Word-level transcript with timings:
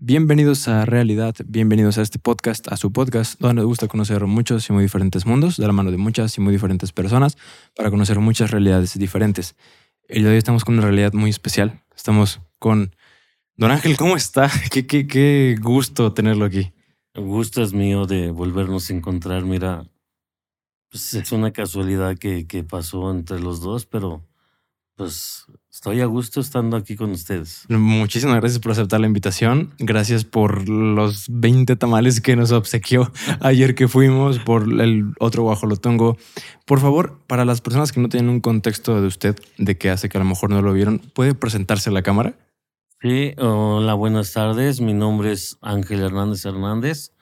Bienvenidos 0.00 0.68
a 0.68 0.84
Realidad, 0.84 1.34
bienvenidos 1.44 1.98
a 1.98 2.02
este 2.02 2.20
podcast, 2.20 2.70
a 2.70 2.76
su 2.76 2.92
podcast, 2.92 3.40
donde 3.40 3.56
nos 3.56 3.66
gusta 3.66 3.88
conocer 3.88 4.24
muchos 4.26 4.70
y 4.70 4.72
muy 4.72 4.84
diferentes 4.84 5.26
mundos, 5.26 5.56
de 5.56 5.66
la 5.66 5.72
mano 5.72 5.90
de 5.90 5.96
muchas 5.96 6.38
y 6.38 6.40
muy 6.40 6.52
diferentes 6.52 6.92
personas, 6.92 7.36
para 7.74 7.90
conocer 7.90 8.20
muchas 8.20 8.52
realidades 8.52 8.96
diferentes. 8.96 9.56
El 10.06 10.22
de 10.22 10.30
hoy 10.30 10.36
estamos 10.36 10.64
con 10.64 10.74
una 10.74 10.84
realidad 10.84 11.14
muy 11.14 11.30
especial. 11.30 11.82
Estamos 11.96 12.40
con 12.60 12.94
Don 13.56 13.72
Ángel, 13.72 13.96
¿cómo 13.96 14.16
está? 14.16 14.48
Qué, 14.70 14.86
qué, 14.86 15.08
qué 15.08 15.56
gusto 15.60 16.12
tenerlo 16.12 16.44
aquí. 16.44 16.72
El 17.12 17.24
gusto 17.24 17.64
es 17.64 17.72
mío 17.72 18.06
de 18.06 18.30
volvernos 18.30 18.90
a 18.90 18.94
encontrar. 18.94 19.44
Mira, 19.46 19.84
pues 20.90 21.12
es 21.14 21.32
una 21.32 21.52
casualidad 21.52 22.16
que, 22.16 22.46
que 22.46 22.62
pasó 22.62 23.10
entre 23.10 23.40
los 23.40 23.60
dos, 23.60 23.84
pero 23.84 24.27
pues 24.98 25.46
estoy 25.70 26.00
a 26.00 26.06
gusto 26.06 26.40
estando 26.40 26.76
aquí 26.76 26.96
con 26.96 27.12
ustedes. 27.12 27.64
Muchísimas 27.68 28.40
gracias 28.40 28.58
por 28.58 28.72
aceptar 28.72 28.98
la 28.98 29.06
invitación. 29.06 29.72
Gracias 29.78 30.24
por 30.24 30.68
los 30.68 31.26
20 31.30 31.76
tamales 31.76 32.20
que 32.20 32.34
nos 32.34 32.50
obsequió 32.50 33.12
ayer 33.40 33.76
que 33.76 33.86
fuimos, 33.86 34.40
por 34.40 34.64
el 34.64 35.14
otro 35.20 35.44
guajolotongo. 35.44 36.18
Por 36.66 36.80
favor, 36.80 37.20
para 37.28 37.44
las 37.44 37.60
personas 37.60 37.92
que 37.92 38.00
no 38.00 38.08
tienen 38.08 38.28
un 38.28 38.40
contexto 38.40 39.00
de 39.00 39.06
usted, 39.06 39.36
de 39.56 39.78
qué 39.78 39.88
hace 39.90 40.08
que 40.08 40.18
a 40.18 40.20
lo 40.20 40.24
mejor 40.24 40.50
no 40.50 40.60
lo 40.62 40.72
vieron, 40.72 40.98
¿puede 41.14 41.36
presentarse 41.36 41.90
a 41.90 41.92
la 41.92 42.02
cámara? 42.02 42.34
Sí, 43.00 43.34
hola, 43.38 43.94
buenas 43.94 44.32
tardes. 44.32 44.80
Mi 44.80 44.94
nombre 44.94 45.30
es 45.30 45.58
Ángel 45.62 46.00
Hernández 46.00 46.44
Hernández, 46.44 47.12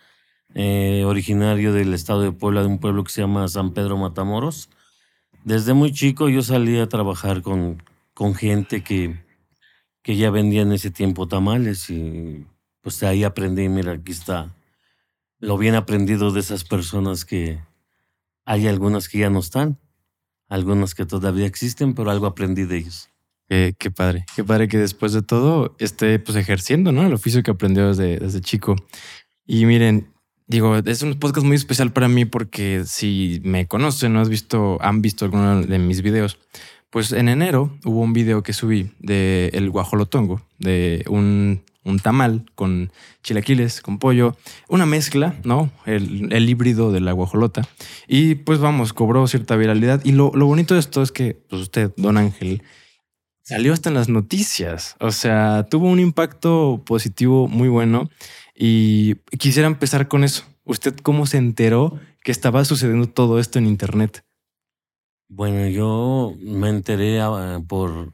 eh, 0.55 1.05
originario 1.05 1.75
del 1.75 1.93
estado 1.93 2.23
de 2.23 2.33
Puebla, 2.33 2.63
de 2.63 2.69
un 2.69 2.79
pueblo 2.79 3.05
que 3.05 3.13
se 3.13 3.21
llama 3.21 3.47
San 3.49 3.75
Pedro 3.75 3.99
Matamoros. 3.99 4.71
Desde 5.47 5.75
muy 5.75 5.93
chico 5.93 6.29
yo 6.29 6.43
salí 6.43 6.77
a 6.81 6.89
trabajar 6.89 7.41
con, 7.41 7.81
con 8.15 8.35
gente 8.35 8.83
que, 8.83 9.23
que 10.03 10.17
ya 10.17 10.29
vendía 10.31 10.63
en 10.63 10.73
ese 10.73 10.91
tiempo 10.91 11.29
tamales 11.29 11.89
y 11.89 12.45
pues 12.81 13.01
ahí 13.05 13.23
aprendí, 13.23 13.69
mira, 13.69 13.93
aquí 13.93 14.11
está 14.11 14.57
lo 15.39 15.57
bien 15.57 15.77
aprendido 15.77 16.33
de 16.33 16.41
esas 16.41 16.65
personas 16.65 17.25
que 17.25 17.61
hay 18.45 18.67
algunas 18.67 19.09
que 19.09 19.19
ya 19.19 19.31
no 19.31 19.39
están, 19.39 19.79
algunas 20.49 20.97
que 20.97 21.07
todavía 21.07 21.47
existen, 21.47 21.95
pero 21.95 22.11
algo 22.11 22.27
aprendí 22.27 22.65
de 22.65 22.79
ellos. 22.79 23.09
Qué 23.47 23.93
padre, 23.95 24.27
qué 24.35 24.43
padre 24.43 24.67
que 24.67 24.79
después 24.79 25.13
de 25.13 25.23
todo 25.23 25.77
esté 25.79 26.19
pues 26.19 26.37
ejerciendo, 26.37 26.91
¿no? 26.91 27.07
El 27.07 27.15
oficio 27.15 27.45
que 27.45 27.53
aprendió 27.53 27.87
desde, 27.87 28.19
desde 28.19 28.41
chico. 28.41 28.75
Y 29.47 29.65
miren, 29.65 30.13
Digo, 30.49 30.77
es 30.77 31.03
un 31.03 31.19
podcast 31.19 31.45
muy 31.45 31.57
especial 31.57 31.93
para 31.93 32.07
mí 32.07 32.25
porque 32.25 32.85
si 32.87 33.41
me 33.43 33.67
conocen 33.67 34.15
o 34.15 34.21
has 34.21 34.29
visto, 34.29 34.79
han 34.81 35.03
visto 35.03 35.25
alguno 35.25 35.63
de 35.63 35.79
mis 35.81 36.03
videos, 36.03 36.39
pues 36.91 37.11
en 37.11 37.29
enero 37.29 37.77
hubo 37.85 38.01
un 38.01 38.13
video 38.13 38.45
que 38.45 38.53
subí 38.53 38.93
de 39.01 39.51
el 39.55 39.71
guajolotongo, 39.71 40.41
de 40.61 41.05
un, 41.09 41.63
un 41.83 41.99
tamal 41.99 42.47
con 42.55 42.93
chilaquiles, 43.25 43.81
con 43.81 43.99
pollo, 43.99 44.37
una 44.69 44.87
mezcla, 44.87 45.35
¿no? 45.43 45.73
El, 45.85 46.33
el, 46.33 46.49
híbrido 46.49 46.93
de 46.93 47.01
la 47.01 47.11
guajolota. 47.11 47.63
Y 48.07 48.37
pues 48.37 48.61
vamos, 48.61 48.93
cobró 48.93 49.27
cierta 49.27 49.57
viralidad. 49.57 50.01
Y 50.05 50.13
lo, 50.13 50.31
lo 50.33 50.47
bonito 50.47 50.75
de 50.75 50.81
esto 50.81 51.03
es 51.03 51.11
que 51.11 51.37
pues 51.49 51.63
usted, 51.63 51.91
don 51.97 52.19
Ángel, 52.19 52.63
salió 53.43 53.73
hasta 53.73 53.91
en 53.91 53.95
las 53.95 54.09
noticias. 54.09 54.97
O 55.01 55.11
sea, 55.11 55.67
tuvo 55.69 55.89
un 55.89 56.01
impacto 56.01 56.83
positivo 56.85 57.49
muy 57.49 57.69
bueno. 57.69 58.11
Y 58.57 59.17
quisiera 59.39 59.69
empezar 59.69 60.09
con 60.09 60.25
eso. 60.25 60.45
¿Usted 60.65 60.97
cómo 60.97 61.27
se 61.27 61.37
enteró 61.37 62.01
que 62.25 62.33
estaba 62.33 62.65
sucediendo 62.65 63.07
todo 63.07 63.39
esto 63.39 63.59
en 63.59 63.67
Internet? 63.67 64.25
Bueno, 65.29 65.69
yo 65.69 66.35
me 66.41 66.71
enteré 66.71 67.21
ah, 67.21 67.61
por, 67.69 68.13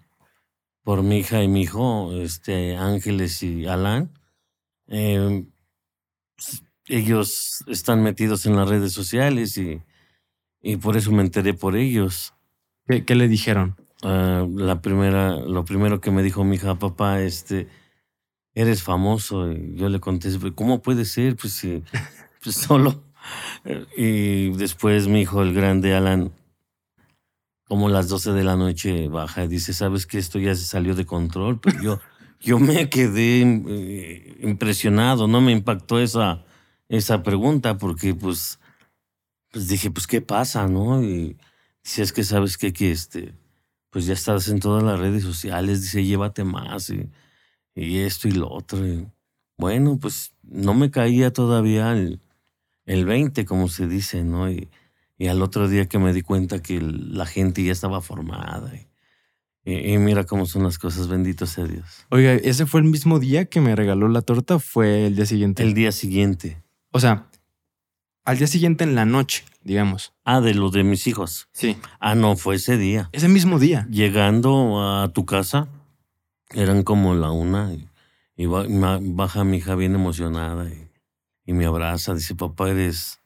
por 0.83 1.03
mi 1.03 1.19
hija 1.19 1.43
y 1.43 1.49
mi 1.49 1.63
hijo, 1.63 2.13
este, 2.21 2.77
Ángeles 2.77 3.43
y 3.43 3.67
Alan. 3.67 4.11
Eh, 4.89 5.47
ellos 6.87 7.65
están 7.69 8.03
metidos 8.03 8.45
en 8.47 8.57
las 8.57 8.69
redes 8.69 8.93
sociales 8.93 9.57
y, 9.57 9.81
y 10.61 10.77
por 10.77 10.97
eso 10.97 11.13
me 11.13 11.23
enteré 11.23 11.55
por 11.55 11.77
ellos. 11.77 12.35
¿Qué, 12.87 13.05
qué 13.05 13.15
le 13.15 13.29
dijeron? 13.29 13.77
Uh, 14.03 14.59
la 14.59 14.83
primera, 14.83 15.37
lo 15.37 15.65
primero 15.65 16.01
que 16.01 16.11
me 16.11 16.25
dijo 16.25 16.43
mi 16.43 16.57
hija, 16.57 16.75
papá, 16.77 17.21
este, 17.21 17.69
eres 18.55 18.83
famoso. 18.83 19.51
Y 19.51 19.75
yo 19.77 19.89
le 19.89 20.01
contesté, 20.01 20.53
¿cómo 20.53 20.83
puede 20.83 21.05
ser? 21.05 21.37
Pues 21.37 21.53
sí, 21.53 21.83
pues 22.43 22.57
solo. 22.57 23.03
Y 23.97 24.51
después 24.57 25.07
mi 25.07 25.21
hijo, 25.21 25.43
el 25.43 25.55
grande 25.55 25.95
Alan, 25.95 26.33
como 27.69 27.89
las 27.89 28.09
12 28.09 28.33
de 28.33 28.43
la 28.43 28.57
noche 28.57 29.09
baja 29.09 29.45
y 29.45 29.49
dice, 29.49 29.73
¿sabes 29.73 30.07
que 30.07 30.19
esto 30.19 30.41
ya 30.41 30.55
se 30.55 30.65
salió 30.65 30.95
de 30.95 31.07
control? 31.07 31.61
Pero 31.61 31.81
yo, 31.81 32.01
yo 32.41 32.59
me 32.59 32.91
quedé 32.91 33.43
eh, 33.43 34.39
impresionado, 34.43 35.29
no 35.29 35.41
me 35.41 35.53
impactó 35.53 36.01
esa, 36.01 36.45
esa 36.89 37.23
pregunta 37.23 37.79
porque 37.79 38.13
pues, 38.15 38.59
pues 39.53 39.69
dije, 39.69 39.91
pues 39.91 40.07
¿qué 40.07 40.21
pasa? 40.21 40.67
¿No? 40.67 41.03
Y 41.03 41.39
si 41.83 42.03
es 42.03 42.13
que 42.13 42.25
sabes 42.25 42.59
que, 42.59 42.73
que 42.73 42.91
este, 42.91 43.35
pues 43.91 44.05
ya 44.05 44.15
estás 44.15 44.49
en 44.49 44.61
todas 44.61 44.83
las 44.83 44.99
redes 44.99 45.23
sociales, 45.23 45.83
dice, 45.83 46.05
llévate 46.05 46.45
más. 46.45 46.91
Y, 46.91 47.09
y 47.75 48.01
esto 48.01 48.29
y 48.29 48.33
lo 48.33 48.51
otro. 48.51 48.87
Y 48.87 49.07
bueno, 49.57 49.99
pues 49.99 50.33
no 50.43 50.75
me 50.75 50.91
caía 50.91 51.33
todavía 51.33 51.93
el, 51.93 52.21
el 52.87 53.05
20, 53.05 53.45
como 53.45 53.69
se 53.69 53.87
dice, 53.87 54.25
¿no? 54.25 54.51
Y, 54.51 54.69
y, 55.19 55.29
al 55.29 55.43
otro 55.43 55.69
día 55.69 55.87
que 55.87 55.99
me 55.99 56.13
di 56.13 56.23
cuenta 56.23 56.61
que 56.61 56.81
la 56.81 57.27
gente 57.27 57.63
ya 57.63 57.73
estaba 57.73 58.01
formada. 58.01 58.73
Y, 59.65 59.93
y, 59.93 59.99
mira 59.99 60.25
cómo 60.25 60.47
son 60.47 60.65
las 60.65 60.79
cosas, 60.79 61.09
bendito 61.09 61.47
sea 61.47 61.65
Dios. 61.65 62.07
Oiga, 62.11 62.33
¿ese 62.35 62.67
fue 62.67 62.81
el 62.81 62.87
mismo 62.87 63.21
día 63.21 63.45
que 63.45 63.61
me 63.61 63.77
regaló 63.77 64.09
la 64.09 64.23
torta 64.23 64.57
o 64.57 64.59
fue 64.59 65.07
el 65.07 65.17
día 65.17 65.27
siguiente? 65.27 65.63
El 65.63 65.75
día 65.75 65.93
siguiente. 65.93 66.63
O 66.91 67.01
sea, 67.01 67.29
al 68.25 68.39
día 68.39 68.47
siguiente 68.47 68.85
en 68.85 68.95
la 68.95 69.05
noche, 69.05 69.45
digamos. 69.63 70.13
Ah, 70.25 70.41
de 70.41 70.55
lo 70.55 70.71
de 70.71 70.85
mis 70.85 71.07
hijos. 71.07 71.49
Sí. 71.53 71.77
Ah, 72.01 72.15
no, 72.15 72.37
fue 72.37 72.57
ese 72.57 72.77
día. 72.77 73.09
Ese 73.13 73.29
mismo 73.29 73.59
día. 73.59 73.87
Llegando 73.91 74.83
a 74.83 75.13
tu 75.13 75.25
casa, 75.25 75.69
eran 76.55 76.83
como 76.83 77.15
la 77.15 77.31
una 77.31 77.73
y, 78.37 78.47
baja 78.47 79.45
mi 79.45 79.59
hija 79.59 79.75
bien 79.75 79.95
emocionada 79.95 80.71
y, 81.45 81.53
me 81.53 81.67
abraza, 81.67 82.15
dice, 82.15 82.35
papá, 82.35 82.71
eres 82.71 83.21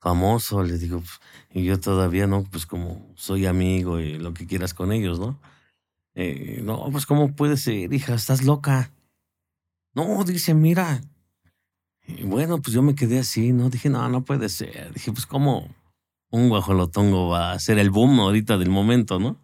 famoso, 0.00 0.62
le 0.62 0.78
digo, 0.78 1.02
y 1.52 1.64
yo 1.64 1.78
todavía 1.80 2.26
no, 2.26 2.44
pues 2.44 2.66
como 2.66 3.12
soy 3.14 3.46
amigo 3.46 4.00
y 4.00 4.16
lo 4.18 4.32
que 4.32 4.46
quieras 4.46 4.74
con 4.74 4.92
ellos, 4.92 5.18
¿no? 5.18 5.38
Eh, 6.14 6.60
no, 6.64 6.88
pues 6.90 7.04
cómo 7.04 7.34
puede 7.34 7.56
ser, 7.56 7.92
hija, 7.92 8.14
estás 8.14 8.42
loca. 8.42 8.92
No, 9.94 10.24
dice, 10.24 10.54
mira. 10.54 11.00
Bueno, 12.24 12.62
pues 12.62 12.74
yo 12.74 12.82
me 12.82 12.94
quedé 12.94 13.18
así, 13.18 13.52
¿no? 13.52 13.68
Dije, 13.68 13.90
no, 13.90 14.08
no 14.08 14.24
puede 14.24 14.48
ser. 14.48 14.92
Dije, 14.94 15.12
pues 15.12 15.26
cómo 15.26 15.68
un 16.30 16.48
guajolotongo 16.48 17.28
va 17.28 17.52
a 17.52 17.58
ser 17.58 17.78
el 17.78 17.90
boom 17.90 18.20
ahorita 18.20 18.58
del 18.58 18.70
momento, 18.70 19.18
¿no? 19.18 19.36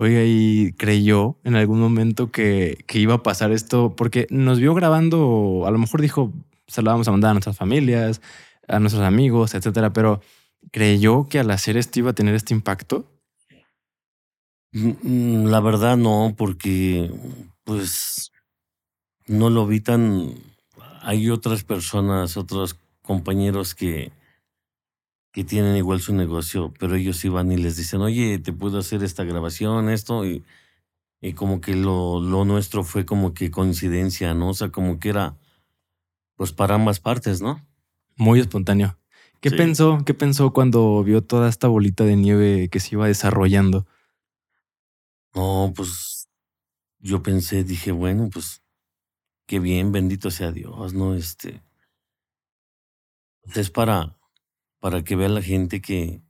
Oiga, 0.00 0.22
y 0.24 0.72
creyó 0.74 1.36
en 1.42 1.56
algún 1.56 1.80
momento 1.80 2.30
que, 2.30 2.84
que, 2.86 3.00
iba 3.00 3.14
a 3.14 3.22
pasar 3.24 3.50
esto, 3.50 3.96
porque 3.96 4.28
nos 4.30 4.60
vio 4.60 4.72
grabando, 4.72 5.64
a 5.66 5.72
lo 5.72 5.78
mejor 5.78 6.00
dijo, 6.00 6.32
se 6.68 6.82
lo 6.82 6.90
vamos 6.92 7.08
a 7.08 7.10
mandar 7.10 7.32
a 7.32 7.34
nuestras 7.34 7.56
familias, 7.56 8.20
a 8.68 8.78
nuestros 8.78 9.02
amigos, 9.02 9.54
etcétera, 9.54 9.92
pero 9.92 10.20
¿creyó 10.70 11.28
que 11.28 11.40
al 11.40 11.50
hacer 11.50 11.76
esto 11.76 11.98
iba 11.98 12.10
a 12.10 12.14
tener 12.14 12.36
este 12.36 12.54
impacto? 12.54 13.06
Mm, 14.72 15.46
la 15.46 15.60
verdad 15.60 15.96
no, 15.96 16.34
porque 16.36 17.10
pues 17.64 18.30
no 19.26 19.50
lo 19.50 19.66
vi 19.66 19.80
tan... 19.80 20.34
Hay 21.02 21.30
otras 21.30 21.64
personas, 21.64 22.36
otros 22.36 22.78
compañeros 23.02 23.74
que, 23.74 24.12
que 25.32 25.44
tienen 25.44 25.76
igual 25.76 26.00
su 26.00 26.14
negocio, 26.14 26.72
pero 26.78 26.96
ellos 26.96 27.24
iban 27.24 27.52
y 27.52 27.56
les 27.56 27.76
dicen, 27.76 28.00
oye, 28.00 28.38
te 28.38 28.52
puedo 28.52 28.78
hacer 28.78 29.02
esta 29.02 29.24
grabación, 29.24 29.88
esto, 29.90 30.24
y, 30.24 30.44
y 31.20 31.34
como 31.34 31.60
que 31.60 31.76
lo, 31.76 32.20
lo 32.20 32.44
nuestro 32.44 32.84
fue 32.84 33.04
como 33.04 33.34
que 33.34 33.50
coincidencia, 33.50 34.34
¿no? 34.34 34.50
O 34.50 34.54
sea, 34.54 34.70
como 34.70 34.98
que 34.98 35.10
era, 35.10 35.36
pues 36.36 36.52
para 36.52 36.74
ambas 36.74 37.00
partes, 37.00 37.40
¿no? 37.40 37.64
Muy 38.16 38.40
espontáneo. 38.40 38.98
¿Qué 39.40 39.50
sí. 39.50 39.56
pensó? 39.56 39.98
¿Qué 40.04 40.14
pensó 40.14 40.52
cuando 40.52 41.04
vio 41.04 41.22
toda 41.22 41.48
esta 41.48 41.68
bolita 41.68 42.04
de 42.04 42.16
nieve 42.16 42.68
que 42.68 42.80
se 42.80 42.96
iba 42.96 43.06
desarrollando? 43.06 43.86
No, 45.34 45.72
pues 45.76 46.28
yo 46.98 47.22
pensé, 47.22 47.62
dije, 47.62 47.92
bueno, 47.92 48.28
pues 48.32 48.62
qué 49.46 49.60
bien, 49.60 49.92
bendito 49.92 50.30
sea 50.30 50.50
Dios, 50.50 50.94
¿no? 50.94 51.14
Este, 51.14 51.62
es 53.54 53.70
para, 53.70 54.17
para 54.80 55.02
que 55.04 55.16
vea 55.16 55.28
la 55.28 55.42
gente 55.42 55.80
que, 55.80 56.22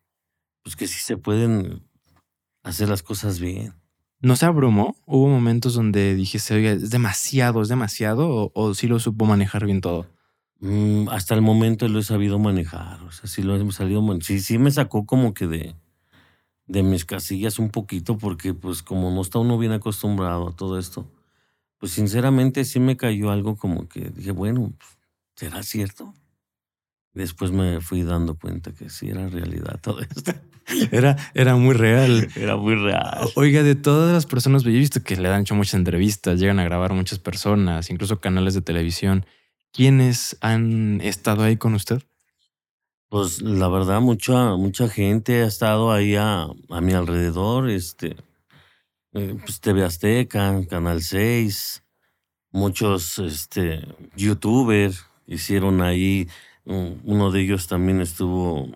pues 0.62 0.76
que 0.76 0.86
sí 0.86 1.00
se 1.00 1.16
pueden 1.16 1.88
hacer 2.62 2.88
las 2.88 3.02
cosas 3.02 3.40
bien. 3.40 3.74
¿No 4.20 4.36
se 4.36 4.46
abrumó? 4.46 4.96
¿Hubo 5.06 5.28
momentos 5.28 5.74
donde 5.74 6.14
dijiste, 6.14 6.54
oiga, 6.54 6.72
es 6.72 6.90
demasiado, 6.90 7.62
es 7.62 7.68
demasiado? 7.68 8.28
¿O, 8.28 8.52
o 8.54 8.74
sí 8.74 8.88
lo 8.88 8.98
supo 8.98 9.26
manejar 9.26 9.64
bien 9.64 9.80
todo? 9.80 10.06
Mm, 10.60 11.08
hasta 11.10 11.34
el 11.34 11.42
momento 11.42 11.86
lo 11.88 12.00
he 12.00 12.02
sabido 12.02 12.38
manejar. 12.38 13.00
O 13.02 13.12
sea, 13.12 13.28
sí 13.28 13.42
lo 13.42 13.56
he 13.56 13.72
salido. 13.72 14.02
Sí, 14.20 14.40
sí 14.40 14.58
me 14.58 14.70
sacó 14.70 15.06
como 15.06 15.34
que 15.34 15.46
de, 15.46 15.76
de 16.66 16.82
mis 16.82 17.04
casillas 17.04 17.58
un 17.58 17.70
poquito, 17.70 18.18
porque 18.18 18.54
pues 18.54 18.82
como 18.82 19.10
no 19.10 19.22
está 19.22 19.38
uno 19.38 19.58
bien 19.58 19.72
acostumbrado 19.72 20.48
a 20.48 20.56
todo 20.56 20.78
esto, 20.78 21.10
pues 21.78 21.92
sinceramente 21.92 22.64
sí 22.64 22.80
me 22.80 22.96
cayó 22.96 23.30
algo 23.30 23.56
como 23.56 23.88
que 23.88 24.10
dije, 24.10 24.32
bueno, 24.32 24.72
¿será 25.36 25.62
cierto? 25.62 26.14
Después 27.18 27.50
me 27.50 27.80
fui 27.80 28.04
dando 28.04 28.36
cuenta 28.36 28.70
que 28.70 28.90
sí 28.90 29.08
era 29.08 29.26
realidad 29.26 29.80
todo 29.82 30.00
esto. 30.00 30.32
Era, 30.92 31.16
era 31.34 31.56
muy 31.56 31.74
real. 31.74 32.28
Era 32.36 32.56
muy 32.56 32.76
real. 32.76 33.28
Oiga, 33.34 33.64
de 33.64 33.74
todas 33.74 34.12
las 34.12 34.24
personas, 34.24 34.62
yo 34.62 34.70
he 34.70 34.74
visto 34.74 35.02
que 35.02 35.16
le 35.16 35.28
han 35.28 35.40
hecho 35.40 35.56
muchas 35.56 35.74
entrevistas, 35.74 36.38
llegan 36.38 36.60
a 36.60 36.64
grabar 36.64 36.92
muchas 36.92 37.18
personas, 37.18 37.90
incluso 37.90 38.20
canales 38.20 38.54
de 38.54 38.60
televisión. 38.60 39.26
¿Quiénes 39.72 40.38
han 40.42 41.00
estado 41.00 41.42
ahí 41.42 41.56
con 41.56 41.74
usted? 41.74 42.02
Pues 43.08 43.42
la 43.42 43.66
verdad, 43.66 44.00
mucha, 44.00 44.54
mucha 44.54 44.88
gente 44.88 45.42
ha 45.42 45.46
estado 45.46 45.90
ahí 45.90 46.14
a, 46.14 46.46
a 46.68 46.80
mi 46.80 46.92
alrededor, 46.92 47.68
este, 47.68 48.14
eh, 49.14 49.36
pues 49.44 49.60
TV 49.60 49.84
Azteca, 49.84 50.54
Canal 50.68 51.02
6, 51.02 51.82
muchos 52.52 53.18
este, 53.18 53.82
youtubers 54.14 55.04
hicieron 55.26 55.82
ahí, 55.82 56.28
uno 56.68 57.30
de 57.30 57.40
ellos 57.40 57.66
también 57.66 58.00
estuvo 58.00 58.68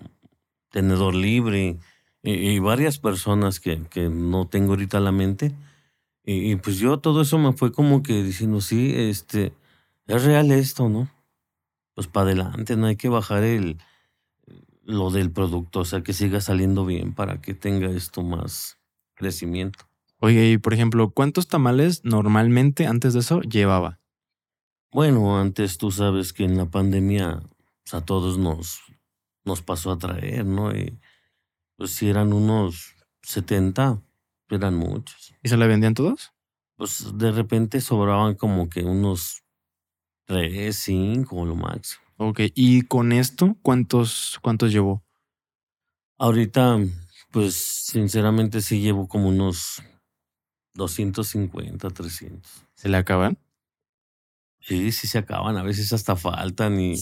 Tenedor 0.70 1.14
Libre, 1.14 1.78
y, 2.24 2.58
varias 2.60 2.98
personas 2.98 3.58
que, 3.58 3.82
que, 3.90 4.08
no 4.08 4.46
tengo 4.46 4.70
ahorita 4.72 4.98
a 4.98 5.00
la 5.00 5.12
mente. 5.12 5.52
Y, 6.24 6.52
y, 6.52 6.56
pues 6.56 6.78
yo 6.78 6.98
todo 6.98 7.22
eso 7.22 7.36
me 7.38 7.52
fue 7.52 7.72
como 7.72 8.02
que 8.02 8.22
diciendo, 8.22 8.60
sí, 8.60 8.92
este, 8.94 9.52
es 10.06 10.24
real 10.24 10.52
esto, 10.52 10.88
¿no? 10.88 11.10
Pues 11.94 12.06
para 12.06 12.26
adelante, 12.26 12.76
no 12.76 12.86
hay 12.86 12.96
que 12.96 13.08
bajar 13.08 13.42
el, 13.42 13.78
lo 14.84 15.10
del 15.10 15.30
producto, 15.32 15.80
o 15.80 15.84
sea, 15.84 16.02
que 16.02 16.12
siga 16.12 16.40
saliendo 16.40 16.86
bien 16.86 17.12
para 17.12 17.40
que 17.40 17.54
tenga 17.54 17.90
esto 17.90 18.22
más 18.22 18.78
crecimiento. 19.14 19.84
Oye, 20.18 20.52
y 20.52 20.58
por 20.58 20.74
ejemplo, 20.74 21.10
¿cuántos 21.10 21.48
tamales 21.48 22.04
normalmente 22.04 22.86
antes 22.86 23.14
de 23.14 23.20
eso 23.20 23.40
llevaba? 23.40 23.98
Bueno, 24.92 25.40
antes 25.40 25.78
tú 25.78 25.90
sabes 25.90 26.32
que 26.32 26.44
en 26.44 26.56
la 26.56 26.66
pandemia 26.66 27.42
pues, 27.84 27.94
a 27.94 28.04
todos 28.04 28.38
nos, 28.38 28.80
nos 29.44 29.62
pasó 29.62 29.92
a 29.92 29.98
traer, 29.98 30.44
¿no? 30.44 30.74
Y 30.76 30.98
pues 31.76 31.92
si 31.92 32.08
eran 32.08 32.32
unos 32.32 32.94
70, 33.22 34.02
eran 34.48 34.74
muchos. 34.74 35.34
¿Y 35.42 35.48
se 35.48 35.56
la 35.56 35.66
vendían 35.66 35.94
todos? 35.94 36.32
Pues 36.76 37.16
de 37.16 37.32
repente 37.32 37.80
sobraban 37.80 38.34
como 38.34 38.68
que 38.68 38.82
unos 38.82 39.42
3, 40.26 40.74
5 40.76 41.44
lo 41.44 41.54
máximo. 41.54 42.02
Ok, 42.18 42.40
¿y 42.54 42.82
con 42.82 43.12
esto 43.12 43.56
cuántos, 43.62 44.38
cuántos 44.42 44.72
llevó? 44.72 45.02
Ahorita, 46.18 46.78
pues 47.30 47.56
sinceramente 47.56 48.60
sí 48.60 48.80
llevo 48.80 49.08
como 49.08 49.28
unos 49.28 49.82
250, 50.74 51.90
300. 51.90 52.64
¿Se 52.74 52.88
le 52.88 52.96
acaban? 52.96 53.38
Sí, 54.60 54.92
sí 54.92 55.08
se 55.08 55.18
acaban, 55.18 55.56
a 55.56 55.64
veces 55.64 55.92
hasta 55.92 56.14
faltan 56.14 56.80
y, 56.80 56.94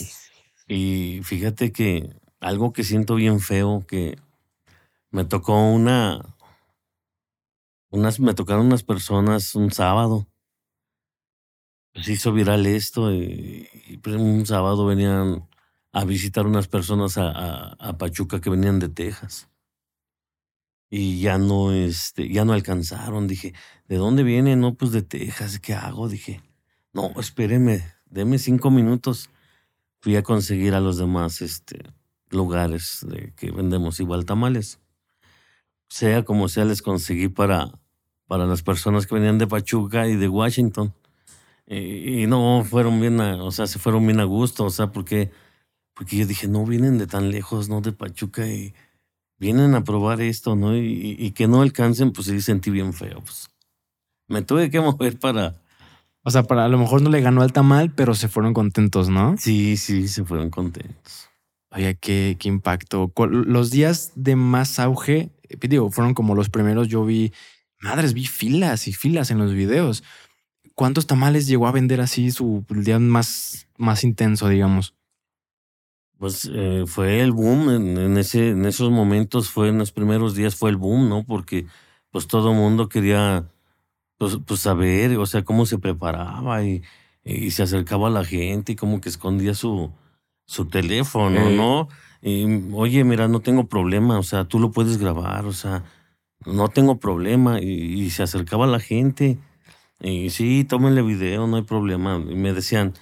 y 0.73 1.21
fíjate 1.23 1.73
que 1.73 2.15
algo 2.41 2.73
que 2.73 2.85
siento 2.85 3.17
bien 3.17 3.41
feo, 3.41 3.85
que 3.87 4.19
me 5.11 5.25
tocó 5.25 5.61
una, 5.71 6.37
unas, 7.91 8.21
me 8.21 8.35
tocaron 8.35 8.67
unas 8.67 8.83
personas 8.83 9.55
un 9.55 9.73
sábado 9.73 10.27
pues 11.93 12.09
hizo 12.09 12.33
viral 12.33 12.67
esto 12.67 13.13
y, 13.13 13.69
pues, 14.03 14.17
un 14.17 14.47
sábado 14.47 14.87
venían 14.87 15.49
a 15.93 16.05
visitar 16.05 16.47
unas 16.47 16.69
personas 16.69 17.19
a, 17.19 17.73
a, 17.73 17.99
Pachuca 17.99 18.41
que 18.41 18.51
venían 18.51 18.79
de 18.79 18.89
Texas. 18.89 19.49
Y 20.89 21.21
ya 21.21 21.39
no, 21.39 21.73
este, 21.73 22.29
ya 22.29 22.45
no 22.45 22.53
alcanzaron. 22.53 23.27
Dije, 23.27 23.55
¿de 23.89 23.97
dónde 23.97 24.23
vienen? 24.23 24.61
No, 24.61 24.75
pues 24.75 24.93
de 24.93 25.03
Texas. 25.03 25.59
¿Qué 25.59 25.75
hago? 25.75 26.09
Dije, 26.09 26.43
no, 26.93 27.13
espéreme, 27.19 27.85
deme 28.07 28.39
cinco 28.39 28.71
minutos. 28.71 29.31
Fui 30.01 30.17
a 30.17 30.23
conseguir 30.23 30.75
a 30.75 30.81
los 30.81 30.97
demás 30.97 31.43
este, 31.43 31.83
lugares 32.31 33.05
de 33.09 33.33
que 33.35 33.51
vendemos 33.51 34.01
igual 34.01 34.25
tamales. 34.25 34.81
Sea 35.89 36.25
como 36.25 36.49
sea, 36.49 36.65
les 36.65 36.83
conseguí 36.83 37.29
para, 37.29 37.73
para 38.27 38.47
las 38.47 38.63
personas 38.63 39.07
que 39.07 39.15
venían 39.15 39.39
de 39.39 39.47
Pachuca 39.47 40.07
y 40.09 40.17
de 40.17 40.29
Washington. 40.29 40.95
Y, 41.67 42.27
no, 42.27 42.65
fueron 42.69 43.01
bien, 43.01 43.21
o 43.21 43.53
sea, 43.53 43.69
se 43.69 43.79
fueron 43.79 44.05
bien 44.05 44.19
a 44.19 44.25
gusto, 44.25 44.65
o 44.65 44.71
sea, 44.71 44.91
porque, 44.91 45.31
porque 45.95 46.17
yo 46.17 46.27
dije, 46.27 46.49
no 46.49 46.67
vienen 46.67 46.99
de 46.99 47.07
tan 47.07 47.31
lejos, 47.31 47.69
¿no? 47.69 47.81
De 47.81 47.93
Pachuca 47.93 48.49
y 48.49 48.75
vienen 49.39 49.77
a 49.77 49.85
probar 49.85 50.21
esto, 50.21 50.57
¿no? 50.57 50.77
Y, 50.77 51.15
y 51.19 51.31
que 51.31 51.47
no 51.47 51.63
alcancen, 51.63 52.13
pues 52.13 52.27
sí 52.27 52.41
sentí 52.41 52.71
bien 52.71 52.93
feo, 52.93 53.21
pues. 53.21 53.49
Me 54.27 54.43
tuve 54.43 54.71
que 54.71 54.81
mover 54.81 55.19
para... 55.19 55.60
O 56.23 56.31
sea, 56.31 56.43
para 56.43 56.67
a 56.67 56.69
lo 56.69 56.79
mejor 56.79 57.03
no 57.03 57.11
le 57.11 57.21
ganó 57.21 57.43
al 57.43 57.53
tamal, 57.53 57.93
pero 57.95 58.15
se 58.15 58.29
fueron 58.29 58.53
contentos, 58.53 59.09
¿no? 59.09 59.37
Sí, 59.39 59.77
sí, 59.77 60.07
se 60.09 60.25
fueron 60.25 60.51
contentos. 60.51 61.31
Oye, 61.71 61.97
qué, 62.01 62.37
qué 62.39 62.49
impacto. 62.49 63.13
Los 63.31 63.71
días 63.71 64.13
de 64.17 64.37
más 64.37 64.79
auge, 64.79 65.31
digo, 65.61 65.91
fueron 65.91 66.15
como 66.15 66.35
los 66.35 66.51
primeros, 66.51 66.89
yo 66.89 67.05
vi, 67.05 67.33
madres, 67.81 68.13
vi 68.13 68.27
filas 68.27 68.87
y 68.89 68.93
filas 68.93 69.31
en 69.31 69.39
los 69.39 69.55
videos. 69.55 70.03
¿Cuántos 70.75 71.07
tamales 71.07 71.47
llegó 71.47 71.69
a 71.69 71.73
vender 71.73 72.01
así 72.01 72.31
su 72.31 72.65
día 72.69 72.99
más, 72.99 73.69
más 73.79 74.05
intenso, 74.05 74.49
digamos? 74.49 74.95
Pues 76.19 76.51
eh, 76.53 76.85
fue 76.87 77.21
el 77.23 77.33
boom 77.33 77.71
en, 77.71 78.19
ese, 78.19 78.51
en 78.51 78.67
esos 78.67 78.91
momentos, 78.91 79.49
fue 79.49 79.69
en 79.69 79.79
los 79.79 79.91
primeros 79.91 80.35
días 80.35 80.55
fue 80.55 80.69
el 80.69 80.77
boom, 80.77 81.09
¿no? 81.09 81.25
Porque 81.25 81.67
pues 82.11 82.27
todo 82.27 82.51
el 82.51 82.59
mundo 82.59 82.91
quería 82.91 83.47
pues, 84.21 84.39
pues, 84.47 84.61
saber, 84.61 85.17
o 85.19 85.27
sea, 85.27 85.43
cómo 85.43 85.67
se 85.67 85.79
preparaba 85.79 86.63
y, 86.63 86.83
y, 87.25 87.51
se 87.51 87.65
acercaba 87.65 88.09
a 88.09 88.11
la 88.11 88.25
gente 88.25 88.73
y 88.73 88.77
como 88.77 89.01
que 89.01 89.09
escondía 89.09 89.55
su, 89.55 89.91
su 90.47 90.67
teléfono, 90.67 91.51
¿no? 91.51 91.89
Y, 92.23 92.71
oye, 92.73 93.03
mira, 93.03 93.29
no 93.29 93.41
tengo 93.41 93.67
problema, 93.67 94.19
o 94.19 94.23
sea, 94.23 94.45
tú 94.45 94.59
lo 94.59 94.71
puedes 94.73 94.99
grabar, 94.99 95.47
o 95.47 95.53
sea, 95.53 95.85
no 96.47 96.69
tengo 96.69 97.01
problema. 97.01 97.61
y 97.61 98.11
se 98.11 98.23
acercaba 98.23 98.67
a 98.67 98.69
la 98.69 98.81
gente 98.81 99.39
y 100.01 100.31
sí, 100.31 100.65
tómenle 100.65 101.03
video, 101.03 101.47
no 101.47 101.57
hay 101.57 101.63
problema. 101.63 102.17
Y 102.29 102.35
me 102.35 102.53
decían, 102.53 102.95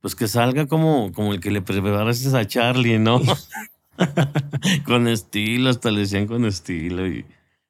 pues 0.00 0.14
que 0.14 0.26
salga 0.28 0.66
como, 0.66 1.12
como 1.12 1.32
el 1.34 1.40
que 1.40 1.50
le 1.50 1.62
preparaste 1.62 2.36
a 2.36 2.46
Charlie, 2.46 2.98
¿no? 2.98 3.20
con 4.86 5.08
estilo, 5.08 5.70
hasta 5.70 5.90
le 5.90 6.00
decían 6.00 6.26
con 6.26 6.44
estilo. 6.46 7.06
Y, 7.06 7.26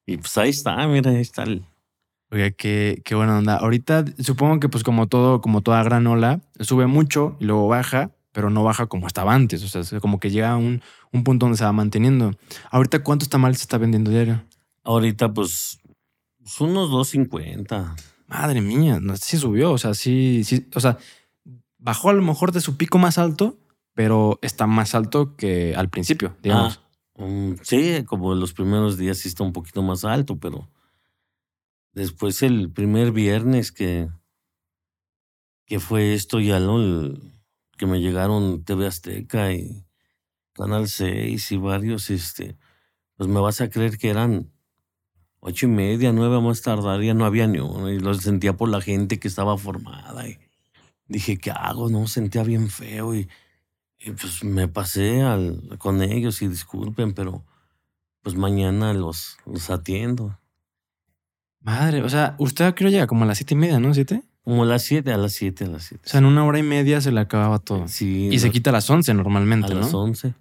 y 0.06 0.17
pues 0.19 0.37
ahí 0.38 0.50
está, 0.50 0.87
mira, 0.87 1.11
ahí 1.11 1.20
está 1.20 1.43
el, 1.43 1.64
Oiga, 2.31 2.50
qué, 2.50 3.02
qué 3.05 3.14
buena 3.14 3.38
onda. 3.38 3.56
Ahorita 3.56 4.05
supongo 4.19 4.61
que 4.61 4.69
pues 4.69 4.84
como 4.84 5.06
todo, 5.06 5.40
como 5.40 5.62
toda 5.62 5.82
gran 5.82 6.06
ola, 6.06 6.40
sube 6.61 6.87
mucho 6.87 7.37
y 7.40 7.44
luego 7.44 7.69
baja, 7.69 8.11
pero 8.32 8.50
no 8.50 8.64
baja 8.64 8.87
como 8.87 9.06
estaba 9.06 9.34
antes. 9.34 9.62
O 9.62 9.82
sea, 9.82 10.01
como 10.01 10.19
que 10.19 10.31
llega 10.31 10.51
a 10.51 10.56
un, 10.56 10.82
un 11.12 11.24
punto 11.24 11.46
donde 11.46 11.58
se 11.58 11.65
va 11.65 11.72
manteniendo. 11.72 12.32
Ahorita, 12.70 13.03
¿cuántos 13.03 13.29
tamales 13.29 13.58
se 13.58 13.62
está 13.62 13.79
vendiendo 13.79 14.10
diario? 14.10 14.43
Ahorita, 14.82 15.32
pues, 15.32 15.81
pues 16.39 16.60
unos 16.60 16.91
250 16.91 17.94
madre 18.29 18.60
mía, 18.60 18.98
no 19.01 19.17
sé 19.17 19.24
si 19.24 19.39
subió, 19.39 19.72
o 19.72 19.79
sea, 19.79 19.94
sí, 19.94 20.43
sí, 20.44 20.67
o 20.74 20.81
sea, 20.81 20.98
bajó 21.79 22.10
a 22.10 22.12
lo 22.12 22.22
mejor 22.22 22.53
de 22.53 22.60
su 22.60 22.77
pico 22.77 22.98
más 22.98 23.19
alto, 23.19 23.58
pero 23.94 24.39
está 24.43 24.67
más 24.67 24.94
alto 24.94 25.36
que 25.36 25.74
al 25.74 25.89
principio, 25.89 26.36
digamos. 26.43 26.81
Ah, 27.19 27.24
mm, 27.24 27.55
sí, 27.62 28.05
como 28.05 28.32
en 28.32 28.41
los 28.41 28.53
primeros 28.53 28.98
días 28.98 29.19
sí 29.19 29.29
está 29.29 29.44
un 29.44 29.53
poquito 29.53 29.82
más 29.82 30.05
alto, 30.05 30.36
pero 30.36 30.69
después 31.96 32.43
el 32.43 32.70
primer 32.70 33.10
viernes 33.10 33.72
que, 33.72 34.08
que 35.65 35.81
fue 35.81 36.15
esto 36.15 36.38
ya, 36.41 36.60
¿no? 36.60 37.19
que 37.76 37.86
me 37.86 38.00
llegaron 38.00 38.65
TV 38.65 38.86
Azteca 38.86 39.53
y 39.53 39.84
Canal 40.53 40.88
6 40.88 41.53
y 41.53 41.56
varios, 41.56 42.10
este, 42.10 42.56
pues 43.17 43.29
me 43.29 43.41
vas 43.41 43.60
a 43.60 43.69
creer 43.70 43.98
que 43.98 44.10
eran 44.10 44.50
ocho 45.41 45.67
y 45.67 45.70
media, 45.70 46.12
nueve 46.12 46.41
más 46.41 46.62
tardar, 46.62 47.03
ya 47.03 47.15
no 47.15 47.24
había 47.24 47.46
ni 47.46 47.58
uno. 47.58 47.91
Y 47.91 47.98
lo 47.98 48.15
sentía 48.15 48.56
por 48.56 48.69
la 48.69 48.81
gente 48.81 49.19
que 49.19 49.29
estaba 49.29 49.56
formada. 49.58 50.26
Y 50.29 50.38
dije, 51.08 51.38
¿qué 51.38 51.50
hago? 51.50 51.91
No, 51.91 52.06
sentía 52.08 52.43
bien 52.43 52.69
feo. 52.69 53.15
Y, 53.15 53.29
pues 54.20 54.44
me 54.44 54.69
pasé 54.69 55.22
al, 55.22 55.79
con 55.79 56.03
ellos 56.03 56.41
y 56.43 56.48
disculpen, 56.48 57.15
pero 57.15 57.44
pues 58.22 58.36
mañana 58.36 58.93
los, 58.93 59.38
los 59.46 59.70
atiendo. 59.70 60.38
Madre, 61.67 62.01
o 62.03 62.08
sea, 62.08 62.37
usted 62.39 62.77
creo 62.77 62.91
llega 62.91 63.08
como 63.08 63.25
a 63.25 63.27
las 63.27 63.39
siete 63.39 63.55
y 63.55 63.56
media, 63.56 63.81
¿no? 63.81 63.93
¿Siete? 63.93 64.23
Como 64.44 64.63
a 64.63 64.67
las 64.67 64.82
siete, 64.82 65.13
a 65.13 65.17
las 65.17 65.32
siete, 65.32 65.65
a 65.65 65.67
las 65.67 65.82
siete. 65.82 66.05
O 66.06 66.08
sea, 66.08 66.19
en 66.19 66.27
una 66.27 66.44
hora 66.44 66.61
y 66.61 66.63
media 66.63 67.01
se 67.01 67.11
le 67.11 67.19
acababa 67.19 67.58
todo. 67.58 67.89
Sí. 67.89 68.29
Y 68.31 68.39
se 68.39 68.53
quita 68.53 68.70
a 68.70 68.73
las 68.73 68.89
once 68.89 69.13
normalmente, 69.13 69.75
¿no? 69.75 69.81
A 69.81 69.82
las 69.82 69.93
once. 69.93 70.32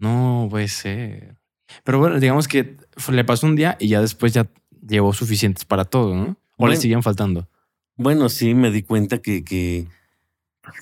No 0.00 0.48
puede 0.50 0.66
ser. 0.66 1.36
Pero 1.84 2.00
bueno, 2.00 2.18
digamos 2.18 2.48
que 2.48 2.76
le 3.08 3.24
pasó 3.24 3.46
un 3.46 3.54
día 3.54 3.76
y 3.78 3.86
ya 3.86 4.00
después 4.00 4.32
ya 4.32 4.48
llevó 4.84 5.12
suficientes 5.12 5.64
para 5.64 5.84
todo, 5.84 6.16
¿no? 6.16 6.36
¿O 6.56 6.66
le 6.66 6.76
siguen 6.76 7.04
faltando? 7.04 7.48
Bueno, 7.94 8.28
sí, 8.28 8.54
me 8.54 8.72
di 8.72 8.82
cuenta 8.82 9.18
que, 9.18 9.44
que, 9.44 9.86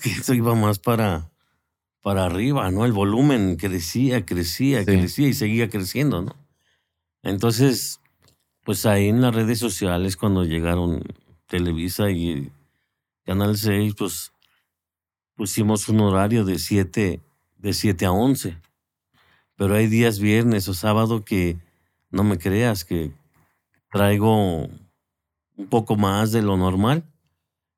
eso 0.05 0.33
iba 0.33 0.55
más 0.55 0.79
para, 0.79 1.29
para 2.01 2.25
arriba, 2.25 2.71
¿no? 2.71 2.83
El 2.85 2.93
volumen 2.93 3.57
crecía, 3.57 4.25
crecía, 4.25 4.83
crecía 4.85 5.27
y 5.27 5.33
seguía 5.35 5.69
creciendo, 5.69 6.23
¿no? 6.23 6.35
Entonces, 7.21 7.99
pues 8.63 8.85
ahí 8.85 9.09
en 9.09 9.21
las 9.21 9.35
redes 9.35 9.59
sociales, 9.59 10.17
cuando 10.17 10.45
llegaron 10.45 11.03
Televisa 11.47 12.09
y, 12.11 12.51
Canal 13.25 13.57
6, 13.57 13.93
pues 13.97 14.31
pusimos 15.35 15.87
un 15.89 16.01
horario 16.01 16.45
de 16.45 16.59
7, 16.59 17.21
de 17.57 17.73
7 17.73 18.05
a 18.05 18.11
11. 18.11 18.57
Pero 19.55 19.75
hay 19.75 19.87
días 19.87 20.19
viernes 20.19 20.67
o 20.67 20.73
sábado 20.73 21.23
que 21.23 21.57
no 22.09 22.23
me 22.23 22.37
creas 22.37 22.85
que 22.85 23.11
traigo 23.91 24.67
un 25.55 25.67
poco 25.69 25.95
más 25.95 26.31
de 26.31 26.41
lo 26.41 26.57
normal 26.57 27.03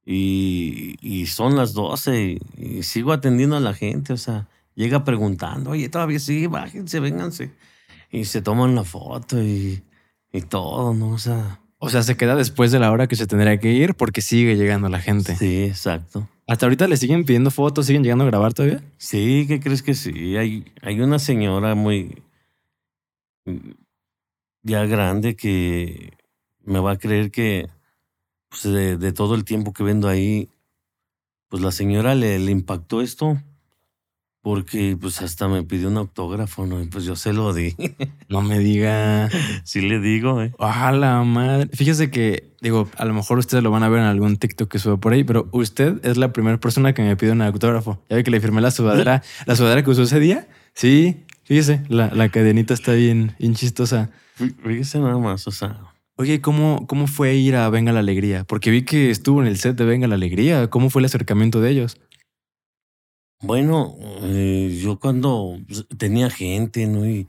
y, 0.06 0.96
y 1.02 1.26
son 1.26 1.56
las 1.56 1.74
12 1.74 2.40
y, 2.58 2.84
sigo 2.84 3.12
atendiendo 3.12 3.58
a 3.58 3.60
la 3.60 3.74
gente, 3.74 4.14
o 4.14 4.18
sea, 4.18 4.48
llega 4.76 5.04
preguntando, 5.04 5.72
oye, 5.72 5.90
todavía 5.90 6.20
sí, 6.20 6.48
bájense, 6.48 7.00
vénganse. 7.00 7.52
Y 8.12 8.26
se 8.26 8.42
toman 8.42 8.76
la 8.76 8.84
foto 8.84 9.42
y, 9.42 9.84
y 10.36 10.42
todo, 10.42 10.94
¿no? 10.94 11.10
O 11.10 11.18
sea... 11.18 11.62
O 11.78 11.90
sea, 11.90 12.04
se 12.04 12.18
queda 12.18 12.36
después 12.36 12.72
de 12.72 12.80
la 12.80 12.92
hora 12.92 13.08
que 13.08 13.16
se 13.16 13.28
tendría 13.28 13.60
que 13.60 13.72
ir 13.72 13.96
porque 13.96 14.22
sigue 14.22 14.56
llegando 14.56 14.90
la 14.90 15.00
gente. 15.00 15.36
Sí, 15.36 15.64
exacto. 15.64 16.28
¿Hasta 16.48 16.66
ahorita 16.66 16.88
le 16.88 16.98
siguen 16.98 17.26
pidiendo 17.26 17.52
fotos? 17.52 17.86
¿Siguen 17.86 18.04
llegando 18.04 18.24
a 18.24 18.28
grabar 18.28 18.54
todavía? 18.54 18.82
Sí, 18.98 19.46
¿qué 19.48 19.60
crees 19.60 19.84
que 19.84 19.94
sí? 19.94 20.38
Hay, 20.38 20.66
hay 20.82 21.02
una 21.02 21.20
señora 21.20 21.76
muy 21.76 22.24
ya 24.64 24.86
grande 24.86 25.36
que 25.36 26.14
me 26.64 26.80
va 26.80 26.92
a 26.92 26.98
creer 26.98 27.30
que 27.30 27.70
pues, 28.50 28.64
de, 28.64 29.12
todo 29.12 29.36
el 29.36 29.44
tiempo 29.44 29.74
que 29.74 29.84
vendo 29.84 30.08
ahí, 30.08 30.50
pues 31.50 31.62
la 31.62 31.72
señora 31.72 32.16
le, 32.16 32.40
le 32.40 32.52
impactó 32.52 33.02
esto 33.02 33.38
porque 34.46 34.96
pues 35.02 35.24
hasta 35.24 35.48
me 35.48 35.64
pidió 35.64 35.88
un 35.88 35.98
autógrafo, 35.98 36.68
¿no? 36.68 36.80
Y 36.80 36.86
pues 36.86 37.04
yo 37.04 37.16
se 37.16 37.34
lo 37.34 37.52
di. 37.52 37.76
No 38.30 38.44
me 38.44 38.60
diga. 38.60 39.28
Sí 39.64 39.82
le 39.82 40.00
digo, 40.00 40.40
¿eh? 40.40 40.54
Ojalá, 40.60 41.24
madre. 41.24 41.68
Fíjese 41.74 42.12
que, 42.12 42.52
digo, 42.62 42.88
a 42.98 43.06
lo 43.06 43.16
mejor 43.16 43.40
ustedes 43.40 43.64
lo 43.64 43.72
van 43.72 43.82
a 43.82 43.90
ver 43.90 44.02
en 44.02 44.06
algún 44.06 44.38
TikTok 44.38 44.70
que 44.70 44.78
sube 44.78 44.98
por 44.98 45.14
ahí, 45.14 45.24
pero 45.24 45.50
usted 45.52 46.00
es 46.06 46.18
la 46.18 46.32
primera 46.32 46.60
persona 46.60 46.94
que 46.94 47.02
me 47.02 47.18
pide 47.18 47.32
un 47.32 47.42
autógrafo. 47.42 48.00
Ya 48.08 48.18
ve 48.18 48.24
que 48.24 48.30
le 48.30 48.40
firmé 48.40 48.62
la 48.62 48.70
sudadera, 48.70 49.24
la 49.48 49.56
sudadera 49.56 49.84
que 49.84 49.90
usó 49.90 50.04
ese 50.04 50.20
día. 50.20 50.48
Sí, 50.76 51.24
fíjese, 51.44 51.82
la, 51.90 52.12
la 52.14 52.30
cadenita 52.30 52.76
está 52.76 52.94
bien, 52.94 53.34
bien 53.40 53.56
chistosa. 53.56 54.12
Fíjese 54.36 55.00
nada 55.00 55.18
más, 55.18 55.48
o 55.48 55.52
sea. 55.52 55.96
Oye, 56.18 56.40
¿cómo, 56.40 56.86
¿cómo 56.88 57.08
fue 57.08 57.36
ir 57.36 57.58
a 57.58 57.70
Venga 57.70 57.92
la 57.92 58.00
Alegría? 58.00 58.46
Porque 58.46 58.72
vi 58.72 58.84
que 58.84 59.10
estuvo 59.10 59.42
en 59.42 59.48
el 59.48 59.58
set 59.58 59.76
de 59.76 59.84
Venga 59.84 60.08
la 60.08 60.16
Alegría. 60.16 60.70
¿Cómo 60.70 60.90
fue 60.90 61.02
el 61.02 61.08
acercamiento 61.08 61.60
de 61.60 61.72
ellos? 61.72 61.98
Bueno, 63.46 63.96
eh, 64.24 64.80
yo 64.82 65.00
cuando 65.00 65.60
tenía 66.00 66.32
gente, 66.32 66.88
¿no? 66.88 67.08
Y, 67.08 67.28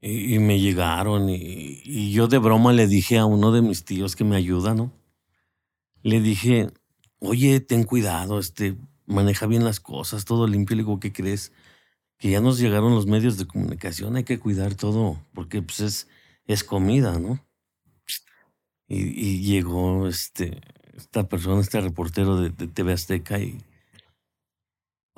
y, 0.00 0.38
me 0.38 0.60
llegaron 0.60 1.28
y, 1.28 2.12
yo 2.12 2.28
de 2.28 2.38
broma 2.38 2.72
le 2.72 2.86
dije 2.86 3.18
a 3.18 3.26
uno 3.26 3.50
de 3.50 3.60
mis 3.60 3.84
tíos 3.84 4.14
que 4.14 4.22
me 4.22 4.36
ayuda, 4.36 4.74
¿no? 4.74 4.92
Le 6.02 6.20
dije, 6.20 6.70
oye, 7.18 7.58
ten 7.60 7.82
cuidado, 7.84 8.38
este, 8.38 8.76
maneja 9.06 9.46
bien 9.46 9.64
las 9.64 9.80
cosas, 9.80 10.24
todo 10.24 10.46
limpio. 10.46 10.76
Le 10.76 10.82
digo, 10.84 11.00
¿qué 11.00 11.12
crees? 11.12 11.52
Que 12.18 12.30
ya 12.30 12.40
nos 12.40 12.60
llegaron 12.60 12.94
los 12.94 13.06
medios 13.06 13.36
de 13.36 13.46
comunicación, 13.46 14.16
hay 14.16 14.24
que 14.24 14.38
cuidar 14.38 14.76
todo, 14.76 15.18
porque 15.34 15.62
pues 15.62 15.80
es, 15.80 16.08
es 16.46 16.62
comida, 16.64 17.18
¿no? 17.18 17.44
Y, 18.86 18.98
y 18.98 19.42
llegó 19.42 20.06
este, 20.06 20.60
esta 20.96 21.28
persona, 21.28 21.60
este 21.60 21.80
reportero 21.80 22.36
de, 22.40 22.50
de 22.50 22.68
TV 22.68 22.92
Azteca 22.92 23.40
y 23.40 23.58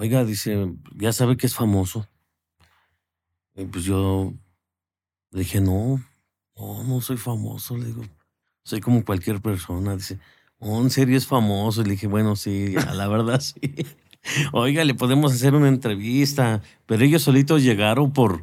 Oiga, 0.03 0.25
dice, 0.25 0.67
ya 0.97 1.13
sabe 1.13 1.37
que 1.37 1.47
es 1.47 1.55
famoso. 1.55 2.09
Y 3.55 3.67
pues 3.67 3.85
yo 3.85 4.33
le 5.31 5.39
dije, 5.39 5.61
no, 5.61 6.03
no, 6.57 6.83
no 6.83 7.01
soy 7.01 7.17
famoso. 7.17 7.77
Le 7.77 7.87
digo, 7.87 8.03
soy 8.65 8.81
como 8.81 9.05
cualquier 9.05 9.41
persona. 9.41 9.95
Dice, 9.95 10.19
oh, 10.59 10.83
en 10.83 10.91
serio 10.91 11.17
es 11.17 11.29
famoso. 11.29 11.83
Y 11.83 11.85
le 11.85 11.91
dije, 11.93 12.09
bueno, 12.09 12.35
sí, 12.35 12.75
la 12.93 13.07
verdad 13.07 13.39
sí. 13.41 13.61
Oiga, 14.53 14.83
le 14.83 14.95
podemos 14.95 15.35
hacer 15.35 15.55
una 15.55 15.69
entrevista. 15.69 16.63
Pero 16.87 17.05
ellos 17.05 17.23
solitos 17.23 17.63
llegaron 17.63 18.13
por, 18.13 18.43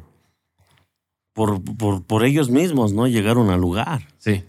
por, 1.34 1.62
por, 1.62 2.06
por 2.06 2.24
ellos 2.24 2.48
mismos, 2.48 2.94
¿no? 2.94 3.06
Llegaron 3.06 3.50
al 3.50 3.60
lugar. 3.60 4.08
Sí. 4.16 4.44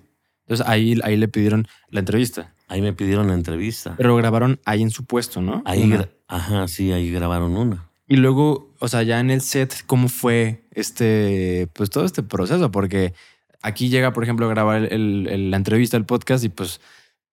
Entonces 0.46 0.66
ahí, 0.66 0.98
ahí 1.04 1.18
le 1.18 1.28
pidieron 1.28 1.68
la 1.90 2.00
entrevista. 2.00 2.56
Ahí 2.70 2.82
me 2.82 2.94
pidieron 2.94 3.28
la 3.28 3.34
entrevista. 3.34 3.96
Pero 3.98 4.16
grabaron 4.16 4.62
ahí 4.64 4.82
en 4.82 4.92
su 4.92 5.04
puesto, 5.04 5.42
¿no? 5.42 5.62
Ahí, 5.66 5.94
ajá, 6.32 6.68
sí, 6.68 6.92
ahí 6.92 7.12
grabaron 7.12 7.56
una. 7.56 7.90
Y 8.08 8.16
luego, 8.16 8.74
o 8.80 8.88
sea, 8.88 9.04
ya 9.04 9.20
en 9.20 9.30
el 9.30 9.42
set, 9.42 9.84
¿cómo 9.86 10.10
fue 10.10 10.64
este, 10.72 11.68
pues 11.74 11.90
todo 11.90 12.06
este 12.06 12.24
proceso? 12.24 12.72
Porque 12.72 13.14
aquí 13.62 13.90
llega, 13.90 14.14
por 14.14 14.24
ejemplo, 14.24 14.46
a 14.46 14.50
grabar 14.50 14.92
el, 14.92 15.52
la 15.52 15.58
entrevista, 15.58 15.98
el 15.98 16.06
podcast 16.06 16.44
y 16.44 16.50
pues 16.50 16.82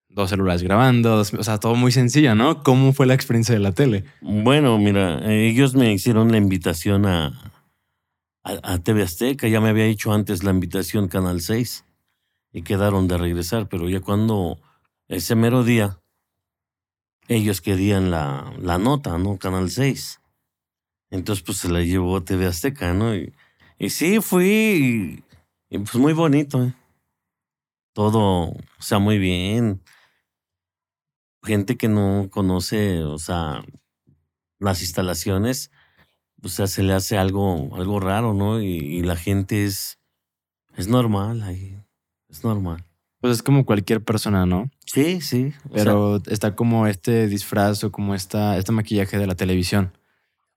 dos 0.08 0.30
celulares 0.30 0.62
grabando, 0.62 1.16
o 1.16 1.24
sea, 1.24 1.58
todo 1.58 1.74
muy 1.74 1.92
sencillo, 1.92 2.34
¿no? 2.34 2.62
¿Cómo 2.62 2.92
fue 2.92 3.06
la 3.06 3.14
experiencia 3.14 3.54
de 3.54 3.60
la 3.60 3.72
tele? 3.72 4.04
Bueno, 4.20 4.78
mira, 4.78 5.20
ellos 5.32 5.74
me 5.74 5.92
hicieron 5.92 6.32
la 6.32 6.38
invitación 6.38 7.06
a, 7.06 7.54
a, 8.42 8.72
a 8.72 8.78
TV 8.78 9.02
Azteca, 9.02 9.48
ya 9.48 9.60
me 9.60 9.68
había 9.68 9.84
hecho 9.84 10.12
antes 10.12 10.42
la 10.42 10.50
invitación 10.50 11.08
Canal 11.08 11.40
6 11.40 11.84
y 12.52 12.62
quedaron 12.62 13.06
de 13.06 13.18
regresar, 13.18 13.68
pero 13.68 13.88
ya 13.88 14.00
cuando 14.00 14.58
ese 15.08 15.34
mero 15.34 15.62
día, 15.62 15.98
ellos 17.28 17.60
querían 17.60 18.10
la, 18.10 18.52
la 18.58 18.78
nota, 18.78 19.18
¿no? 19.18 19.38
Canal 19.38 19.70
6. 19.70 20.20
Entonces, 21.10 21.44
pues 21.44 21.58
se 21.58 21.70
la 21.70 21.82
llevó 21.82 22.22
TV 22.22 22.46
Azteca, 22.46 22.92
¿no? 22.94 23.14
Y, 23.14 23.32
y 23.78 23.90
sí, 23.90 24.20
fui, 24.20 25.22
y, 25.70 25.78
pues 25.78 25.94
muy 25.96 26.14
bonito, 26.14 26.64
¿eh? 26.64 26.74
Todo, 27.92 28.50
o 28.50 28.82
sea, 28.82 28.98
muy 28.98 29.18
bien. 29.18 29.82
Gente 31.42 31.76
que 31.76 31.88
no 31.88 32.28
conoce, 32.30 33.04
o 33.04 33.18
sea, 33.18 33.64
las 34.58 34.82
instalaciones, 34.82 35.70
o 36.42 36.48
sea, 36.48 36.66
se 36.66 36.82
le 36.82 36.94
hace 36.94 37.18
algo, 37.18 37.74
algo 37.76 38.00
raro, 38.00 38.34
¿no? 38.34 38.60
Y, 38.60 38.68
y 38.68 39.02
la 39.02 39.16
gente 39.16 39.64
es, 39.64 39.98
es 40.76 40.88
normal 40.88 41.42
ahí, 41.42 41.78
es 42.28 42.44
normal. 42.44 42.87
Pues 43.20 43.34
es 43.34 43.42
como 43.42 43.64
cualquier 43.64 44.02
persona, 44.04 44.46
¿no? 44.46 44.70
Sí, 44.86 45.20
sí. 45.20 45.52
Pero 45.72 46.22
está 46.26 46.54
como 46.54 46.86
este 46.86 47.26
disfraz 47.26 47.82
o 47.82 47.90
como 47.90 48.14
esta, 48.14 48.56
este 48.56 48.72
maquillaje 48.72 49.18
de 49.18 49.26
la 49.26 49.34
televisión. 49.34 49.92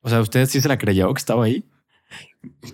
O 0.01 0.09
sea, 0.09 0.21
¿usted 0.21 0.45
sí 0.45 0.61
se 0.61 0.67
la 0.67 0.77
creyó 0.77 1.11
que 1.13 1.19
estaba 1.19 1.45
ahí? 1.45 1.63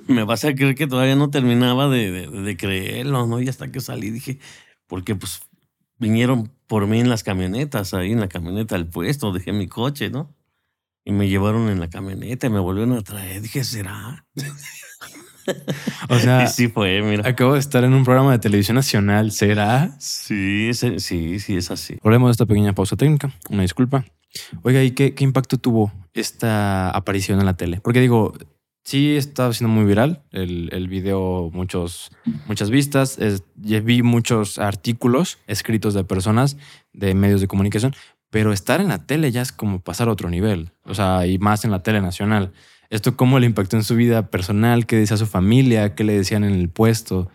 Me 0.07 0.23
vas 0.23 0.43
a 0.43 0.53
creer 0.53 0.75
que 0.75 0.87
todavía 0.87 1.15
no 1.15 1.29
terminaba 1.29 1.89
de, 1.89 2.27
de, 2.27 2.57
creerlo, 2.57 3.27
¿no? 3.27 3.41
Y 3.41 3.47
hasta 3.47 3.71
que 3.71 3.79
salí 3.79 4.09
dije, 4.09 4.39
porque 4.87 5.15
pues 5.15 5.41
vinieron 5.97 6.51
por 6.67 6.87
mí 6.87 6.99
en 6.99 7.09
las 7.09 7.23
camionetas, 7.23 7.93
ahí 7.93 8.11
en 8.11 8.19
la 8.19 8.27
camioneta 8.27 8.75
del 8.75 8.87
puesto, 8.87 9.31
dejé 9.31 9.53
mi 9.53 9.67
coche, 9.67 10.09
¿no? 10.09 10.35
Y 11.05 11.13
me 11.13 11.29
llevaron 11.29 11.69
en 11.69 11.79
la 11.79 11.89
camioneta 11.89 12.47
y 12.47 12.49
me 12.49 12.59
volvieron 12.59 12.97
a 12.97 13.01
traer. 13.01 13.41
Dije, 13.41 13.63
¿será? 13.63 14.25
O 16.09 16.19
sea, 16.19 16.47
sí 16.47 16.67
fue, 16.67 17.01
mira. 17.01 17.27
Acabo 17.27 17.53
de 17.53 17.59
estar 17.59 17.83
en 17.83 17.93
un 17.93 18.03
programa 18.03 18.31
de 18.31 18.39
televisión 18.39 18.75
nacional, 18.75 19.31
¿será? 19.31 19.95
Sí, 19.99 20.71
sí, 20.73 21.39
sí, 21.39 21.57
es 21.57 21.71
así. 21.71 21.97
Volvemos 22.03 22.29
de 22.29 22.31
esta 22.31 22.45
pequeña 22.45 22.73
pausa 22.73 22.95
técnica, 22.95 23.31
una 23.49 23.61
disculpa. 23.61 24.05
Oiga, 24.63 24.83
¿y 24.83 24.91
qué, 24.91 25.13
qué 25.13 25.23
impacto 25.23 25.57
tuvo 25.57 25.91
esta 26.13 26.89
aparición 26.91 27.39
en 27.39 27.45
la 27.45 27.55
tele? 27.55 27.79
Porque 27.81 28.01
digo, 28.01 28.33
sí 28.87 29.17
está 29.17 29.51
siendo 29.51 29.73
muy 29.73 29.83
viral 29.83 30.23
el, 30.31 30.69
el 30.71 30.87
video, 30.87 31.49
muchos, 31.51 32.09
muchas 32.47 32.69
vistas. 32.69 33.19
vi 33.57 34.01
muchos 34.01 34.59
artículos 34.59 35.39
escritos 35.45 35.93
de 35.93 36.05
personas 36.05 36.55
de 36.93 37.13
medios 37.13 37.41
de 37.41 37.47
comunicación, 37.47 37.93
pero 38.29 38.53
estar 38.53 38.79
en 38.79 38.87
la 38.87 39.05
tele 39.05 39.31
ya 39.31 39.41
es 39.41 39.51
como 39.51 39.81
pasar 39.81 40.07
a 40.07 40.11
otro 40.11 40.29
nivel. 40.29 40.71
O 40.85 40.93
sea, 40.93 41.27
y 41.27 41.37
más 41.37 41.65
en 41.65 41.71
la 41.71 41.83
tele 41.83 41.99
nacional. 41.99 42.53
¿Esto 42.89 43.17
cómo 43.17 43.39
le 43.39 43.45
impactó 43.45 43.75
en 43.75 43.83
su 43.83 43.95
vida 43.95 44.29
personal? 44.29 44.85
¿Qué 44.85 44.95
decía 44.95 45.17
su 45.17 45.25
familia? 45.25 45.95
¿Qué 45.95 46.03
le 46.03 46.13
decían 46.13 46.43
en 46.43 46.53
el 46.53 46.69
puesto? 46.69 47.29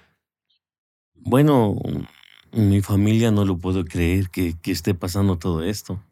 Bueno, 1.15 1.77
mi 2.53 2.81
familia 2.81 3.31
no 3.31 3.45
lo 3.45 3.59
puedo 3.59 3.85
creer 3.85 4.31
que, 4.31 4.55
que 4.61 4.73
esté 4.73 4.95
pasando 4.95 5.39
todo 5.39 5.63
esto. 5.63 6.03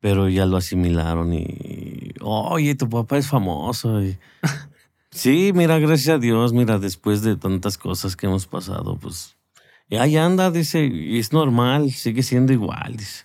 Pero 0.00 0.28
ya 0.28 0.46
lo 0.46 0.56
asimilaron 0.56 1.32
y, 1.34 2.12
oye, 2.20 2.74
tu 2.74 2.88
papá 2.88 3.18
es 3.18 3.26
famoso. 3.26 4.00
sí, 5.10 5.52
mira, 5.54 5.78
gracias 5.78 6.16
a 6.16 6.18
Dios, 6.18 6.52
mira, 6.52 6.78
después 6.78 7.22
de 7.22 7.36
tantas 7.36 7.78
cosas 7.78 8.14
que 8.14 8.26
hemos 8.26 8.46
pasado, 8.46 8.96
pues, 8.96 9.36
y 9.88 9.96
ahí 9.96 10.16
anda, 10.16 10.50
dice, 10.50 10.84
y 10.84 11.18
es 11.18 11.32
normal, 11.32 11.90
sigue 11.92 12.22
siendo 12.22 12.52
igual, 12.52 12.96
dice. 12.96 13.24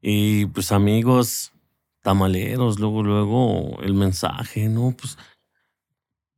Y 0.00 0.46
pues 0.46 0.72
amigos, 0.72 1.49
tamaleros, 2.02 2.78
luego, 2.78 3.02
luego 3.02 3.80
el 3.82 3.94
mensaje, 3.94 4.68
¿no? 4.68 4.94
Pues 4.98 5.18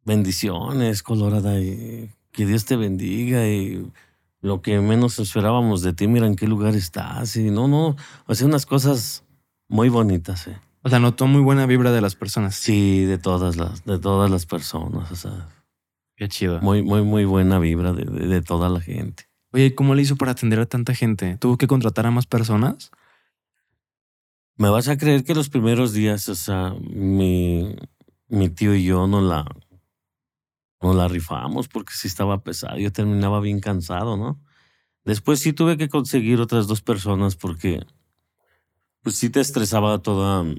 bendiciones, 0.05 1.03
Colorada, 1.03 1.61
y 1.61 2.11
que 2.33 2.47
Dios 2.47 2.65
te 2.65 2.77
bendiga 2.77 3.47
y 3.49 3.87
lo 4.41 4.61
que 4.61 4.81
menos 4.81 5.19
esperábamos 5.19 5.83
de 5.83 5.93
ti, 5.93 6.09
mira 6.09 6.27
en 6.27 6.37
qué 6.37 6.49
lugar 6.49 6.75
estás 6.75 7.37
y 7.37 7.51
no, 7.51 7.69
no, 7.69 7.97
hace 8.27 8.45
unas 8.45 8.67
cosas 8.67 9.25
muy 9.69 9.89
bonitas, 9.89 10.49
¿eh? 10.49 10.59
O 10.85 10.89
sea, 10.89 10.99
notó 10.99 11.29
muy 11.29 11.41
buena 11.41 11.65
vibra 11.67 11.93
de 11.93 12.01
las 12.01 12.17
personas. 12.17 12.57
Sí, 12.57 13.05
de 13.05 13.17
todas 13.17 13.57
las, 13.57 13.85
de 13.85 14.01
todas 14.01 14.29
las 14.29 14.47
personas, 14.47 15.13
o 15.13 15.15
sea. 15.17 15.49
Qué 16.17 16.29
chido. 16.29 16.61
Muy, 16.61 16.83
muy, 16.83 17.03
muy 17.03 17.25
buena 17.25 17.61
vibra 17.61 17.93
de, 17.93 18.05
de, 18.05 18.27
de 18.27 18.43
toda 18.43 18.69
la 18.69 18.81
gente. 18.81 19.29
Oye, 19.53 19.77
¿cómo 19.77 19.95
le 19.95 20.03
hizo 20.03 20.17
para 20.17 20.33
atender 20.33 20.59
a 20.59 20.67
tanta 20.67 20.93
gente? 20.93 21.37
¿Tuvo 21.39 21.57
que 21.57 21.69
contratar 21.69 22.07
a 22.07 22.11
más 22.11 22.27
personas? 22.27 22.91
Me 24.63 24.71
vas 24.71 24.87
a 24.87 24.97
creer 24.97 25.25
que 25.25 25.35
los 25.35 25.49
primeros 25.49 25.93
días, 25.93 26.29
o 26.29 26.37
sea, 26.37 26.73
mi, 26.79 27.75
tío 28.55 28.77
y 28.77 28.85
yo 28.85 29.09
no 29.09 29.21
la, 29.21 29.45
no 30.81 30.95
la 30.95 31.09
rifamos 31.09 31.67
porque 31.67 31.93
sí 31.93 32.07
estaba 32.07 32.45
pesado. 32.45 32.79
Yo 32.79 32.93
terminaba 32.93 33.41
bien 33.41 33.59
cansado, 33.59 34.17
¿no? 34.17 34.41
Después 35.05 35.41
sí 35.41 35.53
tuve 35.53 35.77
que 35.77 35.89
conseguir 35.89 36.41
otras 36.41 36.69
dos 36.69 36.81
personas 36.81 37.35
porque 37.35 37.85
pues 39.01 39.17
sí 39.17 39.31
te 39.31 39.41
estresaba 39.41 40.01
todo 40.01 40.55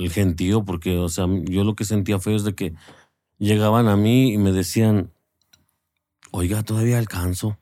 el 0.00 0.10
gentío 0.10 0.64
porque, 0.64 0.96
o 0.96 1.10
sea, 1.10 1.26
yo 1.50 1.64
lo 1.64 1.74
que 1.74 1.84
sentía 1.84 2.18
feo 2.18 2.36
es 2.36 2.44
de 2.44 2.54
que 2.54 2.72
llegaban 3.36 3.88
a 3.88 3.96
mí 3.98 4.32
y 4.32 4.38
me 4.38 4.52
decían, 4.52 5.12
oiga, 6.30 6.62
todavía 6.62 6.96
alcanzo. 6.96 7.58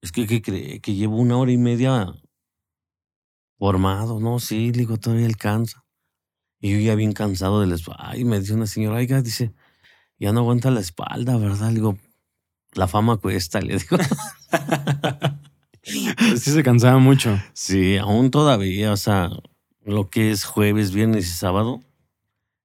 Es 0.00 0.12
que, 0.12 0.26
¿qué 0.26 0.40
cree? 0.42 0.80
Que 0.80 0.94
llevo 0.94 1.16
una 1.16 1.36
hora 1.36 1.52
y 1.52 1.58
media 1.58 2.12
formado. 3.58 4.20
No, 4.20 4.38
sí, 4.38 4.70
digo, 4.70 4.96
todavía 4.96 5.26
alcanza. 5.26 5.84
Y 6.60 6.72
yo 6.72 6.78
ya 6.78 6.94
bien 6.94 7.12
cansado 7.12 7.60
de 7.60 7.66
la 7.66 7.74
espalda. 7.74 8.10
Ay, 8.10 8.24
me 8.24 8.40
dice 8.40 8.54
una 8.54 8.66
señora, 8.66 8.96
oiga, 8.96 9.22
dice, 9.22 9.52
ya 10.18 10.32
no 10.32 10.40
aguanta 10.40 10.70
la 10.70 10.80
espalda, 10.80 11.36
¿verdad? 11.36 11.68
Le 11.68 11.74
digo, 11.74 11.98
la 12.74 12.88
fama 12.88 13.16
cuesta, 13.16 13.60
le 13.60 13.78
digo. 13.78 13.96
sí 15.82 16.50
se 16.50 16.62
cansaba 16.62 16.98
mucho. 16.98 17.38
Sí, 17.52 17.96
aún 17.96 18.30
todavía, 18.30 18.92
o 18.92 18.96
sea, 18.96 19.30
lo 19.82 20.10
que 20.10 20.30
es 20.30 20.44
jueves, 20.44 20.92
viernes 20.92 21.26
y 21.28 21.32
sábado, 21.32 21.82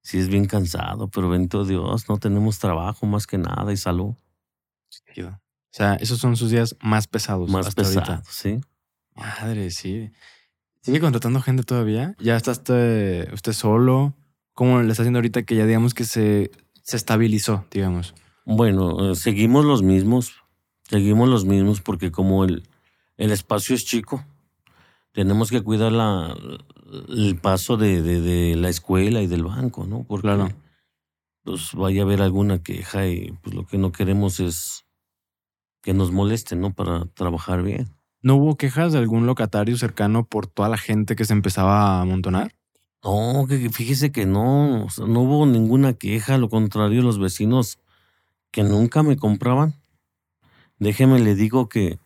sí 0.01 0.19
es 0.19 0.27
bien 0.27 0.45
cansado, 0.45 1.07
pero 1.09 1.29
bendito 1.29 1.65
Dios, 1.65 2.09
no 2.09 2.17
tenemos 2.17 2.59
trabajo 2.59 3.05
más 3.05 3.27
que 3.27 3.37
nada 3.37 3.71
y 3.71 3.77
salud. 3.77 4.15
O 5.73 5.75
sea, 5.75 5.95
esos 5.95 6.19
son 6.19 6.35
sus 6.37 6.51
días 6.51 6.75
más 6.81 7.07
pesados. 7.07 7.49
Más 7.49 7.73
pesados, 7.73 8.27
sí. 8.29 8.61
Madre, 9.15 9.71
sí. 9.71 10.11
¿Sigue 10.83 10.99
contratando 10.99 11.41
gente 11.41 11.63
todavía? 11.63 12.15
¿Ya 12.19 12.35
está 12.35 12.51
usted, 12.51 13.33
usted 13.33 13.53
solo? 13.53 14.13
¿Cómo 14.53 14.83
le 14.83 14.91
está 14.91 15.01
haciendo 15.01 15.17
ahorita 15.17 15.41
que 15.41 15.55
ya 15.55 15.65
digamos 15.65 15.95
que 15.95 16.03
se, 16.03 16.51
se 16.83 16.95
estabilizó, 16.95 17.65
digamos? 17.71 18.13
Bueno, 18.45 19.13
eh, 19.13 19.15
seguimos 19.15 19.65
los 19.65 19.81
mismos. 19.81 20.43
Seguimos 20.83 21.27
los 21.27 21.45
mismos 21.45 21.81
porque 21.81 22.11
como 22.11 22.45
el, 22.45 22.69
el 23.17 23.31
espacio 23.31 23.73
es 23.73 23.83
chico, 23.83 24.23
tenemos 25.11 25.49
que 25.49 25.63
cuidar 25.63 25.91
la, 25.91 26.37
el 27.09 27.39
paso 27.41 27.77
de, 27.77 28.03
de, 28.03 28.55
la 28.57 28.69
escuela 28.69 29.23
y 29.23 29.27
del 29.27 29.43
banco, 29.43 29.87
¿no? 29.87 30.03
Porque 30.03 30.27
claro. 30.27 30.49
pues 31.43 31.71
vaya 31.73 32.01
a 32.01 32.05
haber 32.05 32.21
alguna 32.21 32.61
queja 32.61 33.07
y 33.07 33.31
pues 33.41 33.55
lo 33.55 33.65
que 33.65 33.79
no 33.79 33.91
queremos 33.91 34.39
es 34.39 34.82
que 35.83 35.93
nos 35.93 36.11
moleste, 36.11 36.55
¿no? 36.55 36.73
Para 36.73 37.05
trabajar 37.13 37.61
bien. 37.61 37.89
¿No 38.23 38.35
hubo 38.35 38.55
quejas 38.55 38.93
de 38.93 38.99
algún 38.99 39.27
locatario 39.27 39.77
cercano 39.77 40.25
por 40.25 40.47
toda 40.47 40.69
la 40.69 40.77
gente 40.77 41.15
que 41.15 41.25
se 41.25 41.33
empezaba 41.33 41.99
a 41.99 42.01
amontonar? 42.01 42.55
No, 43.03 43.45
que 43.49 43.69
fíjese 43.69 44.13
que 44.13 44.25
no, 44.25 44.87
no 45.05 45.21
hubo 45.21 45.45
ninguna 45.45 45.93
queja, 45.93 46.37
lo 46.37 46.49
contrario, 46.49 47.01
los 47.01 47.19
vecinos 47.19 47.79
que 48.49 48.63
nunca 48.63 49.03
me 49.03 49.17
compraban. 49.17 49.75
Déjeme 50.79 51.19
le 51.19 51.35
digo 51.35 51.67
que 51.67 51.99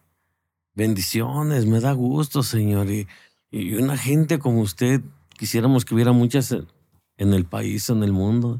bendiciones, 0.73 1.67
me 1.67 1.79
da 1.79 1.91
gusto, 1.91 2.41
señor, 2.41 2.89
y, 2.89 3.07
y 3.51 3.75
una 3.75 3.95
gente 3.95 4.39
como 4.39 4.61
usted, 4.61 5.01
quisiéramos 5.37 5.85
que 5.85 5.93
hubiera 5.93 6.13
muchas 6.13 6.51
en 6.51 7.33
el 7.33 7.45
país, 7.45 7.89
en 7.89 8.03
el 8.03 8.11
mundo. 8.11 8.59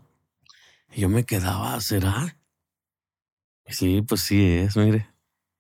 Y 0.94 1.02
yo 1.02 1.10
me 1.10 1.24
quedaba, 1.24 1.82
¿será? 1.82 2.37
Sí, 3.70 4.02
pues 4.02 4.22
sí 4.22 4.44
es, 4.44 4.78
mire. 4.78 5.08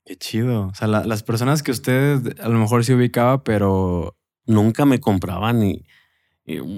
Qué 0.06 0.16
chido. 0.16 0.68
O 0.68 0.74
sea, 0.74 0.88
las 0.88 1.24
personas 1.24 1.64
que 1.64 1.72
usted 1.72 2.40
a 2.40 2.50
lo 2.50 2.60
mejor 2.60 2.86
se 2.86 2.96
ubicaba, 2.96 3.44
pero... 3.44 4.16
Nunca 4.48 4.86
me 4.86 5.02
compraban 5.02 5.62
y, 5.62 5.84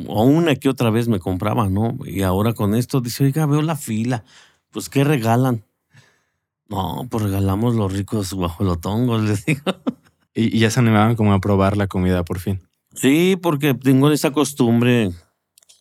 o 0.08 0.24
una 0.24 0.56
que 0.56 0.70
otra 0.70 0.90
vez 0.90 1.08
me 1.08 1.20
compraban, 1.20 1.72
¿no? 1.72 1.96
Y 2.04 2.24
ahora 2.24 2.54
con 2.54 2.74
esto 2.74 3.00
dice, 3.00 3.24
oiga, 3.24 3.46
veo 3.46 3.62
la 3.62 3.76
fila. 3.76 4.24
Pues, 4.72 4.90
¿qué 4.90 5.04
regalan? 5.04 5.64
No, 6.68 7.08
pues 7.10 7.26
regalamos 7.26 7.76
los 7.76 7.94
ricos 7.94 8.34
guajolotongos, 8.34 9.22
les 9.30 9.46
digo. 9.46 9.62
Y, 10.34 10.56
y 10.58 10.60
ya 10.60 10.72
se 10.72 10.80
animaban 10.80 11.16
como 11.16 11.34
a 11.34 11.40
probar 11.40 11.78
la 11.78 11.86
comida 11.86 12.26
por 12.26 12.40
fin. 12.40 12.68
Sí, 12.96 13.38
porque 13.40 13.76
tengo 13.76 14.12
esa 14.12 14.32
costumbre 14.32 15.12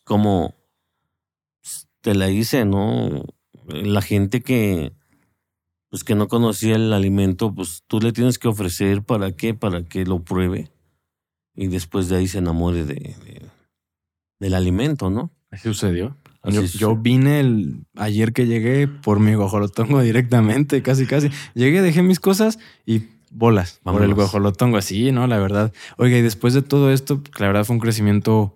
como 0.05 0.55
pues, 1.63 1.89
te 2.03 2.15
la 2.15 2.29
hice, 2.29 2.67
¿no? 2.67 3.25
La 3.67 4.03
gente 4.03 4.43
que 4.43 4.93
pues 5.91 6.05
que 6.05 6.15
no 6.15 6.29
conocía 6.29 6.77
el 6.77 6.93
alimento, 6.93 7.55
pues 7.55 7.83
tú 7.87 8.01
le 8.01 8.13
tienes 8.13 8.39
que 8.39 8.49
ofrecer 8.49 9.03
para 9.03 9.33
qué, 9.33 9.55
para 9.55 9.85
que 9.85 10.05
lo 10.05 10.23
pruebe 10.23 10.71
y 11.59 11.67
después 11.67 12.09
de 12.09 12.17
ahí 12.17 12.29
se 12.29 12.39
enamore 12.39 12.85
de, 12.85 13.17
del 14.39 14.55
alimento, 14.55 15.11
¿no? 15.11 15.33
Así 15.51 15.65
sucedió. 15.65 16.17
Yo, 16.45 16.97
vine 16.97 17.41
el, 17.41 17.85
ayer 17.97 18.33
que 18.33 18.47
llegué 18.47 18.87
por 18.87 19.19
mi 19.19 19.35
guajolotongo 19.35 20.01
directamente, 20.01 20.83
casi 20.83 21.05
casi. 21.05 21.31
Llegué, 21.55 21.83
dejé 21.83 22.03
mis 22.03 22.21
cosas 22.21 22.59
y 22.87 23.03
bolas 23.31 23.81
por 23.83 24.03
el 24.03 24.15
guajolotongo, 24.15 24.77
así, 24.77 25.11
¿no? 25.11 25.27
La 25.27 25.39
verdad. 25.39 25.73
Oiga, 25.97 26.17
y 26.17 26.23
después 26.23 26.55
de 26.55 26.63
todo 26.63 26.93
esto, 26.93 27.23
la 27.39 27.49
verdad 27.49 27.65
fue 27.65 27.75
un 27.75 27.81
crecimiento, 27.81 28.55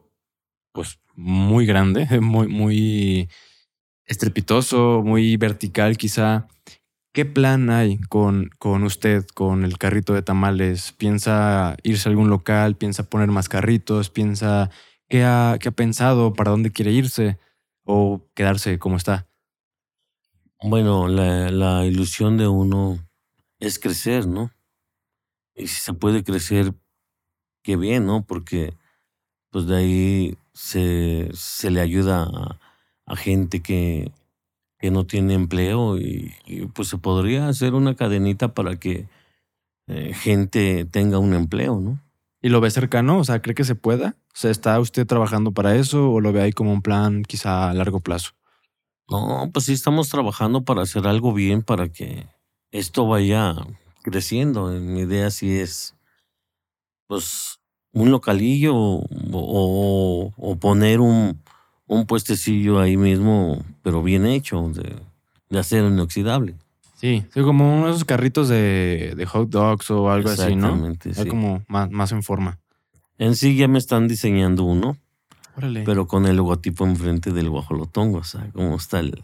pues, 0.73 1.01
muy 1.17 1.67
grande, 1.67 2.07
muy, 2.21 2.47
muy 2.47 3.29
estrepitoso, 4.07 5.03
muy 5.05 5.37
vertical 5.37 5.97
quizá. 5.97 6.47
¿Qué 7.13 7.27
plan 7.27 7.69
hay 7.69 7.99
con, 7.99 8.49
con 8.59 8.85
usted, 8.85 9.27
con 9.35 9.65
el 9.65 9.77
carrito 9.77 10.15
de 10.15 10.23
tamales? 10.23 10.93
¿Piensa 10.93 11.77
irse 11.83 12.09
a 12.09 12.11
algún 12.11 12.31
local? 12.31 12.75
¿Piensa 12.75 13.03
poner 13.03 13.29
más 13.29 13.51
carritos? 13.51 14.09
¿Piensa 14.09 14.71
qué 15.11 15.23
ha, 15.23 15.59
qué 15.61 15.69
ha 15.69 15.73
pensado? 15.73 16.33
¿Para 16.33 16.53
dónde 16.53 16.73
quiere 16.73 16.91
irse? 16.91 17.39
¿O 17.85 18.23
quedarse 18.35 18.79
como 18.79 18.97
está? 18.97 19.27
Bueno, 20.63 21.07
la, 21.07 21.85
ilusión 21.85 22.39
de 22.39 22.49
uno 22.49 22.99
es 23.59 23.79
crecer, 23.79 24.27
¿no? 24.27 24.51
Y 25.55 25.67
si 25.67 25.83
se 25.83 25.93
puede 25.93 26.25
crecer, 26.25 26.73
qué 27.63 27.77
bien, 27.77 28.07
¿no? 28.07 28.25
Porque 28.25 28.73
pues 29.51 29.67
de 29.67 29.77
ahí 29.77 30.39
se, 30.55 31.29
se 31.35 31.71
le 31.71 31.83
ayuda 31.83 32.59
a 33.05 33.17
gente 33.17 33.61
que, 33.61 34.13
que 34.83 34.91
no 34.91 35.07
tiene 35.07 35.35
empleo 35.35 35.97
y, 35.97 36.35
pues 36.75 36.89
se 36.89 36.99
podría 36.99 37.47
hacer 37.47 37.75
una 37.75 37.95
cadenita 37.95 38.53
para 38.53 38.81
que 38.81 39.07
eh, 39.87 40.13
gente 40.13 40.85
tenga 40.87 41.21
un 41.21 41.35
empleo, 41.35 41.79
¿no? 41.79 42.01
¿Y 42.43 42.49
lo 42.49 42.61
ve 42.61 42.69
cercano? 42.69 43.19
O 43.19 43.25
sea, 43.25 43.41
¿cree 43.41 43.55
que 43.55 43.63
se 43.63 43.77
pueda? 43.77 44.17
O 44.35 44.37
sea, 44.37 44.51
¿está 44.51 44.81
usted 44.81 45.07
trabajando 45.07 45.53
para 45.53 45.77
eso 45.77 46.11
o 46.11 46.21
lo 46.21 46.33
ve 46.33 46.43
ahí 46.43 46.53
como 46.53 46.73
un 46.73 46.83
plan 46.83 47.23
quizá 47.23 47.71
a 47.71 47.75
largo 47.75 48.01
plazo? 48.01 48.33
No, 49.09 49.49
pues 49.53 49.67
sí 49.67 49.73
estamos 49.73 50.09
trabajando 50.09 50.65
para 50.65 50.83
hacer 50.83 51.07
algo 51.07 51.33
bien 51.33 51.63
para 51.63 51.89
que 51.89 52.27
esto 52.73 53.07
vaya 53.07 53.55
creciendo. 54.03 54.67
Mi 54.67 55.03
idea 55.03 55.31
sí 55.31 55.61
es, 55.61 55.95
pues, 57.07 57.61
un 57.93 58.11
localillo 58.11 58.75
o, 58.75 60.33
o 60.37 60.57
poner 60.57 60.99
un, 60.99 61.41
un 61.93 62.07
puestecillo 62.07 62.81
ahí 62.81 62.97
mismo, 62.97 63.65
pero 63.83 64.03
bien 64.03 64.27
hecho, 64.27 64.71
de, 64.71 64.97
de 65.51 65.59
acero 65.59 65.89
inoxidable. 65.89 66.55
Sí, 66.97 67.25
sí, 67.35 67.41
como 67.43 67.75
uno 67.75 67.87
de 67.87 67.91
esos 67.91 68.05
carritos 68.05 68.49
de, 68.49 69.15
de 69.17 69.27
hot 69.27 69.51
dogs 69.51 69.91
o 69.91 70.11
algo 70.11 70.31
así, 70.31 70.55
¿no? 70.55 70.95
Sí. 71.13 71.27
como 71.29 71.63
más, 71.69 71.91
más 71.91 72.13
en 72.13 72.23
forma. 72.23 72.59
En 73.19 73.35
sí 73.35 73.57
ya 73.57 73.69
me 73.69 73.79
están 73.79 74.09
diseñando 74.09 74.65
uno, 74.65 74.97
Órale. 75.57 75.83
pero 75.85 76.07
con 76.07 76.27
el 76.27 76.37
logotipo 76.37 76.87
enfrente 76.87 77.33
del 77.33 77.51
guajolotongo, 77.51 78.19
o 78.19 78.25
sea, 78.25 78.49
cómo 78.53 78.77
está 78.77 79.01
el, 79.01 79.23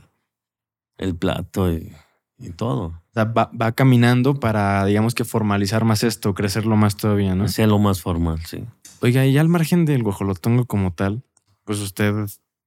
el 0.99 1.15
plato 1.15 1.73
y, 1.73 1.93
y 2.39 2.51
todo. 2.51 2.83
O 2.83 3.15
sea, 3.15 3.25
va, 3.25 3.51
va, 3.61 3.73
caminando 3.73 4.41
para, 4.41 4.85
digamos 4.85 5.15
que 5.15 5.25
formalizar 5.25 5.85
más 5.85 6.03
esto, 6.03 6.35
crecerlo 6.35 6.77
más 6.77 6.97
todavía, 6.97 7.35
¿no? 7.35 7.49
Sea 7.49 7.67
lo 7.67 7.79
más 7.79 8.03
formal, 8.03 8.41
sí. 8.45 8.65
Oiga, 9.01 9.25
y 9.25 9.39
al 9.39 9.49
margen 9.49 9.85
del 9.85 10.03
guajolotongo 10.03 10.67
como 10.67 10.93
tal, 10.93 11.23
pues 11.65 11.79
usted 11.79 12.15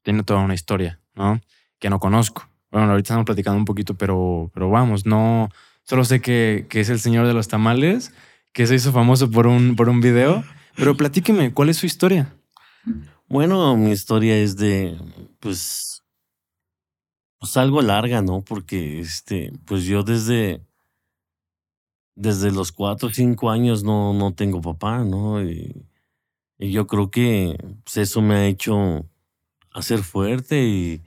tiene 0.03 0.23
toda 0.23 0.41
una 0.41 0.53
historia, 0.53 0.99
¿no? 1.15 1.41
Que 1.79 1.89
no 1.89 1.99
conozco. 1.99 2.47
Bueno, 2.71 2.91
ahorita 2.91 3.07
estamos 3.07 3.25
platicando 3.25 3.57
un 3.57 3.65
poquito, 3.65 3.95
pero, 3.95 4.49
pero 4.53 4.69
vamos, 4.69 5.05
no. 5.05 5.49
Solo 5.83 6.05
sé 6.05 6.21
que, 6.21 6.65
que 6.69 6.79
es 6.79 6.89
el 6.89 6.99
señor 6.99 7.27
de 7.27 7.33
los 7.33 7.47
tamales, 7.47 8.13
que 8.53 8.67
se 8.67 8.75
hizo 8.75 8.91
famoso 8.91 9.29
por 9.29 9.47
un, 9.47 9.75
por 9.75 9.89
un 9.89 10.01
video. 10.01 10.43
Pero 10.75 10.95
platíqueme, 10.95 11.53
¿cuál 11.53 11.69
es 11.69 11.77
su 11.77 11.85
historia? 11.85 12.33
Bueno, 13.27 13.75
mi 13.77 13.91
historia 13.91 14.37
es 14.37 14.57
de, 14.57 14.97
pues, 15.39 16.03
pues 17.39 17.57
algo 17.57 17.81
larga, 17.81 18.21
¿no? 18.21 18.41
Porque, 18.41 18.99
este, 18.99 19.51
pues 19.65 19.83
yo 19.83 20.03
desde, 20.03 20.61
desde 22.15 22.51
los 22.51 22.71
cuatro 22.71 23.09
o 23.09 23.11
cinco 23.11 23.49
años 23.49 23.83
no, 23.83 24.13
no 24.13 24.33
tengo 24.33 24.61
papá, 24.61 25.03
¿no? 25.03 25.43
Y, 25.43 25.85
yo 26.59 26.85
creo 26.85 27.09
que 27.09 27.57
pues, 27.83 27.97
eso 27.97 28.21
me 28.21 28.35
ha 28.35 28.45
hecho 28.45 29.09
a 29.73 29.81
ser 29.81 30.03
fuerte 30.03 30.63
y, 30.63 31.01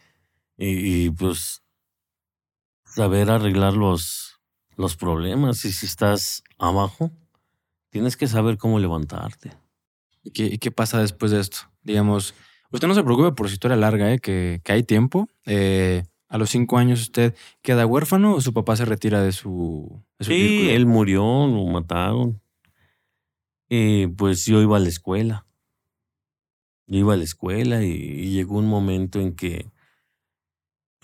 y, 0.57 1.11
pues 1.11 1.63
saber 2.85 3.31
arreglar 3.31 3.75
los, 3.75 4.41
los 4.77 4.97
problemas. 4.97 5.65
Y 5.65 5.73
si 5.73 5.87
estás 5.87 6.43
abajo, 6.59 7.11
tienes 7.91 8.17
que 8.17 8.27
saber 8.27 8.57
cómo 8.59 8.79
levantarte. 8.79 9.53
¿Y 10.23 10.31
qué, 10.31 10.45
y 10.47 10.59
qué 10.59 10.71
pasa 10.71 11.01
después 11.01 11.33
de 11.33 11.41
esto? 11.41 11.59
Digamos, 11.83 12.35
usted 12.71 12.89
no 12.89 12.95
se 12.95 13.03
preocupe 13.05 13.33
por 13.33 13.49
su 13.49 13.55
historia 13.55 13.77
larga, 13.77 14.13
¿eh? 14.13 14.19
que, 14.19 14.61
que 14.65 14.73
hay 14.73 14.83
tiempo. 14.83 15.29
Eh, 15.45 16.05
a 16.29 16.39
los 16.39 16.51
cinco 16.51 16.79
años 16.79 17.01
usted 17.03 17.35
queda 17.63 17.87
huérfano 17.87 18.35
o 18.35 18.41
su 18.41 18.53
papá 18.53 18.75
se 18.77 18.85
retira 18.85 19.23
de 19.23 19.33
su... 19.33 20.03
de 20.19 20.25
su 20.25 20.31
Sí, 20.33 20.49
círculo? 20.49 20.71
él 20.71 20.87
murió, 20.87 21.23
lo 21.47 21.65
mataron. 21.67 22.41
Y 23.69 24.07
pues 24.09 24.47
yo 24.47 24.61
iba 24.63 24.77
a 24.77 24.81
la 24.81 24.89
escuela. 24.89 25.44
Yo 26.87 26.99
iba 26.99 27.15
a 27.15 27.17
la 27.17 27.25
escuela 27.25 27.83
y, 27.85 28.31
llegó 28.31 28.59
un 28.59 28.67
momento 28.69 29.21
en 29.21 29.35
que 29.35 29.71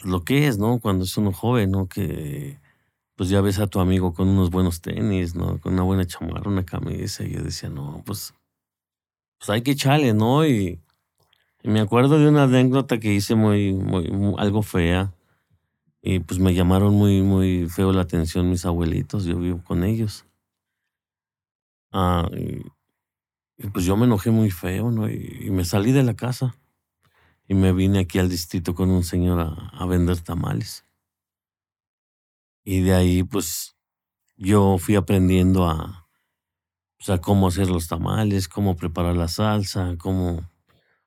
lo 0.05 0.25
que 0.25 0.47
es, 0.47 0.59
¿no? 0.59 0.81
Cuando 0.81 1.05
es 1.05 1.17
uno 1.17 1.33
joven, 1.33 1.71
¿no? 1.71 1.89
Que 1.89 2.59
pues 3.17 3.31
ya 3.31 3.41
ves 3.43 3.59
a 3.61 3.67
tu 3.69 3.81
amigo 3.81 4.15
con 4.15 4.29
unos 4.29 4.51
buenos 4.51 4.81
tenis, 4.81 5.35
¿no? 5.35 5.61
Con 5.61 5.75
una 5.75 5.83
buena 5.83 6.07
chamarra, 6.07 6.51
una 6.51 6.65
camisa. 6.65 7.25
Y 7.25 7.33
yo 7.33 7.43
decía, 7.43 7.69
no, 7.71 8.03
pues, 8.07 8.35
pues 9.39 9.51
hay 9.51 9.63
que 9.63 9.73
echarle, 9.73 10.13
¿no? 10.15 10.47
Y, 10.47 10.81
y 11.63 11.69
me 11.71 11.81
acuerdo 11.81 12.19
de 12.19 12.29
una 12.29 12.45
anécdota 12.45 13.01
que 13.01 13.13
hice 13.15 13.35
muy, 13.37 13.75
muy, 13.75 14.09
muy- 14.11 14.35
algo 14.39 14.63
fea. 14.63 15.15
Y 16.03 16.21
pues 16.21 16.41
me 16.41 16.55
llamaron 16.55 16.95
muy, 16.95 17.23
muy 17.23 17.69
feo 17.69 17.93
la 17.93 18.03
atención 18.03 18.51
mis 18.51 18.67
abuelitos. 18.67 19.25
Yo 19.25 19.39
vivo 19.39 19.63
con 19.65 19.85
ellos. 19.85 20.27
Ah, 21.93 22.29
y, 22.33 22.63
y 23.63 23.69
pues 23.69 23.85
yo 23.85 23.95
me 23.95 24.07
enojé 24.07 24.31
muy 24.31 24.51
feo, 24.51 24.91
¿no? 24.91 25.09
Y, 25.11 25.39
y 25.43 25.51
me 25.51 25.67
salí 25.67 25.93
de 25.93 26.03
la 26.03 26.15
casa. 26.15 26.57
Y 27.47 27.55
me 27.55 27.73
vine 27.73 27.99
aquí 27.99 28.19
al 28.19 28.31
distrito 28.31 28.75
con 28.75 28.91
un 28.91 29.05
señor 29.05 29.39
a, 29.41 29.69
a 29.75 29.85
vender 29.85 30.21
tamales. 30.21 30.87
Y 32.65 32.81
de 32.81 32.95
ahí, 32.95 33.23
pues, 33.23 33.77
yo 34.37 34.79
fui 34.79 34.97
aprendiendo 34.97 35.69
a, 35.69 36.09
pues, 36.97 37.11
a 37.11 37.21
cómo 37.21 37.49
hacer 37.49 37.69
los 37.69 37.87
tamales, 37.87 38.49
cómo 38.49 38.77
preparar 38.77 39.17
la 39.17 39.29
salsa, 39.29 39.95
cómo... 39.99 40.49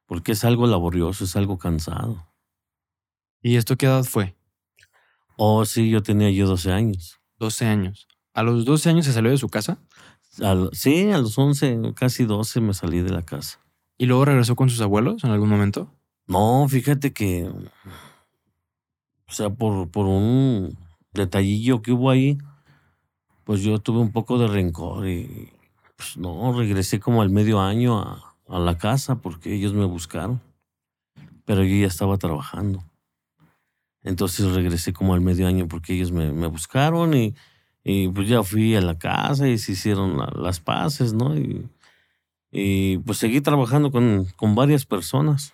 Porque 0.05 0.33
es 0.33 0.43
algo 0.43 0.67
laborioso, 0.67 1.23
es 1.23 1.35
algo 1.35 1.57
cansado. 1.57 2.27
¿Y 3.41 3.55
esto 3.55 3.77
qué 3.77 3.87
edad 3.87 4.03
fue? 4.03 4.35
Oh, 5.37 5.65
sí, 5.65 5.89
yo 5.89 6.03
tenía 6.03 6.29
yo 6.29 6.45
12 6.45 6.71
años. 6.71 7.19
12 7.39 7.65
años. 7.65 8.07
¿A 8.35 8.43
los 8.43 8.63
12 8.65 8.89
años 8.89 9.05
se 9.05 9.13
salió 9.13 9.31
de 9.31 9.37
su 9.37 9.49
casa? 9.49 9.79
Al- 10.41 10.69
sí, 10.73 11.11
a 11.11 11.17
los 11.17 11.37
11, 11.37 11.79
casi 11.95 12.25
12 12.25 12.61
me 12.61 12.73
salí 12.73 13.01
de 13.01 13.11
la 13.11 13.21
casa. 13.23 13.59
¿Y 13.97 14.05
luego 14.05 14.25
regresó 14.25 14.55
con 14.55 14.69
sus 14.69 14.81
abuelos 14.81 15.23
en 15.23 15.31
algún 15.31 15.49
momento? 15.49 15.91
No, 16.27 16.65
fíjate 16.67 17.13
que, 17.13 17.49
o 19.27 19.31
sea, 19.31 19.49
por, 19.49 19.89
por 19.89 20.05
un 20.05 20.77
detallillo 21.13 21.81
que 21.81 21.91
hubo 21.91 22.09
ahí, 22.09 22.37
pues 23.43 23.61
yo 23.61 23.79
tuve 23.79 23.99
un 23.99 24.11
poco 24.11 24.37
de 24.37 24.47
rencor 24.47 25.07
y, 25.07 25.51
pues 25.95 26.17
no, 26.17 26.57
regresé 26.57 26.99
como 26.99 27.21
al 27.21 27.29
medio 27.29 27.59
año 27.59 27.99
a, 27.99 28.35
a 28.47 28.59
la 28.59 28.77
casa 28.77 29.15
porque 29.15 29.53
ellos 29.53 29.73
me 29.73 29.85
buscaron, 29.85 30.41
pero 31.45 31.63
yo 31.63 31.75
ya 31.75 31.87
estaba 31.87 32.17
trabajando. 32.17 32.83
Entonces 34.01 34.51
regresé 34.53 34.91
como 34.93 35.13
al 35.13 35.21
medio 35.21 35.47
año 35.47 35.67
porque 35.67 35.93
ellos 35.93 36.11
me, 36.11 36.31
me 36.33 36.47
buscaron 36.47 37.13
y, 37.13 37.35
y 37.83 38.07
pues 38.09 38.27
ya 38.29 38.43
fui 38.43 38.75
a 38.75 38.81
la 38.81 38.97
casa 38.97 39.47
y 39.47 39.57
se 39.57 39.73
hicieron 39.73 40.17
la- 40.17 40.31
las 40.35 40.59
paces, 40.59 41.13
¿no? 41.13 41.37
Y, 41.37 41.67
y 42.51 42.97
pues 42.99 43.17
seguí 43.17 43.41
trabajando 43.41 43.91
con, 43.91 44.25
con 44.35 44.55
varias 44.55 44.85
personas. 44.85 45.53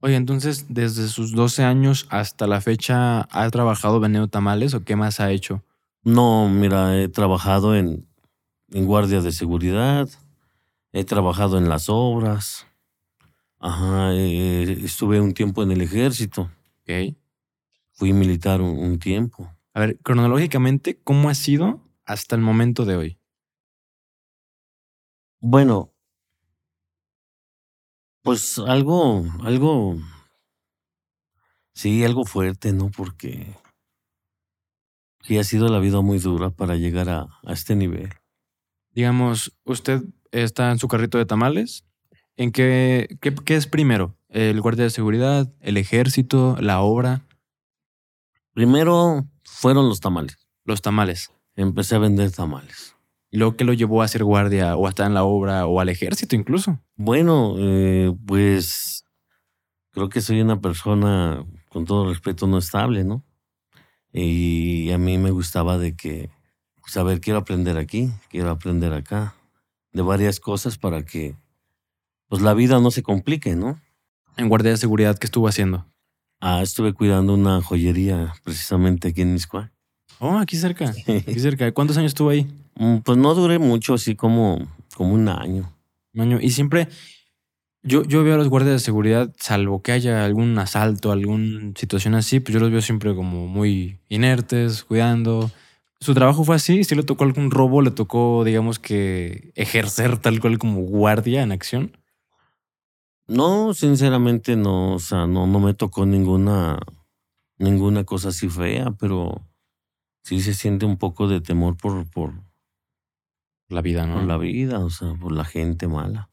Oye, 0.00 0.16
entonces, 0.16 0.66
desde 0.68 1.06
sus 1.08 1.32
12 1.32 1.62
años 1.64 2.06
hasta 2.10 2.46
la 2.46 2.60
fecha, 2.60 3.22
¿ha 3.30 3.48
trabajado 3.50 4.00
vendiendo 4.00 4.28
tamales 4.28 4.74
o 4.74 4.84
qué 4.84 4.96
más 4.96 5.20
ha 5.20 5.30
hecho? 5.30 5.62
No, 6.02 6.48
mira, 6.48 7.00
he 7.00 7.08
trabajado 7.08 7.76
en, 7.76 8.06
en 8.72 8.84
guardia 8.86 9.20
de 9.20 9.30
seguridad, 9.30 10.08
he 10.92 11.04
trabajado 11.04 11.56
en 11.58 11.68
las 11.68 11.88
obras, 11.88 12.66
ajá, 13.60 14.12
eh, 14.14 14.78
estuve 14.84 15.20
un 15.20 15.34
tiempo 15.34 15.62
en 15.62 15.70
el 15.70 15.80
ejército, 15.82 16.50
Ok. 16.82 17.14
fui 17.92 18.12
militar 18.12 18.60
un, 18.60 18.76
un 18.76 18.98
tiempo. 18.98 19.48
A 19.74 19.80
ver, 19.80 19.98
cronológicamente, 20.00 21.00
¿cómo 21.02 21.30
ha 21.30 21.34
sido 21.34 21.80
hasta 22.04 22.36
el 22.36 22.42
momento 22.42 22.84
de 22.84 22.96
hoy? 22.96 23.18
Bueno, 25.40 25.92
pues 28.22 28.58
algo, 28.58 29.24
algo, 29.42 29.96
sí, 31.74 32.04
algo 32.04 32.24
fuerte, 32.24 32.72
¿no? 32.72 32.90
Porque 32.90 33.56
sí 35.22 35.38
ha 35.38 35.44
sido 35.44 35.68
la 35.68 35.78
vida 35.78 36.00
muy 36.02 36.18
dura 36.18 36.50
para 36.50 36.76
llegar 36.76 37.08
a, 37.08 37.28
a 37.44 37.52
este 37.52 37.74
nivel. 37.74 38.10
Digamos, 38.90 39.56
usted 39.64 40.02
está 40.32 40.70
en 40.70 40.78
su 40.78 40.88
carrito 40.88 41.16
de 41.16 41.26
tamales. 41.26 41.86
¿En 42.36 42.52
qué, 42.52 43.16
qué, 43.20 43.34
qué 43.34 43.56
es 43.56 43.66
primero? 43.66 44.16
¿El 44.28 44.60
guardia 44.60 44.84
de 44.84 44.90
seguridad, 44.90 45.52
el 45.60 45.76
ejército, 45.78 46.56
la 46.60 46.80
obra, 46.80 47.22
Primero 48.54 49.26
fueron 49.52 49.88
los 49.88 50.00
tamales. 50.00 50.38
los 50.64 50.82
tamales? 50.82 51.30
Empecé 51.54 51.96
a 51.96 51.98
vender 51.98 52.32
tamales. 52.32 52.96
¿Y 53.30 53.38
luego 53.38 53.56
qué 53.56 53.64
lo 53.64 53.72
llevó 53.72 54.02
a 54.02 54.08
ser 54.08 54.24
guardia 54.24 54.76
o 54.76 54.86
a 54.86 54.88
estar 54.88 55.06
en 55.06 55.14
la 55.14 55.24
obra 55.24 55.66
o 55.66 55.80
al 55.80 55.88
ejército 55.88 56.36
incluso? 56.36 56.80
Bueno, 56.96 57.54
eh, 57.58 58.14
pues 58.26 59.04
creo 59.90 60.08
que 60.08 60.20
soy 60.20 60.40
una 60.40 60.60
persona, 60.60 61.44
con 61.68 61.84
todo 61.84 62.08
respeto, 62.08 62.46
no 62.46 62.58
estable, 62.58 63.04
¿no? 63.04 63.24
Y 64.12 64.90
a 64.90 64.98
mí 64.98 65.16
me 65.18 65.30
gustaba 65.30 65.78
de 65.78 65.96
que, 65.96 66.30
pues, 66.80 66.96
a 66.96 67.02
ver, 67.02 67.20
quiero 67.20 67.38
aprender 67.38 67.78
aquí, 67.78 68.10
quiero 68.28 68.50
aprender 68.50 68.92
acá, 68.92 69.34
de 69.92 70.02
varias 70.02 70.40
cosas 70.40 70.76
para 70.76 71.04
que, 71.04 71.36
pues, 72.28 72.42
la 72.42 72.54
vida 72.54 72.80
no 72.80 72.90
se 72.90 73.02
complique, 73.02 73.56
¿no? 73.56 73.80
En 74.36 74.48
guardia 74.48 74.72
de 74.72 74.76
seguridad, 74.76 75.18
¿qué 75.18 75.26
estuvo 75.26 75.48
haciendo? 75.48 75.86
Ah, 76.44 76.60
estuve 76.60 76.92
cuidando 76.92 77.34
una 77.34 77.62
joyería 77.62 78.34
precisamente 78.42 79.06
aquí 79.06 79.22
en 79.22 79.32
Miscuá. 79.32 79.70
Oh, 80.18 80.38
aquí 80.38 80.56
cerca, 80.56 80.90
aquí 80.90 81.38
cerca. 81.38 81.70
¿Cuántos 81.70 81.96
años 81.96 82.10
estuvo 82.10 82.30
ahí? 82.30 82.48
Mm, 82.74 82.96
Pues 82.98 83.16
no 83.16 83.32
duré 83.34 83.60
mucho, 83.60 83.94
así 83.94 84.16
como, 84.16 84.58
como 84.96 85.14
un 85.14 85.28
año. 85.28 85.72
Un 86.12 86.20
año. 86.20 86.38
Y 86.40 86.50
siempre, 86.50 86.88
yo, 87.84 88.02
yo 88.02 88.24
veo 88.24 88.34
a 88.34 88.38
los 88.38 88.48
guardias 88.48 88.72
de 88.72 88.78
seguridad, 88.80 89.32
salvo 89.38 89.82
que 89.82 89.92
haya 89.92 90.24
algún 90.24 90.58
asalto, 90.58 91.12
alguna 91.12 91.74
situación 91.76 92.16
así, 92.16 92.40
pues 92.40 92.54
yo 92.54 92.58
los 92.58 92.72
veo 92.72 92.82
siempre 92.82 93.14
como 93.14 93.46
muy 93.46 94.00
inertes, 94.08 94.82
cuidando. 94.82 95.48
Su 96.00 96.12
trabajo 96.12 96.42
fue 96.42 96.56
así, 96.56 96.82
si 96.82 96.96
le 96.96 97.04
tocó 97.04 97.22
algún 97.22 97.52
robo, 97.52 97.82
le 97.82 97.92
tocó, 97.92 98.42
digamos 98.42 98.80
que, 98.80 99.52
ejercer 99.54 100.18
tal 100.18 100.40
cual 100.40 100.58
como 100.58 100.80
guardia 100.80 101.42
en 101.44 101.52
acción. 101.52 101.96
No, 103.28 103.74
sinceramente 103.74 104.56
no, 104.56 104.94
o 104.94 104.98
sea, 104.98 105.26
no, 105.26 105.46
no 105.46 105.60
me 105.60 105.74
tocó 105.74 106.06
ninguna, 106.06 106.78
ninguna 107.58 108.04
cosa 108.04 108.28
así 108.28 108.48
fea, 108.48 108.90
pero 108.98 109.48
sí 110.24 110.40
se 110.40 110.54
siente 110.54 110.86
un 110.86 110.96
poco 110.96 111.28
de 111.28 111.40
temor 111.40 111.76
por, 111.76 112.08
por, 112.10 112.34
La 113.68 113.80
vida, 113.80 114.06
¿no? 114.06 114.14
por 114.14 114.24
la 114.24 114.38
vida, 114.38 114.80
o 114.80 114.90
sea, 114.90 115.14
por 115.14 115.32
la 115.32 115.44
gente 115.44 115.88
mala. 115.88 116.28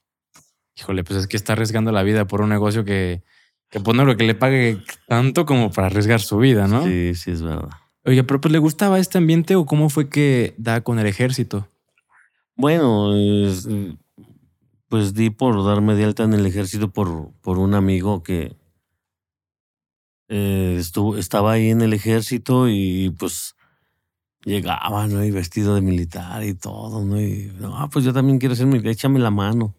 Híjole, 0.75 1.03
pues 1.03 1.19
es 1.19 1.27
que 1.27 1.37
está 1.37 1.53
arriesgando 1.53 1.91
la 1.91 2.03
vida 2.03 2.25
por 2.25 2.41
un 2.41 2.49
negocio 2.49 2.85
que, 2.85 3.23
que 3.69 3.79
pues 3.79 3.95
no 3.95 4.03
creo 4.03 4.17
que 4.17 4.25
le 4.25 4.35
pague 4.35 4.81
tanto 5.07 5.45
como 5.45 5.71
para 5.71 5.87
arriesgar 5.87 6.21
su 6.21 6.37
vida, 6.37 6.67
¿no? 6.67 6.85
Sí, 6.85 7.13
sí 7.15 7.31
es 7.31 7.41
verdad. 7.41 7.69
Oye, 8.05 8.23
pero 8.23 8.41
pues 8.41 8.51
le 8.51 8.59
gustaba 8.59 8.97
este 8.97 9.17
ambiente 9.17 9.55
o 9.55 9.65
cómo 9.65 9.89
fue 9.89 10.09
que 10.09 10.55
da 10.57 10.81
con 10.81 10.99
el 10.99 11.05
ejército? 11.05 11.67
Bueno, 12.55 13.15
es, 13.15 13.67
eh, 13.69 13.95
pues 14.89 15.13
di 15.13 15.29
por 15.29 15.63
darme 15.63 15.95
de 15.95 16.03
alta 16.03 16.23
en 16.23 16.33
el 16.33 16.45
ejército 16.45 16.91
por, 16.91 17.31
por 17.41 17.59
un 17.59 17.75
amigo 17.75 18.23
que 18.23 18.57
eh, 20.27 20.75
estuvo, 20.79 21.15
estaba 21.15 21.53
ahí 21.53 21.69
en 21.69 21.81
el 21.81 21.93
ejército 21.93 22.67
y 22.67 23.15
pues 23.17 23.55
llegaba, 24.43 25.07
¿no? 25.07 25.23
Y 25.23 25.31
vestido 25.31 25.75
de 25.75 25.81
militar 25.81 26.43
y 26.43 26.55
todo, 26.55 27.05
¿no? 27.05 27.21
Y, 27.21 27.51
no, 27.59 27.89
pues 27.91 28.03
yo 28.03 28.13
también 28.13 28.39
quiero 28.39 28.55
ser 28.55 28.65
militar, 28.65 28.91
échame 28.91 29.19
la 29.19 29.31
mano. 29.31 29.75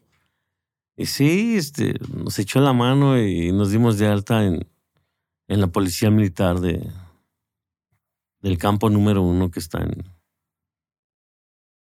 Y 0.96 1.06
sí, 1.06 1.56
este, 1.56 1.94
nos 2.14 2.38
echó 2.38 2.60
la 2.60 2.72
mano 2.72 3.18
y 3.20 3.52
nos 3.52 3.70
dimos 3.70 3.98
de 3.98 4.06
alta 4.06 4.44
en, 4.44 4.66
en 5.48 5.60
la 5.60 5.66
policía 5.68 6.10
militar 6.10 6.60
de, 6.60 6.88
del 8.42 8.58
campo 8.58 8.90
número 8.90 9.22
uno 9.22 9.50
que 9.50 9.60
está 9.60 9.82
en, 9.82 10.04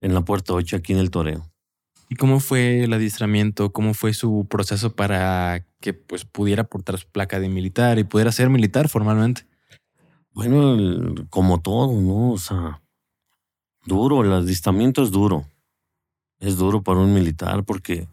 en 0.02 0.14
la 0.14 0.22
puerta 0.22 0.54
8 0.54 0.78
aquí 0.78 0.94
en 0.94 1.00
el 1.00 1.12
Toreo. 1.12 1.53
¿Y 2.13 2.15
cómo 2.15 2.39
fue 2.39 2.84
el 2.84 2.93
adiestramiento? 2.93 3.71
¿Cómo 3.73 3.95
fue 3.95 4.13
su 4.13 4.45
proceso 4.47 4.95
para 4.95 5.65
que 5.82 5.93
pues 5.95 6.26
pudiera 6.26 6.63
portar 6.63 6.99
su 6.99 7.08
placa 7.08 7.39
de 7.39 7.49
militar 7.49 7.97
y 7.97 8.04
pudiera 8.04 8.32
ser 8.32 8.52
militar 8.52 8.88
formalmente? 8.88 9.47
Bueno, 10.32 10.76
el- 10.76 11.26
como 11.32 11.60
todo, 11.62 11.99
¿no? 11.99 12.34
O 12.34 12.38
sea, 12.38 12.84
duro, 13.88 14.21
el 14.23 14.32
adiestramiento 14.32 15.02
es 15.02 15.10
duro. 15.10 15.45
Es 16.39 16.56
duro 16.58 16.84
para 16.84 16.99
un 16.99 17.15
militar 17.15 17.63
porque, 17.63 18.08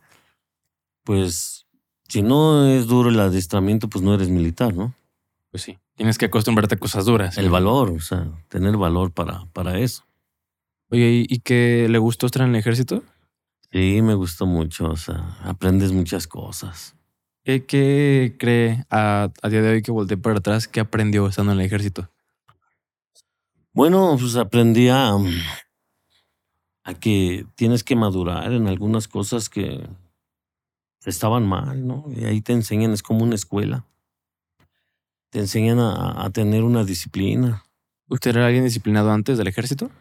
pues, 1.04 1.66
si 2.08 2.22
no 2.22 2.66
es 2.66 2.86
duro 2.86 3.10
el 3.10 3.20
adiestramiento, 3.20 3.90
pues 3.90 4.02
no 4.02 4.14
eres 4.14 4.30
militar, 4.30 4.72
¿no? 4.74 4.94
Pues 5.50 5.62
sí, 5.62 5.78
tienes 5.94 6.16
que 6.16 6.24
acostumbrarte 6.24 6.76
a 6.76 6.78
cosas 6.78 7.04
duras. 7.04 7.36
El 7.36 7.50
valor, 7.50 7.90
o 7.90 8.00
sea, 8.00 8.26
tener 8.48 8.78
valor 8.78 9.12
para, 9.12 9.44
para 9.52 9.78
eso. 9.78 10.04
Oye, 10.88 11.10
¿y- 11.10 11.26
¿y 11.28 11.40
que 11.40 11.86
le 11.90 11.98
gustó 11.98 12.24
estar 12.24 12.40
en 12.44 12.50
el 12.54 12.56
ejército? 12.56 13.02
Sí, 13.72 14.02
me 14.02 14.14
gustó 14.14 14.46
mucho, 14.46 14.90
o 14.90 14.96
sea, 14.96 15.38
aprendes 15.44 15.92
muchas 15.92 16.26
cosas. 16.26 16.96
¿Qué, 17.44 17.64
qué 17.66 18.34
cree 18.38 18.84
a, 18.90 19.30
a 19.42 19.48
día 19.48 19.62
de 19.62 19.70
hoy 19.70 19.82
que 19.82 19.92
volteé 19.92 20.16
para 20.16 20.38
atrás 20.38 20.66
que 20.66 20.80
aprendió 20.80 21.28
estando 21.28 21.52
en 21.52 21.60
el 21.60 21.66
ejército? 21.66 22.10
Bueno, 23.72 24.16
pues 24.18 24.34
aprendí 24.34 24.88
a, 24.88 25.12
a 26.84 26.94
que 26.94 27.46
tienes 27.54 27.84
que 27.84 27.94
madurar 27.94 28.52
en 28.52 28.66
algunas 28.66 29.06
cosas 29.06 29.48
que 29.48 29.88
estaban 31.04 31.46
mal, 31.46 31.86
¿no? 31.86 32.04
Y 32.08 32.24
ahí 32.24 32.40
te 32.40 32.52
enseñan, 32.52 32.92
es 32.92 33.04
como 33.04 33.22
una 33.22 33.36
escuela. 33.36 33.86
Te 35.30 35.38
enseñan 35.38 35.78
a, 35.78 36.24
a 36.24 36.30
tener 36.30 36.64
una 36.64 36.82
disciplina. 36.84 37.62
¿Usted 38.08 38.30
era 38.30 38.46
alguien 38.46 38.64
disciplinado 38.64 39.12
antes 39.12 39.38
del 39.38 39.46
ejército? 39.46 39.92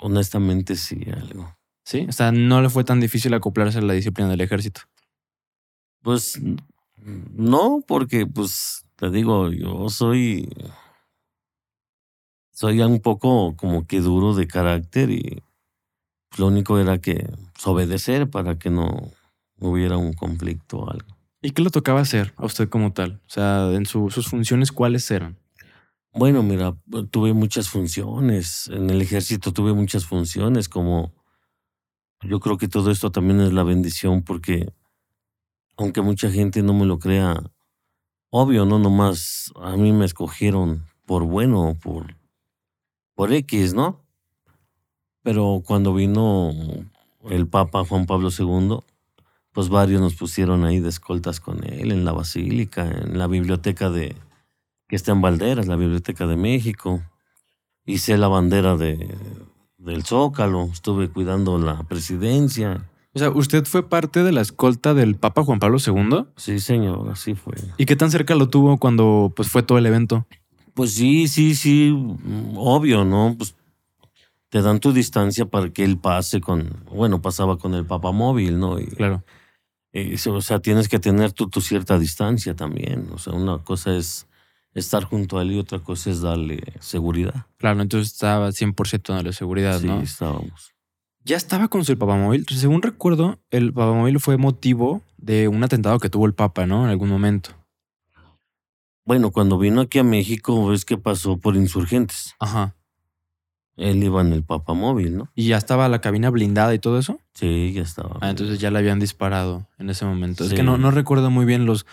Honestamente, 0.00 0.76
sí, 0.76 1.04
algo. 1.12 1.57
Sí, 1.88 2.04
o 2.06 2.12
sea, 2.12 2.32
no 2.32 2.60
le 2.60 2.68
fue 2.68 2.84
tan 2.84 3.00
difícil 3.00 3.32
acoplarse 3.32 3.78
a 3.78 3.80
la 3.80 3.94
disciplina 3.94 4.28
del 4.28 4.42
ejército. 4.42 4.82
Pues 6.02 6.38
no, 7.32 7.82
porque 7.88 8.26
pues 8.26 8.84
te 8.96 9.08
digo, 9.08 9.50
yo 9.50 9.88
soy 9.88 10.50
soy 12.52 12.82
un 12.82 13.00
poco 13.00 13.56
como 13.56 13.86
que 13.86 14.02
duro 14.02 14.34
de 14.34 14.46
carácter 14.46 15.08
y 15.08 15.42
lo 16.36 16.48
único 16.48 16.78
era 16.78 16.98
que 16.98 17.26
pues, 17.54 17.66
obedecer 17.66 18.28
para 18.28 18.58
que 18.58 18.68
no 18.68 19.10
hubiera 19.58 19.96
un 19.96 20.12
conflicto 20.12 20.80
o 20.80 20.90
algo. 20.90 21.16
¿Y 21.40 21.52
qué 21.52 21.62
le 21.62 21.70
tocaba 21.70 22.00
hacer 22.02 22.34
a 22.36 22.44
usted 22.44 22.68
como 22.68 22.92
tal? 22.92 23.22
O 23.26 23.30
sea, 23.30 23.72
en 23.72 23.86
su- 23.86 24.10
sus 24.10 24.28
funciones, 24.28 24.72
¿cuáles 24.72 25.10
eran? 25.10 25.38
Bueno, 26.12 26.42
mira, 26.42 26.76
tuve 27.10 27.32
muchas 27.32 27.70
funciones. 27.70 28.68
En 28.68 28.90
el 28.90 29.00
ejército 29.00 29.54
tuve 29.54 29.72
muchas 29.72 30.04
funciones, 30.04 30.68
como 30.68 31.14
yo 32.22 32.40
creo 32.40 32.58
que 32.58 32.68
todo 32.68 32.90
esto 32.90 33.10
también 33.10 33.40
es 33.40 33.52
la 33.52 33.62
bendición, 33.62 34.22
porque 34.22 34.72
aunque 35.76 36.02
mucha 36.02 36.30
gente 36.30 36.62
no 36.62 36.74
me 36.74 36.86
lo 36.86 36.98
crea, 36.98 37.40
obvio, 38.30 38.64
no 38.64 38.78
nomás 38.78 39.52
a 39.56 39.76
mí 39.76 39.92
me 39.92 40.04
escogieron 40.04 40.84
por 41.06 41.24
bueno, 41.24 41.76
por, 41.80 42.16
por 43.14 43.32
X, 43.32 43.74
¿no? 43.74 44.04
Pero 45.22 45.62
cuando 45.64 45.94
vino 45.94 46.50
el 47.28 47.46
Papa 47.46 47.84
Juan 47.84 48.06
Pablo 48.06 48.30
II, 48.36 48.80
pues 49.52 49.68
varios 49.68 50.00
nos 50.00 50.14
pusieron 50.14 50.64
ahí 50.64 50.80
de 50.80 50.88
escoltas 50.88 51.40
con 51.40 51.64
él 51.64 51.92
en 51.92 52.04
la 52.04 52.12
basílica, 52.12 52.88
en 52.90 53.18
la 53.18 53.26
biblioteca 53.26 53.90
de 53.90 54.16
que 54.88 54.96
está 54.96 55.12
en 55.12 55.20
Valderas, 55.20 55.66
la 55.66 55.76
biblioteca 55.76 56.26
de 56.26 56.36
México. 56.36 57.02
Hice 57.84 58.16
la 58.18 58.28
bandera 58.28 58.76
de, 58.76 59.14
del 59.78 60.04
Zócalo, 60.04 60.64
estuve 60.72 61.08
cuidando 61.08 61.58
la 61.58 61.82
presidencia. 61.84 62.84
O 63.14 63.18
sea, 63.18 63.30
¿usted 63.30 63.64
fue 63.64 63.88
parte 63.88 64.22
de 64.22 64.32
la 64.32 64.42
escolta 64.42 64.92
del 64.94 65.16
Papa 65.16 65.42
Juan 65.42 65.58
Pablo 65.58 65.78
II? 65.84 66.26
Sí, 66.36 66.60
señor, 66.60 67.08
así 67.10 67.34
fue. 67.34 67.54
¿Y 67.78 67.86
qué 67.86 67.96
tan 67.96 68.10
cerca 68.10 68.34
lo 68.34 68.48
tuvo 68.48 68.78
cuando 68.78 69.32
pues, 69.34 69.48
fue 69.48 69.62
todo 69.62 69.78
el 69.78 69.86
evento? 69.86 70.26
Pues 70.74 70.94
sí, 70.94 71.26
sí, 71.26 71.54
sí, 71.54 71.92
obvio, 72.54 73.04
¿no? 73.04 73.34
Pues 73.36 73.56
te 74.50 74.62
dan 74.62 74.78
tu 74.78 74.92
distancia 74.92 75.46
para 75.46 75.70
que 75.70 75.84
él 75.84 75.98
pase 75.98 76.40
con, 76.40 76.84
bueno, 76.92 77.20
pasaba 77.20 77.58
con 77.58 77.74
el 77.74 77.84
papamóvil, 77.84 78.58
¿no? 78.58 78.78
Y, 78.78 78.86
Claro. 78.86 79.24
o 79.94 80.40
sea, 80.40 80.60
tienes 80.60 80.88
que 80.88 81.00
tener 81.00 81.32
tú 81.32 81.48
tu 81.48 81.60
cierta 81.60 81.98
distancia 81.98 82.54
también. 82.54 83.08
O 83.12 83.18
sea, 83.18 83.32
una 83.32 83.58
cosa 83.58 83.96
es 83.96 84.27
estar 84.78 85.04
junto 85.04 85.38
a 85.38 85.42
él 85.42 85.52
y 85.52 85.58
otra 85.58 85.78
cosa 85.80 86.10
es 86.10 86.20
darle 86.20 86.62
seguridad. 86.80 87.46
Claro, 87.56 87.82
entonces 87.82 88.12
estaba 88.12 88.50
100% 88.52 89.18
en 89.18 89.26
la 89.26 89.32
seguridad, 89.32 89.80
Sí, 89.80 89.86
¿no? 89.86 90.00
estábamos. 90.00 90.72
Ya 91.24 91.36
estaba 91.36 91.68
con 91.68 91.84
su 91.84 91.96
papamóvil. 91.98 92.46
Según 92.48 92.80
recuerdo, 92.82 93.38
el 93.50 93.72
papamóvil 93.72 94.18
fue 94.20 94.36
motivo 94.38 95.02
de 95.18 95.48
un 95.48 95.62
atentado 95.62 95.98
que 95.98 96.08
tuvo 96.08 96.26
el 96.26 96.32
Papa, 96.34 96.64
¿no? 96.66 96.84
En 96.84 96.90
algún 96.90 97.08
momento. 97.10 97.50
Bueno, 99.04 99.30
cuando 99.30 99.58
vino 99.58 99.80
aquí 99.80 99.98
a 99.98 100.04
México, 100.04 100.66
ves 100.68 100.84
que 100.84 100.98
pasó 100.98 101.38
por 101.38 101.56
insurgentes. 101.56 102.34
Ajá. 102.38 102.74
Él 103.76 104.02
iba 104.02 104.20
en 104.20 104.32
el 104.32 104.42
papamóvil, 104.42 105.16
¿no? 105.16 105.30
¿Y 105.34 105.46
ya 105.48 105.56
estaba 105.56 105.88
la 105.88 106.00
cabina 106.00 106.30
blindada 106.30 106.74
y 106.74 106.78
todo 106.78 106.98
eso? 106.98 107.20
Sí, 107.34 107.72
ya 107.72 107.82
estaba. 107.82 108.18
Ah, 108.20 108.30
entonces 108.30 108.58
ya 108.58 108.70
le 108.70 108.78
habían 108.80 108.98
disparado 108.98 109.66
en 109.78 109.88
ese 109.88 110.04
momento. 110.04 110.44
Es 110.44 110.50
Sí. 110.50 110.56
que 110.56 110.62
no, 110.64 110.78
no 110.78 110.90
recuerdo 110.90 111.30
muy 111.30 111.46
bien 111.46 111.64
los 111.64 111.86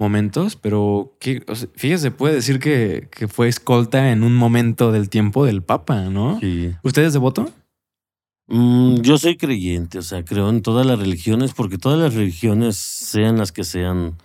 momentos, 0.00 0.56
pero 0.56 1.16
¿qué? 1.20 1.42
O 1.46 1.54
sea, 1.54 1.68
fíjese, 1.76 2.10
puede 2.10 2.34
decir 2.34 2.58
que, 2.58 3.08
que 3.10 3.28
fue 3.28 3.48
escolta 3.48 4.10
en 4.10 4.22
un 4.22 4.34
momento 4.34 4.90
del 4.90 5.10
tiempo 5.10 5.44
del 5.44 5.62
Papa, 5.62 6.04
¿no? 6.04 6.40
Sí. 6.40 6.74
¿Usted 6.82 7.02
es 7.02 7.12
devoto? 7.12 7.52
Mm, 8.48 9.02
yo 9.02 9.18
soy 9.18 9.36
creyente, 9.36 9.98
o 9.98 10.02
sea, 10.02 10.24
creo 10.24 10.48
en 10.48 10.62
todas 10.62 10.84
las 10.86 10.98
religiones, 10.98 11.52
porque 11.52 11.78
todas 11.78 11.98
las 11.98 12.14
religiones, 12.14 12.76
sean 12.76 13.38
las 13.38 13.52
que 13.52 13.62
sean 13.62 14.16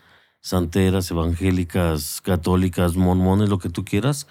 santeras, 0.41 1.11
evangélicas, 1.11 2.21
católicas, 2.21 2.95
mormones, 2.95 3.49
lo 3.49 3.59
que 3.59 3.69
tú 3.69 3.83
quieras, 3.83 4.27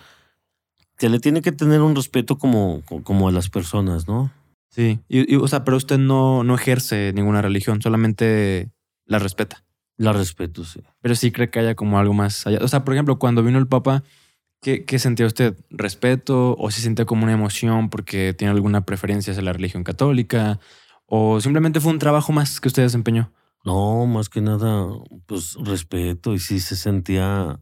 se 0.97 1.09
le 1.09 1.21
tiene 1.21 1.43
que 1.43 1.53
tener 1.53 1.83
un 1.83 1.95
respeto 1.95 2.39
como, 2.39 2.83
como 3.05 3.29
a 3.29 3.33
las 3.33 3.51
personas, 3.51 4.09
¿no? 4.09 4.33
Sí. 4.71 4.99
Y, 5.09 5.33
y, 5.33 5.37
o 5.37 5.47
sea, 5.47 5.63
pero 5.63 5.77
usted 5.77 5.99
no, 5.99 6.43
no 6.43 6.55
ejerce 6.55 7.13
ninguna 7.15 7.43
religión, 7.43 7.83
solamente 7.83 8.71
la 9.07 9.19
respeta. 9.19 9.64
La 9.97 10.13
respeto, 10.13 10.65
sí. 10.65 10.81
Pero 11.01 11.15
sí 11.15 11.31
cree 11.31 11.51
que 11.51 11.61
haya 11.61 11.75
como 11.75 11.99
algo 11.99 12.15
más 12.15 12.47
allá. 12.47 12.59
O 12.63 12.69
sea, 12.69 12.85
por 12.85 12.95
ejemplo, 12.95 13.19
cuando 13.19 13.43
vino 13.43 13.59
el 13.59 13.69
Papa, 13.69 14.03
¿qué, 14.61 14.85
qué 14.85 14.99
sentía 14.99 15.27
usted? 15.27 15.57
¿Respeto? 15.71 16.57
¿O 16.59 16.71
se 16.71 16.81
sentía 16.81 17.05
como 17.05 17.25
una 17.25 17.33
emoción 17.33 17.91
porque 17.91 18.35
tiene 18.35 18.53
alguna 18.53 18.85
preferencia 18.85 19.33
hacia 19.33 19.43
la 19.43 19.53
religión 19.53 19.85
católica? 19.85 20.59
¿O 21.07 21.41
simplemente 21.41 21.81
fue 21.81 21.93
un 21.93 21.99
trabajo 21.99 22.33
más 22.33 22.61
que 22.61 22.69
usted 22.69 22.83
desempeñó? 22.83 23.33
No, 23.65 24.07
más 24.07 24.29
que 24.29 24.43
nada, 24.43 24.89
pues 25.27 25.55
respeto 25.55 26.35
y 26.35 26.39
sí 26.39 26.61
se 26.61 26.77
sentía, 26.77 27.61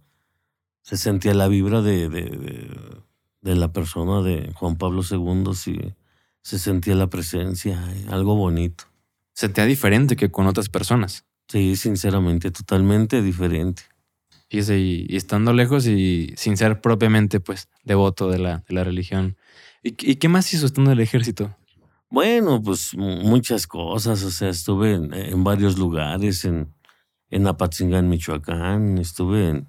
se 0.83 0.97
sentía 0.97 1.33
la 1.33 1.47
vibra 1.47 1.81
de, 1.81 2.09
de, 2.09 2.23
de, 2.23 3.03
de 3.41 3.55
la 3.55 3.73
persona 3.73 4.21
de 4.21 4.53
Juan 4.55 4.77
Pablo 4.77 5.03
II, 5.09 5.55
sí, 5.55 5.79
se 6.43 6.59
sentía 6.59 6.97
la 6.97 7.09
presencia, 7.09 7.81
algo 8.09 8.35
bonito. 8.35 8.85
Sentía 9.33 9.65
diferente 9.65 10.17
que 10.17 10.31
con 10.33 10.49
otras 10.49 10.69
personas. 10.69 11.25
Sí, 11.49 11.77
sinceramente, 11.77 12.51
totalmente 12.51 13.23
diferente. 13.23 13.83
Fíjese, 14.49 14.79
y, 14.79 15.07
y 15.09 15.17
estando 15.17 15.53
lejos 15.53 15.87
y 15.87 16.33
sin 16.37 16.57
ser 16.57 16.81
propiamente, 16.81 17.41
pues, 17.41 17.69
devoto 17.85 18.31
de 18.31 18.39
la, 18.39 18.59
de 18.69 18.75
la 18.75 18.85
religión. 18.85 19.37
¿Y, 19.83 19.91
¿Y 20.11 20.17
qué 20.17 20.29
más 20.29 20.53
hizo 20.53 20.67
estando 20.67 20.91
en 20.91 20.99
el 20.99 21.03
ejército? 21.03 21.57
Bueno, 22.11 22.61
pues 22.63 22.95
muchas 22.95 23.67
cosas, 23.67 24.23
o 24.23 24.31
sea, 24.31 24.51
estuve 24.51 24.93
en, 24.93 25.15
en 25.15 25.45
varios 25.45 25.79
lugares, 25.79 26.45
en, 26.45 26.75
en 27.31 27.47
Apatzingán, 27.47 28.11
Michoacán, 28.11 28.99
estuve 28.99 29.49
en, 29.49 29.69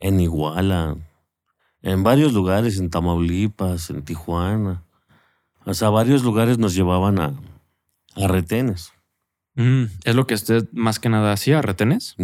en 0.00 0.18
Iguala, 0.18 0.96
en 1.82 2.02
varios 2.02 2.32
lugares, 2.32 2.78
en 2.78 2.88
Tamaulipas, 2.88 3.90
en 3.90 4.02
Tijuana. 4.02 4.82
O 5.66 5.74
sea, 5.74 5.90
varios 5.90 6.22
lugares 6.22 6.56
nos 6.58 6.74
llevaban 6.74 7.18
a, 7.20 7.34
a 8.16 8.26
retenes. 8.26 8.92
Mm, 9.54 9.84
¿Es 10.04 10.14
lo 10.14 10.26
que 10.26 10.34
usted 10.34 10.66
más 10.72 10.98
que 10.98 11.08
nada 11.10 11.32
hacía, 11.32 11.60
retenes? 11.60 12.14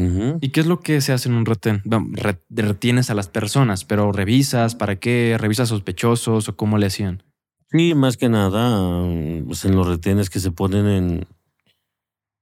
¿Y 0.40 0.48
qué 0.48 0.60
es 0.60 0.66
lo 0.66 0.80
que 0.80 1.00
se 1.02 1.12
hace 1.12 1.28
en 1.28 1.34
un 1.34 1.44
retén? 1.44 1.82
Bueno, 1.84 2.06
re- 2.12 2.40
retienes 2.48 3.10
a 3.10 3.14
las 3.14 3.28
personas, 3.28 3.84
pero 3.84 4.12
revisas, 4.12 4.74
¿para 4.74 4.96
qué? 4.96 5.36
¿Revisas 5.38 5.68
sospechosos 5.68 6.48
o 6.48 6.56
cómo 6.56 6.78
le 6.78 6.86
hacían? 6.86 7.22
Sí, 7.70 7.94
más 7.94 8.16
que 8.16 8.30
nada, 8.30 9.02
pues 9.46 9.64
en 9.66 9.76
los 9.76 9.86
retenes 9.86 10.30
que 10.30 10.40
se 10.40 10.50
ponen 10.52 10.86
en, 10.86 11.26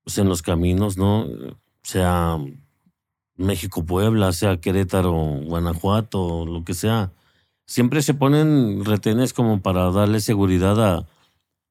pues 0.04 0.18
en 0.18 0.28
los 0.28 0.42
caminos, 0.42 0.96
¿no? 0.96 1.26
Sea 1.82 2.38
México-Puebla, 3.36 4.32
sea 4.32 4.58
Querétaro, 4.60 5.12
Guanajuato, 5.12 6.46
lo 6.46 6.64
que 6.64 6.74
sea. 6.74 7.12
Siempre 7.66 8.02
se 8.02 8.14
ponen 8.14 8.84
retenes 8.84 9.32
como 9.32 9.60
para 9.60 9.90
darle 9.90 10.20
seguridad 10.20 10.80
a, 10.80 11.06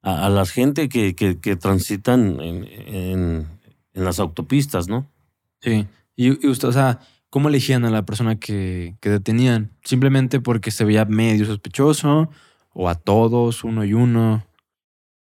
a, 0.06 0.28
a 0.28 0.30
la 0.30 0.46
gente 0.46 0.88
que, 0.88 1.15
que, 1.15 1.39
que 1.39 1.56
transitan 1.56 2.39
en, 2.39 2.63
en, 2.63 3.48
en 3.94 4.04
las 4.04 4.20
autopistas, 4.20 4.88
¿no? 4.88 5.10
Sí. 5.62 5.88
Y, 6.15 6.46
y 6.46 6.50
usted, 6.50 6.68
o 6.68 6.72
sea, 6.72 7.00
¿cómo 7.32 7.50
elegían 7.50 7.86
a 7.86 7.89
la 7.89 8.06
persona 8.06 8.39
que, 8.39 8.96
que 9.02 9.10
detenían? 9.10 9.72
¿Simplemente 9.84 10.39
porque 10.39 10.70
se 10.70 10.86
veía 10.86 11.06
medio 11.06 11.46
sospechoso? 11.46 12.30
¿O 12.74 12.88
a 12.88 12.96
todos, 12.96 13.63
uno 13.63 13.84
y 13.84 13.94
uno? 13.94 14.46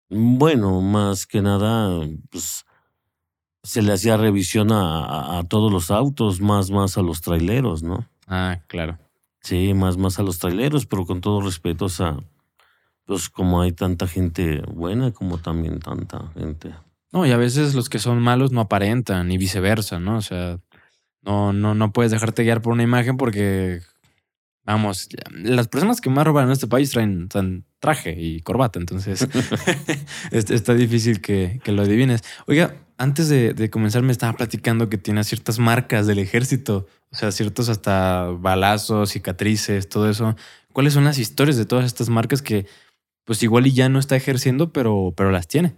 Bueno, 0.09 0.81
más 0.81 1.25
que 1.25 1.41
nada, 1.41 2.07
pues 2.29 2.65
se 3.63 3.81
le 3.81 3.93
hacía 3.93 4.17
revisión 4.17 4.71
a, 4.71 5.03
a, 5.03 5.39
a 5.39 5.43
todos 5.45 5.71
los 5.71 5.89
autos, 5.89 6.41
más, 6.41 6.69
más 6.69 6.97
a 6.97 7.01
los 7.01 7.21
traileros, 7.21 7.81
¿no? 7.81 8.07
Ah, 8.27 8.59
claro. 8.67 8.99
Sí, 9.41 9.73
más, 9.73 9.97
más 9.97 10.19
a 10.19 10.23
los 10.23 10.37
traileros, 10.37 10.85
pero 10.85 11.05
con 11.05 11.21
todo 11.21 11.41
respeto, 11.41 11.85
o 11.85 11.89
sea, 11.89 12.17
pues 13.09 13.27
como 13.27 13.63
hay 13.63 13.71
tanta 13.71 14.05
gente 14.05 14.61
buena 14.71 15.11
como 15.11 15.39
también 15.39 15.79
tanta 15.79 16.31
gente. 16.37 16.75
No, 17.11 17.25
y 17.25 17.31
a 17.31 17.37
veces 17.37 17.73
los 17.73 17.89
que 17.89 17.97
son 17.97 18.21
malos 18.21 18.51
no 18.51 18.61
aparentan 18.61 19.31
y 19.31 19.39
viceversa, 19.39 19.99
¿no? 19.99 20.17
O 20.17 20.21
sea, 20.21 20.59
no, 21.23 21.51
no, 21.51 21.73
no 21.73 21.91
puedes 21.91 22.11
dejarte 22.11 22.43
guiar 22.43 22.61
por 22.61 22.71
una 22.71 22.83
imagen 22.83 23.17
porque 23.17 23.81
vamos, 24.63 25.09
las 25.31 25.67
personas 25.69 26.01
que 26.01 26.11
más 26.11 26.23
roban 26.23 26.45
en 26.45 26.51
este 26.51 26.67
país 26.67 26.91
traen, 26.91 27.29
traen 27.29 27.65
traje 27.79 28.13
y 28.15 28.41
corbata, 28.41 28.77
entonces 28.77 29.27
está, 30.31 30.53
está 30.53 30.75
difícil 30.75 31.19
que, 31.19 31.59
que 31.63 31.71
lo 31.71 31.81
adivines. 31.81 32.23
Oiga, 32.45 32.75
antes 32.99 33.27
de, 33.27 33.55
de, 33.55 33.71
comenzar 33.71 34.03
me 34.03 34.11
estaba 34.11 34.33
platicando 34.33 34.87
que 34.87 34.99
tiene 34.99 35.23
ciertas 35.23 35.57
marcas 35.57 36.05
del 36.05 36.19
ejército, 36.19 36.85
o 37.09 37.15
sea, 37.15 37.31
ciertos 37.31 37.69
hasta 37.69 38.27
balazos, 38.27 39.09
cicatrices, 39.09 39.89
todo 39.89 40.11
eso. 40.11 40.35
¿Cuáles 40.73 40.93
son 40.93 41.05
las 41.05 41.17
historias 41.17 41.57
de 41.57 41.65
todas 41.65 41.85
estas 41.85 42.09
marcas 42.09 42.43
que 42.43 42.67
pues 43.29 43.43
igual 43.43 43.67
y 43.67 43.73
ya 43.73 43.89
no 43.89 43.99
está 43.99 44.15
ejerciendo, 44.15 44.73
pero, 44.73 45.13
pero 45.15 45.29
las 45.29 45.47
tiene? 45.47 45.75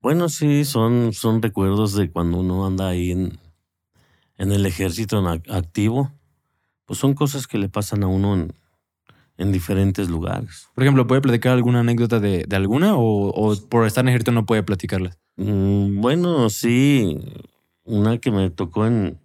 Bueno, 0.00 0.28
sí, 0.28 0.64
son, 0.64 1.12
son 1.12 1.42
recuerdos 1.42 1.92
de 1.96 2.08
cuando 2.08 2.38
uno 2.38 2.64
anda 2.64 2.86
ahí 2.86 3.10
en, 3.10 3.36
en 4.36 4.52
el 4.52 4.64
ejército 4.64 5.18
activo. 5.48 6.12
Pues 6.84 7.00
son 7.00 7.14
cosas 7.14 7.48
que 7.48 7.58
le 7.58 7.68
pasan 7.68 8.04
a 8.04 8.06
uno 8.06 8.34
en, 8.34 8.52
en 9.38 9.50
diferentes 9.50 10.08
lugares. 10.08 10.68
Por 10.72 10.84
ejemplo, 10.84 11.04
¿puede 11.08 11.20
platicar 11.20 11.54
alguna 11.54 11.80
anécdota 11.80 12.20
de, 12.20 12.44
de 12.46 12.54
alguna 12.54 12.94
o, 12.94 13.30
o, 13.30 13.56
por 13.68 13.84
estar 13.84 14.04
en 14.04 14.10
ejército 14.10 14.30
no 14.30 14.46
puede 14.46 14.62
platicarlas? 14.62 15.18
Mm, 15.34 16.00
bueno, 16.00 16.48
sí. 16.48 17.18
Una 17.82 18.18
que 18.18 18.30
me 18.30 18.50
tocó 18.50 18.86
en 18.86 19.18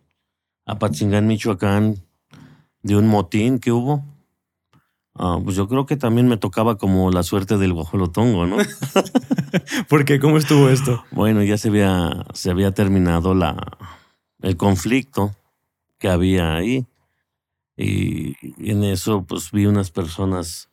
Apatzingán, 0.66 1.28
Michoacán, 1.28 1.98
de 2.82 2.96
un 2.96 3.08
motín 3.08 3.60
que 3.60 3.72
hubo. 3.72 4.04
Ah, 5.16 5.40
pues 5.44 5.56
yo 5.56 5.68
creo 5.68 5.86
que 5.86 5.96
también 5.96 6.28
me 6.28 6.38
tocaba 6.38 6.78
como 6.78 7.12
la 7.12 7.22
suerte 7.22 7.58
del 7.58 7.74
guajolotongo, 7.74 8.48
¿no? 8.48 8.58
¿Por 9.90 10.06
qué? 10.06 10.20
¿Cómo 10.20 10.38
estuvo 10.38 10.70
esto? 10.70 11.04
Bueno, 11.12 11.44
ya 11.44 11.58
se 11.58 11.70
había, 11.70 12.26
se 12.34 12.50
había 12.50 12.72
terminado 12.74 13.36
la, 13.36 13.78
el 14.42 14.58
conflicto 14.58 15.36
que 16.00 16.10
había 16.10 16.56
ahí. 16.56 16.88
Y 17.78 18.36
en 18.70 18.84
eso, 18.84 19.24
pues 19.24 19.52
vi 19.52 19.68
unas 19.68 19.92
personas 19.92 20.70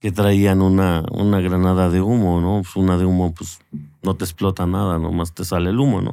que 0.00 0.12
traían 0.12 0.60
una, 0.60 1.04
una 1.12 1.40
granada 1.40 1.88
de 1.90 2.02
humo, 2.02 2.40
¿no? 2.40 2.62
Pues 2.62 2.76
una 2.76 2.98
de 2.98 3.06
humo, 3.06 3.32
pues 3.34 3.60
no 4.02 4.14
te 4.14 4.24
explota 4.24 4.66
nada, 4.66 4.98
nomás 4.98 5.32
te 5.32 5.44
sale 5.44 5.70
el 5.70 5.80
humo, 5.80 6.02
¿no? 6.02 6.12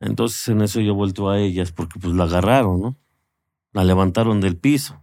Entonces 0.00 0.48
en 0.48 0.62
eso 0.62 0.80
yo 0.80 0.94
vuelto 0.94 1.28
a 1.28 1.38
ellas 1.38 1.72
porque 1.72 2.00
pues 2.00 2.14
la 2.14 2.24
agarraron, 2.24 2.80
¿no? 2.80 2.96
La 3.72 3.84
levantaron 3.84 4.40
del 4.40 4.56
piso. 4.56 5.00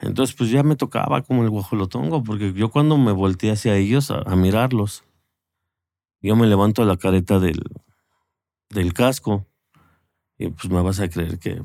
Entonces 0.00 0.34
pues 0.34 0.50
ya 0.50 0.62
me 0.62 0.76
tocaba 0.76 1.22
como 1.22 1.42
el 1.42 1.50
guajolotongo, 1.50 2.24
porque 2.24 2.52
yo 2.52 2.70
cuando 2.70 2.96
me 2.96 3.12
volteé 3.12 3.52
hacia 3.52 3.76
ellos 3.76 4.10
a, 4.10 4.22
a 4.22 4.34
mirarlos, 4.36 5.04
yo 6.22 6.36
me 6.36 6.46
levanto 6.46 6.84
la 6.84 6.96
careta 6.96 7.38
del, 7.38 7.62
del 8.70 8.92
casco 8.92 9.46
y 10.38 10.48
pues 10.48 10.70
me 10.70 10.80
vas 10.82 11.00
a 11.00 11.08
creer 11.08 11.38
que 11.38 11.62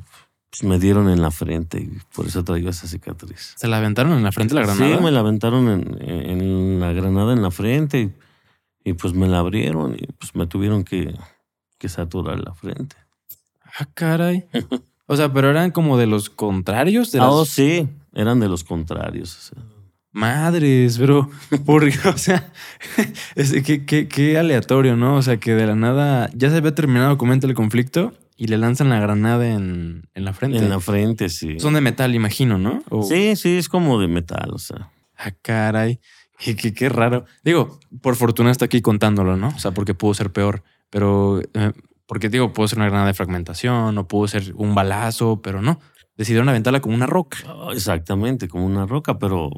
pues, 0.50 0.64
me 0.64 0.80
dieron 0.80 1.10
en 1.10 1.22
la 1.22 1.32
frente 1.32 1.80
y 1.80 1.98
por 2.14 2.28
eso 2.28 2.44
traigo 2.44 2.70
esa 2.70 2.88
cicatriz. 2.88 3.54
¿Se 3.58 3.68
la 3.68 3.78
aventaron 3.78 4.14
en 4.14 4.24
la 4.24 4.32
frente 4.32 4.54
la 4.54 4.62
granada? 4.62 4.98
Sí, 4.98 5.04
me 5.04 5.12
la 5.12 5.20
aventaron 5.20 5.70
en, 5.70 6.02
en 6.02 6.80
la 6.80 6.92
granada 6.94 7.34
en 7.34 7.42
la 7.42 7.52
frente 7.52 8.02
y, 8.02 8.90
y, 8.90 8.94
pues 8.94 9.14
me 9.14 9.28
la 9.28 9.40
abrieron 9.40 9.96
y 9.96 10.08
pues 10.14 10.36
me 10.36 10.48
tuvieron 10.48 10.84
que, 10.84 11.14
que 11.78 11.90
saturar 11.90 12.40
la 12.40 12.54
frente. 12.54 12.96
Ah, 13.80 13.88
caray. 13.94 14.46
o 15.06 15.16
sea, 15.18 15.32
pero 15.34 15.50
eran 15.50 15.72
como 15.72 15.98
de 15.98 16.08
los 16.08 16.30
contrarios. 16.30 17.12
De 17.12 17.20
las... 17.20 17.30
Oh, 17.30 17.46
sí, 17.46 17.90
eran 18.16 18.40
de 18.40 18.50
los 18.50 18.64
contrarios. 18.64 19.38
O 19.38 19.42
sea. 19.56 19.64
Madres, 20.12 20.98
bro. 20.98 21.30
Porque, 21.66 21.94
o 22.08 22.18
sea, 22.18 22.52
es, 23.36 23.52
qué, 23.64 23.86
qué, 23.86 24.08
qué 24.08 24.38
aleatorio, 24.38 24.96
¿no? 24.96 25.18
O 25.18 25.22
sea, 25.22 25.38
que 25.38 25.54
de 25.54 25.68
la 25.68 25.76
nada 25.76 26.30
ya 26.34 26.50
se 26.50 26.58
había 26.58 26.74
terminado, 26.74 27.18
comenta 27.18 27.48
el 27.48 27.54
conflicto 27.54 28.14
y 28.38 28.48
le 28.48 28.58
lanzan 28.58 28.90
la 28.90 29.00
granada 29.00 29.48
en, 29.48 30.10
en, 30.14 30.26
la 30.26 30.34
frente. 30.34 30.58
En 30.58 30.70
la 30.70 30.80
frente, 30.80 31.30
sí. 31.30 31.60
Son 31.60 31.74
de 31.74 31.82
metal, 31.82 32.16
imagino, 32.16 32.58
¿no? 32.58 32.82
O... 32.90 33.04
Sí, 33.04 33.36
sí, 33.36 33.58
es 33.58 33.70
como 33.70 34.00
de 34.00 34.08
metal, 34.08 34.52
o 34.54 34.58
sea. 34.58 34.90
Ah, 35.18 35.32
caray. 35.42 36.00
Qué, 36.40 36.56
qué, 36.56 36.74
qué, 36.74 36.90
raro. 36.90 37.26
Digo, 37.44 37.80
por 38.02 38.16
fortuna 38.16 38.52
está 38.52 38.66
aquí 38.66 38.82
contándolo, 38.82 39.38
¿no? 39.38 39.50
O 39.50 39.60
sea, 39.60 39.72
porque 39.72 39.94
pudo 39.94 40.14
ser 40.14 40.32
peor. 40.32 40.64
Pero, 40.90 41.42
eh, 41.54 41.72
porque 42.06 42.30
digo, 42.30 42.54
pudo 42.54 42.68
ser 42.68 42.80
una 42.80 42.88
granada 42.88 43.08
de 43.08 43.14
fragmentación 43.14 43.98
o 43.98 44.08
pudo 44.08 44.28
ser 44.28 44.54
un 44.56 44.76
balazo, 44.76 45.42
pero 45.42 45.62
no. 45.62 45.80
Decidieron 46.18 46.50
aventarla 46.50 46.80
como 46.82 46.96
una 46.96 47.08
roca. 47.08 47.38
Oh, 47.48 47.72
exactamente, 47.72 48.48
como 48.48 48.66
una 48.66 48.86
roca, 48.86 49.20
pero 49.20 49.52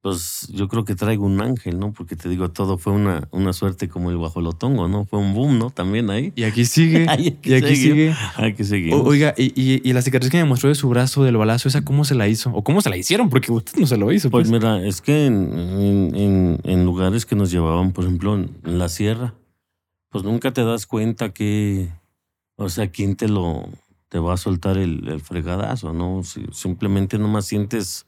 pues 0.00 0.46
yo 0.52 0.68
creo 0.68 0.84
que 0.84 0.94
traigo 0.94 1.26
un 1.26 1.40
ángel, 1.40 1.78
¿no? 1.78 1.92
Porque 1.92 2.14
te 2.14 2.28
digo, 2.28 2.50
todo 2.50 2.78
fue 2.78 2.92
una, 2.92 3.26
una 3.32 3.52
suerte 3.52 3.88
como 3.88 4.10
el 4.10 4.16
guajolotongo, 4.16 4.86
¿no? 4.86 5.04
Fue 5.06 5.18
un 5.18 5.34
boom, 5.34 5.58
¿no? 5.58 5.70
También 5.70 6.08
ahí. 6.10 6.32
Y 6.36 6.44
aquí 6.44 6.64
sigue. 6.64 7.06
aquí 7.08 7.36
y 7.42 7.54
aquí 7.54 7.76
sigue. 7.76 8.14
Aquí 8.36 8.64
seguimos. 8.64 9.04
oiga, 9.04 9.34
y, 9.36 9.46
y, 9.60 9.82
y, 9.82 9.92
la 9.92 10.02
cicatriz 10.02 10.30
que 10.30 10.38
me 10.38 10.44
mostró 10.44 10.68
de 10.68 10.76
su 10.76 10.88
brazo 10.88 11.24
del 11.24 11.36
balazo, 11.36 11.68
¿esa 11.68 11.84
cómo 11.84 12.04
se 12.04 12.14
la 12.14 12.28
hizo? 12.28 12.50
¿O 12.52 12.62
cómo 12.62 12.80
se 12.80 12.90
la 12.90 12.96
hicieron? 12.96 13.28
Porque 13.28 13.50
usted 13.50 13.78
no 13.78 13.86
se 13.86 13.96
lo 13.96 14.12
hizo. 14.12 14.30
Pues, 14.30 14.48
pues 14.48 14.60
mira, 14.60 14.86
es 14.86 15.00
que 15.00 15.26
en, 15.26 15.52
en, 15.52 16.14
en, 16.14 16.60
en, 16.62 16.84
lugares 16.84 17.26
que 17.26 17.34
nos 17.34 17.50
llevaban, 17.50 17.92
por 17.92 18.04
ejemplo, 18.04 18.36
en, 18.36 18.56
en, 18.64 18.78
la 18.78 18.88
sierra, 18.88 19.34
pues 20.10 20.22
nunca 20.22 20.52
te 20.52 20.64
das 20.64 20.86
cuenta 20.86 21.34
que, 21.34 21.88
o 22.54 22.68
sea, 22.68 22.88
quién 22.90 23.16
te 23.16 23.26
lo, 23.26 23.68
te 24.08 24.18
va 24.18 24.34
a 24.34 24.36
soltar 24.36 24.78
el, 24.78 25.08
el 25.08 25.20
fregadazo, 25.20 25.92
¿no? 25.92 26.22
Si, 26.24 26.44
simplemente 26.52 27.18
nomás 27.18 27.46
sientes 27.46 28.06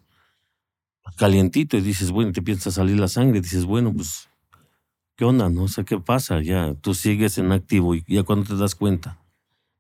calientito 1.17 1.77
y 1.77 1.81
dices, 1.81 2.11
bueno, 2.11 2.33
te 2.33 2.41
empieza 2.41 2.71
a 2.71 2.73
salir 2.73 2.99
la 2.99 3.09
sangre, 3.09 3.39
y 3.39 3.43
dices, 3.43 3.65
bueno, 3.65 3.93
pues, 3.93 4.29
¿qué 5.17 5.25
onda? 5.25 5.49
No 5.51 5.69
sé 5.69 5.85
qué 5.85 5.99
pasa, 5.99 6.41
ya 6.41 6.75
tú 6.75 6.95
sigues 6.95 7.37
en 7.39 7.53
activo 7.53 7.95
y 7.95 8.05
ya 8.07 8.23
cuando 8.23 8.47
te 8.47 8.57
das 8.57 8.75
cuenta, 8.75 9.19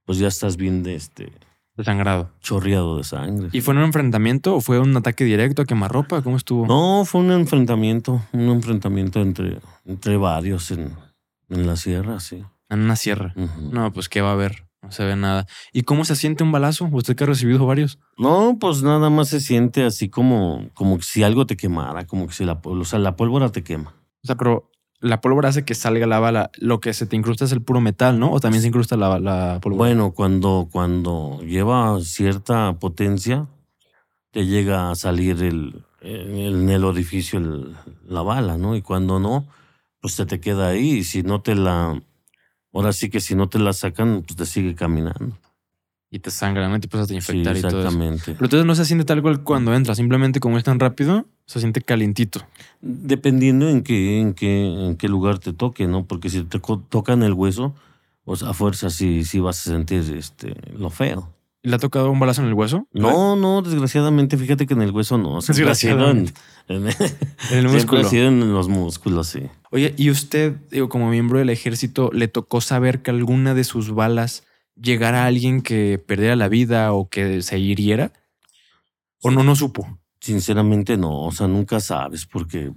pues 0.04 0.18
ya 0.18 0.28
estás 0.28 0.56
bien 0.56 0.82
de 0.82 0.96
este... 0.96 1.32
Desangrado. 1.76 2.30
Chorreado 2.40 2.98
de 2.98 3.04
sangre. 3.04 3.48
¿Y 3.52 3.62
fue 3.62 3.74
un 3.74 3.80
enfrentamiento 3.80 4.56
o 4.56 4.60
fue 4.60 4.78
un 4.80 4.94
ataque 4.96 5.24
directo 5.24 5.62
a 5.62 5.64
quemarropa? 5.64 6.20
¿Cómo 6.20 6.36
estuvo? 6.36 6.66
No, 6.66 7.04
fue 7.06 7.22
un 7.22 7.30
enfrentamiento, 7.30 8.20
un 8.32 8.48
enfrentamiento 8.50 9.22
entre, 9.22 9.60
entre 9.86 10.18
varios 10.18 10.72
en, 10.72 10.94
en 11.48 11.66
la 11.66 11.76
sierra, 11.76 12.20
sí. 12.20 12.44
En 12.68 12.80
una 12.80 12.96
sierra. 12.96 13.32
Uh 13.36 13.42
-huh. 13.42 13.70
No, 13.70 13.92
pues 13.92 14.10
qué 14.10 14.20
va 14.20 14.30
a 14.30 14.32
haber. 14.32 14.66
No 14.90 14.94
se 14.96 15.04
ve 15.04 15.14
nada. 15.14 15.46
¿Y 15.72 15.82
cómo 15.82 16.04
se 16.04 16.16
siente 16.16 16.42
un 16.42 16.50
balazo? 16.50 16.88
¿Usted 16.90 17.14
que 17.14 17.22
ha 17.22 17.28
recibido 17.28 17.64
varios? 17.64 18.00
No, 18.18 18.56
pues 18.58 18.82
nada 18.82 19.08
más 19.08 19.28
se 19.28 19.38
siente 19.38 19.84
así 19.84 20.08
como, 20.08 20.68
como 20.74 21.00
si 21.00 21.22
algo 21.22 21.46
te 21.46 21.56
quemara, 21.56 22.08
como 22.08 22.26
que 22.26 22.34
si 22.34 22.44
la, 22.44 22.60
o 22.64 22.84
sea, 22.84 22.98
la 22.98 23.14
pólvora 23.14 23.50
te 23.50 23.62
quema. 23.62 23.94
O 24.24 24.26
sea, 24.26 24.34
pero 24.34 24.68
la 24.98 25.20
pólvora 25.20 25.50
hace 25.50 25.64
que 25.64 25.76
salga 25.76 26.08
la 26.08 26.18
bala. 26.18 26.50
Lo 26.58 26.80
que 26.80 26.92
se 26.92 27.06
te 27.06 27.14
incrusta 27.14 27.44
es 27.44 27.52
el 27.52 27.62
puro 27.62 27.80
metal, 27.80 28.18
¿no? 28.18 28.32
O 28.32 28.40
también 28.40 28.62
se 28.62 28.68
incrusta 28.68 28.96
la, 28.96 29.20
la 29.20 29.60
pólvora. 29.62 29.78
Bueno, 29.78 30.10
cuando, 30.10 30.68
cuando 30.72 31.40
lleva 31.42 32.00
cierta 32.00 32.72
potencia, 32.80 33.46
te 34.32 34.44
llega 34.46 34.90
a 34.90 34.96
salir 34.96 35.40
el, 35.44 35.84
el 36.00 36.62
en 36.62 36.68
el 36.68 36.84
orificio 36.84 37.38
el, 37.38 37.76
la 38.08 38.22
bala, 38.22 38.58
¿no? 38.58 38.74
Y 38.74 38.82
cuando 38.82 39.20
no, 39.20 39.46
pues 40.00 40.14
se 40.14 40.26
te 40.26 40.40
queda 40.40 40.70
ahí. 40.70 40.94
Y 40.94 41.04
si 41.04 41.22
no 41.22 41.42
te 41.42 41.54
la 41.54 42.02
Ahora 42.72 42.92
sí 42.92 43.10
que 43.10 43.20
si 43.20 43.34
no 43.34 43.48
te 43.48 43.58
la 43.58 43.72
sacan, 43.72 44.22
pues 44.26 44.36
te 44.36 44.46
sigue 44.46 44.74
caminando. 44.74 45.36
Y 46.12 46.18
te 46.18 46.30
sangra, 46.30 46.68
¿no? 46.68 46.78
Te 46.80 46.86
empiezas 46.86 47.10
a 47.10 47.14
infectar 47.14 47.54
sí, 47.54 47.60
y 47.60 47.62
todo. 47.62 47.78
Exactamente. 47.82 48.24
Pero 48.24 48.44
entonces 48.46 48.66
no 48.66 48.74
se 48.74 48.84
siente 48.84 49.04
tal 49.04 49.22
cual 49.22 49.42
cuando 49.44 49.74
entra, 49.74 49.94
simplemente 49.94 50.40
como 50.40 50.58
es 50.58 50.64
tan 50.64 50.80
rápido, 50.80 51.26
se 51.46 51.60
siente 51.60 51.82
calientito. 51.82 52.40
Dependiendo 52.80 53.68
en 53.68 53.82
qué, 53.82 54.20
en 54.20 54.34
qué, 54.34 54.86
en 54.86 54.96
qué 54.96 55.08
lugar 55.08 55.38
te 55.38 55.52
toque, 55.52 55.86
¿no? 55.86 56.04
Porque 56.06 56.28
si 56.28 56.42
te 56.42 56.60
tocan 56.88 57.22
el 57.22 57.32
hueso, 57.32 57.74
pues 58.24 58.42
a 58.42 58.52
fuerza 58.54 58.90
sí, 58.90 59.24
sí 59.24 59.38
vas 59.38 59.60
a 59.60 59.70
sentir 59.70 60.00
este, 60.16 60.56
lo 60.76 60.90
feo. 60.90 61.32
¿Y 61.62 61.68
le 61.68 61.76
ha 61.76 61.78
tocado 61.78 62.10
un 62.10 62.18
balazo 62.18 62.42
en 62.42 62.48
el 62.48 62.54
hueso? 62.54 62.88
No, 62.92 63.36
no, 63.36 63.62
desgraciadamente, 63.62 64.36
fíjate 64.36 64.66
que 64.66 64.74
en 64.74 64.82
el 64.82 64.90
hueso 64.90 65.18
no. 65.18 65.40
Desgraciadamente. 65.40 66.32
En, 66.66 66.88
en, 66.88 66.94
en 67.50 67.58
el 67.58 67.68
músculo. 67.68 68.08
en 68.10 68.52
los 68.52 68.68
músculos, 68.68 69.28
sí. 69.28 69.42
Oye, 69.70 69.94
¿y 69.96 70.10
usted, 70.10 70.56
digo, 70.70 70.88
como 70.88 71.10
miembro 71.10 71.38
del 71.38 71.48
ejército, 71.48 72.10
le 72.12 72.26
tocó 72.26 72.60
saber 72.60 73.02
que 73.02 73.12
alguna 73.12 73.54
de 73.54 73.62
sus 73.62 73.92
balas 73.92 74.44
llegara 74.74 75.22
a 75.22 75.26
alguien 75.26 75.62
que 75.62 75.98
perdiera 75.98 76.34
la 76.34 76.48
vida 76.48 76.92
o 76.92 77.08
que 77.08 77.40
se 77.42 77.58
hiriera? 77.58 78.12
¿O 79.22 79.30
no, 79.30 79.44
no 79.44 79.54
supo? 79.54 80.00
Sinceramente 80.20 80.96
no, 80.96 81.22
o 81.22 81.32
sea, 81.32 81.46
nunca 81.46 81.78
sabes 81.78 82.26
porque 82.26 82.72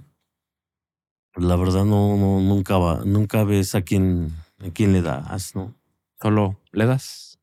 la 1.36 1.56
verdad 1.56 1.84
no, 1.84 2.16
no 2.16 2.40
nunca 2.40 2.78
va, 2.78 3.02
nunca 3.04 3.42
ves 3.44 3.74
a 3.74 3.82
quién, 3.82 4.32
a 4.60 4.70
quién 4.70 4.92
le 4.92 5.02
das, 5.02 5.56
¿no? 5.56 5.74
Solo 6.22 6.60
le 6.70 6.86
das. 6.86 7.38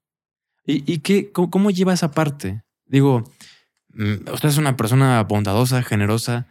¿Y, 0.66 0.92
y 0.92 1.00
qué, 1.00 1.32
cómo, 1.32 1.52
cómo, 1.52 1.72
lleva 1.72 1.94
esa 1.94 2.12
parte? 2.12 2.64
Digo, 2.86 3.24
mm, 3.94 4.32
usted 4.32 4.50
es 4.50 4.58
una 4.58 4.78
persona 4.78 5.22
bondadosa, 5.24 5.84
generosa. 5.84 6.48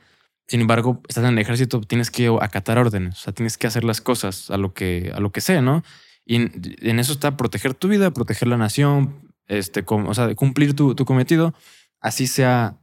Sin 0.50 0.62
embargo, 0.62 1.00
estás 1.08 1.22
en 1.22 1.30
el 1.30 1.38
ejército, 1.38 1.80
tienes 1.80 2.10
que 2.10 2.26
acatar 2.40 2.76
órdenes, 2.76 3.14
o 3.14 3.20
sea, 3.20 3.32
tienes 3.32 3.56
que 3.56 3.68
hacer 3.68 3.84
las 3.84 4.00
cosas 4.00 4.50
a 4.50 4.56
lo 4.56 4.74
que, 4.74 5.12
a 5.14 5.20
lo 5.20 5.30
que 5.30 5.40
sea, 5.40 5.62
¿no? 5.62 5.84
Y 6.26 6.34
en, 6.34 6.98
eso 6.98 7.12
está 7.12 7.36
proteger 7.36 7.72
tu 7.72 7.86
vida, 7.86 8.10
proteger 8.10 8.48
la 8.48 8.56
nación, 8.56 9.32
este, 9.46 9.84
o 9.86 10.12
sea, 10.12 10.34
cumplir 10.34 10.74
tu, 10.74 10.96
tu 10.96 11.04
cometido, 11.04 11.54
así 12.00 12.26
sea 12.26 12.80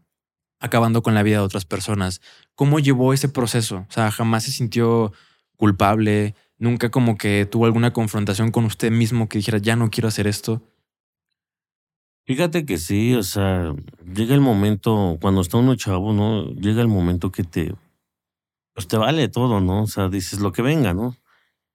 acabando 0.62 1.04
con 1.04 1.14
la 1.14 1.24
vida 1.24 1.40
de 1.40 1.44
otras 1.44 1.66
personas. 1.66 2.22
¿Cómo 2.56 2.80
llevó 2.80 3.12
ese 3.12 3.28
proceso? 3.28 3.86
O 3.90 3.92
sea, 3.92 4.12
jamás 4.12 4.46
se 4.46 4.54
sintió 4.54 5.12
culpable, 5.58 6.36
nunca 6.58 6.90
como 6.90 7.18
que 7.18 7.46
tuvo 7.46 7.66
alguna 7.66 7.92
confrontación 7.92 8.50
con 8.50 8.64
usted 8.64 8.92
mismo 8.92 9.28
que 9.28 9.40
dijera, 9.40 9.58
ya 9.58 9.76
no 9.76 9.90
quiero 9.90 10.08
hacer 10.08 10.26
esto. 10.26 10.62
Fíjate 12.28 12.66
que 12.66 12.78
sí, 12.78 13.16
o 13.16 13.24
sea, 13.24 13.74
llega 14.14 14.36
el 14.36 14.42
momento, 14.42 15.18
cuando 15.22 15.40
está 15.40 15.60
uno 15.60 15.76
chavo, 15.76 16.12
¿no? 16.12 16.44
Llega 16.56 16.82
el 16.82 16.90
momento 16.90 17.32
que 17.32 17.46
te, 17.46 17.74
pues 18.74 18.86
te 18.86 18.98
vale 18.98 19.30
todo, 19.30 19.62
¿no? 19.62 19.84
O 19.84 19.88
sea, 19.88 20.10
dices 20.10 20.42
lo 20.42 20.52
que 20.52 20.62
venga, 20.62 20.94
¿no? 20.94 21.16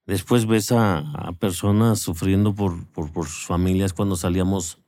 Después 0.05 0.45
ves 0.45 0.71
a, 0.71 1.33
personas 1.39 2.01
sufriendo 2.01 2.55
por, 2.55 2.87
por, 2.89 3.11
por, 3.11 3.29
sus 3.29 3.47
familias 3.47 3.95
cuando 3.95 4.15
salíamos, 4.15 4.79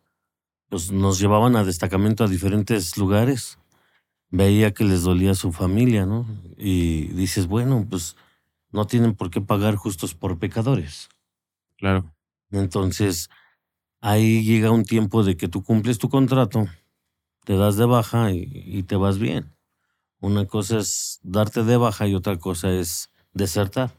pues 0.69 0.93
nos 0.93 1.19
llevaban 1.19 1.57
a 1.57 1.65
destacamento 1.65 2.25
a 2.25 2.29
diferentes 2.29 2.99
lugares. 2.99 3.59
Veía 4.29 4.75
que 4.75 4.85
les 4.85 5.03
dolía 5.03 5.35
su 5.35 5.51
familia, 5.51 6.05
¿no? 6.05 6.27
Y 6.59 7.07
dices, 7.15 7.47
bueno, 7.47 7.87
pues 7.89 8.17
no 8.71 8.87
tienen 8.87 9.15
por 9.15 9.31
qué 9.31 9.41
pagar 9.41 9.77
justos 9.77 10.15
por 10.15 10.39
pecadores. 10.39 11.09
Claro. 11.79 12.15
Entonces, 12.51 13.31
ahí 14.05 14.45
llega 14.45 14.71
un 14.71 14.85
tiempo 14.85 15.25
de 15.25 15.35
que 15.39 15.49
tú 15.49 15.65
cumples 15.65 15.99
tu 15.99 16.11
contrato, 16.11 16.67
te 17.45 17.57
das 17.57 17.79
de 17.79 17.87
baja 17.87 18.33
y, 18.33 18.83
te 18.83 18.97
vas 18.97 19.19
bien. 19.19 19.57
Una 20.21 20.47
cosa 20.47 20.79
es 20.79 21.21
darte 21.23 21.65
de 21.65 21.79
baja 21.79 22.07
y 22.07 22.15
otra 22.15 22.39
cosa 22.39 22.71
es 22.71 23.11
desertar. 23.33 23.99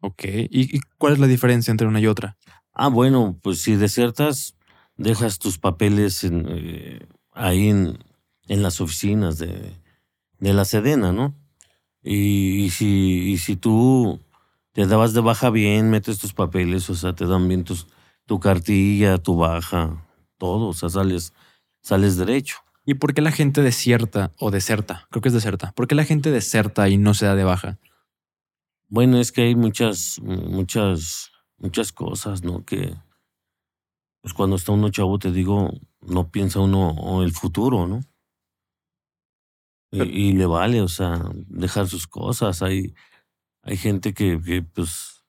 Ok. 0.00 0.22
¿Y, 0.48 0.78
cuál 0.96 1.14
es 1.14 1.18
la 1.18 1.26
diferencia 1.26 1.72
entre 1.72 1.88
una 1.88 1.98
y 1.98 2.06
otra? 2.06 2.36
Ah, 2.72 2.86
bueno, 2.86 3.36
pues 3.42 3.60
si 3.60 3.74
desertas, 3.74 4.54
dejas 4.96 5.40
tus 5.40 5.58
papeles 5.58 6.22
en, 6.22 6.46
eh, 6.48 7.06
ahí 7.32 7.68
en, 7.68 7.98
en, 8.46 8.62
las 8.62 8.80
oficinas 8.80 9.38
de, 9.38 9.76
de 10.38 10.52
la 10.52 10.64
Sedena, 10.64 11.12
¿no? 11.12 11.34
Y, 12.00 12.70
si, 12.70 13.38
si 13.38 13.56
tú 13.56 14.20
te 14.70 14.86
dabas 14.86 15.14
de 15.14 15.20
baja 15.20 15.50
bien, 15.50 15.90
metes 15.90 16.20
tus 16.20 16.32
papeles, 16.32 16.88
o 16.90 16.94
sea, 16.94 17.12
te 17.12 17.26
dan 17.26 17.48
bien 17.48 17.64
tus, 17.64 17.88
tu 18.32 18.40
cartilla, 18.40 19.18
tu 19.18 19.36
baja, 19.36 20.08
todo, 20.38 20.68
o 20.68 20.72
sea, 20.72 20.88
sales, 20.88 21.34
sales 21.82 22.16
derecho. 22.16 22.56
¿Y 22.86 22.94
por 22.94 23.12
qué 23.12 23.20
la 23.20 23.30
gente 23.30 23.60
desierta 23.60 24.32
o 24.38 24.50
deserta? 24.50 25.06
Creo 25.10 25.20
que 25.20 25.28
es 25.28 25.34
deserta. 25.34 25.72
¿Por 25.72 25.86
qué 25.86 25.94
la 25.94 26.06
gente 26.06 26.30
deserta 26.30 26.88
y 26.88 26.96
no 26.96 27.12
se 27.12 27.26
da 27.26 27.34
de 27.34 27.44
baja? 27.44 27.78
Bueno, 28.88 29.18
es 29.18 29.32
que 29.32 29.42
hay 29.42 29.54
muchas, 29.54 30.18
muchas, 30.22 31.30
muchas 31.58 31.92
cosas, 31.92 32.42
¿no? 32.42 32.64
Que 32.64 32.94
pues 34.22 34.32
cuando 34.32 34.56
está 34.56 34.72
uno 34.72 34.88
chavo, 34.88 35.18
te 35.18 35.30
digo, 35.30 35.70
no 36.00 36.30
piensa 36.30 36.60
uno 36.60 36.94
en 37.18 37.24
el 37.24 37.32
futuro, 37.32 37.86
¿no? 37.86 38.00
Y, 39.90 40.32
le 40.32 40.46
vale, 40.46 40.80
o 40.80 40.88
sea, 40.88 41.20
dejar 41.48 41.86
sus 41.86 42.06
cosas. 42.06 42.62
Hay, 42.62 42.94
hay 43.60 43.76
gente 43.76 44.14
que, 44.14 44.40
que 44.42 44.62
pues, 44.62 45.21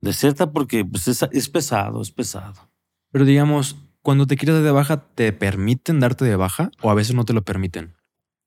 deserta 0.00 0.52
porque 0.52 0.84
pues, 0.84 1.08
es, 1.08 1.22
es 1.32 1.48
pesado, 1.48 2.02
es 2.02 2.10
pesado. 2.10 2.70
Pero 3.10 3.24
digamos, 3.24 3.76
cuando 4.02 4.26
te 4.26 4.36
quieres 4.36 4.56
dar 4.56 4.64
de 4.64 4.70
baja, 4.70 5.00
¿te 5.14 5.32
permiten 5.32 6.00
darte 6.00 6.24
de 6.24 6.36
baja 6.36 6.70
o 6.82 6.90
a 6.90 6.94
veces 6.94 7.14
no 7.14 7.24
te 7.24 7.32
lo 7.32 7.42
permiten? 7.42 7.94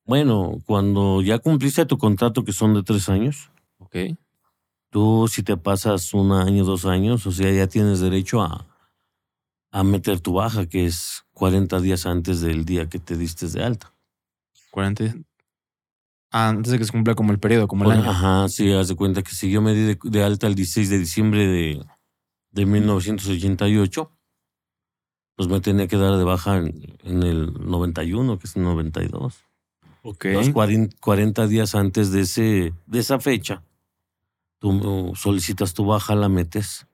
Bueno, 0.04 0.58
cuando 0.66 1.22
ya 1.22 1.38
cumpliste 1.38 1.86
tu 1.86 1.98
contrato, 1.98 2.44
que 2.44 2.52
son 2.52 2.74
de 2.74 2.82
tres 2.82 3.08
años. 3.08 3.50
Ok. 3.78 3.96
Tú, 4.90 5.28
si 5.28 5.42
te 5.42 5.56
pasas 5.56 6.12
un 6.12 6.32
año, 6.32 6.64
dos 6.64 6.84
años, 6.84 7.26
o 7.26 7.32
sea, 7.32 7.50
ya 7.50 7.66
tienes 7.66 8.00
derecho 8.00 8.42
a, 8.42 8.66
a 9.70 9.84
meter 9.84 10.20
tu 10.20 10.34
baja, 10.34 10.66
que 10.66 10.86
es 10.86 11.24
40 11.32 11.80
días 11.80 12.06
antes 12.06 12.40
del 12.40 12.64
día 12.64 12.88
que 12.88 12.98
te 12.98 13.16
diste 13.16 13.48
de 13.48 13.62
alta. 13.62 13.94
40, 14.70 15.14
antes 16.32 16.72
de 16.72 16.78
que 16.78 16.84
se 16.84 16.92
cumpla 16.92 17.14
como 17.14 17.32
el 17.32 17.38
periodo, 17.38 17.68
como 17.68 17.84
el 17.84 17.98
año. 17.98 18.10
Ajá, 18.10 18.48
sí, 18.48 18.72
haz 18.72 18.88
de 18.88 18.96
cuenta 18.96 19.22
que 19.22 19.34
si 19.34 19.50
yo 19.50 19.60
me 19.60 19.74
di 19.74 19.98
de, 20.02 20.24
alta 20.24 20.46
el 20.46 20.54
16 20.54 20.88
de 20.88 20.98
diciembre 20.98 21.46
de, 21.46 21.84
de 22.50 22.66
1988, 22.66 24.10
pues 25.36 25.48
me 25.48 25.60
tenía 25.60 25.86
que 25.86 25.96
dar 25.96 26.16
de 26.16 26.24
baja 26.24 26.56
en, 26.56 27.22
el 27.22 27.52
91, 27.52 28.38
que 28.38 28.46
es 28.46 28.56
el 28.56 28.62
92. 28.62 29.44
Ok. 30.02 30.24
Los 30.32 30.50
40, 30.50 31.46
días 31.46 31.74
antes 31.74 32.10
de, 32.12 32.22
ese, 32.22 32.74
de 32.86 32.98
esa 32.98 33.20
fecha, 33.20 33.62
tú 34.58 35.12
solicitas 35.14 35.74
tu 35.74 35.84
baja, 35.84 36.14
la 36.14 36.28
metes 36.28 36.86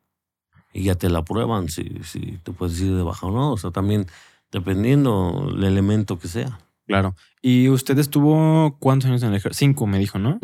y 0.72 0.84
ya 0.84 0.97
te 0.97 1.09
la 1.09 1.22
prueban 1.24 1.68
si, 1.68 2.01
si 2.03 2.39
te 2.43 2.53
puedes 2.53 2.80
ir 2.80 2.95
de 2.95 3.03
baja 3.03 3.26
o 3.26 3.30
no. 3.30 3.53
O 3.53 3.57
sea, 3.57 3.70
también 3.70 4.07
dependiendo 4.51 5.49
el 5.51 5.62
elemento 5.62 6.18
que 6.18 6.28
sea. 6.28 6.59
Claro. 6.86 7.14
¿Y 7.43 7.68
usted 7.68 7.99
estuvo 7.99 8.76
cuántos 8.78 9.09
años 9.09 9.22
en 9.22 9.30
el 9.30 9.36
ejército? 9.36 9.59
Cinco, 9.59 9.86
me 9.86 9.99
dijo, 9.99 10.18
¿no? 10.18 10.39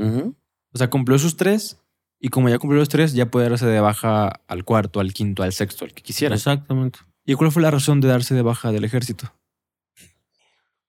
O 0.72 0.78
sea, 0.78 0.90
cumplió 0.90 1.18
sus 1.18 1.36
tres 1.36 1.80
y 2.20 2.28
como 2.28 2.48
ya 2.48 2.58
cumplió 2.58 2.80
los 2.80 2.88
tres, 2.88 3.12
ya 3.12 3.30
puede 3.30 3.48
darse 3.48 3.66
de 3.66 3.80
baja 3.80 4.40
al 4.48 4.64
cuarto, 4.64 5.00
al 5.00 5.12
quinto, 5.12 5.42
al 5.42 5.52
sexto, 5.52 5.84
al 5.84 5.92
que 5.92 6.02
quisiera. 6.02 6.34
Exactamente. 6.34 7.00
¿Y 7.24 7.34
cuál 7.34 7.52
fue 7.52 7.62
la 7.62 7.70
razón 7.70 8.00
de 8.00 8.08
darse 8.08 8.34
de 8.34 8.42
baja 8.42 8.72
del 8.72 8.84
ejército? 8.84 9.32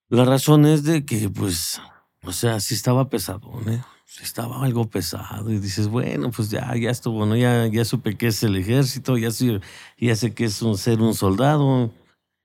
La 0.09 0.25
razón 0.25 0.65
es 0.65 0.83
de 0.83 1.05
que, 1.05 1.29
pues, 1.29 1.81
o 2.23 2.31
sea, 2.31 2.59
sí 2.59 2.73
estaba 2.73 3.09
pesado, 3.09 3.51
¿no? 3.65 3.85
estaba 4.21 4.63
algo 4.63 4.89
pesado 4.89 5.51
y 5.51 5.59
dices, 5.59 5.87
bueno, 5.87 6.31
pues 6.31 6.49
ya, 6.49 6.73
ya 6.75 6.89
estuvo, 6.89 7.25
¿no? 7.25 7.35
Ya, 7.35 7.67
ya 7.67 7.83
supe 7.83 8.15
que 8.15 8.27
es 8.27 8.43
el 8.43 8.55
ejército, 8.55 9.17
ya, 9.17 9.31
sé, 9.31 9.59
ya 9.97 10.15
sé 10.15 10.33
que 10.33 10.45
es 10.45 10.61
un, 10.61 10.77
ser 10.77 11.01
un 11.01 11.13
soldado, 11.13 11.91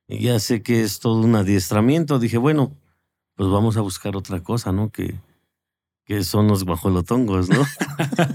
ya 0.08 0.38
sé 0.40 0.62
que 0.62 0.82
es 0.82 0.98
todo 0.98 1.20
un 1.20 1.36
adiestramiento. 1.36 2.18
Dije, 2.18 2.38
bueno, 2.38 2.76
pues 3.40 3.50
vamos 3.50 3.78
a 3.78 3.80
buscar 3.80 4.16
otra 4.16 4.42
cosa, 4.42 4.70
¿no? 4.70 4.90
Que, 4.90 5.18
que 6.04 6.24
son 6.24 6.46
los 6.46 6.62
guajolotongos, 6.64 7.48
¿no? 7.48 7.64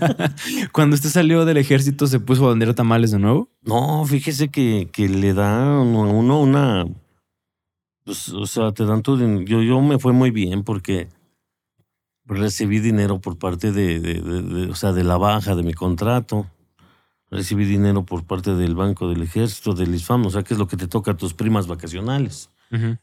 Cuando 0.74 0.96
usted 0.96 1.12
salió 1.12 1.46
del 1.46 1.58
ejército, 1.58 2.08
¿se 2.08 2.20
puso 2.20 2.48
a 2.48 2.50
vender 2.50 2.74
tamales 2.74 3.12
de 3.12 3.20
nuevo? 3.20 3.48
No, 3.62 4.04
fíjese 4.06 4.50
que, 4.50 4.90
que 4.92 5.08
le 5.08 5.36
dan 5.36 5.62
a 5.62 5.80
uno 5.82 6.42
una. 6.42 6.88
Pues, 8.04 8.30
o 8.30 8.48
sea, 8.48 8.72
te 8.72 8.84
dan 8.84 9.04
todo. 9.04 9.20
Yo, 9.44 9.62
yo 9.62 9.80
me 9.80 10.00
fue 10.00 10.12
muy 10.12 10.32
bien 10.32 10.64
porque 10.64 11.08
recibí 12.26 12.80
dinero 12.80 13.22
por 13.22 13.38
parte 13.38 13.72
de, 13.72 14.00
de, 14.00 14.72
o 14.72 14.74
sea, 14.74 14.92
de 14.92 15.04
la 15.04 15.18
baja 15.18 15.54
de 15.54 15.62
mi 15.62 15.76
contrato. 15.76 16.48
Recibí 17.30 17.66
dinero 17.66 18.08
por 18.08 18.24
parte 18.24 18.56
del 18.56 18.74
Banco 18.74 19.08
del 19.08 19.22
Ejército, 19.22 19.74
del 19.74 19.94
ISFAM, 19.94 20.26
o 20.26 20.32
sea, 20.32 20.42
que 20.42 20.56
es 20.56 20.60
lo 20.60 20.68
que 20.68 20.78
te 20.78 20.88
toca 20.88 21.12
a 21.12 21.18
tus 21.18 21.36
primas 21.36 21.68
vacacionales 21.68 22.50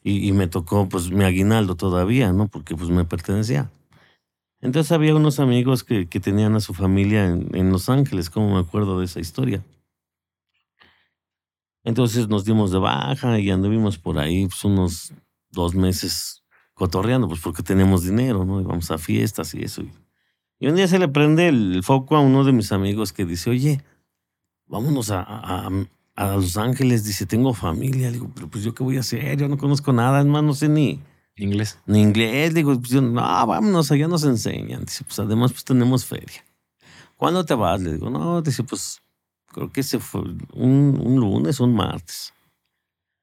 y, 0.03 0.33
me 0.33 0.47
tocó 0.47 0.89
pues 0.89 1.11
mi 1.11 1.25
aguinaldo 1.25 1.77
todavía, 1.77 2.33
¿no? 2.33 2.49
Porque 2.49 2.75
pues 2.75 2.91
me 2.91 3.05
pertenecía. 3.05 3.71
Entonces 4.61 4.93
había 4.93 5.15
unos 5.15 5.41
amigos 5.41 5.83
que, 5.85 6.07
que 6.07 6.21
tenían 6.21 6.55
a 6.55 6.61
su 6.61 6.75
familia 6.75 7.27
en, 7.27 7.71
Los 7.71 7.89
Ángeles, 7.89 8.31
como 8.31 8.55
me 8.55 8.61
acuerdo 8.61 8.99
de 8.99 9.07
esa 9.07 9.21
historia. 9.21 9.63
Entonces 11.85 12.29
nos 12.29 12.45
dimos 12.45 12.71
de 12.71 12.79
baja 12.79 13.39
y 13.41 13.51
anduvimos 13.51 13.99
por 13.99 14.19
ahí 14.19 14.47
pues, 14.47 14.65
unos 14.65 15.13
dos 15.51 15.75
meses 15.75 16.45
cotorreando, 16.75 17.29
pues 17.29 17.41
porque 17.41 17.63
teníamos 17.63 18.05
dinero, 18.05 18.45
¿no? 18.45 18.61
Íbamos 18.61 18.91
a 18.91 18.99
fiestas 18.99 19.55
y 19.55 19.63
eso. 19.63 19.83
Y 20.61 20.69
un 20.69 20.77
día 20.77 20.87
se 20.87 20.99
le 20.99 21.09
prende 21.09 21.49
el 21.49 21.83
foco 21.83 22.17
a 22.17 22.21
uno 22.21 22.45
de 22.45 22.53
mis 22.53 22.71
amigos 22.71 23.13
que 23.13 23.25
dice, 23.25 23.51
oye, 23.51 23.83
vámonos 24.67 25.11
a 25.11 25.69
Los 26.17 26.57
Ángeles, 26.57 27.05
dice, 27.05 27.27
tengo 27.27 27.55
familia. 27.55 28.11
digo, 28.11 28.31
pero 28.35 28.49
pues 28.49 28.65
yo 28.65 28.75
qué 28.75 28.83
voy 28.83 28.97
a 28.97 29.01
hacer, 29.01 29.37
yo 29.39 29.49
no 29.49 29.57
conozco 29.57 29.93
nada, 29.93 30.21
es 30.21 30.27
más, 30.27 30.43
no 30.43 30.55
sé 30.55 30.69
ni 30.69 31.01
inglés. 31.37 31.79
Ni 31.87 32.03
inglés, 32.03 32.55
digo, 32.55 32.79
pues 32.79 32.93
no, 32.93 33.13
vámonos, 33.13 33.91
allá 33.91 34.09
nos 34.09 34.25
enseñan. 34.25 34.85
Dice, 34.85 35.05
pues 35.05 35.19
además 35.19 35.53
pues 35.53 35.65
tenemos 35.65 36.05
feria. 36.05 36.45
¿Cuándo 37.17 37.45
te 37.45 37.55
vas? 37.55 37.81
Le 37.81 37.93
digo, 37.93 38.11
no, 38.11 38.43
dice, 38.43 38.63
pues 38.65 39.01
creo 39.47 39.71
que 39.71 39.83
se 39.83 39.99
fue 39.99 40.23
un, 40.53 41.01
un 41.03 41.17
lunes, 41.17 41.61
un 41.61 41.75
martes. 41.75 42.33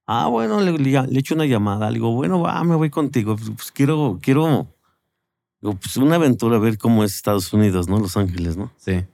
Ah, 0.08 0.28
bueno, 0.28 0.60
le, 0.60 0.72
le, 0.78 1.20
echo 1.20 1.36
una 1.36 1.46
llamada. 1.46 1.90
Le 1.90 1.96
digo, 1.96 2.12
bueno, 2.14 2.40
va, 2.42 2.64
me 2.64 2.76
voy 2.76 2.90
contigo. 2.90 3.36
Pues, 3.36 3.52
pues 3.52 3.72
quiero, 3.72 4.20
quiero, 4.22 4.68
pues 5.62 5.98
una 5.98 6.16
aventura 6.16 6.56
a 6.56 6.60
ver 6.60 6.78
cómo 6.78 7.04
es 7.04 7.14
Estados 7.14 7.54
Unidos, 7.54 7.88
¿no? 7.88 8.00
Los 8.00 8.18
Ángeles, 8.18 8.58
¿no? 8.58 8.72
Sí. 8.78 9.06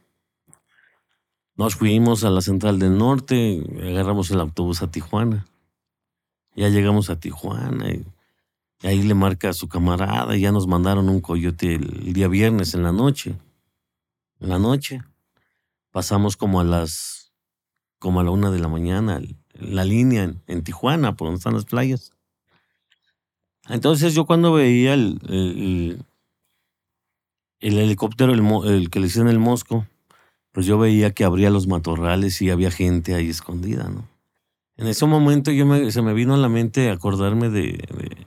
Nos 1.57 1.75
fuimos 1.75 2.25
a 2.25 2.29
la 2.29 2.41
central 2.41 2.79
del 2.79 2.97
norte, 2.97 3.63
agarramos 3.81 4.29
el 4.29 4.41
autobús 4.41 4.81
a 4.81 4.91
Tijuana. 4.91 5.47
Ya 6.55 6.67
llegamos 6.69 7.09
a 7.09 7.17
Tijuana 7.19 7.91
y, 7.91 8.05
ahí 8.83 9.01
le 9.03 9.13
marca 9.13 9.49
a 9.49 9.53
su 9.53 9.69
camarada 9.69 10.35
y 10.35 10.41
ya 10.41 10.51
nos 10.51 10.67
mandaron 10.67 11.07
un 11.07 11.21
coyote 11.21 11.75
el, 11.75 12.13
día 12.13 12.27
viernes 12.27 12.73
en 12.73 12.83
la 12.83 12.91
noche. 12.91 13.35
En 14.39 14.49
la 14.49 14.59
noche. 14.59 15.01
Pasamos 15.91 16.35
como 16.35 16.59
a 16.59 16.65
las, 16.65 17.31
como 17.99 18.19
a 18.19 18.23
la 18.25 18.31
una 18.31 18.51
de 18.51 18.59
la 18.59 18.67
mañana, 18.67 19.21
la 19.53 19.85
línea 19.85 20.33
en, 20.47 20.63
Tijuana, 20.63 21.15
por 21.15 21.27
donde 21.27 21.37
están 21.37 21.53
las 21.53 21.63
playas. 21.63 22.11
Entonces 23.69 24.13
yo 24.13 24.25
cuando 24.25 24.51
veía 24.51 24.93
el, 24.93 25.19
el, 27.61 27.77
helicóptero, 27.77 28.33
el, 28.33 28.89
que 28.89 28.99
le 28.99 29.07
hicieron 29.07 29.31
el 29.31 29.39
Mosco, 29.39 29.87
pues 30.55 30.65
yo 30.65 30.79
veía 30.79 31.11
que 31.11 31.25
abría 31.25 31.49
los 31.49 31.67
matorrales 31.67 32.41
y 32.41 32.49
había 32.49 32.71
gente 32.71 33.13
ahí 33.13 33.29
escondida, 33.29 33.89
¿no? 33.89 34.07
En 34.77 34.87
ese 34.87 35.05
momento 35.05 35.51
yo 35.51 35.65
me, 35.65 35.91
se 35.91 36.01
me 36.01 36.13
vino 36.13 36.33
a 36.33 36.37
la 36.37 36.47
mente 36.47 36.89
acordarme 36.89 37.49
de, 37.49 38.25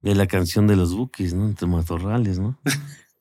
de, 0.00 0.14
la 0.14 0.26
canción 0.26 0.66
de 0.66 0.76
los 0.76 0.94
Bookies, 0.94 1.34
¿no? 1.34 1.44
Entre 1.44 1.68
matorrales, 1.68 2.38
¿no? 2.38 2.58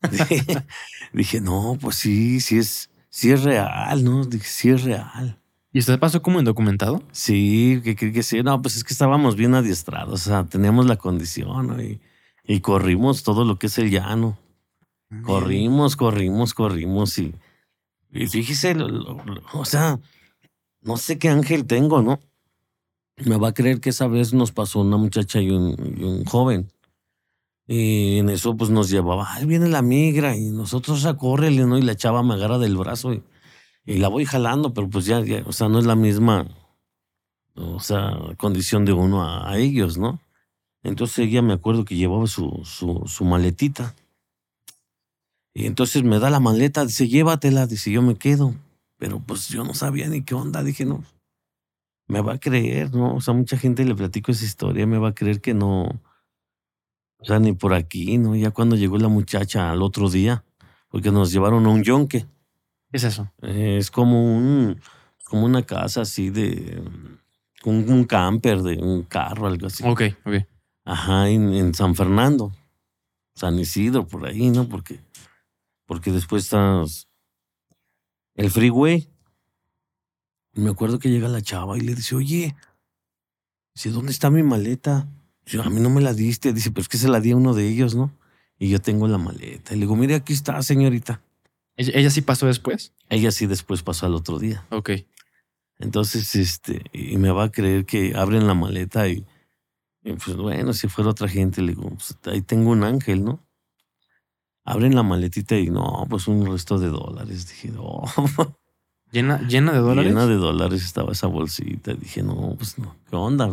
dije, 1.14 1.42
no, 1.42 1.78
pues 1.82 1.98
sí, 1.98 2.40
sí 2.40 2.58
es, 2.58 2.90
sí 3.10 3.34
es 3.34 3.44
real, 3.44 4.02
¿no? 4.02 4.24
Dije, 4.24 4.48
sí 4.48 4.70
es 4.70 4.84
real. 4.84 5.38
¿Y 5.74 5.80
usted 5.80 6.00
pasó 6.00 6.22
como 6.22 6.40
indocumentado? 6.40 7.04
Sí, 7.12 7.82
que 7.84 7.98
que, 7.98 8.14
que 8.14 8.24
sí. 8.24 8.44
No, 8.44 8.62
pues 8.62 8.78
es 8.78 8.86
que 8.86 8.94
estábamos 8.94 9.36
bien 9.36 9.56
adiestrados, 9.56 10.26
o 10.26 10.30
sea, 10.30 10.46
teníamos 10.46 10.86
la 10.86 10.96
condición 10.96 11.68
¿no? 11.68 11.84
y, 11.84 12.00
y 12.46 12.62
corrimos 12.62 13.24
todo 13.24 13.44
lo 13.44 13.60
que 13.60 13.68
es 13.68 13.78
el 13.78 13.92
llano. 13.92 14.38
Corrimos, 15.26 15.98
corrimos, 15.98 16.54
corrimos 16.54 17.18
y, 17.18 17.36
y 18.12 18.28
fíjese, 18.28 18.76
o 19.54 19.66
sea, 19.66 20.00
no 20.82 20.98
sé 20.98 21.18
qué 21.18 21.30
ángel 21.30 21.66
tengo, 21.66 22.02
¿no? 22.02 22.20
Me 23.26 23.38
va 23.38 23.50
a 23.50 23.54
creer 23.54 23.80
que 23.80 23.90
esa 23.92 24.08
vez 24.08 24.34
nos 24.34 24.52
pasó 24.52 24.82
una 24.82 24.98
muchacha 24.98 25.40
y 25.40 25.50
un, 25.50 26.26
joven. 26.26 26.72
Y 27.68 28.18
en 28.18 28.30
eso 28.30 28.58
pues 28.58 28.70
nos 28.70 28.90
llevaba, 28.90 29.34
ahí 29.34 29.46
viene 29.46 29.70
la 29.70 29.82
migra 29.82 30.36
y 30.36 30.50
nosotros 30.50 31.06
a 31.06 31.16
córrele, 31.16 31.66
¿no? 31.66 31.78
Y 31.78 31.84
la 31.84 31.96
chava 31.96 32.22
me 32.22 32.34
agarra 32.34 32.58
del 32.58 32.76
brazo 32.76 33.14
y, 33.14 33.24
la 33.86 34.10
voy 34.10 34.26
jalando, 34.26 34.74
pero 34.74 34.90
pues 34.90 35.06
ya, 35.06 35.22
ya, 35.22 35.44
o 35.46 35.54
sea, 35.54 35.70
no 35.70 35.80
es 35.80 35.86
la 35.86 35.96
misma, 35.96 36.48
o 37.56 37.80
sea, 37.80 38.18
condición 38.38 38.86
de 38.86 38.94
uno 38.94 39.24
a, 39.24 39.58
ellos, 39.58 39.98
¿no? 39.98 40.20
Entonces 40.84 41.20
ella 41.20 41.42
me 41.42 41.54
acuerdo 41.54 41.86
que 41.86 41.96
llevaba 41.96 42.28
su, 42.28 42.62
su 42.64 43.26
maletita. 43.26 43.96
Y 45.54 45.66
entonces 45.66 46.04
me 46.04 46.20
da 46.20 46.30
la 46.30 46.40
maleta, 46.40 46.86
dice, 46.86 47.08
llévatela, 47.08 47.68
dice, 47.68 47.92
yo 47.92 48.02
me 48.02 48.16
quedo. 48.16 48.56
Pero 48.98 49.20
pues 49.20 49.50
yo 49.50 49.64
no 49.64 49.74
sabía 49.74 50.08
ni 50.08 50.24
qué 50.24 50.36
onda, 50.36 50.64
dije, 50.64 50.86
no, 50.86 51.04
me 52.08 52.22
va 52.22 52.34
a 52.34 52.40
creer, 52.40 52.94
¿no? 52.94 53.16
O 53.16 53.22
sea, 53.22 53.34
mucha 53.34 53.58
gente 53.58 53.84
le 53.84 53.96
platico 53.96 54.32
esa 54.32 54.46
historia, 54.46 54.86
me 54.86 54.98
va 55.00 55.10
a 55.10 55.16
creer 55.16 55.42
que 55.42 55.54
no, 55.54 55.84
o 57.18 57.26
sea, 57.26 57.40
ni 57.40 57.54
por 57.54 57.74
aquí, 57.74 58.18
¿no? 58.18 58.36
Ya 58.36 58.52
cuando 58.52 58.76
llegó 58.76 58.98
la 58.98 59.08
muchacha 59.08 59.72
al 59.72 59.82
otro 59.82 60.10
día, 60.10 60.44
porque 60.90 61.12
nos 61.12 61.32
llevaron 61.32 61.66
a 61.66 61.70
un 61.70 61.84
yonque. 61.84 62.26
¿Qué 62.92 62.98
es 62.98 63.04
eso? 63.06 63.32
Eh, 63.42 63.78
Es 63.78 63.90
como 63.90 64.38
un, 64.38 64.80
como 65.24 65.46
una 65.46 65.64
casa 65.64 66.02
así 66.02 66.30
de, 66.30 66.84
un, 67.64 67.90
un 67.90 68.04
camper 68.04 68.62
de 68.62 68.78
un 68.78 69.04
carro, 69.04 69.48
algo 69.48 69.68
así. 69.68 69.84
Ok, 69.86 70.02
ok. 70.26 70.36
Ajá, 70.84 71.30
en, 71.30 71.54
en 71.54 71.74
San 71.74 71.96
Fernando, 71.96 72.52
San 73.36 73.58
Isidro, 73.58 74.06
por 74.08 74.26
ahí, 74.28 74.50
¿no? 74.50 74.68
Porque, 74.68 75.00
porque 75.92 76.14
después 76.14 76.46
está 76.46 76.86
el 78.36 78.50
freeway. 78.50 79.10
Me 80.54 80.70
acuerdo 80.70 81.00
que 81.00 81.10
llega 81.10 81.28
la 81.28 81.42
chava 81.42 81.78
y 81.78 81.82
le 81.82 81.96
dice, 81.96 82.16
oye, 82.16 82.56
dice, 83.76 83.90
¿dónde 83.90 84.14
está 84.14 84.30
mi 84.30 84.42
maleta? 84.42 85.10
Dice, 85.44 85.60
a 85.60 85.70
mí 85.70 85.82
no 85.82 85.90
me 85.90 86.00
la 86.00 86.14
diste. 86.14 86.54
Dice, 86.54 86.72
pero 86.72 86.84
es 86.84 86.88
que 86.88 86.98
se 86.98 87.10
la 87.10 87.20
di 87.20 87.32
a 87.32 87.36
uno 87.36 87.54
de 87.54 87.68
ellos, 87.68 87.94
¿no? 87.94 88.18
Y 88.58 88.70
yo 88.70 88.80
tengo 88.80 89.10
la 89.10 89.18
maleta. 89.18 89.74
Y 89.74 89.76
le 89.76 89.82
digo, 89.82 89.98
mire, 89.98 90.16
aquí 90.16 90.32
está, 90.32 90.64
señorita. 90.64 91.22
¿Ella, 91.76 91.92
ella 91.94 92.10
sí 92.10 92.22
pasó 92.22 92.48
después? 92.48 92.94
Ella 93.10 93.34
sí 93.34 93.46
después 93.46 93.84
pasó 93.84 94.06
al 94.06 94.16
otro 94.16 94.40
día. 94.40 94.66
Ok. 94.70 94.92
Entonces, 95.78 96.36
este, 96.36 96.86
y 96.94 97.18
me 97.18 97.32
va 97.32 97.44
a 97.44 97.52
creer 97.52 97.86
que 97.86 98.14
abren 98.16 98.48
la 98.48 98.54
maleta 98.54 99.10
y, 99.10 99.26
y, 100.04 100.14
pues 100.14 100.38
bueno, 100.38 100.72
si 100.72 100.88
fuera 100.88 101.10
otra 101.10 101.28
gente, 101.28 101.62
le 101.62 101.74
digo, 101.74 101.90
pues, 101.90 102.16
ahí 102.28 102.42
tengo 102.42 102.72
un 102.72 102.86
ángel, 102.86 103.26
¿no? 103.26 103.46
Abren 104.64 104.96
la 104.96 105.04
maletita 105.04 105.58
y 105.58 105.70
no, 105.70 106.06
pues 106.10 106.28
un 106.28 106.46
resto 106.46 106.78
de 106.78 106.90
dólares. 106.90 107.48
Dije, 107.48 107.70
no, 107.70 108.04
¿Llena, 109.12 109.42
llena 109.48 109.74
de 109.74 109.80
dólares? 109.80 110.12
llena 110.12 110.26
de 110.26 110.36
dólares 110.36 110.84
estaba 110.84 111.12
esa 111.12 111.28
bolsita. 111.28 111.94
Dije, 111.94 112.24
no, 112.24 112.56
pues 112.58 112.78
no, 112.78 112.96
¿qué 113.10 113.16
onda? 113.16 113.50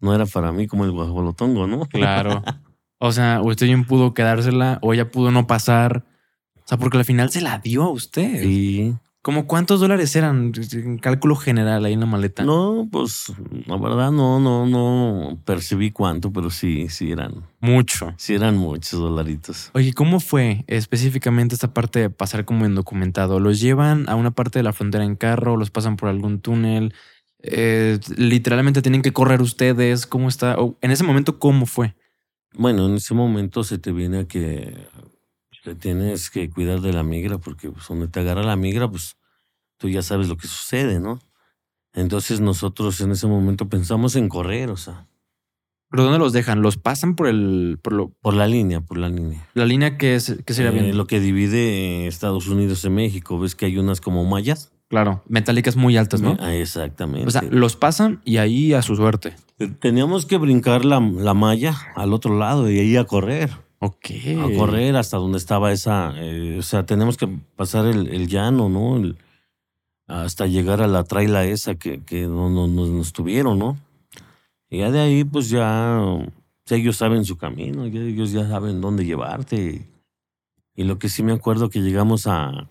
No 0.00 0.14
era 0.14 0.24
para 0.26 0.52
mí 0.52 0.66
como 0.66 0.84
el 0.84 0.92
guajolotongo, 0.92 1.66
¿no? 1.66 1.86
Claro. 1.90 2.42
O 2.98 3.12
sea, 3.12 3.42
usted 3.42 3.66
bien 3.66 3.84
pudo 3.84 4.14
quedársela 4.14 4.78
o 4.80 4.94
ella 4.94 5.10
pudo 5.10 5.30
no 5.30 5.46
pasar. 5.46 6.04
O 6.56 6.62
sea, 6.66 6.78
porque 6.78 6.96
al 6.96 7.04
final 7.04 7.30
se 7.30 7.42
la 7.42 7.58
dio 7.58 7.82
a 7.82 7.90
usted. 7.90 8.42
Sí. 8.42 8.94
¿Cómo 9.24 9.46
cuántos 9.46 9.80
dólares 9.80 10.14
eran? 10.16 10.52
En 10.72 10.98
cálculo 10.98 11.34
general 11.34 11.82
ahí 11.86 11.94
en 11.94 12.00
la 12.00 12.04
maleta. 12.04 12.44
No, 12.44 12.86
pues 12.92 13.32
la 13.64 13.78
verdad 13.78 14.12
no, 14.12 14.38
no, 14.38 14.66
no 14.66 15.38
percibí 15.46 15.92
cuánto, 15.92 16.30
pero 16.30 16.50
sí, 16.50 16.90
sí 16.90 17.10
eran, 17.10 17.46
Mucho. 17.58 18.12
sí 18.18 18.34
eran 18.34 18.58
muchos 18.58 19.00
dolaritos. 19.00 19.70
Oye, 19.72 19.94
¿cómo 19.94 20.20
fue 20.20 20.64
específicamente 20.66 21.54
esta 21.54 21.72
parte 21.72 22.00
de 22.00 22.10
pasar 22.10 22.44
como 22.44 22.66
indocumentado? 22.66 23.40
¿Los 23.40 23.60
llevan 23.60 24.10
a 24.10 24.14
una 24.14 24.32
parte 24.32 24.58
de 24.58 24.62
la 24.62 24.74
frontera 24.74 25.04
en 25.04 25.16
carro? 25.16 25.56
¿Los 25.56 25.70
pasan 25.70 25.96
por 25.96 26.10
algún 26.10 26.40
túnel? 26.40 26.92
Eh, 27.38 27.98
literalmente 28.18 28.82
tienen 28.82 29.00
que 29.00 29.14
correr 29.14 29.40
ustedes. 29.40 30.06
¿Cómo 30.06 30.28
está? 30.28 30.56
O, 30.58 30.76
en 30.82 30.90
ese 30.90 31.02
momento, 31.02 31.38
¿cómo 31.38 31.64
fue? 31.64 31.94
Bueno, 32.52 32.84
en 32.84 32.96
ese 32.96 33.14
momento 33.14 33.64
se 33.64 33.78
te 33.78 33.90
viene 33.90 34.18
a 34.18 34.28
que 34.28 34.76
te 35.64 35.74
tienes 35.74 36.30
que 36.30 36.48
cuidar 36.50 36.80
de 36.80 36.92
la 36.92 37.02
migra, 37.02 37.38
porque 37.38 37.70
pues, 37.70 37.88
donde 37.88 38.06
te 38.08 38.20
agarra 38.20 38.42
la 38.44 38.54
migra, 38.56 38.88
pues 38.88 39.16
tú 39.78 39.88
ya 39.88 40.02
sabes 40.02 40.28
lo 40.28 40.36
que 40.36 40.46
sucede, 40.46 41.00
¿no? 41.00 41.18
Entonces 41.94 42.40
nosotros 42.40 43.00
en 43.00 43.12
ese 43.12 43.26
momento 43.26 43.68
pensamos 43.68 44.14
en 44.16 44.28
correr, 44.28 44.70
o 44.70 44.76
sea, 44.76 45.06
¿Pero 45.90 46.04
dónde 46.04 46.18
los 46.18 46.32
dejan? 46.32 46.60
¿Los 46.60 46.76
pasan 46.76 47.14
por 47.14 47.28
el 47.28 47.78
por 47.80 47.92
lo- 47.92 48.08
por 48.20 48.34
la 48.34 48.48
línea, 48.48 48.80
por 48.80 48.98
la 48.98 49.08
línea. 49.08 49.48
la 49.54 49.64
línea 49.64 49.96
que 49.96 50.16
es 50.16 50.36
que 50.44 50.52
sería 50.52 50.72
Eh, 50.72 50.82
bien? 50.82 50.96
lo 50.96 51.06
que 51.06 51.20
divide 51.20 52.08
Estados 52.08 52.48
Unidos 52.48 52.84
y 52.84 52.90
México, 52.90 53.38
ves 53.38 53.54
que 53.54 53.66
hay 53.66 53.78
unas 53.78 54.00
como 54.00 54.24
mallas. 54.24 54.72
Claro, 54.88 55.22
metálicas 55.28 55.76
muy 55.76 55.96
altas, 55.96 56.20
¿no? 56.20 56.36
Ah, 56.40 56.52
exactamente. 56.54 57.28
O 57.28 57.30
sea, 57.30 57.42
los 57.42 57.76
pasan 57.76 58.20
y 58.24 58.38
ahí 58.38 58.72
a 58.72 58.82
su 58.82 58.96
suerte. 58.96 59.36
Teníamos 59.78 60.26
que 60.26 60.36
brincar 60.36 60.84
la, 60.84 60.98
la 60.98 61.32
malla 61.34 61.76
al 61.94 62.12
otro 62.12 62.36
lado 62.36 62.68
y 62.68 62.80
ahí 62.80 62.96
a 62.96 63.04
correr. 63.04 63.50
A 64.40 64.56
correr 64.56 64.96
hasta 64.96 65.16
donde 65.16 65.38
estaba 65.38 65.72
esa, 65.72 66.12
eh, 66.16 66.56
o 66.58 66.62
sea, 66.62 66.86
tenemos 66.86 67.16
que 67.16 67.28
pasar 67.56 67.86
el, 67.86 68.28
llano, 68.28 68.68
¿no? 68.68 69.14
Hasta 70.06 70.46
llegar 70.46 70.82
a 70.82 70.86
la 70.86 71.04
traila 71.04 71.44
esa 71.44 71.76
que, 71.76 72.02
que 72.02 72.26
no, 72.26 72.50
no- 72.50 72.66
nos, 72.66 73.12
tuvieron, 73.12 73.58
¿no? 73.58 73.78
Y 74.68 74.78
ya 74.78 74.90
de 74.90 75.00
ahí, 75.00 75.24
pues 75.24 75.48
ya, 75.50 76.00
ellos 76.70 76.96
saben 76.96 77.24
su 77.24 77.36
camino, 77.36 77.86
ya 77.86 78.00
ellos 78.00 78.32
ya 78.32 78.48
saben 78.48 78.80
dónde 78.80 79.04
llevarte. 79.04 79.88
Y 80.76 80.84
lo 80.84 80.98
que 80.98 81.08
sí 81.08 81.22
me 81.22 81.32
acuerdo 81.32 81.70
que 81.70 81.80
llegamos 81.80 82.26
a, 82.26 82.68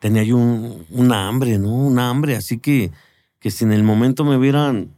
tenía 0.00 0.22
yo 0.22 0.36
un, 0.36 0.86
un 0.90 1.12
hambre, 1.12 1.58
¿no? 1.58 1.72
Un 1.72 1.98
hambre, 1.98 2.36
así 2.36 2.58
que, 2.58 2.90
que 3.38 3.50
si 3.50 3.64
en 3.64 3.72
el 3.72 3.82
momento 3.82 4.24
me 4.24 4.36
hubieran, 4.36 4.90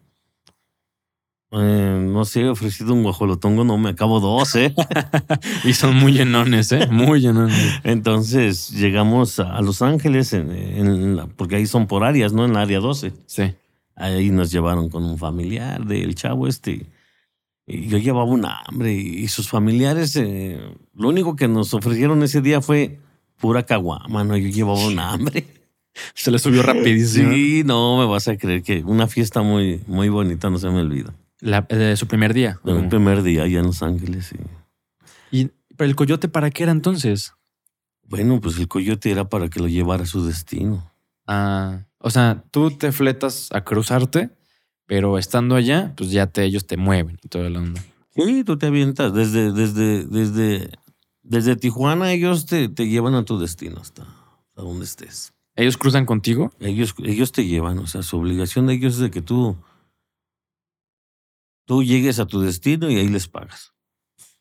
eh, 1.59 1.99
no 2.03 2.25
sé, 2.25 2.49
ofrecido 2.49 2.93
un 2.95 3.03
guajolotongo, 3.03 3.65
no 3.65 3.79
me 3.79 3.91
acabo 3.91 4.21
dos, 4.21 4.55
¿eh? 4.57 4.75
Y 5.65 5.73
son 5.73 5.97
muy 5.97 6.13
llenones, 6.13 6.73
¿eh? 6.73 6.87
Muy 6.91 7.21
llenones. 7.21 7.57
Entonces 7.85 8.71
llegamos 8.71 9.39
a 9.41 9.57
a 9.57 9.63
Los 9.63 9.83
Ángeles, 9.83 10.33
en, 10.33 10.51
en 10.51 11.17
la- 11.17 11.27
porque 11.27 11.57
ahí 11.57 11.67
son 11.67 11.87
por 11.87 12.05
áreas, 12.05 12.33
¿no? 12.33 12.45
En 12.45 12.53
la 12.55 12.63
área 12.63 12.81
12. 12.81 13.13
Sí. 13.27 13.55
Ahí 13.95 14.31
nos 14.31 14.51
llevaron 14.51 14.91
con 14.91 15.05
un 15.05 15.17
familiar 15.19 15.85
del 15.87 16.15
chavo 16.15 16.47
este. 16.49 16.87
Y 17.67 17.89
yo 17.89 17.99
llevaba 17.99 18.25
un 18.25 18.45
hambre 18.47 18.93
y 18.95 19.27
sus 19.29 19.49
familiares, 19.49 20.15
eh, 20.17 20.61
lo 20.95 21.09
único 21.09 21.35
que 21.35 21.49
nos 21.49 21.75
ofrecieron 21.75 22.23
ese 22.23 22.41
día 22.41 22.61
fue 22.61 22.99
pura 23.41 23.65
caguama, 23.65 24.23
¿no? 24.25 24.37
Yo 24.37 24.49
llevaba 24.49 24.87
un 24.87 24.99
hambre. 25.01 25.47
Se 26.15 26.31
le 26.31 26.39
subió 26.39 26.63
rapidísimo. 26.63 27.33
Sí, 27.33 27.63
no 27.65 27.97
me 27.99 28.05
vas 28.05 28.29
a 28.29 28.37
creer 28.37 28.63
que 28.63 28.85
una 28.85 29.07
fiesta 29.09 29.41
muy, 29.43 29.81
muy 29.87 30.11
bonita, 30.11 30.51
no 30.51 30.59
se 30.59 30.69
me 30.69 30.81
olvida. 30.81 31.15
La- 31.41 31.63
de 31.63 31.97
su 31.97 32.07
primer 32.07 32.33
día. 32.35 32.59
De 32.65 32.73
mi 32.75 32.89
primer 32.89 33.23
día 33.23 33.43
allá 33.45 33.61
en 33.61 33.67
Los 33.67 33.83
Ángeles. 33.83 34.33
Y, 35.31 35.39
¿Y 35.43 35.51
pero 35.77 35.89
el 35.91 35.97
coyote 35.97 36.29
para 36.29 36.51
qué 36.51 36.63
era 36.65 36.73
entonces? 36.73 37.33
bueno, 38.09 38.41
pues 38.41 38.57
el 38.59 38.69
coyote 38.69 39.11
era 39.11 39.29
para 39.29 39.49
que 39.49 39.59
lo 39.59 39.67
llevara 39.67 40.05
a 40.05 40.07
su 40.07 40.25
destino. 40.25 40.93
Ah, 41.27 41.87
o 41.99 42.09
sea, 42.11 42.45
tú 42.53 42.71
te 42.71 42.93
fletas 42.93 43.49
a 43.53 43.65
cruzarte, 43.65 44.31
pero 44.87 45.19
estando 45.19 45.57
allá, 45.57 45.93
pues 45.97 46.13
ya 46.13 46.29
te, 46.29 46.45
ellos 46.45 46.69
te 46.69 46.77
mueven 46.77 47.19
y 47.23 47.29
todo 47.29 47.45
el 47.47 47.57
onda. 47.57 47.83
Sí, 48.15 48.45
tú 48.45 48.57
te 48.59 48.67
avientas. 48.67 49.13
Desde, 49.13 49.51
desde, 49.53 50.05
desde, 50.07 50.71
desde 51.25 51.57
Tijuana 51.57 52.13
ellos 52.13 52.47
te, 52.47 52.69
te 52.69 52.87
llevan 52.89 53.15
a 53.17 53.25
tu 53.25 53.41
destino 53.41 53.81
hasta, 53.81 54.03
hasta 54.05 54.63
donde 54.63 54.85
estés. 54.85 55.33
¿Ellos 55.57 55.77
cruzan 55.77 56.07
contigo? 56.07 56.53
Ellos, 56.61 56.95
ellos 57.03 57.33
te 57.33 57.45
llevan, 57.45 57.79
o 57.81 57.89
sea, 57.89 58.03
su 58.05 58.19
obligación 58.19 58.69
de 58.69 58.75
ellos 58.75 58.95
es 58.95 59.01
de 59.01 59.11
que 59.11 59.21
tú, 59.23 59.57
tú 61.67 61.83
llegues 61.83 62.19
a 62.19 62.27
tu 62.27 62.41
destino 62.41 62.91
y 62.91 62.97
ahí 62.97 63.09
les 63.09 63.29
pagas 63.29 63.75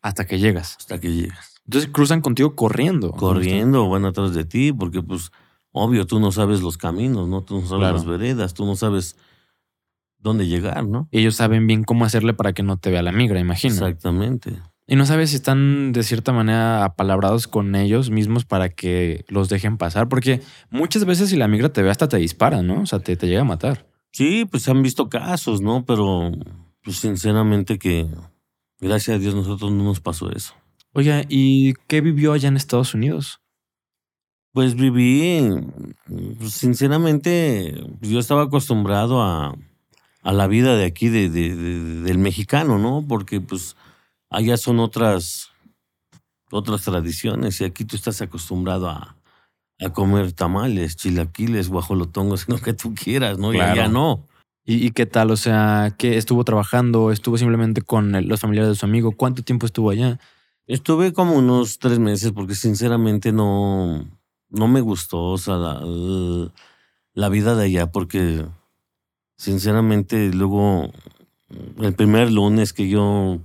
Hasta 0.00 0.26
que 0.26 0.38
llegas. 0.38 0.76
hasta 0.78 0.98
que 1.00 1.12
llegas. 1.12 1.54
Entonces 1.66 1.90
cruzan 1.92 2.20
contigo 2.22 2.54
corriendo. 2.56 3.10
Corriendo, 3.12 3.88
van 3.90 4.04
atrás 4.06 4.32
de 4.34 4.44
ti, 4.44 4.72
porque 4.72 5.02
pues, 5.02 5.30
obvio, 5.72 6.06
tú 6.06 6.18
no 6.20 6.32
sabes 6.32 6.62
los 6.62 6.78
caminos, 6.78 7.28
¿no? 7.28 7.42
Tú 7.42 7.56
no 7.60 7.66
sabes 7.66 7.80
Claro. 7.80 7.96
las 7.96 8.06
veredas, 8.06 8.54
tú 8.54 8.64
no 8.64 8.76
sabes 8.76 9.16
dónde 10.18 10.46
llegar, 10.46 10.86
¿no? 10.86 11.08
Y 11.10 11.18
ellos 11.20 11.36
saben 11.36 11.66
bien 11.66 11.84
cómo 11.84 12.04
hacerle 12.04 12.34
para 12.34 12.52
que 12.52 12.62
no 12.62 12.78
te 12.78 12.90
vea 12.90 13.02
la 13.02 13.12
migra, 13.12 13.38
imagino. 13.40 13.74
Exactamente. 13.74 14.52
Y 14.88 14.94
no 14.94 15.04
sabes 15.04 15.30
si 15.30 15.36
están 15.36 15.90
de 15.92 16.04
cierta 16.04 16.32
manera 16.32 16.84
apalabrados 16.84 17.48
con 17.48 17.74
ellos 17.74 18.10
mismos 18.10 18.44
para 18.44 18.68
que 18.68 19.24
los 19.28 19.48
dejen 19.48 19.76
pasar, 19.78 20.08
porque 20.08 20.40
muchas 20.70 21.04
veces 21.04 21.30
si 21.30 21.36
la 21.36 21.48
migra 21.48 21.72
te 21.72 21.82
ve 21.82 21.90
hasta 21.90 22.06
te 22.06 22.18
dispara, 22.18 22.62
¿no? 22.62 22.82
O 22.82 22.86
sea, 22.86 23.00
te, 23.00 23.16
te 23.16 23.26
llega 23.26 23.40
a 23.40 23.44
matar. 23.44 23.88
Sí, 24.12 24.44
pues 24.48 24.62
se 24.62 24.70
han 24.70 24.82
visto 24.82 25.08
casos, 25.08 25.60
¿no? 25.60 25.84
Pero, 25.84 26.30
pues 26.86 26.96
sinceramente 27.00 27.78
que, 27.78 28.06
gracias 28.80 29.16
a 29.16 29.18
Dios, 29.18 29.34
nosotros 29.34 29.70
no 29.72 29.84
nos 29.84 30.00
pasó 30.00 30.30
eso. 30.32 30.54
Oye, 30.94 31.26
¿y 31.28 31.74
qué 31.88 32.00
vivió 32.00 32.32
allá 32.32 32.48
en 32.48 32.56
Estados 32.56 32.94
Unidos? 32.94 33.40
Pues 34.52 34.74
viví, 34.74 35.46
pues, 36.38 36.52
sinceramente, 36.54 37.74
yo 38.00 38.18
estaba 38.18 38.44
acostumbrado 38.44 39.20
a, 39.22 39.54
a 40.22 40.32
la 40.32 40.46
vida 40.46 40.74
de 40.76 40.86
aquí, 40.86 41.08
de, 41.10 41.28
de- 41.28 41.54
de- 41.54 42.00
del 42.02 42.16
mexicano, 42.18 42.78
¿no? 42.78 43.04
Porque 43.06 43.40
pues 43.42 43.76
allá 44.30 44.56
son 44.56 44.78
otras, 44.80 45.50
otras 46.50 46.82
tradiciones 46.82 47.60
y 47.60 47.64
aquí 47.64 47.84
tú 47.84 47.96
estás 47.96 48.22
acostumbrado 48.22 48.88
a, 48.88 49.16
a 49.78 49.90
comer 49.92 50.32
tamales, 50.32 50.96
chilaquiles, 50.96 51.68
guajolotongos, 51.68 52.48
lo 52.48 52.56
que 52.58 52.72
tú 52.72 52.94
quieras, 52.94 53.38
¿no? 53.38 53.52
Y 53.52 53.58
allá 53.72 53.88
no. 53.88 54.26
¿Y, 54.66 54.84
y 54.84 54.90
qué 54.90 55.06
tal? 55.06 55.30
O 55.30 55.36
sea, 55.36 55.94
¿qué 55.96 56.16
estuvo 56.16 56.42
trabajando? 56.44 57.12
¿Estuvo 57.12 57.38
simplemente 57.38 57.82
con 57.82 58.14
el- 58.16 58.26
los 58.26 58.40
familiares 58.40 58.70
de 58.70 58.74
su 58.76 58.84
amigo? 58.84 59.12
¿Cuánto 59.12 59.42
tiempo 59.44 59.64
estuvo 59.64 59.90
allá? 59.90 60.18
Estuve 60.66 61.12
como 61.12 61.34
unos 61.34 61.78
tres 61.78 61.98
meses 62.00 62.32
porque 62.32 62.56
sinceramente 62.56 63.30
no, 63.32 64.04
no 64.50 64.66
me 64.68 64.80
gustó, 64.80 65.22
o 65.22 65.38
sea, 65.38 65.54
la, 65.56 65.80
la- 65.80 66.52
la 67.14 67.28
vida 67.28 67.54
de 67.54 67.64
allá 67.66 67.92
porque 67.92 68.44
sinceramente 69.36 70.32
luego 70.32 70.90
el 71.80 71.94
primer 71.94 72.30
lunes 72.32 72.72
que 72.72 72.88
yo, 72.88 73.38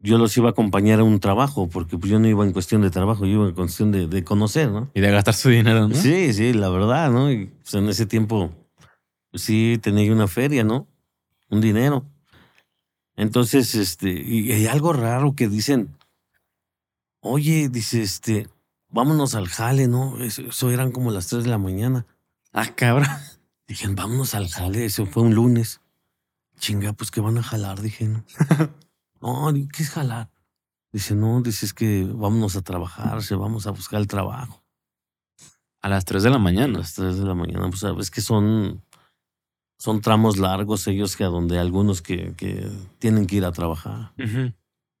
yo 0.00 0.18
los 0.18 0.36
iba 0.36 0.48
a 0.48 0.50
acompañar 0.50 1.00
a 1.00 1.04
un 1.04 1.18
trabajo 1.20 1.68
porque 1.68 1.96
pues 1.98 2.10
yo 2.10 2.18
no 2.18 2.28
iba 2.28 2.44
en 2.44 2.52
cuestión 2.52 2.82
de 2.82 2.90
trabajo, 2.90 3.24
yo 3.24 3.32
iba 3.32 3.48
en 3.48 3.54
cuestión 3.54 3.92
de, 3.92 4.06
de 4.06 4.24
conocer, 4.24 4.70
¿no? 4.70 4.90
Y 4.94 5.00
de 5.00 5.10
gastar 5.10 5.34
su 5.34 5.48
dinero, 5.48 5.88
¿no? 5.88 5.94
Sí, 5.94 6.32
sí, 6.32 6.52
la 6.52 6.68
verdad, 6.68 7.10
¿no? 7.10 7.30
Y 7.32 7.46
pues 7.46 7.74
en 7.74 7.88
ese 7.88 8.06
tiempo 8.06 8.50
sí 9.36 9.78
tenía 9.80 10.12
una 10.12 10.28
feria, 10.28 10.64
¿no? 10.64 10.86
Un 11.48 11.60
dinero. 11.60 12.04
Entonces, 13.16 13.74
este, 13.74 14.10
y 14.10 14.52
hay 14.52 14.66
algo 14.66 14.92
raro 14.92 15.34
que 15.34 15.48
dicen, 15.48 15.96
oye, 17.20 17.68
dice, 17.68 18.02
este, 18.02 18.48
vámonos 18.88 19.34
al 19.34 19.48
jale, 19.48 19.88
¿no? 19.88 20.22
Eso, 20.22 20.42
eso 20.42 20.70
eran 20.70 20.92
como 20.92 21.10
las 21.10 21.28
3 21.28 21.44
de 21.44 21.50
la 21.50 21.58
mañana. 21.58 22.06
Ah, 22.52 22.74
cabrón. 22.74 23.08
Dije, 23.66 23.88
vámonos 23.88 24.34
al 24.34 24.48
jale, 24.48 24.84
eso 24.84 25.06
fue 25.06 25.24
un 25.24 25.34
lunes. 25.34 25.80
Chinga, 26.58 26.92
pues 26.92 27.10
que 27.10 27.20
van 27.20 27.36
a 27.36 27.42
jalar, 27.42 27.80
dije, 27.80 28.06
¿no? 28.06 28.24
no, 29.20 29.52
¿qué 29.72 29.82
es 29.82 29.90
jalar? 29.90 30.30
Dice, 30.92 31.14
no, 31.14 31.42
dice, 31.42 31.66
es 31.66 31.74
que 31.74 32.04
vámonos 32.04 32.56
a 32.56 32.62
trabajar, 32.62 33.22
se 33.22 33.34
vamos 33.34 33.66
a 33.66 33.72
buscar 33.72 34.00
el 34.00 34.06
trabajo. 34.06 34.62
A 35.82 35.88
las 35.88 36.04
3 36.04 36.22
de 36.22 36.30
la 36.30 36.38
A 36.38 36.38
mañana. 36.38 36.78
las 36.78 36.94
3 36.94 37.18
de 37.18 37.24
la 37.24 37.34
mañana, 37.34 37.68
pues 37.68 37.80
sabes 37.80 38.10
que 38.10 38.20
son, 38.20 38.82
son 39.78 40.00
tramos 40.00 40.38
largos 40.38 40.86
ellos 40.86 41.16
que 41.16 41.24
a 41.24 41.28
donde 41.28 41.58
algunos 41.58 42.02
que, 42.02 42.32
que 42.36 42.68
tienen 42.98 43.26
que 43.26 43.36
ir 43.36 43.44
a 43.44 43.52
trabajar. 43.52 44.12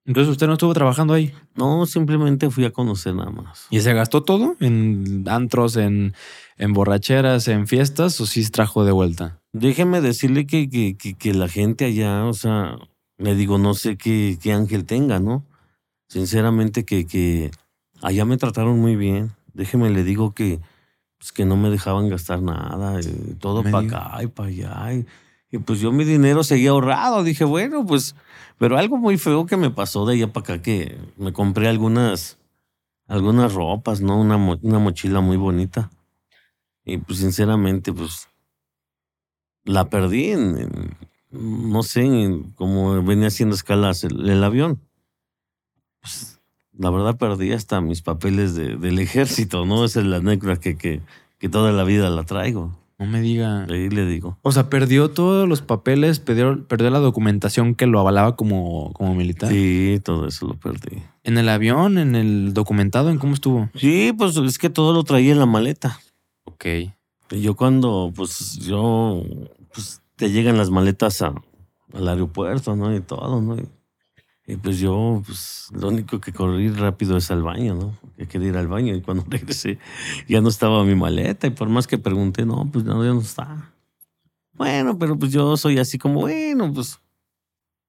Entonces 0.06 0.30
usted 0.30 0.46
no 0.46 0.52
estuvo 0.52 0.72
trabajando 0.72 1.14
ahí. 1.14 1.32
No, 1.56 1.84
simplemente 1.84 2.48
fui 2.50 2.64
a 2.64 2.70
conocer 2.70 3.14
nada 3.14 3.30
más. 3.30 3.66
¿Y 3.70 3.80
se 3.80 3.92
gastó 3.92 4.22
todo 4.22 4.54
en 4.60 5.24
antros, 5.28 5.76
en, 5.76 6.14
en 6.58 6.72
borracheras, 6.72 7.48
en 7.48 7.66
fiestas 7.66 8.20
o 8.20 8.26
sí 8.26 8.44
se 8.44 8.50
trajo 8.50 8.84
de 8.84 8.92
vuelta? 8.92 9.40
Déjeme 9.52 10.00
decirle 10.00 10.46
que, 10.46 10.70
que, 10.70 10.96
que, 10.96 11.14
que 11.14 11.34
la 11.34 11.48
gente 11.48 11.86
allá, 11.86 12.24
o 12.24 12.34
sea, 12.34 12.76
le 13.18 13.34
digo, 13.34 13.58
no 13.58 13.74
sé 13.74 13.96
qué, 13.96 14.38
qué 14.40 14.52
ángel 14.52 14.84
tenga, 14.84 15.18
¿no? 15.18 15.44
Sinceramente 16.08 16.84
que, 16.84 17.06
que 17.06 17.50
allá 18.00 18.24
me 18.24 18.36
trataron 18.36 18.78
muy 18.78 18.94
bien. 18.94 19.32
Déjeme 19.54 19.90
le 19.90 20.04
digo 20.04 20.34
que, 20.34 20.60
pues, 21.18 21.32
que 21.32 21.44
no 21.44 21.56
me 21.56 21.70
dejaban 21.70 22.08
gastar 22.08 22.42
nada, 22.42 23.00
eh, 23.00 23.34
todo 23.40 23.62
para 23.70 23.86
acá 23.86 24.22
y 24.22 24.26
para 24.28 24.48
allá. 24.48 24.92
Y, 24.94 25.06
y 25.50 25.58
pues 25.58 25.80
yo 25.80 25.92
mi 25.92 26.04
dinero 26.04 26.42
seguía 26.44 26.70
ahorrado. 26.70 27.22
Dije, 27.24 27.44
bueno, 27.44 27.84
pues, 27.86 28.14
pero 28.58 28.76
algo 28.78 28.96
muy 28.96 29.16
feo 29.18 29.46
que 29.46 29.56
me 29.56 29.70
pasó 29.70 30.04
de 30.06 30.14
allá 30.14 30.32
para 30.32 30.54
acá, 30.54 30.62
que 30.62 30.98
me 31.16 31.32
compré 31.32 31.68
algunas, 31.68 32.38
algunas 33.06 33.52
ropas, 33.54 34.00
¿no? 34.00 34.20
Una, 34.20 34.36
una 34.36 34.78
mochila 34.78 35.20
muy 35.20 35.36
bonita. 35.36 35.90
Y 36.84 36.98
pues 36.98 37.18
sinceramente, 37.18 37.92
pues 37.92 38.28
la 39.64 39.88
perdí 39.90 40.30
en, 40.30 40.58
en- 40.58 40.96
no 41.72 41.82
sé, 41.82 42.02
en- 42.04 42.52
como 42.52 43.02
venía 43.02 43.26
haciendo 43.28 43.54
escalas 43.56 44.04
el, 44.04 44.28
el 44.28 44.44
avión. 44.44 44.80
Pues, 46.00 46.35
la 46.78 46.90
verdad 46.90 47.16
perdí 47.16 47.52
hasta 47.52 47.80
mis 47.80 48.02
papeles 48.02 48.54
de- 48.54 48.76
del 48.76 48.98
ejército, 48.98 49.64
¿no? 49.66 49.84
Esa 49.84 50.00
es 50.00 50.06
la 50.06 50.16
anécdota 50.16 50.60
que, 50.60 50.76
que, 50.76 51.00
que 51.38 51.48
toda 51.48 51.72
la 51.72 51.84
vida 51.84 52.10
la 52.10 52.24
traigo. 52.24 52.76
No 52.98 53.04
me 53.04 53.20
diga. 53.20 53.64
Ahí 53.64 53.90
le 53.90 54.06
digo. 54.06 54.38
O 54.40 54.52
sea, 54.52 54.70
perdió 54.70 55.10
todos 55.10 55.46
los 55.46 55.60
papeles, 55.60 56.18
perdió, 56.18 56.64
perdió 56.66 56.88
la 56.88 56.98
documentación 56.98 57.74
que 57.74 57.86
lo 57.86 58.00
avalaba 58.00 58.36
como, 58.36 58.92
como 58.94 59.14
militar. 59.14 59.50
Sí, 59.50 60.00
todo 60.02 60.26
eso 60.28 60.46
lo 60.46 60.54
perdí. 60.54 61.02
¿En 61.22 61.36
el 61.36 61.48
avión, 61.50 61.98
en 61.98 62.14
el 62.14 62.54
documentado, 62.54 63.10
en 63.10 63.18
cómo 63.18 63.34
estuvo? 63.34 63.68
Sí, 63.74 64.14
pues 64.16 64.36
es 64.38 64.58
que 64.58 64.70
todo 64.70 64.94
lo 64.94 65.04
traía 65.04 65.32
en 65.32 65.38
la 65.38 65.44
maleta. 65.46 66.00
Ok. 66.44 66.64
Y 67.32 67.40
yo 67.42 67.54
cuando, 67.54 68.12
pues 68.16 68.60
yo, 68.60 69.22
pues 69.74 70.00
te 70.16 70.30
llegan 70.30 70.56
las 70.56 70.70
maletas 70.70 71.20
a- 71.20 71.34
al 71.92 72.08
aeropuerto, 72.08 72.76
¿no? 72.76 72.94
Y 72.96 73.00
todo, 73.00 73.42
¿no? 73.42 73.56
Y, 73.56 73.68
y, 74.46 74.56
pues 74.56 74.78
yo, 74.78 75.22
pues 75.26 75.68
lo 75.72 75.88
único 75.88 76.20
que 76.20 76.32
corrí 76.32 76.70
rápido 76.70 77.16
es 77.16 77.30
al 77.30 77.42
baño, 77.42 77.74
¿no? 77.74 77.98
Que 78.16 78.26
quería 78.26 78.48
ir 78.48 78.56
al 78.56 78.68
baño 78.68 78.94
y 78.94 79.02
cuando 79.02 79.24
regresé 79.28 79.78
ya 80.28 80.40
no 80.40 80.48
estaba 80.48 80.84
mi 80.84 80.94
maleta 80.94 81.46
y 81.46 81.50
por 81.50 81.68
más 81.68 81.86
que 81.86 81.98
pregunté, 81.98 82.46
no, 82.46 82.68
pues 82.72 82.84
no, 82.84 83.04
ya 83.04 83.12
no 83.12 83.20
está. 83.20 83.72
Bueno, 84.52 84.98
pero 84.98 85.18
pues 85.18 85.32
yo 85.32 85.56
soy 85.56 85.78
así 85.78 85.98
como, 85.98 86.20
bueno, 86.20 86.72
pues 86.72 87.00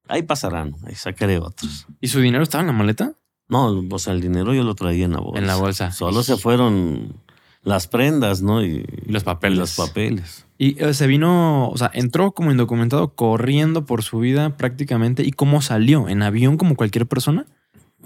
ahí 0.08 0.24
pasarán, 0.24 0.76
ahí 0.86 0.95
sacaré 0.95 1.39
otros. 1.39 1.88
¿Y 2.01 2.08
su 2.08 2.20
dinero 2.20 2.43
estaba 2.43 2.62
en 2.62 2.68
la 2.68 2.74
maleta? 2.74 3.14
No, 3.49 3.84
o 3.89 3.99
sea, 3.99 4.14
el 4.14 4.22
dinero 4.22 4.53
yo 4.53 4.64
lo 4.64 4.76
traía 4.76 5.05
en 5.05 5.14
la 5.14 5.20
bolsa. 5.20 5.39
En 5.39 5.47
la 5.47 5.55
bolsa. 5.55 5.91
Solo 5.91 6.24
se 6.24 6.38
fueron 6.38 7.16
las 7.64 7.88
prendas, 7.88 8.41
¿no? 8.41 8.64
Y, 8.64 8.86
Y 9.05 9.12
los 9.12 9.24
papeles. 9.24 9.58
y 9.58 9.60
los 9.60 9.76
papeles. 9.76 10.45
Y 10.58 10.82
eh, 10.84 10.93
se 10.93 11.05
vino, 11.08 11.70
o 11.70 11.78
sea, 11.78 11.91
entró 11.93 12.32
como 12.32 12.51
indocumentado 12.51 13.14
corriendo 13.14 13.86
por 13.86 14.03
su 14.03 14.20
vida 14.20 14.58
prácticamente. 14.58 15.24
¿Y 15.24 15.32
cómo 15.32 15.62
salió? 15.62 16.10
¿En 16.10 16.24
avión 16.24 16.58
como 16.58 16.76
cualquier 16.76 17.05
persona? 17.08 17.45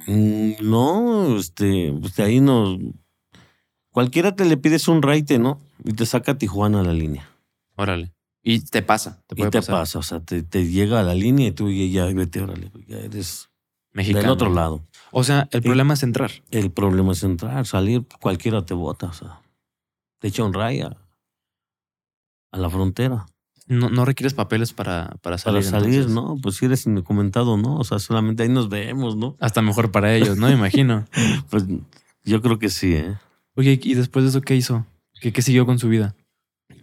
Mm, 0.08 0.52
No, 0.62 1.38
este, 1.38 1.93
pues 2.02 2.16
de 2.16 2.24
ahí 2.24 2.39
no. 2.41 2.78
Cualquiera 3.91 4.36
te 4.36 4.45
le 4.45 4.58
pides 4.58 4.88
un 4.88 5.02
raite, 5.02 5.38
¿no? 5.38 5.60
Y 5.84 5.93
te 5.93 6.06
saca 6.06 6.34
a 6.34 6.38
Tijuana 6.38 6.80
a 6.80 6.84
la 6.84 6.93
línea. 6.93 7.30
Órale. 7.76 8.12
Y 8.43 8.62
te 8.62 8.82
pasa. 8.82 9.22
Te 9.28 9.36
y 9.39 9.43
te 9.49 9.60
pasar. 9.60 9.76
pasa, 9.76 9.99
o 9.99 10.04
sea, 10.04 10.20
te, 10.20 10.41
te 10.43 10.66
llega 10.68 10.99
a 10.99 11.04
la 11.04 11.14
línea 11.14 11.47
y 11.49 11.52
tú 11.52 11.70
y 11.70 11.91
ya 11.91 12.06
vete, 12.06 12.41
órale, 12.41 12.72
ya 12.88 12.97
eres 12.97 13.49
Mexicano. 13.93 14.24
del 14.24 14.32
otro 14.32 14.49
lado. 14.54 14.82
O 15.12 15.24
sea, 15.24 15.47
el 15.52 15.62
problema 15.62 15.93
es 15.93 16.04
entrar. 16.04 16.32
El 16.52 16.72
problema 16.72 17.12
es 17.12 17.22
entrar, 17.24 17.66
salir, 17.68 18.04
cualquiera 18.22 18.66
te 18.66 18.74
bota, 18.74 19.08
o 19.08 19.14
sea, 19.14 19.40
te 20.22 20.28
echa 20.28 20.43
un 20.43 20.53
ray 20.53 20.82
a, 20.82 20.95
la 22.51 22.69
frontera. 22.69 23.26
No, 23.65 23.89
no 23.89 24.05
requieres 24.05 24.34
papeles 24.34 24.72
para, 24.72 25.15
para 25.22 25.38
salir. 25.38 25.63
Para 25.63 25.80
salir, 25.80 26.01
entonces. 26.01 26.13
¿no? 26.13 26.38
Pues 26.41 26.57
si 26.57 26.65
eres 26.65 26.86
indocumentado, 26.86 27.57
¿no? 27.57 27.78
O 27.78 27.84
sea, 27.84 27.97
solamente 27.97 28.43
ahí 28.43 28.49
nos 28.49 28.69
vemos, 28.69 29.15
¿no? 29.15 29.36
Hasta 29.39 29.61
mejor 29.61 29.91
para 29.91 30.13
ellos, 30.13 30.38
¿no? 30.38 30.47
Me 30.47 30.53
imagino. 30.57 31.07
Pues 31.49 31.65
yo 32.24 32.41
creo 32.41 32.59
que 32.59 32.69
sí, 32.69 32.93
¿eh? 32.93 33.17
Oye, 33.55 33.80
¿y 33.82 33.95
después 33.95 34.24
de 34.24 34.30
eso 34.30 34.41
qué 34.41 34.55
hizo? 34.55 34.86
¿Qué, 35.19 35.34
qué 35.34 35.41
siguió 35.41 35.65
con 35.65 35.80
su 35.80 35.89
vida? 35.89 36.15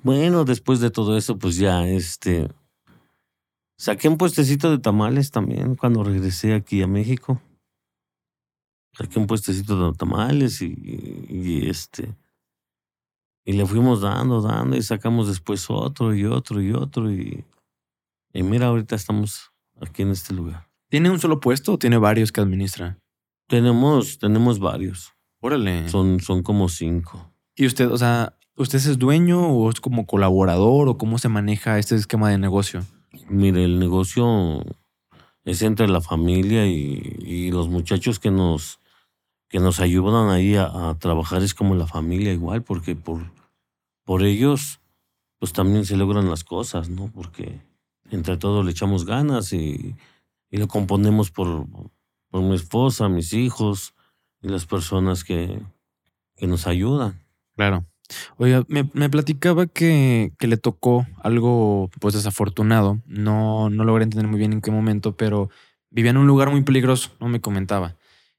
Bueno, 0.02 0.44
después 0.44 0.80
de 0.80 0.90
todo 0.90 1.16
eso, 1.16 1.38
pues 1.38 1.56
ya, 1.56 1.86
este. 1.86 2.48
Saqué 3.76 4.08
un 4.08 4.18
puestecito 4.18 4.70
de 4.70 4.78
tamales 4.78 5.30
también 5.30 5.76
cuando 5.76 6.02
regresé 6.02 6.54
aquí 6.54 6.82
a 6.82 6.88
México. 6.88 7.40
Saqué 8.94 9.20
un 9.20 9.28
puestecito 9.28 9.92
de 9.92 9.96
tamales 9.96 10.60
y, 10.60 10.74
y 11.28 11.68
este. 11.68 12.16
Y 13.48 13.54
le 13.54 13.64
fuimos 13.64 14.02
dando, 14.02 14.42
dando, 14.42 14.76
y 14.76 14.82
sacamos 14.82 15.26
después 15.26 15.70
otro 15.70 16.14
y 16.14 16.26
otro 16.26 16.60
y 16.60 16.72
otro. 16.72 17.10
Y, 17.10 17.46
y 18.34 18.42
mira, 18.42 18.66
ahorita 18.66 18.94
estamos 18.94 19.52
aquí 19.80 20.02
en 20.02 20.10
este 20.10 20.34
lugar. 20.34 20.68
¿Tiene 20.90 21.08
un 21.08 21.18
solo 21.18 21.40
puesto 21.40 21.72
o 21.72 21.78
tiene 21.78 21.96
varios 21.96 22.30
que 22.30 22.42
administra? 22.42 22.98
Tenemos, 23.46 24.18
tenemos 24.18 24.58
varios. 24.58 25.14
Órale. 25.40 25.88
Son, 25.88 26.20
son 26.20 26.42
como 26.42 26.68
cinco. 26.68 27.32
¿Y 27.56 27.64
usted, 27.64 27.90
o 27.90 27.96
sea, 27.96 28.36
usted 28.54 28.76
es 28.76 28.98
dueño 28.98 29.48
o 29.48 29.70
es 29.70 29.80
como 29.80 30.04
colaborador 30.04 30.86
o 30.86 30.98
cómo 30.98 31.16
se 31.16 31.30
maneja 31.30 31.78
este 31.78 31.94
esquema 31.94 32.28
de 32.28 32.36
negocio? 32.36 32.84
Mire, 33.30 33.64
el 33.64 33.78
negocio 33.78 34.62
es 35.44 35.62
entre 35.62 35.88
la 35.88 36.02
familia 36.02 36.66
y, 36.66 37.16
y 37.20 37.50
los 37.50 37.70
muchachos 37.70 38.18
que 38.18 38.30
nos, 38.30 38.78
que 39.48 39.58
nos 39.58 39.80
ayudan 39.80 40.28
ahí 40.28 40.54
a, 40.56 40.90
a 40.90 40.98
trabajar 40.98 41.42
es 41.42 41.54
como 41.54 41.74
la 41.74 41.86
familia 41.86 42.30
igual, 42.34 42.62
porque 42.62 42.94
por, 42.94 43.37
por 44.08 44.22
ellos 44.22 44.80
pues 45.38 45.52
también 45.52 45.84
se 45.84 45.94
logran 45.94 46.30
las 46.30 46.42
cosas, 46.42 46.88
¿no? 46.88 47.12
Porque 47.12 47.60
entre 48.10 48.38
todos 48.38 48.64
le 48.64 48.70
echamos 48.70 49.04
ganas 49.04 49.52
y, 49.52 49.96
y 50.50 50.56
lo 50.56 50.66
componemos 50.66 51.30
por, 51.30 51.66
por 52.30 52.42
mi 52.42 52.54
esposa, 52.54 53.10
mis 53.10 53.34
hijos 53.34 53.92
y 54.40 54.48
las 54.48 54.64
personas 54.64 55.24
que, 55.24 55.60
que 56.36 56.46
nos 56.46 56.66
ayudan. 56.66 57.22
Claro. 57.54 57.84
Oiga, 58.38 58.64
me, 58.66 58.88
me 58.94 59.10
platicaba 59.10 59.66
que, 59.66 60.32
que 60.38 60.46
le 60.46 60.56
tocó 60.56 61.06
algo 61.22 61.90
pues 62.00 62.14
desafortunado. 62.14 63.02
No, 63.04 63.68
no 63.68 63.84
logré 63.84 64.04
entender 64.04 64.26
muy 64.26 64.38
bien 64.38 64.54
en 64.54 64.62
qué 64.62 64.70
momento, 64.70 65.18
pero 65.18 65.50
vivía 65.90 66.12
en 66.12 66.16
un 66.16 66.26
lugar 66.26 66.50
muy 66.50 66.62
peligroso, 66.62 67.10
no 67.20 67.28
me 67.28 67.42
comentaba. 67.42 67.94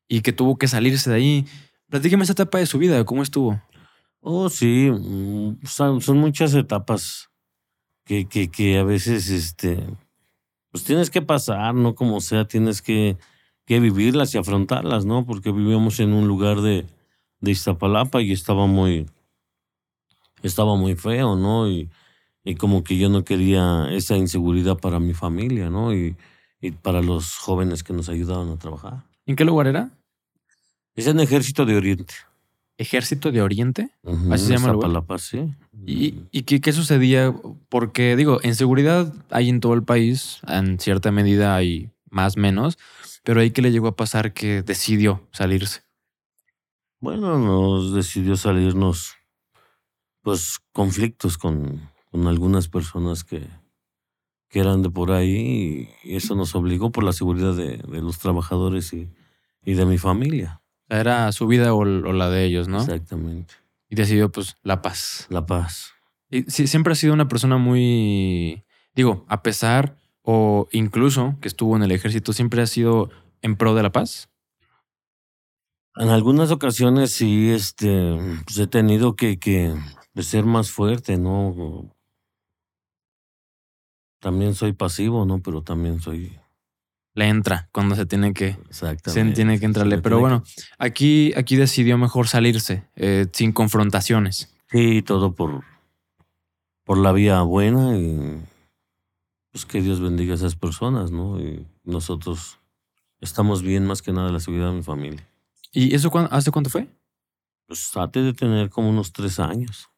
Y 0.07 0.22
que 0.22 0.34
tuvo 0.34 0.57
que 0.57 0.67
salirse 0.67 1.11
de 1.11 1.15
ahí. 1.15 1.45
Platíqueme 1.89 2.24
esa 2.24 2.34
etapa 2.34 2.57
de 2.57 2.65
su 2.65 2.80
vida, 2.80 3.05
¿cómo 3.05 3.22
estuvo? 3.22 3.61
Oh, 4.22 4.49
sí, 4.49 4.89
mm, 4.91 5.65
son, 5.65 6.01
son 6.01 6.17
muchas 6.17 6.53
etapas 6.53 7.30
que, 8.05 8.28
que, 8.28 8.49
que 8.49 8.78
a 8.78 8.84
veces, 8.84 9.30
este, 9.30 9.82
pues 10.72 10.84
tienes 10.84 11.09
que 11.09 11.22
pasar, 11.22 11.74
¿no? 11.74 11.95
Como 11.95 12.20
sea, 12.22 12.45
tienes 12.45 12.82
que, 12.82 13.17
que 13.65 13.80
vivirlas 13.80 14.36
y 14.36 14.38
afrontarlas, 14.38 15.05
¿no? 15.05 15.26
Porque 15.26 15.51
vivíamos 15.51 15.99
en 15.99 16.13
un 16.13 16.28
lugar 16.28 16.61
de, 16.61 16.86
de 17.39 17.51
Iztapalapa 17.51 18.22
y 18.22 18.34
estaba 18.34 18.67
muy, 18.67 19.05
estaba 20.43 20.76
muy 20.76 20.95
feo, 20.95 21.36
¿no? 21.36 21.70
Y, 21.70 21.89
y 22.43 22.55
como 22.55 22.84
que 22.84 22.97
yo 22.97 23.09
no 23.09 23.24
quería 23.24 23.88
esa 23.91 24.17
inseguridad 24.17 24.78
para 24.78 24.99
mi 24.99 25.13
familia, 25.13 25.70
¿no? 25.70 25.93
Y, 25.93 26.15
y 26.61 26.72
para 26.72 27.01
los 27.01 27.38
jóvenes 27.38 27.84
que 27.84 27.93
nos 27.93 28.09
ayudaban 28.09 28.49
a 28.49 28.57
trabajar. 28.57 29.03
¿En 29.26 29.36
qué 29.36 29.45
lugar 29.45 29.67
era? 29.67 29.91
Es 30.95 31.07
en 31.07 31.20
Ejército 31.20 31.65
de 31.65 31.78
Oriente. 31.78 32.15
Ejército 32.80 33.32
de 33.34 33.42
Oriente. 33.42 33.92
Así 34.32 34.46
se 34.46 34.54
llama. 34.54 34.70
Iztapalapa, 34.70 35.18
sí. 35.18 35.54
¿Y, 35.86 36.16
y 36.32 36.44
qué, 36.44 36.62
qué 36.62 36.72
sucedía? 36.72 37.36
Porque, 37.68 38.16
digo, 38.16 38.40
en 38.42 38.56
seguridad 38.56 39.14
hay 39.30 39.50
en 39.50 39.60
todo 39.60 39.74
el 39.74 39.84
país, 39.84 40.40
en 40.48 40.80
cierta 40.80 41.12
medida 41.12 41.56
hay 41.56 41.92
más 42.10 42.38
menos, 42.38 42.78
pero 43.24 43.42
ahí 43.42 43.52
que 43.52 43.62
le 43.62 43.72
llegó 43.72 43.90
a 43.90 43.96
pasar 43.98 44.34
que 44.34 44.64
decidió 44.64 45.28
salirse. 45.32 45.82
Bueno, 47.02 47.38
nos 47.38 47.94
decidió 47.94 48.38
salirnos, 48.38 49.16
pues, 50.22 50.60
conflictos 50.72 51.38
con, 51.38 51.90
con 52.12 52.28
algunas 52.28 52.70
personas 52.70 53.26
que, 53.26 53.46
que 54.48 54.60
eran 54.60 54.82
de 54.84 54.90
por 54.90 55.12
ahí 55.12 55.90
y 56.04 56.16
eso 56.16 56.34
nos 56.36 56.56
obligó 56.56 56.92
por 56.92 57.04
la 57.04 57.12
seguridad 57.12 57.56
de, 57.56 57.78
de 57.78 58.02
los 58.02 58.20
trabajadores 58.20 58.94
y, 58.94 59.10
y 59.66 59.74
de 59.74 59.86
mi 59.86 59.98
familia. 59.98 60.62
Era 60.90 61.32
su 61.32 61.48
vida 61.48 61.74
o, 61.74 61.80
o 61.80 61.86
la 61.86 62.30
de 62.30 62.46
ellos, 62.46 62.68
¿no? 62.68 62.80
Exactamente. 62.82 63.54
Y 63.90 63.96
decidió, 63.96 64.32
pues, 64.32 64.58
la 64.64 64.82
paz. 64.82 65.28
La 65.30 65.46
paz. 65.46 65.94
Y 66.30 66.44
sí, 66.44 66.68
siempre 66.68 66.94
ha 66.94 66.96
sido 66.96 67.14
una 67.14 67.28
persona 67.28 67.58
muy, 67.58 68.64
digo, 68.94 69.26
a 69.28 69.42
pesar 69.42 69.96
o 70.22 70.68
incluso 70.72 71.38
que 71.42 71.48
estuvo 71.48 71.76
en 71.76 71.84
el 71.84 71.92
ejército, 71.92 72.34
siempre 72.34 72.62
ha 72.62 72.68
sido 72.68 73.10
en 73.42 73.56
pro 73.56 73.74
de 73.74 73.84
la 73.84 73.92
paz. 73.92 74.30
En 75.96 76.10
algunas 76.10 76.52
ocasiones 76.52 77.12
sí, 77.12 77.50
este, 77.50 78.18
pues 78.46 78.58
he 78.60 78.68
tenido 78.68 79.16
que, 79.16 79.40
que 79.40 79.74
pues, 80.14 80.28
ser 80.28 80.46
más 80.46 80.70
fuerte, 80.72 81.18
¿no? 81.18 81.94
También 84.20 84.54
soy 84.54 84.74
pasivo, 84.74 85.26
¿no? 85.26 85.42
Pero 85.42 85.64
también 85.64 86.00
soy 86.00 86.38
Le 87.20 87.28
entra 87.28 87.67
cuando 87.74 87.95
se 87.95 88.05
tiene 88.05 88.34
que, 88.34 88.57
se 88.70 88.95
tiene 89.34 89.59
que 89.59 89.65
entrarle. 89.65 89.97
Pero 89.97 90.20
bueno, 90.20 90.43
aquí, 90.78 91.34
aquí 91.36 91.57
decidió 91.57 91.97
mejor 91.97 92.28
salirse, 92.30 92.86
eh, 92.95 93.28
sin 93.34 93.51
confrontaciones. 93.51 94.55
sí, 94.72 95.01
todo 95.01 95.34
por, 95.36 95.63
por 96.86 96.97
la 96.97 97.11
vía 97.11 97.41
buena 97.41 97.97
y 97.97 98.41
pues 99.51 99.65
que 99.65 99.82
Dios 99.82 99.99
bendiga 99.99 100.32
a 100.34 100.36
esas 100.36 100.55
personas, 100.55 101.11
¿no? 101.11 101.39
Y 101.41 101.67
nosotros 101.84 102.59
estamos 103.20 103.63
bien 103.63 103.86
más 103.86 104.01
que 104.01 104.13
nada 104.13 104.32
la 104.32 104.39
seguridad 104.39 104.70
de 104.70 104.78
mi 104.78 104.84
familia. 104.84 105.28
¿Y 105.74 105.93
eso 105.93 106.09
cuán- 106.09 106.30
hace 106.32 106.51
cuánto 106.51 106.70
fue? 106.70 106.88
Pues 107.67 107.89
trate 107.91 108.22
de 108.22 108.34
tener 108.34 108.70
como 108.70 108.89
unos 108.89 109.11
tres 109.11 109.39
años. 109.41 109.89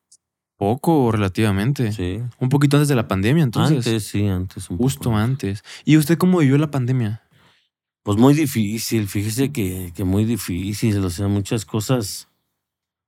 Poco 0.62 1.12
relativamente. 1.12 1.92
Sí. 1.92 2.22
Un 2.38 2.50
poquito 2.50 2.78
antes 2.78 2.88
de 2.88 2.94
la 2.94 3.08
pandemia, 3.08 3.44
entonces. 3.44 3.78
antes, 3.78 4.04
sí, 4.06 4.28
antes. 4.28 4.70
Un 4.70 4.78
Justo 4.78 5.06
poco. 5.06 5.18
antes. 5.18 5.64
¿Y 5.86 5.98
usted 5.98 6.20
cómo 6.20 6.38
vivió 6.38 6.56
la 6.60 6.70
pandemia? 6.70 7.24
Pues 8.04 8.20
muy 8.20 8.36
difícil, 8.36 9.08
fíjese 9.08 9.52
que, 9.52 9.92
que 9.96 10.04
muy 10.04 10.24
difícil, 10.24 11.04
o 11.04 11.10
sea, 11.10 11.28
muchas 11.28 11.66
cosas, 11.66 12.28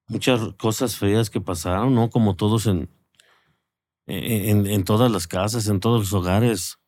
muchas 0.08 0.42
cosas 0.58 0.98
feas 0.98 1.30
que 1.30 1.42
pasaron, 1.42 1.94
¿no? 1.94 2.10
Como 2.10 2.36
todos 2.36 2.66
en, 2.66 2.90
en, 4.08 4.66
en 4.66 4.84
todas 4.84 5.12
las 5.12 5.28
casas, 5.28 5.68
en 5.68 5.80
todos 5.80 6.00
los 6.00 6.14
hogares, 6.14 6.80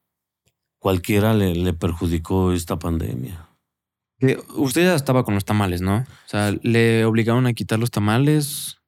cualquiera 0.80 1.36
le, 1.36 1.53
le 1.53 1.74
perjudicó 1.74 2.53
esta 2.53 2.80
pandemia. 2.80 3.49
Usted 4.55 4.86
ya 4.86 4.95
estaba 4.95 5.24
con 5.24 5.36
los 5.36 5.45
tamales, 5.45 5.82
¿no? 5.82 5.97
O 5.97 6.28
sea, 6.28 6.55
le 6.63 7.05
obligaron 7.05 7.45
a 7.45 7.53
quitar 7.53 7.78
los 7.78 7.91
tamales. 7.91 8.80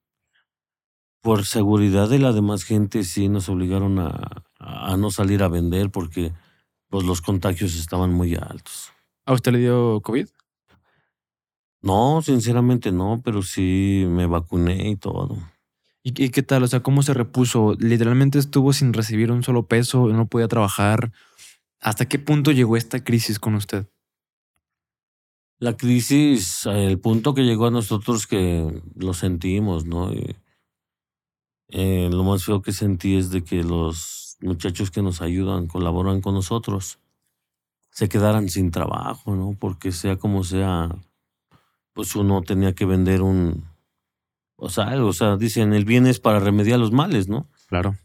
Por 1.20 1.44
seguridad 1.44 2.08
de 2.08 2.18
la 2.18 2.32
demás 2.32 2.64
gente, 2.64 3.04
sí 3.04 3.28
nos 3.28 3.48
obligaron 3.48 3.98
a, 3.98 4.44
a 4.58 4.96
no 4.96 5.10
salir 5.10 5.42
a 5.42 5.48
vender 5.48 5.90
porque 5.90 6.32
pues, 6.88 7.04
los 7.04 7.20
contagios 7.20 7.74
estaban 7.76 8.12
muy 8.12 8.34
altos. 8.34 8.92
¿A 9.26 9.32
usted 9.32 9.52
le 9.52 9.58
dio 9.58 10.00
COVID? 10.02 10.26
No, 11.82 12.22
sinceramente 12.22 12.92
no, 12.92 13.20
pero 13.24 13.42
sí 13.42 14.04
me 14.08 14.26
vacuné 14.26 14.90
y 14.90 14.96
todo. 14.96 15.38
¿Y, 16.02 16.24
y 16.24 16.30
qué 16.30 16.42
tal? 16.42 16.62
O 16.62 16.66
sea, 16.68 16.80
¿cómo 16.80 17.02
se 17.02 17.14
repuso? 17.14 17.74
Literalmente 17.78 18.38
estuvo 18.38 18.72
sin 18.72 18.92
recibir 18.92 19.30
un 19.30 19.42
solo 19.42 19.66
peso, 19.66 20.08
no 20.08 20.26
podía 20.26 20.48
trabajar. 20.48 21.12
¿Hasta 21.80 22.06
qué 22.06 22.18
punto 22.18 22.50
llegó 22.50 22.76
esta 22.76 23.04
crisis 23.04 23.38
con 23.38 23.54
usted? 23.54 23.86
La 25.60 25.76
crisis, 25.76 26.66
el 26.66 26.98
punto 27.00 27.34
que 27.34 27.42
llegó 27.42 27.66
a 27.66 27.70
nosotros 27.70 28.26
que 28.26 28.82
lo 28.94 29.12
sentimos, 29.12 29.86
¿no? 29.86 30.12
Y, 30.12 30.36
eh, 31.68 32.08
lo 32.10 32.24
más 32.24 32.44
feo 32.44 32.62
que 32.62 32.72
sentí 32.72 33.16
es 33.16 33.30
de 33.30 33.44
que 33.44 33.62
los 33.62 34.36
muchachos 34.40 34.90
que 34.90 35.02
nos 35.02 35.20
ayudan, 35.20 35.66
colaboran 35.66 36.20
con 36.20 36.34
nosotros, 36.34 36.98
se 37.90 38.08
quedaran 38.08 38.48
sin 38.48 38.70
trabajo, 38.70 39.34
¿no? 39.34 39.56
Porque 39.58 39.92
sea 39.92 40.16
como 40.16 40.44
sea, 40.44 40.88
pues 41.92 42.14
uno 42.16 42.42
tenía 42.42 42.74
que 42.74 42.84
vender 42.84 43.22
un, 43.22 43.64
o 44.56 44.68
sea, 44.70 44.88
algo, 44.88 45.08
o 45.08 45.12
sea, 45.12 45.36
dicen, 45.36 45.72
el 45.72 45.84
bien 45.84 46.06
es 46.06 46.20
para 46.20 46.40
remediar 46.40 46.78
los 46.78 46.92
males, 46.92 47.28
¿no? 47.28 47.48
Claro. 47.68 47.96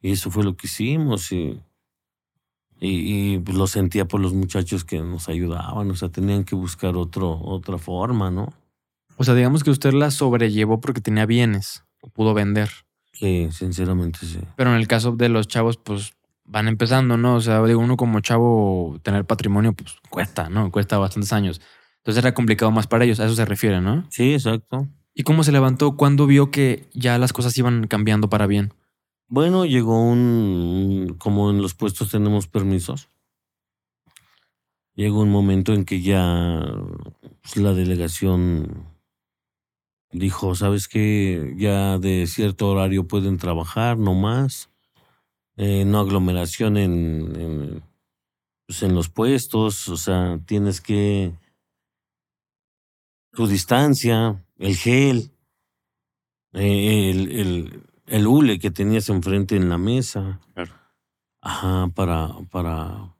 Y 0.00 0.12
eso 0.12 0.30
fue 0.30 0.44
lo 0.44 0.56
que 0.56 0.66
hicimos 0.66 1.30
y, 1.32 1.60
y, 2.80 3.34
y, 3.34 3.38
pues, 3.38 3.56
lo 3.56 3.66
sentía 3.66 4.08
por 4.08 4.20
los 4.20 4.32
muchachos 4.32 4.84
que 4.84 5.00
nos 5.00 5.28
ayudaban, 5.28 5.90
o 5.90 5.96
sea, 5.96 6.08
tenían 6.08 6.44
que 6.44 6.54
buscar 6.54 6.96
otro, 6.96 7.38
otra 7.42 7.78
forma, 7.78 8.30
¿no? 8.30 8.52
O 9.16 9.24
sea, 9.24 9.34
digamos 9.34 9.62
que 9.62 9.70
usted 9.70 9.92
la 9.92 10.10
sobrellevó 10.10 10.80
porque 10.80 11.02
tenía 11.02 11.26
bienes, 11.26 11.84
pudo 12.14 12.34
vender. 12.34 12.70
Sí, 13.12 13.48
sinceramente 13.52 14.18
sí. 14.20 14.40
Pero 14.56 14.70
en 14.70 14.76
el 14.76 14.88
caso 14.88 15.12
de 15.12 15.28
los 15.28 15.46
chavos, 15.48 15.76
pues 15.76 16.14
van 16.44 16.68
empezando, 16.68 17.16
¿no? 17.16 17.36
O 17.36 17.40
sea, 17.40 17.62
digo, 17.64 17.80
uno 17.80 17.96
como 17.96 18.20
chavo 18.20 18.98
tener 19.02 19.24
patrimonio, 19.24 19.72
pues 19.72 19.96
cuesta, 20.08 20.48
¿no? 20.48 20.70
Cuesta 20.72 20.98
bastantes 20.98 21.32
años. 21.32 21.60
Entonces 21.98 22.22
era 22.24 22.34
complicado 22.34 22.70
más 22.70 22.86
para 22.86 23.04
ellos, 23.04 23.20
a 23.20 23.26
eso 23.26 23.34
se 23.34 23.44
refiere, 23.44 23.80
¿no? 23.80 24.06
Sí, 24.10 24.32
exacto. 24.32 24.88
¿Y 25.14 25.22
cómo 25.22 25.44
se 25.44 25.52
levantó 25.52 25.96
cuando 25.96 26.26
vio 26.26 26.50
que 26.50 26.88
ya 26.94 27.18
las 27.18 27.32
cosas 27.32 27.56
iban 27.58 27.86
cambiando 27.86 28.30
para 28.30 28.46
bien? 28.46 28.72
Bueno, 29.28 29.64
llegó 29.66 30.02
un, 30.02 30.18
un- 30.18 31.14
como 31.18 31.50
en 31.50 31.60
los 31.62 31.74
puestos 31.74 32.10
tenemos 32.10 32.48
permisos. 32.48 33.08
Llegó 34.94 35.20
un 35.20 35.30
momento 35.30 35.72
en 35.72 35.84
que 35.84 36.00
ya 36.02 36.62
pues, 37.42 37.56
la 37.56 37.72
delegación 37.74 38.86
dijo, 40.12 40.54
¿sabes 40.54 40.88
qué? 40.88 41.54
Ya 41.56 41.98
de 41.98 42.26
cierto 42.26 42.68
horario 42.68 43.06
pueden 43.06 43.38
trabajar, 43.38 43.98
no 43.98 44.14
más. 44.14 44.70
Eh, 45.56 45.84
no 45.84 46.00
aglomeración 46.00 46.76
en, 46.76 47.36
en, 47.36 47.82
pues, 48.66 48.82
en 48.82 48.94
los 48.94 49.08
puestos, 49.08 49.88
o 49.88 49.96
sea, 49.96 50.38
tienes 50.46 50.80
que 50.80 51.34
tu 53.32 53.46
distancia, 53.46 54.42
el 54.58 54.76
gel, 54.76 55.32
eh, 56.54 57.10
el, 57.10 57.30
el, 57.30 57.82
el 58.06 58.26
hule 58.26 58.58
que 58.58 58.70
tenías 58.70 59.08
enfrente 59.08 59.56
en 59.56 59.68
la 59.68 59.76
mesa. 59.78 60.40
Claro. 60.54 60.72
Ajá, 61.42 61.88
para, 61.94 62.28
para 62.50 63.14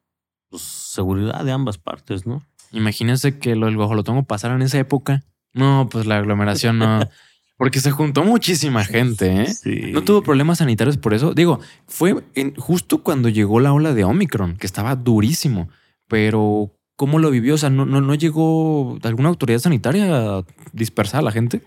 pues, 0.49 0.62
seguridad 0.62 1.45
de 1.45 1.53
ambas 1.53 1.78
partes, 1.78 2.26
¿no? 2.26 2.43
Imagínense 2.72 3.38
que 3.38 3.57
lo 3.57 3.66
del 3.66 3.76
guajolotongo 3.76 4.22
pasara 4.24 4.55
en 4.55 4.62
esa 4.62 4.78
época. 4.78 5.24
No, 5.55 5.89
pues 5.91 6.07
la 6.07 6.19
aglomeración 6.19 6.79
no. 6.79 7.01
Porque 7.57 7.81
se 7.81 7.91
juntó 7.91 8.25
muchísima 8.25 8.85
gente, 8.87 9.43
¿eh? 9.43 9.47
Sí. 9.53 9.93
No 9.93 10.03
tuvo 10.03 10.23
problemas 10.23 10.59
sanitarios 10.59 10.97
por 10.97 11.13
eso. 11.13 11.35
Digo, 11.35 11.61
fue 11.87 12.25
en- 12.35 12.55
justo 12.55 13.03
cuando 13.03 13.29
llegó 13.29 13.61
la 13.61 13.75
ola 13.75 13.93
de 13.93 14.05
Omicron, 14.05 14.57
que 14.57 14.67
estaba 14.67 14.97
durísimo. 14.97 15.69
Pero, 16.09 16.73
¿cómo 16.97 17.19
lo 17.19 17.31
vivió? 17.31 17.57
O 17.57 17.59
sea, 17.59 17.69
¿no, 17.69 17.85
no, 17.85 18.01
no 18.01 18.15
llegó 18.15 18.99
alguna 19.03 19.29
autoridad 19.29 19.59
sanitaria 19.59 20.39
a 20.39 20.45
dispersar 20.73 21.21
a 21.21 21.25
la 21.25 21.33
gente? 21.33 21.61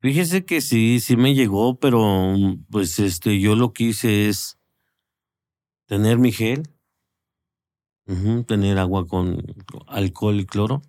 Fíjese 0.00 0.46
que 0.46 0.62
sí, 0.62 1.00
sí 1.00 1.18
me 1.18 1.34
llegó, 1.34 1.78
pero 1.78 2.34
pues 2.70 2.98
este, 2.98 3.38
yo 3.40 3.56
lo 3.56 3.74
que 3.74 3.84
hice 3.84 4.30
es 4.30 4.58
tener 5.86 6.16
mi 6.16 6.32
gel, 6.32 6.62
tener 8.46 8.78
agua 8.78 9.06
con 9.06 9.42
alcohol 9.86 10.40
y 10.40 10.46
cloro, 10.46 10.80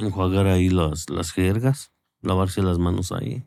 enjuagar 0.00 0.46
ahí 0.46 0.68
las, 0.68 1.10
las 1.10 1.32
jergas, 1.32 1.92
lavarse 2.22 2.62
las 2.62 2.78
manos 2.78 3.12
ahí 3.12 3.44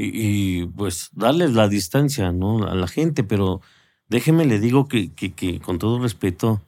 y, 0.00 0.66
pues 0.66 1.10
darles 1.12 1.54
la 1.54 1.68
distancia, 1.68 2.30
¿no? 2.30 2.64
A 2.64 2.74
la 2.74 2.86
gente, 2.86 3.24
pero 3.24 3.60
déjeme 4.08 4.46
le 4.46 4.60
digo 4.60 4.86
que, 4.86 5.12
que, 5.12 5.60
con 5.60 5.78
todo 5.78 5.98
respeto, 5.98 6.62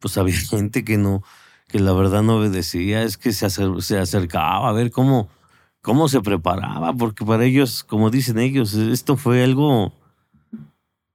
pues 0.00 0.16
había 0.16 0.36
gente 0.50 0.84
que 0.84 0.96
no, 0.96 1.22
que 1.68 1.78
la 1.78 1.92
verdad 1.92 2.22
no 2.22 2.36
obedecía, 2.36 3.02
es 3.02 3.18
que 3.18 3.32
se, 3.32 3.48
se 3.80 3.98
acercaba 3.98 4.68
a 4.68 4.72
ver 4.72 4.90
cómo 4.90 5.28
cómo 5.82 6.08
se 6.08 6.22
preparaba, 6.22 6.94
porque 6.94 7.26
para 7.26 7.44
ellos, 7.44 7.84
como 7.84 8.08
dicen 8.08 8.38
ellos, 8.38 8.72
esto 8.72 9.18
fue 9.18 9.44
algo 9.44 9.92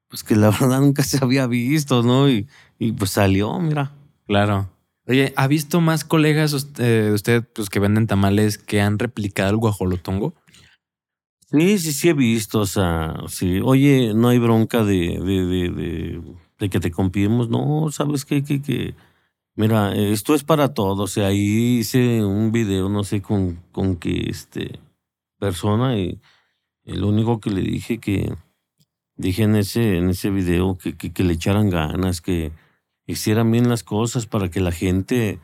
pues 0.10 0.24
que 0.24 0.36
la 0.36 0.52
verdad 0.60 0.82
nunca 0.82 1.02
se 1.04 1.18
había 1.24 1.48
visto, 1.48 2.04
¿no? 2.04 2.30
Y, 2.30 2.48
y 2.78 2.92
pues 2.92 3.10
salió, 3.12 3.58
mira. 3.60 3.92
Claro. 4.28 4.70
Oye, 5.10 5.34
¿ha 5.38 5.48
visto 5.48 5.82
más 5.82 6.04
colegas 6.04 6.54
usted, 6.54 7.08
de 7.08 7.14
usted 7.14 7.44
pues, 7.56 7.72
que 7.72 7.80
venden 7.80 8.06
tamales 8.06 8.60
que 8.60 8.80
han 8.80 9.00
replicado 9.00 9.50
el 9.50 9.58
guajolotongo? 9.58 10.36
Sí, 11.50 11.80
sí, 11.80 11.94
sí 11.94 12.10
he 12.10 12.14
visto, 12.14 12.60
o 12.60 12.66
sea, 12.68 13.16
sí. 13.28 13.60
Oye, 13.64 14.14
no 14.14 14.28
hay 14.28 14.38
bronca 14.38 14.84
de, 14.84 15.20
de, 15.20 16.22
de, 16.60 16.70
que 16.70 16.80
te 16.80 16.92
compimos, 16.92 17.50
no, 17.50 17.90
¿sabes 17.90 18.24
qué? 18.24 18.44
Que, 18.44 18.62
que, 18.62 18.94
mira, 19.56 19.96
esto 19.96 20.36
es 20.36 20.44
para 20.44 20.76
todos, 20.76 21.00
o 21.00 21.08
sea, 21.08 21.30
ahí 21.30 21.80
hice 21.80 22.24
un 22.24 22.52
video, 22.52 22.88
no 22.88 23.04
sé 23.04 23.20
con, 23.20 23.64
con 23.72 23.96
qué 23.96 24.30
este, 24.30 24.80
persona, 25.40 25.98
y 25.98 26.20
lo 26.86 27.08
único 27.08 27.40
que 27.40 27.50
le 27.50 27.62
dije 27.62 27.98
que, 27.98 28.32
dije 29.16 29.42
en 29.42 29.56
ese, 29.56 29.98
en 29.98 30.10
ese 30.12 30.30
video 30.30 30.78
que, 30.78 30.96
que 30.96 31.24
le 31.24 31.34
echaran 31.34 31.72
ganas, 31.72 32.22
que 32.22 32.52
hicieran 33.12 33.52
bien 33.52 33.70
las 33.70 33.84
cosas 33.84 34.26
para 34.26 34.50
que 34.50 34.60
la 34.60 34.72
gente 34.72 35.40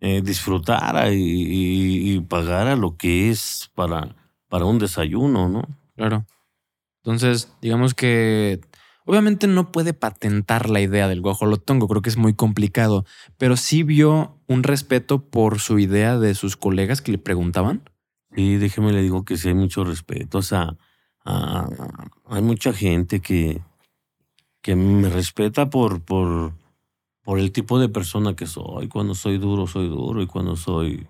eh, 0.00 0.22
disfrutara 0.22 1.12
y, 1.12 1.20
y, 1.20 2.12
y 2.14 2.20
pagara 2.20 2.76
lo 2.76 2.96
que 2.96 3.30
es 3.30 3.70
para 3.74 4.16
para 4.52 4.66
un 4.66 4.78
desayuno, 4.78 5.48
¿no? 5.48 5.66
Claro. 5.96 6.26
Entonces, 7.02 7.50
digamos 7.62 7.94
que 7.94 8.60
obviamente 9.06 9.46
no 9.46 9.72
puede 9.72 9.94
patentar 9.94 10.68
la 10.68 10.82
idea 10.82 11.08
del 11.08 11.22
guajolotongo, 11.22 11.88
creo 11.88 12.02
que 12.02 12.10
es 12.10 12.18
muy 12.18 12.34
complicado, 12.34 13.06
pero 13.38 13.56
sí 13.56 13.82
vio 13.82 14.36
un 14.48 14.62
respeto 14.62 15.22
por 15.30 15.58
su 15.58 15.78
idea 15.78 16.18
de 16.18 16.34
sus 16.34 16.58
colegas 16.58 17.00
que 17.00 17.12
le 17.12 17.18
preguntaban. 17.18 17.88
Sí, 18.34 18.56
déjeme 18.56 18.92
le 18.92 19.00
digo 19.00 19.24
que 19.24 19.38
sí 19.38 19.48
hay 19.48 19.54
mucho 19.54 19.84
respeto, 19.84 20.36
o 20.36 20.42
sea, 20.42 20.76
hay 21.24 22.42
mucha 22.42 22.74
gente 22.74 23.20
que, 23.20 23.62
que 24.60 24.76
me 24.76 25.08
respeta 25.08 25.70
por, 25.70 26.02
por, 26.02 26.52
por 27.22 27.38
el 27.38 27.52
tipo 27.52 27.78
de 27.78 27.88
persona 27.88 28.34
que 28.34 28.46
soy. 28.46 28.88
Cuando 28.88 29.14
soy 29.14 29.38
duro, 29.38 29.66
soy 29.66 29.88
duro, 29.88 30.22
y 30.22 30.26
cuando 30.26 30.56
soy 30.56 31.06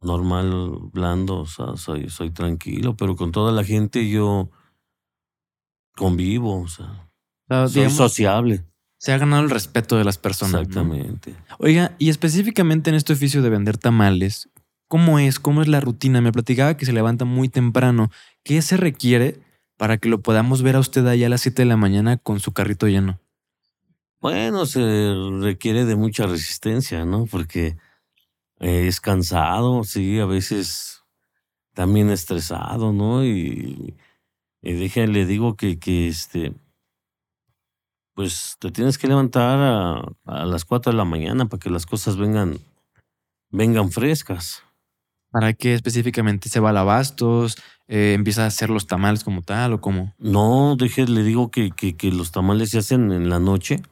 normal, 0.00 0.78
blando, 0.92 1.40
o 1.40 1.46
sea, 1.46 1.76
soy, 1.76 2.08
soy 2.08 2.30
tranquilo, 2.30 2.96
pero 2.96 3.16
con 3.16 3.32
toda 3.32 3.52
la 3.52 3.64
gente 3.64 4.08
yo 4.08 4.50
convivo, 5.96 6.60
o 6.62 6.68
sea, 6.68 7.08
soy 7.68 7.90
sociable. 7.90 8.64
Se 8.98 9.12
ha 9.12 9.18
ganado 9.18 9.42
el 9.42 9.50
respeto 9.50 9.96
de 9.96 10.04
las 10.04 10.16
personas. 10.18 10.60
Exactamente. 10.60 11.34
Oiga, 11.58 11.96
y 11.98 12.08
específicamente 12.08 12.90
en 12.90 12.96
este 12.96 13.12
oficio 13.12 13.42
de 13.42 13.50
vender 13.50 13.76
tamales, 13.76 14.48
¿cómo 14.86 15.18
es? 15.18 15.40
¿Cómo 15.40 15.60
es 15.60 15.68
la 15.68 15.80
rutina? 15.80 16.20
Me 16.20 16.30
platicaba 16.30 16.76
que 16.76 16.86
se 16.86 16.92
levanta 16.92 17.24
muy 17.24 17.48
temprano. 17.48 18.10
¿Qué 18.44 18.62
se 18.62 18.76
requiere 18.76 19.40
para 19.76 19.98
que 19.98 20.08
lo 20.08 20.20
podamos 20.20 20.62
ver 20.62 20.76
a 20.76 20.80
usted 20.80 21.04
allá 21.06 21.26
a 21.26 21.30
las 21.30 21.40
7 21.40 21.62
de 21.62 21.66
la 21.66 21.76
mañana 21.76 22.16
con 22.16 22.38
su 22.38 22.52
carrito 22.52 22.86
lleno? 22.86 23.18
Bueno, 24.22 24.66
se 24.66 25.12
requiere 25.40 25.84
de 25.84 25.96
mucha 25.96 26.28
resistencia, 26.28 27.04
¿no? 27.04 27.26
Porque 27.26 27.76
es 28.60 29.00
cansado, 29.00 29.82
sí, 29.82 30.20
a 30.20 30.26
veces 30.26 31.02
también 31.74 32.08
estresado, 32.08 32.92
¿no? 32.92 33.24
Y, 33.24 33.96
y 34.62 35.06
le 35.08 35.26
digo 35.26 35.56
que, 35.56 35.80
que 35.80 36.06
este, 36.06 36.54
pues 38.14 38.58
te 38.60 38.70
tienes 38.70 38.96
que 38.96 39.08
levantar 39.08 39.58
a, 39.58 40.02
a, 40.26 40.46
las 40.46 40.64
4 40.64 40.92
de 40.92 40.98
la 40.98 41.04
mañana 41.04 41.46
para 41.46 41.58
que 41.58 41.70
las 41.70 41.84
cosas 41.84 42.16
vengan, 42.16 42.60
vengan 43.50 43.90
frescas. 43.90 44.62
¿Para 45.32 45.52
qué 45.52 45.74
específicamente 45.74 46.48
se 46.48 46.60
va 46.60 46.70
al 46.70 46.76
abastos? 46.76 47.56
Eh, 47.88 48.12
¿Empieza 48.12 48.44
a 48.44 48.46
hacer 48.46 48.70
los 48.70 48.86
tamales 48.86 49.24
como 49.24 49.42
tal 49.42 49.72
o 49.72 49.80
cómo? 49.80 50.14
No, 50.18 50.76
deje, 50.76 51.08
le 51.08 51.24
digo 51.24 51.50
que, 51.50 51.72
que, 51.72 51.96
que 51.96 52.12
los 52.12 52.30
tamales 52.30 52.70
se 52.70 52.78
hacen 52.78 53.10
en 53.10 53.28
la 53.28 53.40
noche 53.40 53.82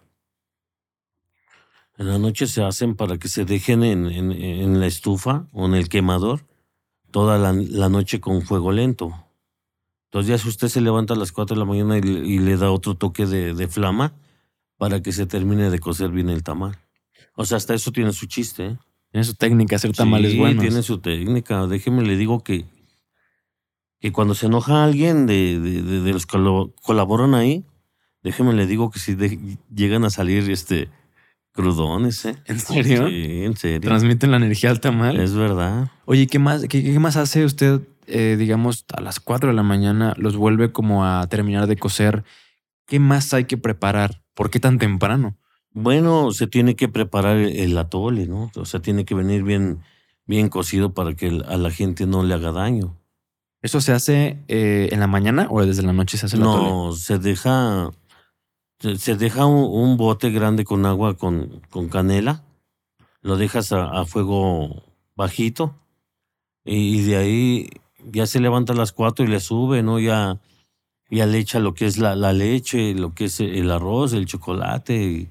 en 2.01 2.09
la 2.09 2.19
noche 2.19 2.47
se 2.47 2.63
hacen 2.63 2.95
para 2.97 3.19
que 3.19 3.29
se 3.29 3.45
dejen 3.45 3.85
en, 3.85 4.07
en, 4.07 4.33
en 4.33 4.81
la 4.81 4.87
estufa 4.87 5.47
o 5.53 5.67
en 5.67 5.75
el 5.75 5.91
quemador 5.91 6.47
toda 7.11 7.37
la, 7.37 7.53
la, 7.53 7.91
noche 7.91 8.21
con 8.21 8.41
fuego 8.41 8.73
lento. 8.73 9.13
Entonces 10.07 10.31
ya 10.31 10.39
si 10.39 10.49
usted 10.49 10.69
se 10.69 10.81
levanta 10.81 11.13
a 11.13 11.17
las 11.19 11.31
4 11.31 11.55
de 11.55 11.59
la 11.59 11.67
mañana 11.67 11.99
y, 11.99 12.01
y 12.01 12.39
le 12.39 12.57
da 12.57 12.71
otro 12.71 12.95
toque 12.95 13.27
de, 13.27 13.53
de, 13.53 13.69
flama 13.69 14.15
para 14.79 15.03
que 15.03 15.13
se 15.13 15.27
termine 15.27 15.69
de 15.69 15.79
cocer 15.79 16.11
bien 16.11 16.31
el 16.31 16.43
tamal. 16.43 16.79
O 17.37 17.45
sea, 17.45 17.59
hasta 17.59 17.75
eso 17.75 17.93
tiene 17.93 18.15
su 18.15 18.25
chiste. 18.25 18.67
¿eh? 18.67 18.79
Tiene 19.11 19.25
su 19.25 19.35
técnica, 19.35 19.77
hacer 19.77 19.93
tamales 19.93 20.33
sí, 20.33 20.39
buenos. 20.39 20.63
tiene 20.65 20.83
su 20.83 21.01
técnica. 21.01 21.67
Déjeme 21.67 22.03
le 22.03 22.17
digo 22.17 22.43
que, 22.43 22.65
que 24.01 24.11
cuando 24.11 24.35
se 24.35 24.47
enoja 24.47 24.85
alguien 24.85 25.27
de, 25.27 25.61
de, 25.61 25.83
de, 25.83 26.01
de 26.01 26.13
los 26.15 26.25
que 26.25 26.39
colaboran 26.81 27.35
ahí, 27.35 27.63
déjeme 28.23 28.55
le 28.55 28.67
digo 28.67 28.91
que 28.91 29.01
si 29.01 29.15
llegan 29.69 30.07
a 30.07 30.11
salir 30.11 30.51
este 30.51 30.89
Crudones, 31.53 32.25
¿eh? 32.25 32.37
¿En 32.47 32.61
serio? 32.61 33.09
Sí, 33.09 33.45
en 33.45 33.57
serio. 33.57 33.81
Transmiten 33.81 34.31
la 34.31 34.37
energía 34.37 34.71
al 34.71 34.81
tamal. 34.81 35.19
Es 35.19 35.35
verdad. 35.35 35.91
Oye, 36.05 36.27
¿qué 36.27 36.39
más, 36.39 36.63
qué, 36.63 36.83
qué 36.83 36.99
más 36.99 37.17
hace 37.17 37.45
usted, 37.45 37.81
eh, 38.07 38.37
digamos, 38.39 38.85
a 38.93 39.01
las 39.01 39.21
4 39.21 39.51
de 39.51 39.55
la 39.55 39.63
mañana? 39.63 40.15
Los 40.17 40.37
vuelve 40.37 40.73
como 40.73 41.05
a 41.05 41.27
terminar 41.29 41.67
de 41.67 41.77
cocer. 41.77 42.25
¿Qué 42.87 42.99
más 42.99 43.35
hay 43.35 43.45
que 43.45 43.57
preparar? 43.57 44.23
¿Por 44.35 44.51
qué 44.51 44.61
tan 44.61 44.79
temprano? 44.79 45.37
Bueno, 45.73 46.33
se 46.33 46.47
tiene 46.47 46.75
que 46.75 46.89
preparar 46.89 47.37
el 47.37 47.79
atole, 47.79 48.27
¿no? 48.27 48.51
O 48.57 48.65
sea, 48.65 48.81
tiene 48.81 49.05
que 49.05 49.15
venir 49.15 49.45
bien, 49.45 49.81
bien 50.27 50.49
cocido 50.49 50.95
para 50.95 51.15
que 51.15 51.41
a 51.47 51.57
la 51.57 51.71
gente 51.71 52.07
no 52.07 52.25
le 52.25 52.35
haga 52.35 52.51
daño. 52.51 52.97
¿Eso 53.63 53.81
se 53.81 53.93
hace 53.93 54.39
eh, 54.49 54.89
en 54.91 55.01
la 55.01 55.07
mañana 55.07 55.47
o 55.51 55.65
desde 55.65 55.83
la 55.83 55.93
noche 55.93 56.17
se 56.17 56.27
hace 56.27 56.37
el 56.37 56.43
no, 56.43 56.53
atole? 56.55 56.71
No, 56.71 56.93
se 56.93 57.19
deja 57.19 57.91
se 58.81 59.17
deja 59.17 59.47
un, 59.47 59.65
un, 59.71 59.97
bote 59.97 60.31
grande 60.31 60.65
con 60.65 60.87
agua 60.87 61.17
con, 61.17 61.61
con 61.71 61.89
canela, 61.89 62.45
lo 63.21 63.37
dejas 63.37 63.73
a, 63.73 64.01
a, 64.01 64.05
fuego 64.07 64.83
bajito 65.15 65.75
y 66.65 67.03
de 67.03 67.17
ahí 67.17 67.71
ya 68.05 68.27
se 68.27 68.41
levanta 68.41 68.73
a 68.73 68.77
las 68.77 68.93
cuatro 68.93 69.25
y 69.25 69.29
le 69.29 69.41
sube, 69.41 69.83
¿no? 69.83 69.99
Ya, 69.99 70.41
ya 71.11 71.27
le 71.27 71.39
echa 71.39 71.59
lo 71.59 71.75
que 71.75 71.87
es 71.87 71.99
la, 71.99 72.17
la 72.17 72.33
leche, 72.33 72.95
lo 72.95 73.15
que 73.15 73.27
es 73.27 73.41
el 73.41 73.71
arroz, 73.71 74.13
el 74.15 74.27
chocolate 74.27 74.97
y, 75.03 75.29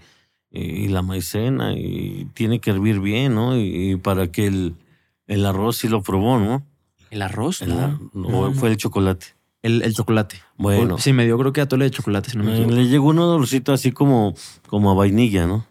y, 0.51 0.87
la 0.89 1.01
maicena 1.01 1.73
y 1.73 2.27
tiene 2.33 2.59
que 2.59 2.71
hervir 2.71 2.99
bien, 2.99 3.35
¿no? 3.35 3.57
Y, 3.57 3.91
y 3.91 3.95
para 3.95 4.31
que 4.31 4.45
el, 4.45 4.75
el, 5.27 5.45
arroz 5.45 5.77
sí 5.77 5.87
lo 5.87 6.03
probó, 6.03 6.39
¿no? 6.39 6.63
¿El 7.09 7.23
arroz? 7.23 7.61
El, 7.63 7.69
no, 7.69 8.11
no, 8.13 8.53
fue 8.53 8.69
el 8.69 8.77
chocolate. 8.77 9.38
El, 9.61 9.81
el, 9.81 9.93
chocolate. 9.93 10.37
Bueno. 10.57 10.97
Sí, 10.97 11.11
me 11.11 11.25
dio 11.25 11.37
creo 11.37 11.51
que 11.51 11.61
atole 11.61 11.85
de 11.85 11.91
chocolate, 11.91 12.29
si 12.29 12.37
no 12.37 12.43
me 12.43 12.53
equivoco. 12.53 12.75
Le 12.75 12.87
llegó 12.87 13.09
un 13.09 13.19
olorcito 13.19 13.73
así 13.73 13.91
como, 13.91 14.33
como 14.67 14.91
a 14.91 14.93
vainilla, 14.93 15.47
¿no? 15.47 15.65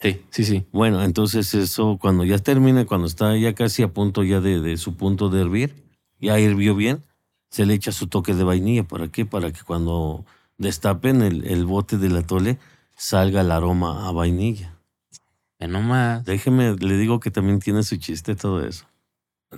Sí, 0.00 0.22
sí, 0.30 0.44
sí. 0.44 0.66
Bueno, 0.72 1.02
entonces 1.02 1.54
eso 1.54 1.98
cuando 2.00 2.24
ya 2.24 2.38
termina, 2.38 2.84
cuando 2.84 3.06
está 3.06 3.36
ya 3.36 3.54
casi 3.54 3.82
a 3.82 3.88
punto 3.88 4.22
ya 4.22 4.40
de, 4.40 4.60
de 4.60 4.76
su 4.76 4.94
punto 4.94 5.28
de 5.28 5.40
hervir, 5.40 5.74
ya 6.20 6.38
hirvió 6.38 6.74
bien, 6.74 7.02
se 7.48 7.64
le 7.64 7.74
echa 7.74 7.92
su 7.92 8.08
toque 8.08 8.34
de 8.34 8.44
vainilla. 8.44 8.84
¿Para 8.84 9.08
qué? 9.08 9.24
Para 9.24 9.52
que 9.52 9.60
cuando 9.62 10.24
destapen 10.58 11.22
el, 11.22 11.44
el 11.46 11.64
bote 11.64 11.96
del 11.96 12.16
atole 12.16 12.58
salga 12.94 13.40
el 13.40 13.50
aroma 13.50 14.06
a 14.06 14.12
vainilla. 14.12 14.76
Ya 15.58 15.66
nomás. 15.66 16.24
Déjeme, 16.24 16.76
le 16.76 16.96
digo 16.96 17.20
que 17.20 17.30
también 17.30 17.60
tiene 17.60 17.82
su 17.82 17.96
chiste 17.96 18.34
todo 18.34 18.64
eso 18.64 18.89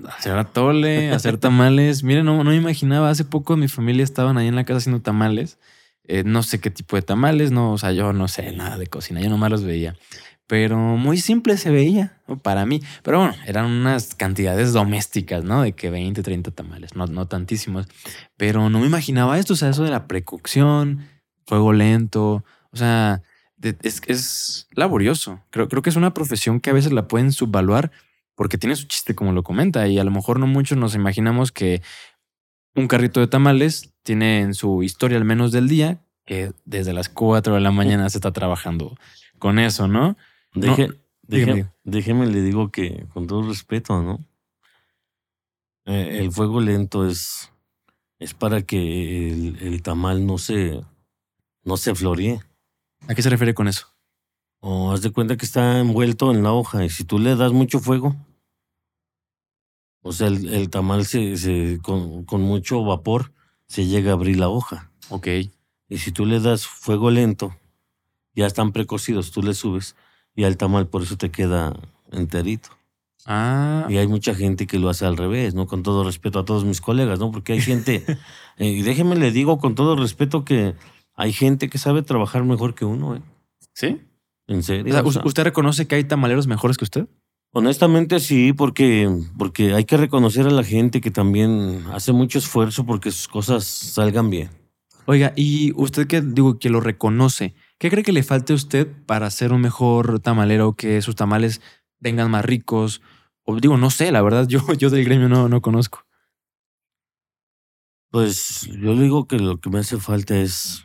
hacer 0.08 0.36
atole, 0.36 1.10
hacer 1.10 1.38
tamales. 1.38 2.02
Miren, 2.02 2.24
no, 2.24 2.42
no 2.44 2.50
me 2.50 2.56
imaginaba. 2.56 3.10
Hace 3.10 3.24
poco 3.24 3.56
mi 3.56 3.68
familia 3.68 4.04
estaban 4.04 4.38
ahí 4.38 4.48
en 4.48 4.56
la 4.56 4.64
casa 4.64 4.78
haciendo 4.78 5.02
tamales. 5.02 5.58
Eh, 6.04 6.24
no 6.24 6.42
sé 6.42 6.60
qué 6.60 6.70
tipo 6.70 6.96
de 6.96 7.02
tamales, 7.02 7.52
no, 7.52 7.72
o 7.72 7.78
sea, 7.78 7.92
yo 7.92 8.12
no 8.12 8.26
sé 8.26 8.52
nada 8.52 8.76
de 8.76 8.88
cocina, 8.88 9.20
yo 9.20 9.30
nomás 9.30 9.50
los 9.50 9.64
veía. 9.64 9.96
Pero 10.48 10.76
muy 10.76 11.18
simple 11.18 11.56
se 11.56 11.70
veía 11.70 12.20
para 12.42 12.66
mí. 12.66 12.82
Pero 13.02 13.18
bueno, 13.18 13.34
eran 13.46 13.66
unas 13.66 14.14
cantidades 14.14 14.72
domésticas, 14.72 15.44
¿no? 15.44 15.62
De 15.62 15.72
que 15.72 15.90
20, 15.90 16.22
30 16.22 16.50
tamales, 16.50 16.96
no, 16.96 17.06
no 17.06 17.26
tantísimos. 17.26 17.86
Pero 18.36 18.68
no 18.68 18.80
me 18.80 18.86
imaginaba 18.86 19.38
esto, 19.38 19.54
o 19.54 19.56
sea, 19.56 19.70
eso 19.70 19.84
de 19.84 19.90
la 19.90 20.08
precocción, 20.08 21.08
fuego 21.46 21.72
lento, 21.72 22.44
o 22.72 22.76
sea, 22.76 23.22
es, 23.82 24.02
es 24.08 24.68
laborioso. 24.72 25.40
Creo, 25.50 25.68
creo 25.68 25.82
que 25.82 25.90
es 25.90 25.96
una 25.96 26.12
profesión 26.12 26.60
que 26.60 26.70
a 26.70 26.74
veces 26.74 26.92
la 26.92 27.06
pueden 27.06 27.32
subvaluar 27.32 27.92
porque 28.34 28.58
tiene 28.58 28.76
su 28.76 28.86
chiste 28.86 29.14
como 29.14 29.32
lo 29.32 29.42
comenta 29.42 29.88
y 29.88 29.98
a 29.98 30.04
lo 30.04 30.10
mejor 30.10 30.38
no 30.38 30.46
muchos 30.46 30.78
nos 30.78 30.94
imaginamos 30.94 31.52
que 31.52 31.82
un 32.74 32.88
carrito 32.88 33.20
de 33.20 33.26
tamales 33.26 33.94
tiene 34.02 34.40
en 34.40 34.54
su 34.54 34.82
historia 34.82 35.18
al 35.18 35.24
menos 35.24 35.52
del 35.52 35.68
día 35.68 36.04
que 36.24 36.52
desde 36.64 36.92
las 36.92 37.08
4 37.08 37.54
de 37.54 37.60
la 37.60 37.70
mañana 37.70 38.08
se 38.08 38.18
está 38.18 38.32
trabajando 38.32 38.96
con 39.38 39.58
eso, 39.58 39.88
¿no? 39.88 40.16
Deje, 40.54 40.88
no, 40.88 40.94
deje, 41.22 41.44
dígame. 41.44 41.72
déjeme 41.82 42.26
le 42.26 42.42
digo 42.42 42.70
que 42.70 43.06
con 43.12 43.26
todo 43.26 43.48
respeto, 43.48 44.00
¿no? 44.02 44.24
Eh, 45.84 46.18
el 46.20 46.30
fuego 46.30 46.60
lento 46.60 47.08
es, 47.08 47.50
es 48.18 48.34
para 48.34 48.62
que 48.62 49.28
el, 49.28 49.58
el, 49.60 49.82
tamal 49.82 50.24
no 50.26 50.38
se, 50.38 50.80
no 51.64 51.76
se 51.76 51.94
floree. 51.94 52.40
¿A 53.08 53.14
qué 53.14 53.22
se 53.22 53.30
refiere 53.30 53.52
con 53.52 53.66
eso? 53.66 53.91
O 54.64 54.92
haz 54.92 55.02
de 55.02 55.10
cuenta 55.10 55.36
que 55.36 55.44
está 55.44 55.80
envuelto 55.80 56.30
en 56.30 56.44
la 56.44 56.52
hoja 56.52 56.84
y 56.84 56.88
si 56.90 57.02
tú 57.04 57.18
le 57.18 57.34
das 57.34 57.52
mucho 57.52 57.80
fuego, 57.80 58.14
O 60.04 60.12
sea, 60.12 60.26
el, 60.28 60.48
el 60.52 60.68
tamal 60.68 61.04
se, 61.06 61.36
se 61.36 61.78
con, 61.82 62.24
con 62.24 62.42
mucho 62.42 62.82
vapor 62.84 63.32
se 63.66 63.86
llega 63.86 64.10
a 64.10 64.14
abrir 64.14 64.36
la 64.38 64.48
hoja. 64.48 64.90
Ok. 65.10 65.26
Y 65.88 65.98
si 65.98 66.10
tú 66.12 66.26
le 66.26 66.40
das 66.40 66.66
fuego 66.66 67.10
lento, 67.10 67.54
ya 68.34 68.46
están 68.46 68.72
precocidos, 68.72 69.30
tú 69.30 69.42
le 69.42 69.54
subes 69.54 69.94
y 70.34 70.44
al 70.44 70.56
tamal 70.56 70.88
por 70.88 71.02
eso 71.02 71.16
te 71.16 71.30
queda 71.30 71.72
enterito. 72.10 72.70
Ah, 73.26 73.86
Y 73.88 73.98
hay 73.98 74.08
mucha 74.08 74.34
gente 74.34 74.66
que 74.66 74.78
lo 74.80 74.88
hace 74.88 75.06
al 75.06 75.16
revés, 75.16 75.54
¿no? 75.54 75.66
Con 75.68 75.82
todo 75.84 76.02
respeto 76.02 76.40
a 76.40 76.44
todos 76.44 76.64
mis 76.64 76.80
colegas, 76.80 77.20
¿no? 77.20 77.30
Porque 77.30 77.52
hay 77.52 77.60
gente, 77.60 78.04
eh, 78.58 78.66
y 78.68 78.82
déjeme 78.82 79.14
le 79.16 79.30
digo 79.30 79.58
con 79.58 79.74
todo 79.76 79.94
respeto 79.94 80.44
que 80.44 80.74
hay 81.14 81.32
gente 81.32 81.68
que 81.68 81.78
sabe 81.78 82.02
trabajar 82.02 82.42
mejor 82.44 82.74
que 82.74 82.84
uno, 82.84 83.14
¿eh? 83.14 83.22
¿sí? 83.74 84.00
En 84.46 84.62
serio. 84.62 84.92
sea, 84.92 85.02
o 85.02 85.12
sea, 85.12 85.22
¿Usted 85.24 85.44
reconoce 85.44 85.86
que 85.86 85.94
hay 85.94 86.04
tamaleros 86.04 86.46
mejores 86.46 86.76
que 86.76 86.84
usted? 86.84 87.08
honestamente 87.52 88.18
sí, 88.18 88.52
porque, 88.52 89.08
porque 89.38 89.74
hay 89.74 89.84
que 89.84 89.96
reconocer 89.96 90.46
a 90.46 90.50
la 90.50 90.64
gente 90.64 91.00
que 91.00 91.10
también 91.10 91.84
hace 91.92 92.12
mucho 92.12 92.38
esfuerzo 92.38 92.84
porque 92.84 93.10
sus 93.10 93.28
cosas 93.28 93.64
salgan 93.64 94.30
bien. 94.30 94.50
Oiga, 95.04 95.32
y 95.36 95.72
usted 95.74 96.06
que 96.06 96.20
digo 96.20 96.58
que 96.58 96.70
lo 96.70 96.80
reconoce, 96.80 97.54
¿qué 97.78 97.90
cree 97.90 98.04
que 98.04 98.12
le 98.12 98.22
falte 98.22 98.52
a 98.52 98.56
usted 98.56 98.88
para 99.06 99.30
ser 99.30 99.52
un 99.52 99.60
mejor 99.60 100.20
tamalero, 100.20 100.74
que 100.74 101.02
sus 101.02 101.16
tamales 101.16 101.60
vengan 101.98 102.30
más 102.30 102.44
ricos? 102.44 103.02
O 103.44 103.58
digo, 103.58 103.76
no 103.76 103.90
sé, 103.90 104.12
la 104.12 104.22
verdad, 104.22 104.46
yo, 104.48 104.60
yo 104.74 104.90
del 104.90 105.04
gremio 105.04 105.28
no, 105.28 105.48
no 105.48 105.60
conozco. 105.60 106.04
Pues 108.10 108.68
yo 108.70 108.94
le 108.94 109.02
digo 109.02 109.26
que 109.26 109.38
lo 109.38 109.58
que 109.58 109.70
me 109.70 109.78
hace 109.78 109.96
falta 109.96 110.38
es 110.38 110.84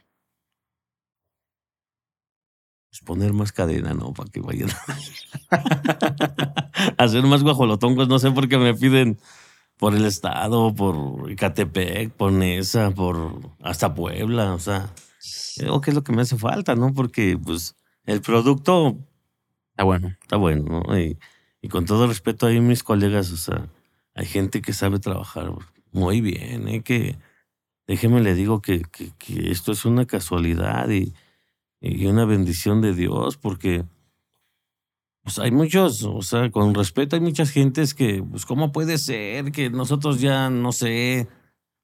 pues, 2.89 2.96
poner 3.07 3.31
más 3.31 3.53
cadena, 3.53 3.93
¿no? 3.93 4.13
Para 4.13 4.29
que 4.29 4.41
vayan 4.41 4.69
hacer 6.97 7.23
más 7.23 7.41
guajolotongos. 7.41 8.09
No 8.09 8.19
sé 8.19 8.31
por 8.31 8.49
qué 8.49 8.57
me 8.57 8.75
piden 8.75 9.17
por 9.77 9.95
el 9.95 10.05
estado, 10.05 10.75
por 10.75 11.31
Icatepec, 11.31 12.11
por 12.11 12.33
Nesa, 12.33 12.91
por 12.91 13.39
hasta 13.63 13.95
Puebla. 13.95 14.53
O 14.53 14.59
sea, 14.59 14.93
creo 15.55 15.79
que 15.79 15.91
es 15.91 15.95
lo 15.95 16.03
que 16.03 16.11
me 16.11 16.21
hace 16.21 16.37
falta, 16.37 16.75
¿no? 16.75 16.93
Porque 16.93 17.39
pues 17.41 17.75
el 18.05 18.21
producto 18.21 18.97
Está 19.71 19.83
bueno. 19.85 20.07
está 20.21 20.35
bueno, 20.35 20.83
¿no? 20.85 20.99
Y, 20.99 21.17
y 21.61 21.69
con 21.69 21.85
todo 21.85 22.07
respeto 22.07 22.45
ahí 22.45 22.59
mis 22.59 22.83
colegas, 22.83 23.31
o 23.31 23.37
sea, 23.37 23.69
hay 24.15 24.25
gente 24.25 24.61
que 24.61 24.73
sabe 24.73 24.99
trabajar 24.99 25.49
muy 25.93 26.19
bien, 26.19 26.67
¿eh? 26.67 26.81
Que 26.81 27.17
déjeme 27.87 28.19
le 28.21 28.35
digo 28.35 28.61
que, 28.61 28.81
que, 28.81 29.11
que 29.17 29.49
esto 29.49 29.71
es 29.71 29.85
una 29.85 30.05
casualidad 30.05 30.89
y, 30.89 31.13
y 31.95 32.05
una 32.07 32.25
bendición 32.25 32.81
de 32.81 32.93
Dios, 32.93 33.37
porque 33.37 33.85
pues 35.23 35.39
hay 35.39 35.51
muchos, 35.51 36.03
o 36.03 36.21
sea, 36.21 36.49
con 36.51 36.73
respeto 36.73 37.15
hay 37.15 37.21
muchas 37.21 37.49
gentes 37.49 37.93
que, 37.93 38.23
pues, 38.23 38.45
¿cómo 38.45 38.71
puede 38.71 38.97
ser 38.97 39.51
que 39.51 39.69
nosotros 39.69 40.21
ya, 40.21 40.49
no 40.49 40.71
sé, 40.71 41.27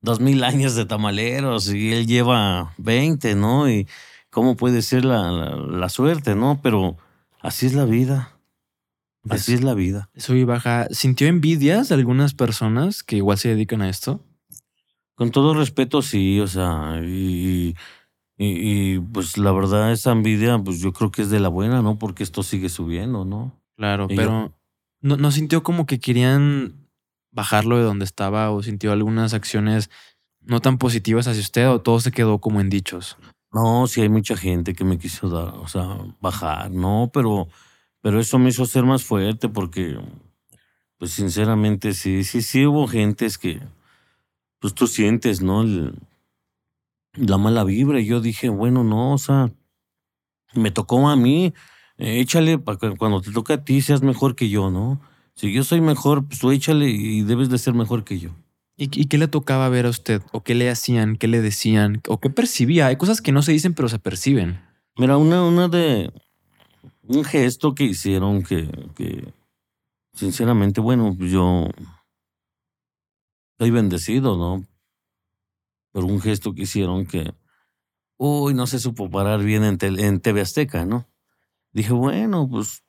dos 0.02 0.20
mil 0.22 0.44
años 0.44 0.76
de 0.76 0.86
tamaleros 0.86 1.74
y 1.74 1.92
él 1.92 2.08
lleva 2.08 2.74
20, 2.78 3.36
¿no? 3.36 3.70
Y 3.70 3.88
cómo 4.30 4.56
puede 4.56 4.82
ser 4.82 5.04
la, 5.04 5.32
la, 5.32 5.56
la 5.58 5.90
suerte, 5.90 6.36
¿no? 6.36 6.60
Pero 6.64 6.98
así 7.42 7.66
es 7.66 7.74
la 7.74 7.86
vida. 7.86 8.30
Así 9.30 9.54
Es- 9.54 9.60
es 9.60 9.64
la 9.66 9.74
vida. 9.74 10.10
Sube 10.16 10.40
y 10.40 10.44
baja. 10.46 10.88
¿Sintió 10.92 11.28
envidias 11.28 11.90
de 11.90 11.96
algunas 11.96 12.34
personas 12.34 13.04
que 13.04 13.18
igual 13.18 13.38
se 13.38 13.50
dedican 13.50 13.82
a 13.82 13.90
esto? 13.90 14.22
Con 15.16 15.32
todo 15.32 15.54
respeto, 15.54 16.02
sí, 16.02 16.40
o 16.40 16.48
sea, 16.48 17.00
y, 17.04 17.08
y, 17.70 17.76
y, 18.38 19.00
pues 19.00 19.38
la 19.38 19.52
verdad 19.52 19.92
esa 19.92 20.12
envidia, 20.12 20.58
pues 20.60 20.80
yo 20.80 20.92
creo 20.94 21.12
que 21.12 21.22
es 21.22 21.30
de 21.30 21.40
la 21.40 21.50
buena, 21.50 21.82
¿no? 21.82 21.98
Porque 22.00 22.24
esto 22.24 22.44
sigue 22.44 22.70
subiendo, 22.70 23.26
¿no? 23.26 23.60
Claro, 23.78 24.06
Y 24.10 24.10
yo- 24.10 24.16
pero 24.16 24.54
¿no, 25.02 25.18
¿no 25.18 25.32
sintió 25.32 25.64
como 25.64 25.86
que 25.86 26.00
querían 26.00 26.88
bajarlo 27.32 27.78
de 27.78 27.84
donde 27.84 28.06
estaba 28.06 28.52
o 28.52 28.62
sintió 28.64 28.92
algunas 28.92 29.34
acciones 29.34 29.90
no 30.42 30.60
tan 30.62 30.78
positivas 30.78 31.28
hacia 31.28 31.42
usted 31.42 31.70
o 31.70 31.82
todo 31.82 32.00
se 32.00 32.12
quedó 32.12 32.40
como 32.40 32.60
en 32.62 32.70
dichos? 32.70 33.18
No, 33.52 33.86
sí 33.88 34.02
hay 34.02 34.10
mucha 34.10 34.36
gente 34.36 34.74
que 34.74 34.84
me 34.84 34.98
quiso 34.98 35.30
dar, 35.30 35.54
o 35.56 35.68
sea, 35.68 35.98
bajar, 36.20 36.72
no, 36.72 37.12
pero, 37.14 37.48
pero 38.02 38.20
eso 38.20 38.40
me 38.40 38.50
hizo 38.50 38.66
ser 38.66 38.84
más 38.84 39.04
fuerte 39.04 39.48
porque, 39.48 39.98
pues 40.98 41.12
sinceramente, 41.12 41.94
sí, 41.94 42.24
sí, 42.24 42.42
sí 42.42 42.66
hubo 42.66 42.88
gentes 42.88 43.38
que, 43.38 43.62
pues 44.60 44.74
tú 44.74 44.88
sientes, 44.88 45.42
¿no? 45.42 45.62
El- 45.62 45.96
la 47.14 47.38
mala 47.38 47.64
vibra. 47.64 48.00
Y 48.00 48.06
yo 48.06 48.22
dije, 48.22 48.50
bueno, 48.50 48.84
no, 48.84 49.14
o 49.14 49.18
sea, 49.18 49.52
me 50.54 50.72
tocó 50.72 51.08
a 51.10 51.16
mí, 51.16 51.54
eh, 51.98 52.20
échale 52.20 52.58
para 52.60 52.78
que 52.78 52.96
cuando 52.98 53.22
te 53.22 53.32
toca 53.32 53.56
a 53.56 53.64
ti 53.64 53.82
seas 53.82 54.02
mejor 54.02 54.36
que 54.36 54.50
yo, 54.50 54.70
¿no? 54.70 55.02
Si 55.36 55.52
yo 55.52 55.64
soy 55.64 55.82
mejor, 55.82 56.26
pues 56.26 56.40
tú 56.40 56.52
échale 56.52 56.90
y 56.90 57.22
debes 57.24 57.50
de 57.50 57.58
ser 57.58 57.74
mejor 57.74 58.04
que 58.04 58.20
yo. 58.20 58.30
¿Y, 58.78 58.86
y 59.00 59.06
qué 59.06 59.18
le 59.18 59.28
tocaba 59.28 59.70
ver 59.70 59.86
a 59.86 59.90
usted? 59.90 60.22
¿O 60.32 60.44
qué 60.44 60.56
le 60.56 60.70
hacían? 60.70 61.16
¿Qué 61.16 61.28
le 61.28 61.42
decían? 61.42 62.02
¿O 62.08 62.20
qué 62.20 62.30
percibía? 62.30 62.88
Hay 62.88 62.98
cosas 62.98 63.22
que 63.22 63.32
no 63.32 63.42
se 63.42 63.52
dicen 63.52 63.74
pero 63.74 63.90
se 63.90 64.00
perciben. 64.00 64.60
Mira, 64.98 65.18
una, 65.18 65.44
una 65.44 65.68
de 65.68 66.12
un 67.08 67.24
gesto 67.24 67.74
que 67.76 67.84
hicieron 67.84 68.44
que, 68.44 68.70
que 68.96 69.34
sinceramente, 70.14 70.82
bueno, 70.82 71.16
pues 71.18 71.32
yo 71.32 71.70
estoy 73.54 73.72
bendecido, 73.72 74.38
¿no? 74.38 74.66
Pero 75.94 76.08
un 76.08 76.20
gesto 76.20 76.54
que 76.54 76.64
hicieron 76.64 77.06
que, 77.06 77.34
uy, 78.18 78.54
no 78.54 78.68
se 78.68 78.80
supo 78.80 79.10
parar 79.10 79.42
bien 79.44 79.64
en, 79.64 79.78
en 79.82 80.20
TV 80.20 80.42
Azteca, 80.42 80.86
¿no? 80.86 81.08
Dije, 81.72 81.94
bueno, 81.94 82.48
pues 82.50 82.84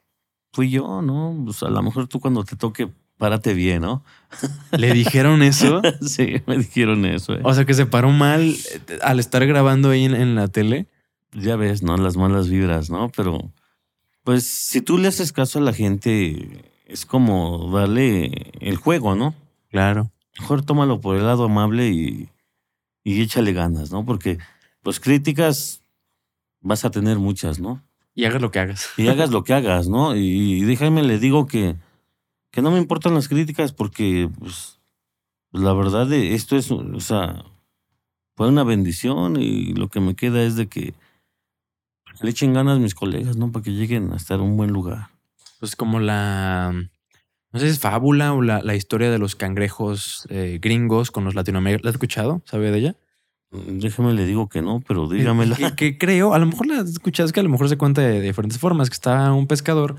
fui 0.52 0.70
yo, 0.70 1.02
¿no? 1.02 1.36
Pues 1.44 1.62
a 1.62 1.68
lo 1.68 1.82
mejor 1.82 2.09
tú 2.09 2.20
cuando 2.20 2.44
te 2.44 2.57
toque, 2.57 2.90
párate 3.18 3.55
bien, 3.55 3.82
¿no? 3.82 4.02
¿Le 4.72 4.92
dijeron 4.92 5.42
eso? 5.42 5.82
sí, 6.00 6.42
me 6.46 6.59
dijeron 6.59 7.05
eso. 7.05 7.34
¿eh? 7.34 7.40
O 7.44 7.52
sea, 7.55 7.64
que 7.64 7.74
se 7.74 7.86
paró 7.86 8.11
mal 8.11 8.42
eh, 8.42 8.98
al 9.02 9.20
estar 9.20 9.46
grabando 9.46 9.90
ahí 9.90 10.05
en, 10.05 10.14
en 10.14 10.34
la 10.34 10.48
tele. 10.48 10.86
ya 11.32 11.57
ves, 11.57 11.82
¿no? 11.82 11.96
Las 11.96 12.16
malas 12.16 12.48
vibras, 12.48 12.88
¿no? 12.88 13.11
Pero, 13.14 13.52
pues, 14.22 14.46
si 14.46 14.80
tú 14.80 14.98
le 14.98 15.09
haces 15.09 15.32
caso 15.32 15.59
a 15.59 15.62
la 15.62 15.72
gente, 15.72 16.64
es 16.86 17.05
como 17.05 17.70
darle 17.72 18.52
el 18.61 18.76
juego, 18.76 19.14
¿no? 19.14 19.34
Claro. 19.70 20.11
Mejor 20.38 20.64
tómalo 20.64 21.00
por 21.00 21.16
el 21.16 21.26
lado 21.26 21.44
amable 21.44 21.88
y, 21.90 22.28
y 23.05 23.20
échale 23.20 23.52
ganas, 23.52 23.92
¿no? 23.92 24.05
Porque, 24.05 24.38
pues, 24.82 24.98
críticas 24.98 25.82
vas 26.61 26.84
a 26.84 26.90
tener 26.90 27.18
muchas, 27.18 27.61
¿no? 27.61 27.84
Y 28.14 28.24
hagas 28.24 28.40
lo 28.40 28.50
que 28.50 28.59
hagas. 28.59 28.88
Y 28.96 29.09
hagas 29.09 29.30
lo 29.30 29.44
que 29.44 29.52
hagas, 29.52 29.88
¿no? 29.88 30.16
Y, 30.16 30.62
déjame 30.62 31.02
le 31.02 31.18
digo 31.18 31.46
que, 31.46 31.76
que 32.50 32.62
no 32.62 32.70
me 32.70 32.78
importan 32.78 33.14
las 33.14 33.28
críticas 33.28 33.72
porque, 33.72 34.30
pues, 34.38 34.80
la 35.52 35.74
verdad, 35.74 36.07
de 36.07 36.34
esto 36.34 36.57
es, 36.57 36.70
o 36.70 37.00
sea, 37.00 37.44
fue 38.36 38.48
una 38.48 38.64
bendición 38.64 39.36
y 39.40 39.74
lo 39.74 39.88
que 39.88 40.00
me 40.00 40.16
queda 40.16 40.42
es 40.42 40.57
de 40.57 40.68
que 40.68 40.94
le 42.20 42.30
echen 42.30 42.55
ganas 42.55 42.78
mis 42.78 42.94
colegas, 42.94 43.36
¿no? 43.36 43.52
Para 43.52 43.62
que 43.62 43.72
lleguen 43.72 44.12
a 44.12 44.16
estar 44.16 44.38
en 44.38 44.46
un 44.46 44.57
buen 44.57 44.72
lugar. 44.72 45.09
Pues 45.61 45.76
como 45.76 46.00
la. 46.00 46.72
No 47.55 47.61
sé 47.61 47.66
si 47.66 47.72
es 47.74 47.78
fábula 47.78 48.32
o 48.34 48.42
la, 48.42 48.62
la 48.62 48.74
historia 48.74 49.12
de 49.12 49.18
los 49.18 49.36
cangrejos 49.36 50.26
eh, 50.28 50.59
gringos 50.61 51.12
con 51.12 51.24
los 51.24 51.36
latinoamericanos. 51.36 51.84
¿La 51.84 51.90
has 51.90 51.94
escuchado? 51.94 52.42
¿Sabe 52.46 52.72
de 52.72 52.78
ella? 52.78 52.96
Déjame 53.52 54.12
le 54.12 54.26
digo 54.26 54.48
que 54.48 54.61
no, 54.61 54.82
pero 54.86 55.09
dígamela. 55.09 55.55
Que, 55.55 55.76
que 55.76 55.96
creo, 55.96 56.34
a 56.34 56.40
lo 56.40 56.46
mejor 56.46 56.66
la 56.66 56.80
has 56.80 56.90
escuchado, 56.90 57.28
es 57.28 57.32
que 57.32 57.38
a 57.38 57.44
lo 57.44 57.48
mejor 57.48 57.68
se 57.68 57.78
cuenta 57.78 58.02
de 58.02 58.20
diferentes 58.20 58.59
formas, 58.59 58.90
que 58.90 58.94
está 58.94 59.32
un 59.32 59.46
pescador 59.46 59.94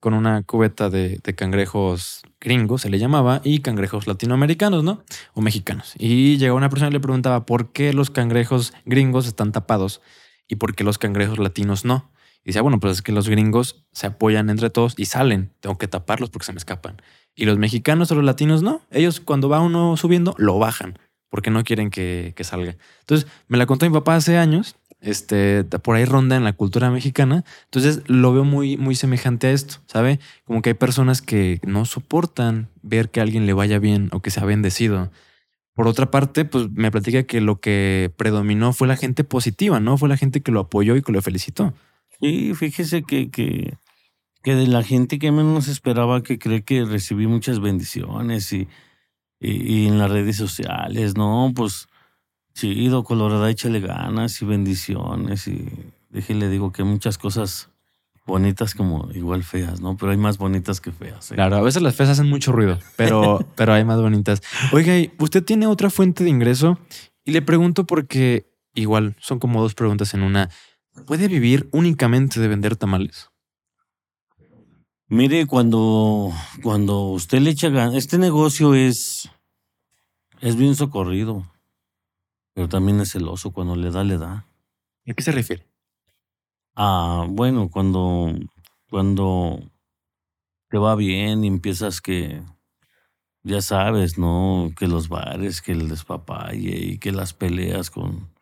con 0.00 0.14
una 0.14 0.44
cubeta 0.44 0.88
de, 0.88 1.20
de 1.22 1.34
cangrejos 1.34 2.22
gringos, 2.40 2.80
se 2.80 2.88
le 2.88 2.98
llamaba, 2.98 3.42
y 3.44 3.60
cangrejos 3.60 4.06
latinoamericanos, 4.06 4.82
¿no? 4.82 5.04
O 5.34 5.42
mexicanos. 5.42 5.92
Y 5.98 6.38
llegó 6.38 6.56
una 6.56 6.70
persona 6.70 6.88
y 6.88 6.94
le 6.94 7.00
preguntaba 7.00 7.44
por 7.44 7.72
qué 7.72 7.92
los 7.92 8.08
cangrejos 8.08 8.72
gringos 8.86 9.26
están 9.26 9.52
tapados 9.52 10.00
y 10.48 10.56
por 10.56 10.74
qué 10.74 10.84
los 10.84 10.96
cangrejos 10.96 11.38
latinos 11.38 11.84
no. 11.84 12.10
Y 12.44 12.50
decía, 12.50 12.62
bueno, 12.62 12.78
pues 12.78 12.94
es 12.94 13.02
que 13.02 13.12
los 13.12 13.28
gringos 13.28 13.84
se 13.92 14.06
apoyan 14.06 14.50
entre 14.50 14.70
todos 14.70 14.94
y 14.96 15.06
salen. 15.06 15.50
Tengo 15.60 15.78
que 15.78 15.88
taparlos 15.88 16.30
porque 16.30 16.46
se 16.46 16.52
me 16.52 16.58
escapan. 16.58 17.00
Y 17.34 17.46
los 17.46 17.58
mexicanos 17.58 18.10
o 18.10 18.14
los 18.14 18.24
latinos 18.24 18.62
no. 18.62 18.82
Ellos 18.90 19.20
cuando 19.20 19.48
va 19.48 19.60
uno 19.60 19.96
subiendo, 19.96 20.34
lo 20.38 20.58
bajan 20.58 20.98
porque 21.34 21.50
no 21.50 21.64
quieren 21.64 21.90
que, 21.90 22.32
que 22.36 22.44
salga. 22.44 22.76
Entonces, 23.00 23.28
me 23.48 23.58
la 23.58 23.66
contó 23.66 23.86
mi 23.86 23.92
papá 23.92 24.14
hace 24.14 24.38
años. 24.38 24.76
Este, 25.00 25.64
por 25.64 25.96
ahí 25.96 26.04
ronda 26.04 26.36
en 26.36 26.44
la 26.44 26.52
cultura 26.52 26.92
mexicana. 26.92 27.44
Entonces, 27.64 28.02
lo 28.06 28.32
veo 28.32 28.44
muy, 28.44 28.76
muy 28.76 28.94
semejante 28.94 29.48
a 29.48 29.50
esto, 29.50 29.78
¿sabe? 29.86 30.20
Como 30.44 30.62
que 30.62 30.70
hay 30.70 30.74
personas 30.74 31.22
que 31.22 31.60
no 31.64 31.86
soportan 31.86 32.68
ver 32.82 33.10
que 33.10 33.20
alguien 33.20 33.46
le 33.46 33.52
vaya 33.52 33.80
bien 33.80 34.10
o 34.12 34.20
que 34.20 34.30
sea 34.30 34.44
bendecido. 34.44 35.10
Por 35.74 35.88
otra 35.88 36.12
parte, 36.12 36.44
pues 36.44 36.70
me 36.70 36.92
platica 36.92 37.24
que 37.24 37.40
lo 37.40 37.58
que 37.58 38.12
predominó 38.16 38.72
fue 38.72 38.86
la 38.86 38.96
gente 38.96 39.24
positiva, 39.24 39.80
¿no? 39.80 39.98
Fue 39.98 40.08
la 40.08 40.16
gente 40.16 40.40
que 40.40 40.52
lo 40.52 40.60
apoyó 40.60 40.94
y 40.94 41.02
que 41.02 41.10
lo 41.10 41.20
felicitó. 41.20 41.74
Sí, 42.20 42.54
fíjese 42.54 43.02
que, 43.02 43.30
que, 43.30 43.76
que 44.42 44.54
de 44.54 44.66
la 44.66 44.82
gente 44.82 45.18
que 45.18 45.32
menos 45.32 45.68
esperaba 45.68 46.22
que 46.22 46.38
cree 46.38 46.62
que 46.62 46.84
recibí 46.84 47.26
muchas 47.26 47.60
bendiciones 47.60 48.52
y, 48.52 48.68
y, 49.40 49.50
y 49.50 49.86
en 49.86 49.98
las 49.98 50.10
redes 50.10 50.36
sociales, 50.36 51.16
¿no? 51.16 51.52
Pues 51.54 51.88
chido, 52.54 53.04
Colorada, 53.04 53.50
échale 53.50 53.80
ganas 53.80 54.40
y 54.40 54.44
bendiciones 54.44 55.48
y 55.48 55.68
déjele 56.10 56.48
digo 56.48 56.72
que 56.72 56.84
muchas 56.84 57.18
cosas 57.18 57.68
bonitas 58.26 58.74
como 58.74 59.10
igual 59.12 59.42
feas, 59.42 59.80
¿no? 59.80 59.96
Pero 59.96 60.12
hay 60.12 60.18
más 60.18 60.38
bonitas 60.38 60.80
que 60.80 60.92
feas. 60.92 61.30
¿eh? 61.30 61.34
Claro, 61.34 61.56
a 61.56 61.60
veces 61.60 61.82
las 61.82 61.94
feas 61.94 62.10
hacen 62.10 62.28
mucho 62.28 62.52
ruido, 62.52 62.78
pero, 62.96 63.46
pero 63.56 63.74
hay 63.74 63.84
más 63.84 64.00
bonitas. 64.00 64.42
Oiga, 64.72 64.96
¿y 64.96 65.12
¿usted 65.18 65.44
tiene 65.44 65.66
otra 65.66 65.90
fuente 65.90 66.24
de 66.24 66.30
ingreso? 66.30 66.78
Y 67.24 67.32
le 67.32 67.42
pregunto 67.42 67.84
porque 67.84 68.46
igual 68.74 69.16
son 69.18 69.38
como 69.38 69.60
dos 69.60 69.74
preguntas 69.74 70.14
en 70.14 70.22
una. 70.22 70.50
¿Puede 71.06 71.28
vivir 71.28 71.68
únicamente 71.72 72.40
de 72.40 72.48
vender 72.48 72.76
tamales? 72.76 73.30
Mire, 75.08 75.46
cuando, 75.46 76.32
cuando 76.62 77.10
usted 77.10 77.40
le 77.40 77.50
echa 77.50 77.68
ganas, 77.68 77.94
este 77.94 78.16
negocio 78.16 78.74
es, 78.74 79.30
es 80.40 80.56
bien 80.56 80.74
socorrido, 80.76 81.44
pero 82.54 82.68
también 82.68 83.00
es 83.00 83.12
celoso. 83.12 83.52
Cuando 83.52 83.76
le 83.76 83.90
da, 83.90 84.02
le 84.02 84.16
da. 84.16 84.46
¿A 85.06 85.12
qué 85.14 85.22
se 85.22 85.32
refiere? 85.32 85.66
Ah, 86.74 87.26
bueno, 87.28 87.68
cuando, 87.68 88.32
cuando 88.88 89.60
te 90.68 90.78
va 90.78 90.94
bien 90.94 91.44
y 91.44 91.48
empiezas 91.48 92.00
que, 92.00 92.42
ya 93.42 93.60
sabes, 93.60 94.16
¿no? 94.18 94.70
Que 94.76 94.88
los 94.88 95.08
bares, 95.08 95.60
que 95.60 95.72
el 95.72 95.88
despapalle 95.88 96.76
y 96.76 96.98
que 96.98 97.12
las 97.12 97.34
peleas 97.34 97.90
con, 97.90 98.33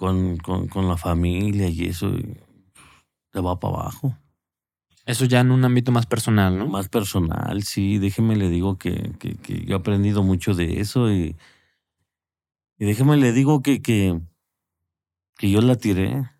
con, 0.00 0.38
con, 0.38 0.66
con 0.66 0.88
la 0.88 0.96
familia 0.96 1.68
y 1.68 1.84
eso, 1.84 2.08
y 2.08 2.38
te 3.30 3.38
va 3.38 3.60
para 3.60 3.74
abajo. 3.74 4.16
Eso 5.04 5.26
ya 5.26 5.40
en 5.40 5.50
un 5.50 5.62
ámbito 5.62 5.92
más 5.92 6.06
personal, 6.06 6.56
¿no? 6.56 6.66
Más 6.68 6.88
personal, 6.88 7.62
sí, 7.64 7.98
déjeme 7.98 8.34
le 8.34 8.48
digo 8.48 8.78
que, 8.78 9.12
que, 9.18 9.36
que 9.36 9.62
yo 9.66 9.76
he 9.76 9.78
aprendido 9.78 10.22
mucho 10.22 10.54
de 10.54 10.80
eso 10.80 11.12
y, 11.12 11.36
y 12.78 12.86
déjeme 12.86 13.18
le 13.18 13.32
digo 13.32 13.60
que, 13.60 13.82
que, 13.82 14.18
que 15.36 15.50
yo 15.50 15.60
la 15.60 15.76
tiré. 15.76 16.30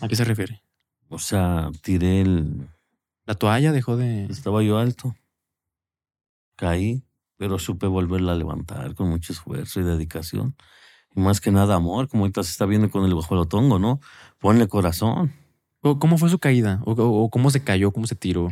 ¿A 0.00 0.06
qué 0.06 0.14
se 0.14 0.24
refiere? 0.24 0.62
O 1.08 1.18
sea, 1.18 1.72
tiré 1.82 2.20
el... 2.20 2.68
La 3.26 3.34
toalla 3.34 3.72
dejó 3.72 3.96
de... 3.96 4.26
Estaba 4.26 4.62
yo 4.62 4.78
alto. 4.78 5.16
Caí, 6.54 7.02
pero 7.36 7.58
supe 7.58 7.88
volverla 7.88 8.32
a 8.32 8.36
levantar 8.36 8.94
con 8.94 9.08
mucho 9.08 9.32
esfuerzo 9.32 9.80
y 9.80 9.82
dedicación. 9.82 10.54
Y 11.14 11.20
más 11.20 11.40
que 11.40 11.50
nada 11.52 11.76
amor, 11.76 12.08
como 12.08 12.24
ahorita 12.24 12.42
se 12.42 12.50
está 12.50 12.66
viendo 12.66 12.90
con 12.90 13.04
el 13.04 13.14
guajolotongo, 13.14 13.78
¿no? 13.78 14.00
Ponle 14.40 14.68
corazón. 14.68 15.32
¿O 15.82 15.98
¿Cómo 15.98 16.18
fue 16.18 16.28
su 16.30 16.38
caída? 16.38 16.80
¿O, 16.84 16.92
o- 16.92 17.24
o 17.24 17.30
cómo 17.30 17.50
se 17.50 17.62
cayó? 17.62 17.92
¿Cómo 17.92 18.06
se 18.06 18.16
tiró? 18.16 18.48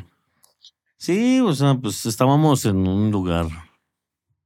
Sí, 0.97 1.41
o 1.41 1.53
sea, 1.55 1.75
pues 1.75 2.07
estábamos 2.07 2.65
en 2.65 2.87
un 2.87 3.11
lugar 3.11 3.49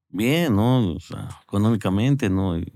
bien, 0.09 0.57
¿no? 0.57 0.93
O 0.95 1.01
sea, 1.01 1.29
económicamente, 1.43 2.31
¿no? 2.31 2.59
Y, 2.59 2.73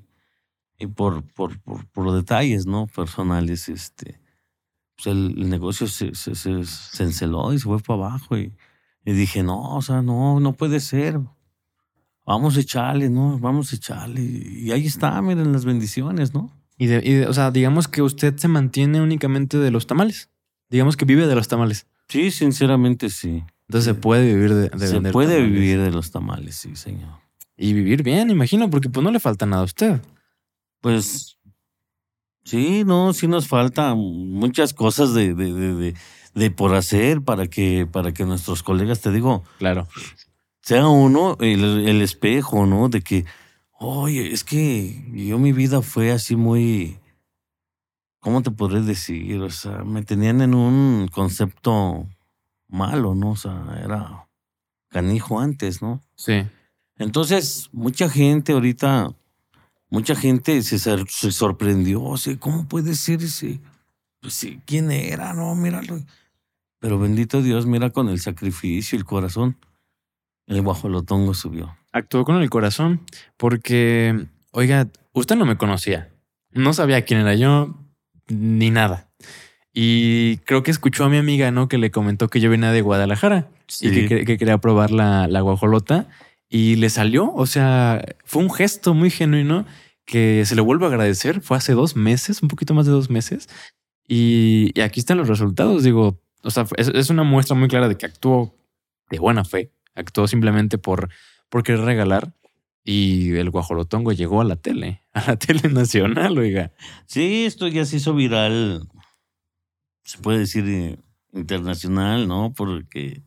y 0.78 0.86
por, 0.88 1.24
por, 1.34 1.60
por, 1.62 1.86
por 1.90 2.12
detalles, 2.14 2.66
¿no? 2.66 2.86
Personales, 2.88 3.68
este, 3.68 4.20
pues 4.96 5.08
el, 5.08 5.34
el 5.38 5.50
negocio 5.50 5.86
se, 5.88 6.14
se, 6.14 6.34
se, 6.34 6.64
se 6.66 7.02
enceló 7.04 7.52
y 7.52 7.58
se 7.58 7.64
fue 7.64 7.80
para 7.80 8.06
abajo. 8.08 8.38
Y, 8.38 8.54
y 9.04 9.12
dije, 9.12 9.42
no, 9.42 9.76
o 9.76 9.82
sea, 9.82 10.02
no, 10.02 10.40
no 10.40 10.54
puede 10.54 10.80
ser. 10.80 11.20
Vamos 12.32 12.56
a 12.56 12.60
echarle, 12.60 13.10
¿no? 13.10 13.40
Vamos 13.40 13.72
a 13.72 13.76
echarle. 13.76 14.22
Y 14.22 14.70
ahí 14.70 14.86
está, 14.86 15.20
miren 15.20 15.52
las 15.52 15.64
bendiciones, 15.64 16.32
¿no? 16.32 16.52
Y, 16.78 16.86
de- 16.86 17.02
y 17.04 17.12
de- 17.14 17.26
o 17.26 17.32
sea, 17.34 17.50
digamos 17.50 17.88
que 17.88 18.02
usted 18.02 18.36
se 18.36 18.46
mantiene 18.46 19.00
únicamente 19.02 19.58
de 19.58 19.72
los 19.72 19.88
tamales. 19.88 20.30
Digamos 20.68 20.96
que 20.96 21.04
vive 21.04 21.26
de 21.26 21.34
los 21.34 21.48
tamales. 21.48 21.86
Sí, 22.08 22.30
sinceramente 22.30 23.10
sí. 23.10 23.42
Entonces 23.68 23.84
se 23.84 23.94
puede 23.94 24.32
vivir 24.32 24.54
de, 24.54 24.68
de 24.68 24.86
se 24.86 25.00
puede 25.12 25.34
tamales. 25.38 25.52
vivir 25.52 25.80
de 25.82 25.90
los 25.90 26.12
tamales, 26.12 26.54
sí, 26.54 26.76
señor. 26.76 27.18
Y 27.56 27.72
vivir 27.72 28.04
bien, 28.04 28.30
imagino, 28.30 28.70
porque 28.70 28.88
pues 28.88 29.02
no 29.02 29.10
le 29.10 29.18
falta 29.18 29.44
nada 29.44 29.62
a 29.62 29.64
usted. 29.64 30.00
Pues 30.80 31.36
sí, 32.44 32.84
no, 32.84 33.12
sí 33.12 33.26
nos 33.26 33.48
falta 33.48 33.94
muchas 33.96 34.72
cosas 34.72 35.14
de, 35.14 35.34
de, 35.34 35.52
de, 35.52 35.94
de 36.34 36.50
por 36.52 36.74
hacer 36.76 37.22
para 37.22 37.48
que, 37.48 37.86
para 37.90 38.12
que 38.12 38.24
nuestros 38.24 38.62
colegas, 38.62 39.00
te 39.00 39.10
digo, 39.10 39.42
Claro. 39.58 39.88
Sea 40.60 40.88
uno 40.88 41.36
el, 41.40 41.88
el 41.88 42.02
espejo, 42.02 42.66
¿no? 42.66 42.88
De 42.88 43.02
que, 43.02 43.24
oye, 43.78 44.32
es 44.32 44.44
que 44.44 45.04
yo 45.14 45.38
mi 45.38 45.52
vida 45.52 45.82
fue 45.82 46.12
así 46.12 46.36
muy, 46.36 46.98
¿cómo 48.20 48.42
te 48.42 48.50
podré 48.50 48.82
decir? 48.82 49.40
O 49.40 49.50
sea, 49.50 49.84
me 49.84 50.02
tenían 50.02 50.40
en 50.42 50.54
un 50.54 51.08
concepto 51.08 52.06
malo, 52.68 53.14
¿no? 53.14 53.30
O 53.30 53.36
sea, 53.36 53.80
era 53.82 54.28
canijo 54.88 55.40
antes, 55.40 55.82
¿no? 55.82 56.02
Sí. 56.14 56.46
Entonces, 56.96 57.70
mucha 57.72 58.08
gente 58.10 58.52
ahorita, 58.52 59.14
mucha 59.88 60.14
gente 60.14 60.62
se, 60.62 60.78
se 60.78 61.32
sorprendió, 61.32 62.02
o 62.02 62.16
sea, 62.16 62.38
¿cómo 62.38 62.68
puede 62.68 62.94
ser 62.94 63.22
ese? 63.22 63.60
Pues 64.20 64.34
sí, 64.34 64.60
¿quién 64.66 64.90
era? 64.90 65.32
No, 65.32 65.54
míralo. 65.54 65.98
Pero 66.78 66.98
bendito 66.98 67.42
Dios, 67.42 67.66
mira 67.66 67.90
con 67.90 68.08
el 68.08 68.20
sacrificio 68.20 68.96
y 68.96 69.00
el 69.00 69.06
corazón, 69.06 69.56
el 70.50 70.62
guajolotongo 70.62 71.32
subió. 71.34 71.76
Actuó 71.92 72.24
con 72.24 72.40
el 72.42 72.50
corazón 72.50 73.00
porque, 73.36 74.26
oiga, 74.52 74.88
usted 75.12 75.36
no 75.36 75.46
me 75.46 75.56
conocía. 75.56 76.10
No 76.52 76.72
sabía 76.72 77.04
quién 77.04 77.20
era 77.20 77.34
yo 77.34 77.76
ni 78.28 78.70
nada. 78.70 79.08
Y 79.72 80.38
creo 80.38 80.62
que 80.62 80.70
escuchó 80.70 81.04
a 81.04 81.08
mi 81.08 81.16
amiga, 81.16 81.50
¿no? 81.50 81.68
Que 81.68 81.78
le 81.78 81.90
comentó 81.90 82.28
que 82.28 82.40
yo 82.40 82.50
venía 82.50 82.72
de 82.72 82.82
Guadalajara 82.82 83.48
y 83.80 83.90
que, 83.92 84.08
que- 84.08 84.24
que 84.24 84.36
quería 84.38 84.58
probar 84.58 84.90
la, 84.90 85.28
la 85.28 85.40
guajolota 85.40 86.08
y 86.48 86.76
le 86.76 86.90
salió. 86.90 87.32
O 87.34 87.46
sea, 87.46 88.04
fue 88.24 88.42
un 88.42 88.50
gesto 88.52 88.94
muy 88.94 89.10
genuino 89.10 89.64
que 90.04 90.42
se 90.44 90.56
le 90.56 90.60
vuelvo 90.60 90.86
a 90.86 90.88
agradecer. 90.88 91.40
Fue 91.40 91.56
hace 91.56 91.72
dos 91.74 91.94
meses, 91.94 92.42
un 92.42 92.48
poquito 92.48 92.74
más 92.74 92.86
de 92.86 92.92
dos 92.92 93.10
meses. 93.10 93.48
Y, 94.08 94.72
y 94.74 94.80
aquí 94.80 94.98
están 94.98 95.18
los 95.18 95.28
resultados. 95.28 95.84
Digo, 95.84 96.20
o 96.42 96.50
sea, 96.50 96.66
es, 96.76 96.88
es 96.88 97.10
una 97.10 97.22
muestra 97.22 97.54
muy 97.54 97.68
clara 97.68 97.88
de 97.88 97.96
que 97.96 98.06
actuó 98.06 98.56
de 99.08 99.18
buena 99.20 99.44
fe. 99.44 99.70
Actuó 99.94 100.26
simplemente 100.26 100.78
por, 100.78 101.10
por 101.48 101.62
querer 101.62 101.80
regalar. 101.82 102.32
Y 102.82 103.34
el 103.36 103.50
guajolotongo 103.50 104.12
llegó 104.12 104.40
a 104.40 104.44
la 104.44 104.56
tele, 104.56 105.02
a 105.12 105.24
la 105.26 105.36
tele 105.36 105.68
nacional, 105.68 106.38
oiga. 106.38 106.72
Sí, 107.06 107.44
esto 107.44 107.68
ya 107.68 107.84
se 107.84 107.96
hizo 107.96 108.14
viral, 108.14 108.88
se 110.04 110.18
puede 110.18 110.38
decir 110.38 110.64
eh, 110.66 110.98
internacional, 111.32 112.26
¿no? 112.26 112.54
Porque, 112.54 113.22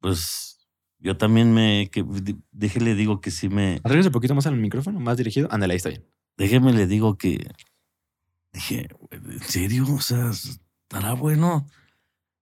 pues, 0.00 0.66
yo 0.98 1.16
también 1.18 1.52
me, 1.52 1.90
que, 1.92 2.04
déjele 2.52 2.94
digo 2.94 3.20
que 3.20 3.30
sí 3.30 3.50
me, 3.50 3.80
Arréglese 3.84 4.08
un 4.08 4.14
poquito 4.14 4.34
más 4.34 4.46
al 4.46 4.56
micrófono, 4.56 4.98
más 5.00 5.18
dirigido. 5.18 5.48
Ándale, 5.50 5.74
ahí 5.74 5.76
está 5.76 5.90
bien. 5.90 6.04
déjeme 6.38 6.72
le 6.72 6.86
digo 6.86 7.18
que, 7.18 7.46
dije, 8.52 8.88
¿en 9.10 9.40
serio? 9.40 9.84
O 9.92 10.00
sea, 10.00 10.30
¿estará 10.30 11.12
bueno? 11.12 11.66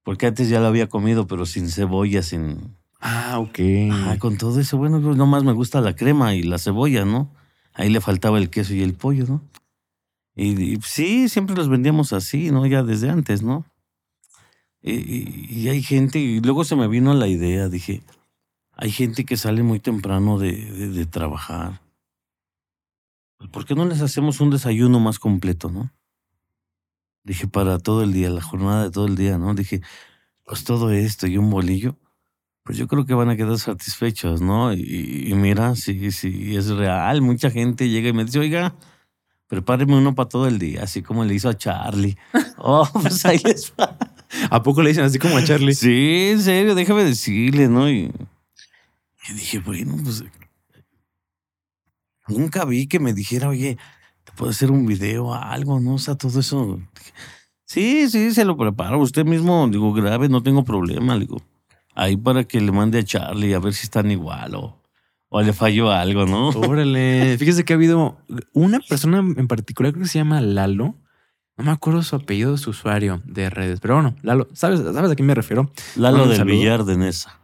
Porque 0.05 0.27
antes 0.27 0.49
ya 0.49 0.61
lo 0.61 0.67
había 0.67 0.89
comido, 0.89 1.27
pero 1.27 1.47
sin 1.47 1.69
cebolla, 1.69 2.23
sin... 2.23 2.77
Ah, 3.03 3.41
ok. 3.41 3.59
Ah, 3.91 4.17
con 4.21 4.37
todo 4.39 4.61
eso, 4.61 4.79
bueno, 4.79 5.01
pues 5.03 5.17
nomás 5.17 5.43
me 5.43 5.53
gusta 5.53 5.81
la 5.81 5.97
crema 5.97 6.35
y 6.37 6.43
la 6.45 6.59
cebolla, 6.59 7.05
¿no? 7.05 7.29
Ahí 7.75 7.89
le 7.91 8.01
faltaba 8.01 8.39
el 8.39 8.49
queso 8.49 8.75
y 8.75 8.83
el 8.83 8.95
pollo, 8.95 9.27
¿no? 9.27 9.43
Y, 10.37 10.79
sí, 10.85 11.29
siempre 11.29 11.57
los 11.57 11.69
vendíamos 11.69 12.13
así, 12.13 12.51
¿no? 12.51 12.65
Ya 12.67 12.83
desde 12.83 13.11
antes, 13.11 13.43
¿no? 13.43 13.67
Y, 14.81 14.93
y- 14.95 15.47
y 15.51 15.69
hay 15.69 15.83
gente, 15.83 16.19
y 16.19 16.41
luego 16.41 16.65
se 16.65 16.77
me 16.77 16.89
vino 16.89 17.13
la 17.15 17.27
idea, 17.29 17.69
dije, 17.69 18.03
hay 18.73 18.91
gente 18.93 19.25
que 19.25 19.37
sale 19.37 19.63
muy 19.63 19.81
temprano 19.81 20.39
de, 20.39 20.53
de- 20.53 20.89
de 20.89 21.07
trabajar. 21.07 21.81
Pues, 23.39 23.51
¿Por 23.51 23.67
qué 23.67 23.75
no 23.75 23.85
les 23.85 24.01
hacemos 24.01 24.41
un 24.41 24.51
desayuno 24.51 25.01
más 25.01 25.19
completo, 25.19 25.71
no? 25.71 25.91
Dije, 27.25 27.47
para 27.49 27.79
todo 27.79 28.03
el 28.03 28.13
día, 28.13 28.31
la 28.31 28.43
jornada 28.43 28.85
de 28.85 28.91
todo 28.91 29.07
el 29.07 29.17
día, 29.17 29.39
¿no? 29.39 29.55
Dije, 29.55 29.81
pues 30.45 30.65
todo 30.65 30.91
esto 30.91 31.27
y 31.27 31.39
un 31.39 31.51
bolillo, 31.51 31.97
pues 32.65 32.79
yo 32.79 32.87
creo 32.87 33.05
que 33.05 33.15
van 33.15 33.29
a 33.31 33.37
quedar 33.37 33.59
satisfechos, 33.59 34.41
¿no? 34.41 34.73
Y, 34.73 35.25
y 35.29 35.35
mira, 35.35 35.75
sí, 35.75 36.13
sí, 36.13 36.57
es 36.57 36.69
real. 36.69 37.21
Mucha 37.23 37.51
gente 37.51 37.89
llega 37.89 38.09
y 38.09 38.13
me 38.13 38.25
dice, 38.25 38.39
oiga, 38.39 38.75
prepáreme 39.49 39.97
uno 39.97 40.15
para 40.15 40.29
todo 40.29 40.47
el 40.47 40.59
día, 40.59 40.85
así 40.85 41.03
como 41.03 41.25
le 41.25 41.35
hizo 41.35 41.49
a 41.49 41.57
Charlie. 41.57 42.17
Oh, 42.65 42.89
pues 42.93 43.27
ahí 43.27 43.41
les 43.45 43.73
va. 43.73 43.99
¿A 44.49 44.63
poco 44.63 44.83
le 44.83 44.91
dicen 44.91 45.03
así 45.03 45.19
como 45.19 45.37
a 45.37 45.43
Charlie? 45.43 45.75
Sí, 45.75 46.29
en 46.31 46.41
serio, 46.41 46.77
déjame 46.77 47.03
decirle, 47.03 47.67
¿no? 47.67 47.91
Y, 47.91 48.13
y 49.29 49.33
dije, 49.33 49.59
bueno, 49.59 49.97
pues 50.01 50.23
nunca 52.29 52.65
vi 52.65 52.87
que 52.87 53.01
me 53.01 53.13
dijera, 53.13 53.49
oye, 53.49 53.79
te 54.23 54.33
puedo 54.33 54.53
hacer 54.53 54.71
un 54.71 54.87
video, 54.87 55.35
algo, 55.35 55.81
¿no? 55.81 55.95
O 55.95 55.99
sea, 55.99 56.15
todo 56.15 56.39
eso. 56.39 56.79
Sí, 57.65 58.09
sí, 58.09 58.33
se 58.33 58.45
lo 58.45 58.57
preparo. 58.57 59.01
Usted 59.01 59.25
mismo, 59.25 59.67
digo, 59.69 59.93
grave, 59.93 60.29
no 60.29 60.43
tengo 60.43 60.63
problema, 60.63 61.19
digo. 61.19 61.39
Ahí 61.95 62.17
para 62.17 62.45
que 62.45 62.61
le 62.61 62.73
mande 62.73 62.99
a 62.99 63.05
Charlie 63.05 63.55
a 63.55 63.59
ver 63.59 63.75
si 63.75 63.85
están 63.85 64.11
igual 64.11 64.55
o, 64.55 64.83
o 65.29 65.43
le 65.43 65.53
falló 65.53 65.91
algo, 65.91 66.27
¿no? 66.27 66.49
Órale. 66.69 67.37
Fíjese 67.39 67.65
que 67.65 67.73
ha 67.73 67.77
habido 67.77 68.19
una 68.53 68.81
persona 68.81 69.19
en 69.19 69.49
particular, 69.49 69.93
creo 69.93 70.05
que 70.05 70.09
se 70.09 70.19
llama 70.19 70.41
Lalo. 70.41 70.97
No 71.59 71.65
me 71.65 71.71
acuerdo 71.71 72.03
su 72.03 72.17
apellido 72.17 72.57
su 72.57 72.71
usuario 72.71 73.21
de 73.27 73.51
redes, 73.51 73.81
pero 73.81 73.95
bueno, 73.95 74.17
Lalo, 74.23 74.49
¿sabes, 74.55 74.81
¿sabes 74.81 75.11
a 75.11 75.15
quién 75.15 75.27
me 75.27 75.35
refiero? 75.35 75.71
Lalo 75.97 76.27
del 76.27 76.39
saludo. 76.39 76.55
Villar 76.55 76.85
de 76.85 76.97
Nesa. 76.97 77.39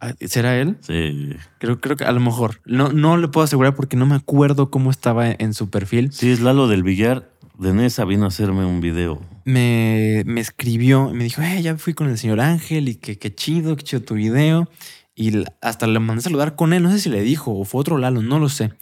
Ah, 0.00 0.12
¿Será 0.20 0.58
él? 0.58 0.76
Sí. 0.80 1.34
Creo, 1.58 1.80
creo 1.80 1.96
que 1.96 2.04
a 2.04 2.12
lo 2.12 2.20
mejor. 2.20 2.60
No, 2.66 2.92
no 2.92 3.16
le 3.16 3.28
puedo 3.28 3.44
asegurar 3.44 3.74
porque 3.74 3.96
no 3.96 4.06
me 4.06 4.16
acuerdo 4.16 4.70
cómo 4.70 4.90
estaba 4.90 5.30
en 5.30 5.54
su 5.54 5.70
perfil. 5.70 6.12
Sí, 6.12 6.30
es 6.30 6.40
Lalo 6.40 6.66
del 6.66 6.82
Villar. 6.82 7.30
De 7.58 7.72
Nesa 7.72 8.04
vino 8.04 8.24
a 8.24 8.28
hacerme 8.28 8.64
un 8.64 8.80
video. 8.80 9.20
Me, 9.44 10.22
me 10.26 10.40
escribió 10.40 11.10
me 11.10 11.24
dijo, 11.24 11.42
eh, 11.42 11.62
ya 11.62 11.76
fui 11.76 11.94
con 11.94 12.08
el 12.08 12.18
señor 12.18 12.40
Ángel 12.40 12.88
y 12.88 12.96
que 12.96 13.18
qué 13.18 13.34
chido, 13.34 13.76
qué 13.76 13.84
chido 13.84 14.02
tu 14.02 14.14
video. 14.14 14.68
Y 15.16 15.44
hasta 15.60 15.86
le 15.86 16.00
mandé 16.00 16.20
a 16.20 16.22
saludar 16.24 16.56
con 16.56 16.72
él. 16.72 16.82
No 16.82 16.90
sé 16.90 16.98
si 16.98 17.08
le 17.08 17.22
dijo 17.22 17.56
o 17.56 17.64
fue 17.64 17.80
otro 17.80 17.98
Lalo, 17.98 18.20
no 18.20 18.40
lo 18.40 18.48
sé. 18.48 18.72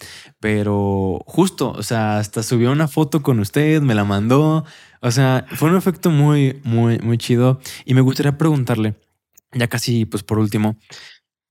Pero 0.40 1.22
justo, 1.26 1.72
o 1.72 1.82
sea, 1.82 2.18
hasta 2.18 2.42
subió 2.42 2.72
una 2.72 2.88
foto 2.88 3.22
con 3.22 3.38
usted, 3.38 3.82
me 3.82 3.94
la 3.94 4.04
mandó. 4.04 4.64
O 5.02 5.10
sea, 5.10 5.44
fue 5.50 5.68
un 5.68 5.76
efecto 5.76 6.10
muy, 6.10 6.60
muy, 6.64 6.98
muy 7.00 7.18
chido. 7.18 7.60
Y 7.84 7.92
me 7.92 8.00
gustaría 8.00 8.38
preguntarle, 8.38 8.94
ya 9.52 9.68
casi, 9.68 10.06
pues 10.06 10.22
por 10.22 10.38
último, 10.38 10.78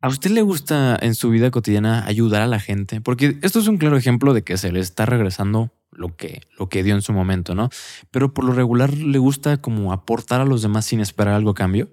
¿a 0.01 0.07
usted 0.07 0.31
le 0.31 0.41
gusta 0.41 0.97
en 0.99 1.13
su 1.13 1.29
vida 1.29 1.51
cotidiana 1.51 2.03
ayudar 2.07 2.41
a 2.41 2.47
la 2.47 2.59
gente? 2.59 3.01
Porque 3.01 3.37
esto 3.43 3.59
es 3.59 3.67
un 3.67 3.77
claro 3.77 3.97
ejemplo 3.97 4.33
de 4.33 4.43
que 4.43 4.57
se 4.57 4.71
le 4.71 4.79
está 4.79 5.05
regresando 5.05 5.69
lo 5.91 6.15
que, 6.15 6.41
lo 6.57 6.69
que 6.69 6.83
dio 6.83 6.95
en 6.95 7.01
su 7.01 7.13
momento, 7.13 7.55
¿no? 7.55 7.69
Pero 8.09 8.33
por 8.33 8.45
lo 8.45 8.53
regular 8.53 8.93
le 8.93 9.17
gusta 9.17 9.57
como 9.57 9.93
aportar 9.93 10.41
a 10.41 10.45
los 10.45 10.61
demás 10.61 10.85
sin 10.85 10.99
esperar 10.99 11.33
algo 11.33 11.53
cambio. 11.53 11.89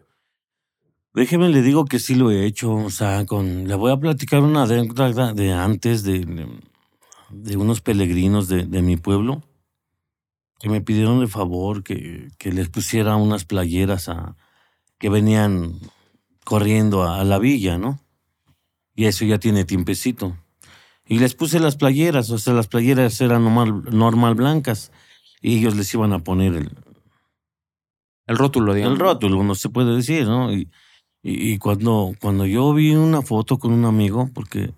Déjeme 1.15 1.49
le 1.49 1.63
digo 1.63 1.85
que 1.85 1.99
sí 1.99 2.15
lo 2.15 2.31
he 2.31 2.47
hecho, 2.47 2.73
o 2.73 2.91
sea, 2.91 3.27
con 3.27 3.67
le 3.67 3.75
voy 3.75 3.91
a 3.91 3.97
platicar 3.97 4.41
una 4.41 4.67
de 4.67 5.53
antes 5.53 6.03
de, 6.05 6.47
de 7.31 7.57
unos 7.57 7.81
peregrinos 7.81 8.49
de, 8.49 8.83
mi 8.83 8.97
pueblo 8.97 9.43
que 10.61 10.69
me 10.69 10.81
pidieron 10.81 11.21
de 11.21 11.27
favor 11.27 11.83
que, 11.83 12.29
que, 12.39 12.53
les 12.53 12.69
pusiera 12.69 13.17
unas 13.17 13.45
playeras 13.45 14.09
a 14.09 14.37
que 14.99 15.09
venían 15.09 15.79
corriendo 16.45 17.05
a 17.05 17.23
la 17.25 17.39
villa, 17.39 17.79
¿no? 17.79 18.01
Y 18.95 19.05
eso 19.05 19.25
ya 19.25 19.39
tiene 19.39 19.65
tiempecito. 19.65 20.37
Y 21.09 21.19
les 21.19 21.35
puse 21.35 21.59
las 21.59 21.77
playeras, 21.77 22.31
o 22.31 22.39
sea, 22.39 22.53
las 22.53 22.69
playeras 22.69 23.19
eran 23.23 23.43
normal, 23.43 23.83
normal 23.91 24.35
blancas 24.35 24.93
y 25.41 25.57
ellos 25.57 25.75
les 25.75 25.93
iban 25.95 26.13
a 26.13 26.19
poner 26.19 26.55
el, 26.55 26.71
el 28.27 28.37
rótulo, 28.37 28.75
digamos. 28.75 28.99
El 28.99 29.05
rótulo, 29.05 29.43
no 29.43 29.55
se 29.55 29.71
puede 29.71 29.97
decir, 29.97 30.27
¿no? 30.27 30.53
Y, 30.53 30.69
y, 31.23 31.57
cuando, 31.59 32.13
cuando 32.21 32.45
yo 32.45 32.75
vi 32.75 32.95
una 32.95 33.23
foto 33.23 33.59
con 33.59 33.73
un 33.73 33.87
amigo, 33.87 34.29
porque 34.35 34.75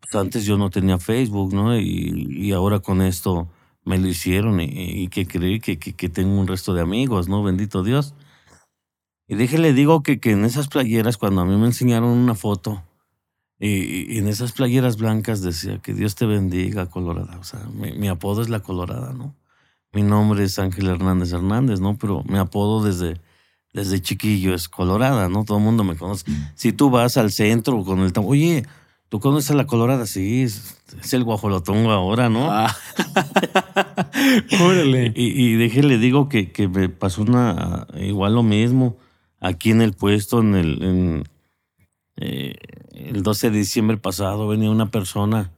pues, 0.00 0.14
antes 0.14 0.44
yo 0.44 0.58
no 0.58 0.70
tenía 0.70 0.98
Facebook, 0.98 1.54
¿no? 1.54 1.78
Y, 1.78 2.26
y 2.30 2.52
ahora 2.52 2.80
con 2.80 3.00
esto 3.00 3.48
me 3.84 3.96
lo 3.96 4.08
hicieron 4.08 4.60
y, 4.60 4.64
y 4.64 5.08
que 5.08 5.26
creí 5.26 5.60
que, 5.60 5.78
que, 5.78 5.94
que, 5.94 6.08
tengo 6.08 6.38
un 6.38 6.48
resto 6.48 6.74
de 6.74 6.82
amigos, 6.82 7.28
¿no? 7.28 7.44
Bendito 7.44 7.84
Dios. 7.84 8.14
Y 9.28 9.36
déjele 9.36 9.72
digo 9.72 10.02
que, 10.02 10.18
que 10.18 10.32
en 10.32 10.44
esas 10.44 10.66
playeras, 10.66 11.16
cuando 11.16 11.42
a 11.42 11.44
mí 11.44 11.56
me 11.56 11.66
enseñaron 11.66 12.10
una 12.10 12.34
foto, 12.34 12.82
y, 13.62 14.14
y, 14.14 14.18
en 14.18 14.26
esas 14.26 14.52
playeras 14.52 14.96
blancas 14.96 15.42
decía 15.42 15.78
que 15.82 15.92
Dios 15.92 16.14
te 16.14 16.24
bendiga, 16.24 16.86
Colorada. 16.86 17.38
O 17.38 17.44
sea, 17.44 17.60
mi, 17.74 17.92
mi, 17.92 18.08
apodo 18.08 18.40
es 18.40 18.48
la 18.48 18.60
Colorada, 18.60 19.12
¿no? 19.12 19.36
Mi 19.92 20.02
nombre 20.02 20.44
es 20.44 20.58
Ángel 20.58 20.88
Hernández 20.88 21.32
Hernández, 21.34 21.78
¿no? 21.78 21.98
Pero 21.98 22.24
mi 22.24 22.38
apodo 22.38 22.82
desde, 22.82 23.20
desde 23.74 24.00
chiquillo 24.00 24.54
es 24.54 24.70
Colorada, 24.70 25.28
¿no? 25.28 25.44
Todo 25.44 25.58
el 25.58 25.64
mundo 25.64 25.84
me 25.84 25.94
conoce. 25.94 26.24
Si 26.54 26.72
tú 26.72 26.88
vas 26.88 27.18
al 27.18 27.32
centro 27.32 27.84
con 27.84 28.00
el... 28.00 28.12
Oye, 28.24 28.64
¿tú 29.10 29.20
conoces 29.20 29.50
a 29.50 29.54
la 29.54 29.66
Colorada? 29.66 30.06
Sí, 30.06 30.42
es, 30.42 30.80
es 30.98 31.12
el 31.12 31.24
guajolotongo 31.24 31.90
ahora, 31.90 32.30
¿no? 32.30 32.50
Ah. 32.50 32.74
Órale. 34.62 35.12
y, 35.14 35.44
y 35.44 35.54
déjele 35.56 35.98
digo 35.98 36.30
que, 36.30 36.50
que 36.50 36.66
me 36.66 36.88
pasó 36.88 37.20
una... 37.20 37.86
Igual 37.98 38.36
lo 38.36 38.42
mismo. 38.42 38.96
Aquí 39.38 39.70
en 39.70 39.82
el 39.82 39.92
puesto, 39.92 40.40
en 40.40 40.54
el... 40.54 40.82
En, 40.82 41.24
eh, 42.16 42.54
el 43.08 43.22
12 43.22 43.50
de 43.50 43.58
diciembre 43.58 43.96
pasado 43.96 44.48
venía 44.48 44.70
una 44.70 44.90
persona, 44.90 45.52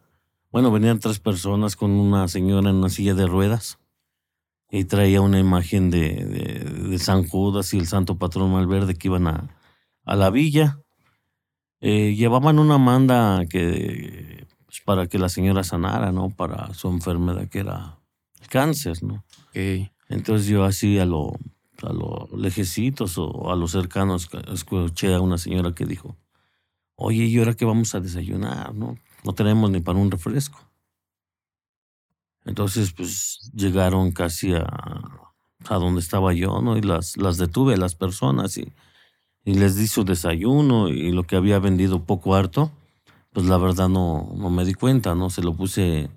bueno, 0.51 0.71
venían 0.71 1.01
tres 1.01 1.19
personas 1.19 1.77
con 1.77 1.91
una 1.93 2.29
señora 2.29 2.71
en 2.71 2.77
una 2.77 2.89
silla 2.89 3.15
de 3.15 3.27
ruedas 3.27 3.79
y 4.71 4.85
traía 4.85 5.21
una 5.21 5.39
imagen 5.39 5.91
de, 5.91 6.25
de, 6.25 6.89
de 6.89 6.99
San 6.99 7.27
Judas 7.27 7.75
y 7.75 7.79
el 7.79 7.87
Santo 7.87 8.17
Patrón 8.17 8.53
Malverde 8.53 8.95
que 8.95 9.09
iban 9.09 9.27
a, 9.27 9.55
a 10.05 10.17
la 10.17 10.31
villa. 10.31 10.79
Eh, 11.81 12.15
llevaban 12.15 12.59
una 12.59 12.79
manda 12.79 13.45
que 13.47 14.47
pues, 14.65 14.81
para 14.85 15.07
que 15.07 15.19
la 15.19 15.29
señora 15.29 15.65
sanara, 15.65 16.13
¿no? 16.13 16.31
Para 16.31 16.73
su 16.75 16.89
enfermedad 16.89 17.49
que 17.49 17.59
era 17.59 17.99
el 18.41 18.49
cáncer, 18.49 19.03
¿no? 19.03 19.25
Okay. 19.51 19.91
Entonces 20.09 20.47
yo 20.47 20.65
así 20.65 20.99
a 20.99 21.05
lo 21.05 21.33
a 21.83 21.93
los 21.93 22.33
lejecitos 22.33 23.19
o 23.19 23.51
a 23.51 23.57
los 23.57 23.73
cercanos 23.73 24.31
escuché 24.53 25.15
a 25.15 25.21
una 25.21 25.37
señora 25.37 25.75
que 25.75 25.85
dijo, 25.85 26.17
oye, 27.03 27.25
¿y 27.25 27.39
ahora 27.39 27.55
qué 27.55 27.65
vamos 27.65 27.95
a 27.95 28.01
desayunar? 28.01 28.75
No, 28.75 28.97
no 29.25 29.33
tenemos 29.33 29.71
ni 29.71 29.81
para 29.81 29.99
un 29.99 30.11
refresco. 30.11 30.59
Entonces, 32.45 32.93
pues 32.93 33.51
llegaron 33.55 34.13
casi 34.13 34.55
a, 34.55 34.65
a 34.65 35.75
donde 35.77 36.01
estaba 36.01 36.33
yo, 36.33 36.61
¿no? 36.61 36.77
Y 36.77 36.83
las, 36.83 37.17
las 37.17 37.37
detuve, 37.37 37.77
las 37.77 37.95
personas, 37.95 38.57
y, 38.59 38.73
y 39.45 39.55
les 39.55 39.77
di 39.77 39.87
su 39.87 40.05
desayuno 40.05 40.89
y 40.89 41.13
lo 41.13 41.25
que 41.25 41.37
había 41.37 41.59
vendido 41.59 42.05
poco 42.05 42.35
harto, 42.35 42.73
pues 43.33 43.47
la 43.47 43.59
verdad 43.59 43.89
no, 43.89 44.33
no 44.37 44.51
me 44.51 44.65
di 44.65 44.75
cuenta, 44.75 45.15
¿no? 45.15 45.31
Se 45.31 45.43
lo 45.43 45.55
puse 45.55 46.11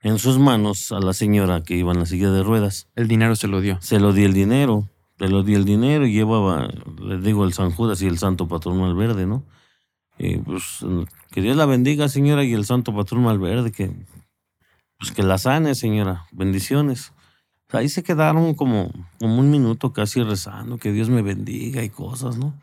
en 0.00 0.18
sus 0.18 0.38
manos 0.38 0.92
a 0.92 1.00
la 1.00 1.12
señora 1.12 1.62
que 1.62 1.76
iba 1.76 1.92
en 1.92 1.98
la 1.98 2.06
silla 2.06 2.30
de 2.30 2.42
ruedas. 2.42 2.88
El 2.94 3.08
dinero 3.08 3.34
se 3.36 3.48
lo 3.48 3.60
dio. 3.60 3.78
Se 3.80 3.98
lo 3.98 4.12
di 4.12 4.24
el 4.24 4.32
dinero, 4.32 4.88
se 5.18 5.28
lo 5.28 5.42
di 5.42 5.54
el 5.54 5.64
dinero 5.64 6.06
y 6.06 6.12
llevaba, 6.12 6.68
les 7.00 7.22
digo, 7.22 7.44
el 7.44 7.52
San 7.52 7.72
Judas 7.72 8.00
y 8.02 8.06
el 8.06 8.18
Santo 8.18 8.46
Patrón 8.46 8.80
Malverde, 8.80 9.26
¿no? 9.26 9.44
Y 10.18 10.38
pues 10.38 10.84
que 11.30 11.40
Dios 11.40 11.56
la 11.56 11.66
bendiga, 11.66 12.08
señora, 12.08 12.44
y 12.44 12.52
el 12.54 12.64
Santo 12.64 12.94
Patrón 12.94 13.22
Malverde, 13.22 13.70
que 13.70 13.92
pues 14.98 15.12
que 15.12 15.22
la 15.22 15.38
sane, 15.38 15.74
señora. 15.74 16.26
Bendiciones. 16.32 17.12
Ahí 17.70 17.88
se 17.88 18.02
quedaron 18.02 18.54
como, 18.54 18.90
como 19.18 19.38
un 19.38 19.50
minuto 19.50 19.92
casi 19.92 20.22
rezando, 20.22 20.78
que 20.78 20.90
Dios 20.90 21.08
me 21.08 21.22
bendiga 21.22 21.82
y 21.84 21.90
cosas, 21.90 22.36
¿no? 22.36 22.54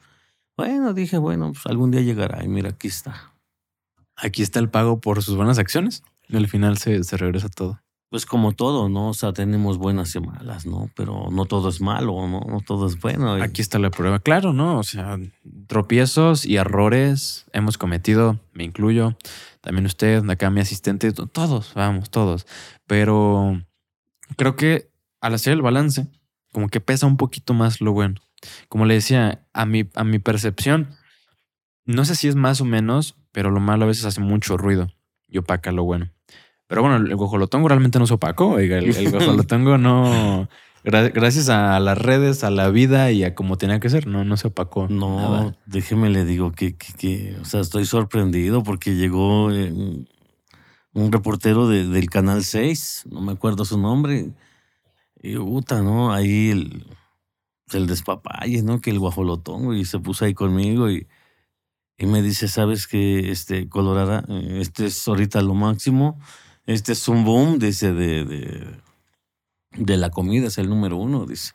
Bueno, 0.58 0.94
dije, 0.94 1.18
bueno, 1.18 1.52
pues 1.54 1.66
algún 1.68 1.92
día 1.92 2.02
llegará 2.02 2.44
y 2.44 2.48
mira, 2.48 2.70
aquí 2.70 2.88
está. 2.88 3.34
Aquí 4.16 4.42
está 4.42 4.60
el 4.60 4.70
pago 4.70 5.00
por 5.00 5.22
sus 5.22 5.36
buenas 5.36 5.60
acciones. 5.60 6.04
Y 6.28 6.38
al 6.38 6.48
final 6.48 6.78
se, 6.78 7.04
se 7.04 7.18
regresa 7.18 7.50
todo. 7.50 7.80
Pues 8.16 8.26
como 8.26 8.54
todo, 8.54 8.88
¿no? 8.88 9.10
O 9.10 9.14
sea, 9.14 9.34
tenemos 9.34 9.78
buenas 9.78 10.16
y 10.16 10.22
malas, 10.22 10.66
¿no? 10.66 10.90
Pero 10.96 11.28
no 11.32 11.44
todo 11.44 11.68
es 11.68 11.82
malo, 11.82 12.14
¿no? 12.30 12.40
No 12.48 12.62
todo 12.62 12.88
es 12.88 12.98
bueno. 13.02 13.34
Aquí 13.34 13.62
está 13.62 13.78
la 13.78 13.92
prueba, 13.92 14.20
claro, 14.20 14.54
¿no? 14.54 14.80
O 14.80 14.84
sea, 14.84 15.20
tropiezos 15.68 16.46
y 16.46 16.56
errores 16.56 17.46
hemos 17.52 17.78
cometido, 17.78 18.40
me 18.54 18.64
incluyo, 18.64 19.18
también 19.60 19.86
usted, 19.86 20.24
acá 20.30 20.50
mi 20.50 20.62
asistente, 20.62 21.12
todos, 21.12 21.74
vamos, 21.76 22.10
todos. 22.10 22.48
Pero 22.88 23.62
creo 24.38 24.56
que 24.56 24.90
al 25.20 25.34
hacer 25.34 25.52
el 25.52 25.62
balance, 25.62 26.08
como 26.54 26.70
que 26.70 26.80
pesa 26.80 27.08
un 27.08 27.18
poquito 27.18 27.54
más 27.54 27.82
lo 27.82 27.92
bueno. 27.92 28.22
Como 28.70 28.86
le 28.86 28.94
decía, 28.94 29.46
a 29.52 29.66
mi, 29.66 29.90
a 29.94 30.06
mi 30.06 30.20
percepción, 30.20 30.88
no 31.84 32.06
sé 32.06 32.16
si 32.16 32.30
es 32.30 32.36
más 32.36 32.62
o 32.62 32.66
menos, 32.66 33.18
pero 33.34 33.52
lo 33.52 33.60
malo 33.60 33.84
a 33.84 33.88
veces 33.90 34.06
hace 34.06 34.22
mucho 34.22 34.56
ruido 34.56 34.88
y 35.28 35.38
opaca 35.38 35.74
lo 35.74 35.84
bueno. 35.84 36.15
Pero 36.68 36.82
bueno, 36.82 36.98
el 36.98 37.16
guajolotongo 37.16 37.68
realmente 37.68 38.00
no 38.00 38.08
se 38.08 38.16
opacó. 38.16 38.52
Oiga, 38.52 38.78
el, 38.78 38.96
el 38.96 39.12
guajolotongo 39.12 39.78
no. 39.78 40.50
Gra 40.84 41.10
gracias 41.10 41.50
a 41.50 41.80
las 41.80 41.98
redes, 41.98 42.44
a 42.44 42.52
la 42.52 42.70
vida 42.70 43.12
y 43.12 43.24
a 43.24 43.34
cómo 43.34 43.58
tenía 43.58 43.80
que 43.80 43.90
ser, 43.90 44.06
no, 44.06 44.24
no 44.24 44.38
se 44.38 44.48
opacó. 44.48 44.88
No, 44.88 45.18
nada. 45.20 45.58
déjeme 45.66 46.12
le 46.12 46.26
digo 46.26 46.52
que, 46.52 46.78
que, 46.78 46.94
que, 46.94 47.38
o 47.42 47.46
sea, 47.46 47.62
estoy 47.62 47.86
sorprendido 47.86 48.62
porque 48.62 48.94
llegó 48.94 49.52
eh, 49.52 49.74
un 50.94 51.12
reportero 51.12 51.68
de, 51.68 51.88
del 51.88 52.10
Canal 52.12 52.44
6, 52.44 53.06
no 53.10 53.22
me 53.22 53.32
acuerdo 53.32 53.66
su 53.66 53.80
nombre, 53.80 54.32
y 55.24 55.36
puta, 55.38 55.82
¿no? 55.82 56.14
Ahí 56.14 56.52
el, 56.52 56.86
el 57.74 57.88
despapalle, 57.88 58.62
¿no? 58.62 58.80
Que 58.80 58.92
el 58.92 59.00
guajolotongo 59.00 59.74
y 59.74 59.86
se 59.86 59.98
puso 59.98 60.26
ahí 60.26 60.36
conmigo 60.36 60.92
y, 60.92 61.08
y 61.98 62.06
me 62.06 62.22
dice, 62.22 62.48
¿sabes 62.48 62.86
qué, 62.86 63.32
este, 63.32 63.68
Colorada, 63.70 64.24
este 64.30 64.86
es 64.86 65.08
ahorita 65.08 65.42
lo 65.42 65.56
máximo? 65.56 66.20
Este 66.66 66.94
es 66.94 67.08
un 67.08 67.24
boom, 67.24 67.60
dice, 67.60 67.94
de, 67.94 68.26
de, 68.26 68.68
de 69.78 69.98
la 69.98 70.10
comida, 70.10 70.48
es 70.48 70.58
el 70.58 70.70
número 70.70 70.98
uno, 70.98 71.26
dice. 71.26 71.54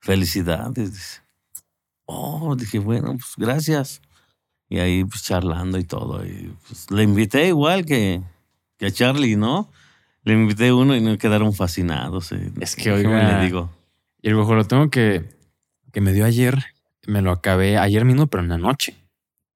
Felicidades, 0.00 0.92
dice. 0.92 1.20
Oh, 2.06 2.56
dije, 2.56 2.78
bueno, 2.78 3.12
pues 3.12 3.34
gracias. 3.36 4.02
Y 4.68 4.78
ahí, 4.78 5.04
pues 5.04 5.22
charlando 5.22 5.78
y 5.78 5.84
todo. 5.84 6.24
Y, 6.24 6.54
pues, 6.66 6.90
le 6.90 7.02
invité 7.02 7.48
igual 7.48 7.84
que, 7.84 8.22
que 8.78 8.86
a 8.86 8.90
Charlie, 8.90 9.36
¿no? 9.36 9.70
Le 10.24 10.34
invité 10.34 10.72
uno 10.72 10.96
y 10.96 11.00
no 11.00 11.16
quedaron 11.18 11.52
fascinados. 11.54 12.32
Eh. 12.32 12.52
Es 12.60 12.76
que, 12.76 12.90
oiga, 12.92 13.38
le 13.38 13.44
digo. 13.44 13.70
Y 14.22 14.28
el 14.28 14.34
lo 14.34 14.66
tengo 14.66 14.90
que, 14.90 15.24
que 15.92 16.00
me 16.00 16.12
dio 16.12 16.24
ayer, 16.24 16.64
me 17.06 17.22
lo 17.22 17.30
acabé 17.30 17.78
ayer 17.78 18.04
mismo, 18.04 18.26
pero 18.26 18.42
en 18.42 18.50
la 18.50 18.58
noche. 18.58 18.99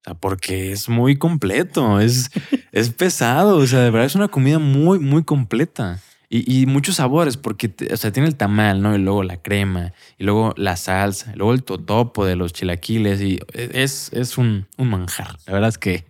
O 0.04 0.10
sea, 0.10 0.14
porque 0.14 0.72
es 0.72 0.88
muy 0.88 1.16
completo, 1.16 1.98
es, 2.00 2.30
es 2.72 2.90
pesado, 2.90 3.56
o 3.56 3.66
sea, 3.66 3.80
de 3.80 3.90
verdad 3.90 4.06
es 4.06 4.14
una 4.14 4.28
comida 4.28 4.58
muy, 4.58 4.98
muy 4.98 5.24
completa. 5.24 6.00
Y, 6.28 6.62
y 6.62 6.66
muchos 6.66 6.96
sabores, 6.96 7.36
porque 7.36 7.72
o 7.92 7.96
sea, 7.96 8.10
tiene 8.12 8.28
el 8.28 8.34
tamal, 8.36 8.82
¿no? 8.82 8.94
Y 8.94 8.98
luego 8.98 9.22
la 9.22 9.40
crema, 9.40 9.92
y 10.18 10.24
luego 10.24 10.52
la 10.56 10.76
salsa, 10.76 11.32
y 11.32 11.36
luego 11.36 11.52
el 11.54 11.62
totopo 11.62 12.24
de 12.26 12.34
los 12.36 12.52
chilaquiles, 12.52 13.20
y 13.22 13.38
es, 13.52 14.10
es 14.12 14.36
un, 14.38 14.66
un 14.76 14.88
manjar. 14.90 15.36
La 15.46 15.52
verdad 15.52 15.68
es 15.68 15.78
que 15.78 16.04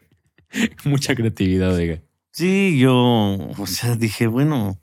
mucha 0.85 1.15
creatividad, 1.15 1.77
diga. 1.77 2.01
Sí, 2.33 2.79
yo, 2.79 2.95
o 2.97 3.67
sea, 3.67 3.97
dije, 3.97 4.27
bueno, 4.27 4.79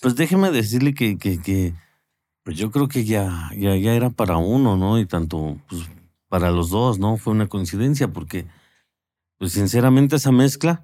Pues 0.00 0.16
déjeme 0.16 0.50
decirle 0.50 0.94
que, 0.94 1.16
que, 1.16 1.40
que 1.40 1.74
pues 2.44 2.56
yo 2.56 2.70
creo 2.70 2.88
que 2.88 3.04
ya, 3.04 3.50
ya, 3.56 3.76
ya 3.76 3.94
era 3.94 4.10
para 4.10 4.36
uno, 4.38 4.76
¿no? 4.76 4.98
Y 4.98 5.06
tanto 5.06 5.58
pues, 5.68 5.82
para 6.32 6.50
los 6.50 6.70
dos, 6.70 6.98
¿no? 6.98 7.18
Fue 7.18 7.34
una 7.34 7.46
coincidencia 7.46 8.08
porque, 8.08 8.46
pues 9.36 9.52
sinceramente 9.52 10.16
esa 10.16 10.32
mezcla 10.32 10.82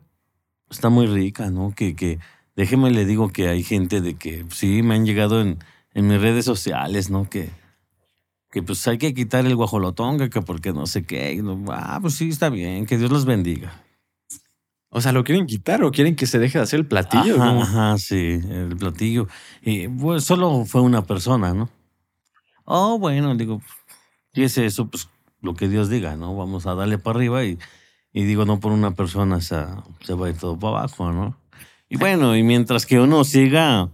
está 0.69 0.91
muy 0.91 1.07
rica, 1.07 1.51
¿no? 1.51 1.73
Que, 1.75 1.97
que 1.97 2.19
déjeme 2.55 2.91
le 2.91 3.07
digo 3.07 3.31
que 3.31 3.49
hay 3.49 3.62
gente 3.62 4.03
de 4.03 4.12
que 4.12 4.45
sí 4.51 4.83
me 4.83 4.95
han 4.95 5.07
llegado 5.07 5.41
en, 5.41 5.59
en 5.95 6.07
mis 6.07 6.20
redes 6.20 6.45
sociales, 6.45 7.09
¿no? 7.09 7.31
Que, 7.31 7.49
que 8.51 8.62
pues 8.62 8.87
hay 8.89 8.99
que 8.99 9.15
quitar 9.15 9.47
el 9.47 9.57
guajolotonga, 9.57 10.29
que 10.29 10.43
porque 10.43 10.75
no 10.75 10.87
sé 10.87 11.07
qué. 11.07 11.43
ah, 11.69 11.99
pues 12.03 12.16
sí, 12.16 12.29
está 12.29 12.51
bien, 12.51 12.85
que 12.85 12.99
Dios 12.99 13.11
los 13.11 13.25
bendiga. 13.25 13.73
O 14.91 15.01
sea, 15.01 15.12
¿lo 15.12 15.25
quieren 15.25 15.47
quitar 15.47 15.83
o 15.83 15.91
quieren 15.91 16.15
que 16.15 16.27
se 16.27 16.39
deje 16.39 16.59
de 16.59 16.65
hacer 16.65 16.81
el 16.81 16.87
platillo? 16.87 17.43
Ajá, 17.43 17.62
ajá 17.62 17.97
sí, 17.97 18.39
el 18.51 18.77
platillo. 18.77 19.29
Y 19.62 19.89
pues 19.89 20.25
solo 20.25 20.66
fue 20.66 20.83
una 20.83 21.07
persona, 21.07 21.55
¿no? 21.55 21.70
Oh, 22.66 22.99
bueno, 22.99 23.35
digo, 23.35 23.62
si 24.35 24.43
es 24.43 24.59
eso, 24.59 24.89
pues 24.89 25.09
lo 25.40 25.55
que 25.55 25.69
Dios 25.69 25.89
diga, 25.89 26.16
¿no? 26.16 26.36
Vamos 26.36 26.66
a 26.66 26.74
darle 26.74 26.98
para 26.98 27.19
arriba 27.19 27.44
y, 27.44 27.59
y 28.12 28.24
digo, 28.24 28.44
no 28.44 28.60
por 28.60 28.73
una 28.73 28.93
persona 28.93 29.40
se, 29.40 29.56
se 30.01 30.15
va 30.15 30.27
a 30.27 30.31
ir 30.31 30.39
todo 30.39 30.59
para 30.59 30.78
abajo, 30.78 31.12
¿no? 31.12 31.36
Y 31.89 31.97
bueno, 31.97 32.36
y 32.36 32.43
mientras 32.43 32.85
que 32.85 33.01
uno 33.01 33.24
siga, 33.24 33.89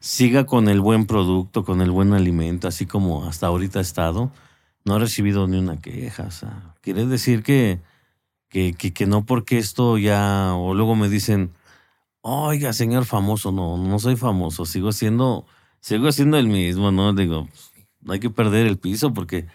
siga 0.00 0.46
con 0.46 0.68
el 0.68 0.80
buen 0.80 1.06
producto, 1.06 1.64
con 1.64 1.80
el 1.80 1.90
buen 1.90 2.12
alimento, 2.12 2.68
así 2.68 2.86
como 2.86 3.26
hasta 3.26 3.46
ahorita 3.46 3.78
ha 3.78 3.82
estado, 3.82 4.32
no 4.84 4.94
ha 4.94 4.98
recibido 4.98 5.46
ni 5.46 5.58
una 5.58 5.80
queja. 5.80 6.24
O 6.24 6.30
sea, 6.30 6.74
quiere 6.80 7.06
decir 7.06 7.42
que 7.42 7.80
que, 8.54 8.92
que, 8.92 9.06
no 9.06 9.24
porque 9.24 9.58
esto 9.58 9.98
ya, 9.98 10.54
o 10.54 10.74
luego 10.74 10.94
me 10.94 11.08
dicen, 11.08 11.50
oiga, 12.20 12.72
señor 12.72 13.04
famoso, 13.04 13.50
no, 13.50 13.76
no 13.76 13.98
soy 13.98 14.14
famoso, 14.14 14.64
sigo 14.64 14.92
siendo, 14.92 15.44
sigo 15.80 16.12
siendo 16.12 16.38
el 16.38 16.46
mismo, 16.46 16.92
¿no? 16.92 17.12
Digo, 17.14 17.48
no 18.02 18.12
hay 18.12 18.20
que 18.20 18.30
perder 18.30 18.66
el 18.66 18.78
piso 18.78 19.12
porque, 19.12 19.46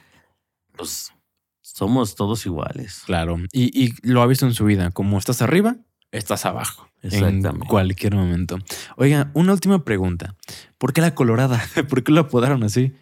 pues, 0.79 1.13
somos 1.61 2.15
todos 2.15 2.45
iguales. 2.45 3.03
Claro, 3.05 3.37
y, 3.51 3.85
y 3.85 3.93
lo 4.01 4.21
ha 4.21 4.27
visto 4.27 4.45
en 4.45 4.53
su 4.53 4.65
vida, 4.65 4.91
como 4.91 5.17
estás 5.17 5.41
arriba, 5.41 5.75
estás 6.11 6.45
abajo. 6.45 6.89
Exactamente. 7.01 7.49
En 7.49 7.69
cualquier 7.69 8.15
momento. 8.15 8.57
Oiga, 8.97 9.31
una 9.33 9.53
última 9.53 9.83
pregunta. 9.83 10.35
¿Por 10.77 10.93
qué 10.93 11.01
la 11.01 11.15
colorada? 11.15 11.61
¿Por 11.89 12.03
qué 12.03 12.11
lo 12.11 12.21
apodaron 12.21 12.63
así? 12.63 12.93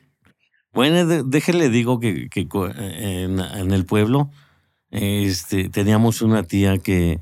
Bueno, 0.73 1.23
déjele 1.23 1.69
digo 1.69 1.99
que, 1.99 2.29
que 2.29 2.41
eh, 2.41 3.23
en, 3.23 3.39
en, 3.39 3.71
el 3.71 3.85
pueblo 3.85 4.29
este, 4.91 5.69
teníamos 5.69 6.21
una 6.21 6.43
tía 6.43 6.77
que, 6.77 7.21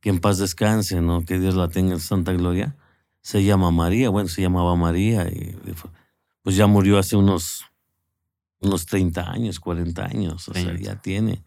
que 0.00 0.08
en 0.08 0.20
paz 0.20 0.38
descanse, 0.38 1.00
¿no? 1.02 1.24
Que 1.24 1.38
Dios 1.38 1.54
la 1.54 1.68
tenga 1.68 1.92
en 1.92 2.00
santa 2.00 2.32
gloria. 2.32 2.76
Se 3.20 3.44
llama 3.44 3.70
María, 3.70 4.08
bueno, 4.08 4.28
se 4.28 4.42
llamaba 4.42 4.74
María 4.76 5.28
y 5.28 5.56
pues 6.42 6.56
ya 6.56 6.66
murió 6.66 6.98
hace 6.98 7.16
unos, 7.16 7.64
unos 8.64 8.86
30 8.86 9.30
años, 9.30 9.60
40 9.60 10.04
años, 10.04 10.48
o 10.48 10.54
sea, 10.54 10.76
ya 10.78 10.96
tiene. 11.00 11.42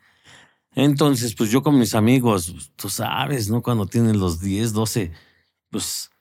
Entonces, 0.75 1.33
pues 1.33 1.49
yo 1.49 1.63
con 1.63 1.79
mis 1.79 1.95
amigos, 1.95 2.71
tú 2.75 2.89
sabes, 2.89 3.49
¿no? 3.49 3.63
Cuando 3.63 3.87
tienen 3.87 4.19
los 4.19 4.39
10, 4.39 4.73
12, 4.73 5.11
pues 5.71 6.11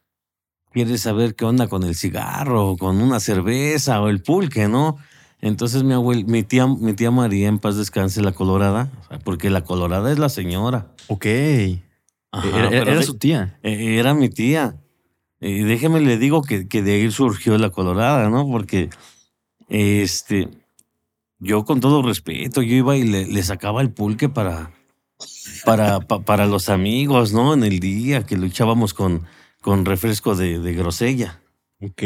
quieres 0.71 1.01
saber 1.01 1.35
qué 1.35 1.45
onda 1.45 1.67
con 1.67 1.83
el 1.83 1.95
cigarro, 1.95 2.75
con 2.77 2.99
una 3.01 3.19
cerveza 3.19 4.01
o 4.01 4.09
el 4.09 4.21
pulque, 4.21 4.67
¿no? 4.67 4.97
Entonces 5.41 5.83
mi 5.83 5.93
abuel, 5.93 6.25
mi 6.25 6.43
tía, 6.43 6.65
mi 6.65 6.93
tía 6.93 7.11
María, 7.11 7.47
en 7.47 7.59
paz 7.59 7.77
descanse, 7.77 8.21
la 8.21 8.31
colorada, 8.31 8.91
porque 9.23 9.49
la 9.49 9.63
colorada 9.63 10.11
es 10.11 10.17
la 10.17 10.29
señora. 10.29 10.87
Ok. 11.07 11.25
era, 11.25 13.03
su 13.03 13.17
tía. 13.17 13.59
E, 13.61 13.99
era 13.99 14.13
mi 14.13 14.29
tía. 14.29 14.75
Y 15.39 15.59
déjeme 15.59 16.01
le 16.01 16.17
digo 16.17 16.41
que, 16.41 16.67
que, 16.67 16.81
de 16.81 16.93
ahí 16.93 17.11
surgió 17.11 17.57
la 17.59 17.69
colorada, 17.69 18.29
¿no? 18.29 18.47
Porque 18.47 18.89
este 19.69 20.49
yo 21.39 21.65
con 21.65 21.79
todo 21.79 22.01
respeto, 22.01 22.61
yo 22.61 22.75
iba 22.75 22.95
y 22.95 23.03
le, 23.03 23.43
sacaba 23.43 23.81
el 23.81 23.91
pulque 23.91 24.29
para, 24.29 24.71
para, 25.65 25.99
para 25.99 26.45
los 26.45 26.69
amigos, 26.69 27.33
¿no? 27.33 27.53
En 27.53 27.63
el 27.63 27.79
día 27.79 28.25
que 28.25 28.37
lo 28.37 28.45
echábamos 28.45 28.93
con, 28.93 29.25
con 29.61 29.85
refresco 29.85 30.35
de, 30.35 30.59
de 30.59 30.73
grosella. 30.73 31.41
Ok. 31.81 32.03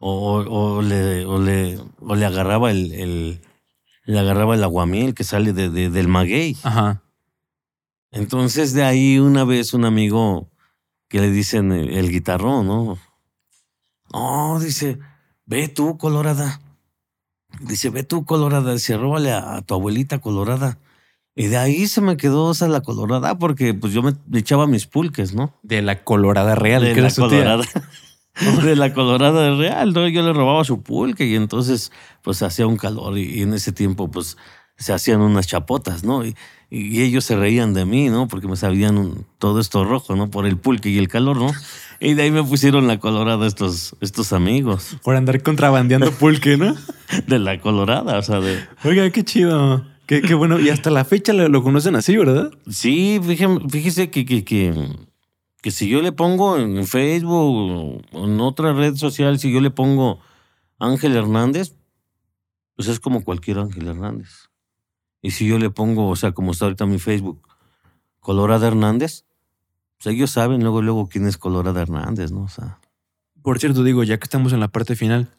O, 0.00 0.44
o, 0.48 0.82
le, 0.82 1.24
o, 1.24 1.40
le, 1.40 1.78
o 2.00 2.14
le 2.14 2.24
agarraba 2.24 2.70
el, 2.70 2.92
el, 2.92 3.40
le 4.08 4.18
agarraba 4.18 4.54
el 4.54 4.64
aguamiel 4.64 5.14
que 5.14 5.22
sale 5.22 5.52
de, 5.52 5.68
del 5.68 6.08
maguey. 6.08 6.56
Ajá. 6.62 7.02
Entonces 8.10 8.72
de 8.72 8.82
ahí 8.82 9.18
una 9.18 9.44
vez 9.44 9.74
un 9.74 9.84
amigo 9.84 10.50
que 11.08 11.20
le 11.20 11.30
dicen 11.30 11.72
el, 11.72 12.10
guitarrón, 12.10 12.66
¿no? 12.66 12.98
Oh, 14.12 14.58
dice, 14.60 14.98
ve 15.44 15.68
tú, 15.68 15.98
Colorada. 15.98 16.60
Dice, 17.60 17.90
ve 17.90 18.02
tú, 18.02 18.24
Colorada. 18.24 18.72
Dice, 18.72 18.96
róbale 18.96 19.32
a, 19.32 19.62
tu 19.62 19.74
abuelita 19.74 20.20
Colorada. 20.20 20.78
Y 21.34 21.46
de 21.46 21.56
ahí 21.56 21.86
se 21.86 22.00
me 22.00 22.16
quedó 22.16 22.50
esa 22.50 22.66
la 22.66 22.80
colorada 22.80 23.38
porque 23.38 23.72
pues 23.72 23.92
yo 23.92 24.02
me 24.02 24.12
echaba 24.34 24.66
mis 24.66 24.86
pulques, 24.86 25.34
¿no? 25.34 25.54
De 25.62 25.82
la 25.82 26.02
colorada 26.02 26.56
real. 26.56 26.82
De 26.82 27.00
la 27.00 27.12
colorada. 27.12 27.64
de 28.64 28.76
la 28.76 28.92
Colorada 28.92 29.54
Real, 29.56 29.92
¿no? 29.92 30.06
Yo 30.08 30.22
le 30.22 30.32
robaba 30.32 30.64
su 30.64 30.82
pulque 30.82 31.26
y 31.26 31.34
entonces 31.34 31.92
pues 32.22 32.42
hacía 32.42 32.66
un 32.66 32.76
calor 32.76 33.18
y, 33.18 33.42
en 33.42 33.54
ese 33.54 33.72
tiempo 33.72 34.10
pues 34.10 34.36
se 34.76 34.92
hacían 34.92 35.20
unas 35.20 35.46
chapotas, 35.46 36.04
¿no? 36.04 36.24
Y, 36.24 36.36
ellos 36.70 37.24
se 37.24 37.36
reían 37.36 37.72
de 37.74 37.84
mí, 37.84 38.08
¿no? 38.08 38.28
Porque 38.28 38.46
me 38.46 38.56
sabían 38.56 39.26
todo 39.38 39.60
esto 39.60 39.84
rojo, 39.84 40.16
¿no? 40.16 40.30
Por 40.30 40.46
el 40.46 40.56
pulque 40.56 40.90
y 40.90 40.98
el 40.98 41.08
calor, 41.08 41.36
¿no? 41.36 41.52
Y 42.00 42.14
de 42.14 42.22
ahí 42.22 42.30
me 42.30 42.44
pusieron 42.44 42.86
la 42.86 43.00
Colorada 43.00 43.44
estos, 43.44 43.96
estos 44.00 44.32
amigos. 44.32 44.96
Por 45.02 45.16
andar 45.16 45.42
contrabandeando 45.42 46.12
pulque, 46.12 46.56
¿no? 46.56 46.76
de 47.26 47.38
la 47.40 47.60
Colorada, 47.60 48.18
o 48.18 48.22
sea, 48.22 48.38
de... 48.38 48.56
Oiga, 48.84 49.10
qué 49.10 49.24
chido. 49.24 49.84
Qué, 50.06 50.22
qué 50.22 50.34
bueno. 50.34 50.60
Y 50.60 50.70
hasta 50.70 50.90
la 50.90 51.04
fecha 51.04 51.32
lo, 51.32 51.62
conocen 51.64 51.96
así, 51.96 52.16
¿verdad? 52.16 52.52
Sí, 52.70 53.18
fíjese, 53.20 53.58
fíjese 53.68 54.10
que, 54.10 54.24
que, 54.24 54.44
que 54.44 54.72
que 55.62 55.70
si 55.70 55.88
yo 55.88 56.02
le 56.02 56.12
pongo 56.12 56.56
en 56.56 56.86
Facebook 56.86 58.02
o 58.12 58.24
en 58.24 58.40
otra 58.40 58.72
red 58.72 58.94
social, 58.94 59.38
si 59.38 59.52
yo 59.52 59.60
le 59.60 59.70
pongo 59.70 60.20
Ángel 60.78 61.16
Hernández, 61.16 61.74
pues 62.76 62.88
es 62.88 63.00
como 63.00 63.24
cualquier 63.24 63.58
Ángel 63.58 63.88
Hernández. 63.88 64.47
Y 65.20 65.32
si 65.32 65.46
yo 65.46 65.58
le 65.58 65.70
pongo, 65.70 66.08
o 66.08 66.16
sea, 66.16 66.32
como 66.32 66.52
está 66.52 66.66
ahorita 66.66 66.86
mi 66.86 66.98
Facebook, 66.98 67.40
Colorada 68.20 68.66
Hernández, 68.68 69.24
pues 69.96 70.14
ellos 70.14 70.30
saben 70.30 70.62
luego, 70.62 70.82
luego 70.82 71.08
quién 71.08 71.26
es 71.26 71.38
Colorada 71.38 71.82
Hernández, 71.82 72.30
¿no? 72.30 72.42
O 72.42 72.48
sea. 72.48 72.78
Por 73.42 73.58
cierto, 73.58 73.82
digo, 73.82 74.04
ya 74.04 74.18
que 74.18 74.24
estamos 74.24 74.52
en 74.52 74.60
la 74.60 74.68
parte 74.68 74.94
final, 74.94 75.30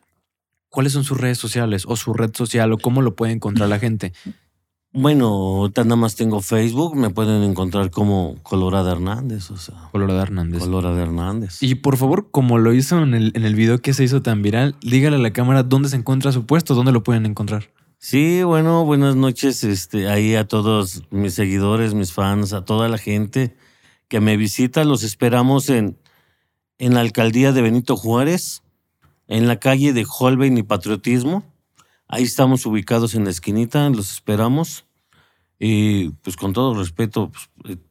¿cuáles 0.69 0.93
son 0.93 1.03
sus 1.03 1.19
redes 1.19 1.37
sociales 1.37 1.85
o 1.87 1.95
su 1.95 2.13
red 2.13 2.31
social 2.33 2.71
o 2.73 2.77
cómo 2.77 3.01
lo 3.01 3.15
puede 3.15 3.31
encontrar 3.31 3.69
la 3.69 3.79
gente? 3.79 4.13
Bueno, 4.91 5.71
nada 5.75 5.95
más 5.95 6.15
tengo 6.15 6.41
Facebook, 6.41 6.95
me 6.95 7.11
pueden 7.11 7.43
encontrar 7.43 7.91
como 7.91 8.37
Colorada 8.41 8.91
Hernández, 8.91 9.51
o 9.51 9.57
sea. 9.57 9.89
Colorada 9.91 10.23
Hernández. 10.23 10.59
Colorada 10.59 10.99
Hernández. 10.99 11.61
Y 11.61 11.75
por 11.75 11.95
favor, 11.95 12.31
como 12.31 12.57
lo 12.57 12.73
hizo 12.73 13.01
en 13.01 13.13
el, 13.13 13.31
en 13.35 13.45
el 13.45 13.53
video 13.53 13.77
que 13.79 13.93
se 13.93 14.03
hizo 14.03 14.23
tan 14.23 14.41
viral, 14.41 14.75
dígale 14.81 15.17
a 15.17 15.19
la 15.19 15.31
cámara 15.31 15.63
dónde 15.63 15.89
se 15.89 15.95
encuentra 15.95 16.31
su 16.31 16.45
puesto, 16.45 16.73
dónde 16.73 16.91
lo 16.91 17.03
pueden 17.03 17.27
encontrar. 17.27 17.69
Sí, 18.01 18.43
bueno, 18.43 18.85
buenas 18.85 19.17
noches 19.17 19.65
este, 19.65 20.07
ahí 20.07 20.33
a 20.35 20.47
todos 20.47 21.03
mis 21.11 21.33
seguidores, 21.33 21.93
mis 21.93 22.13
fans, 22.13 22.53
a 22.53 22.63
toda 22.63 22.87
la 22.87 22.97
gente 22.97 23.57
que 24.07 24.21
me 24.21 24.37
visita. 24.37 24.85
Los 24.85 25.03
esperamos 25.03 25.69
en, 25.69 25.97
en 26.77 26.93
la 26.93 27.01
alcaldía 27.01 27.51
de 27.51 27.61
Benito 27.61 27.97
Juárez, 27.97 28.63
en 29.27 29.47
la 29.47 29.59
calle 29.59 29.91
de 29.91 30.07
Holbein 30.07 30.57
y 30.57 30.63
Patriotismo. 30.63 31.43
Ahí 32.07 32.23
estamos 32.23 32.65
ubicados 32.65 33.15
en 33.15 33.25
la 33.25 33.31
esquinita, 33.31 33.89
los 33.89 34.13
esperamos 34.13 34.85
y 35.59 36.11
pues 36.23 36.37
con 36.37 36.53
todo 36.53 36.75
respeto 36.75 37.31
pues, 37.31 37.49
eh, 37.65 37.81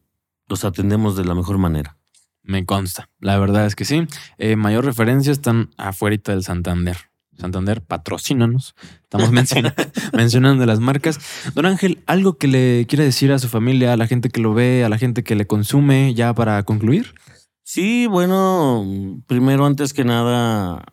los 0.47 0.65
atendemos 0.65 1.17
de 1.17 1.25
la 1.25 1.35
mejor 1.35 1.59
manera. 1.59 1.97
Me 2.41 2.65
consta, 2.65 3.11
la 3.19 3.37
verdad 3.37 3.67
es 3.67 3.75
que 3.75 3.85
sí. 3.85 4.07
Eh, 4.39 4.55
mayor 4.55 4.85
referencia 4.85 5.31
están 5.31 5.69
afuera 5.77 6.17
del 6.25 6.43
Santander. 6.43 6.97
Santander, 7.39 7.81
patrocínanos. 7.81 8.75
Estamos 9.03 9.31
mencionando 10.13 10.65
las 10.65 10.79
marcas. 10.79 11.19
Don 11.55 11.65
Ángel, 11.65 12.03
¿algo 12.05 12.37
que 12.37 12.47
le 12.47 12.85
quiera 12.87 13.03
decir 13.03 13.31
a 13.31 13.39
su 13.39 13.47
familia, 13.47 13.93
a 13.93 13.97
la 13.97 14.07
gente 14.07 14.29
que 14.29 14.41
lo 14.41 14.53
ve, 14.53 14.83
a 14.83 14.89
la 14.89 14.97
gente 14.97 15.23
que 15.23 15.35
le 15.35 15.47
consume, 15.47 16.13
ya 16.13 16.33
para 16.33 16.61
concluir? 16.63 17.15
Sí, 17.63 18.07
bueno, 18.07 19.21
primero, 19.27 19.65
antes 19.65 19.93
que 19.93 20.03
nada, 20.03 20.83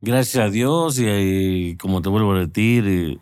gracias 0.00 0.44
a 0.44 0.50
Dios 0.50 0.98
y, 0.98 1.76
como 1.76 2.02
te 2.02 2.08
vuelvo 2.08 2.32
a 2.32 2.46
decir, 2.46 3.20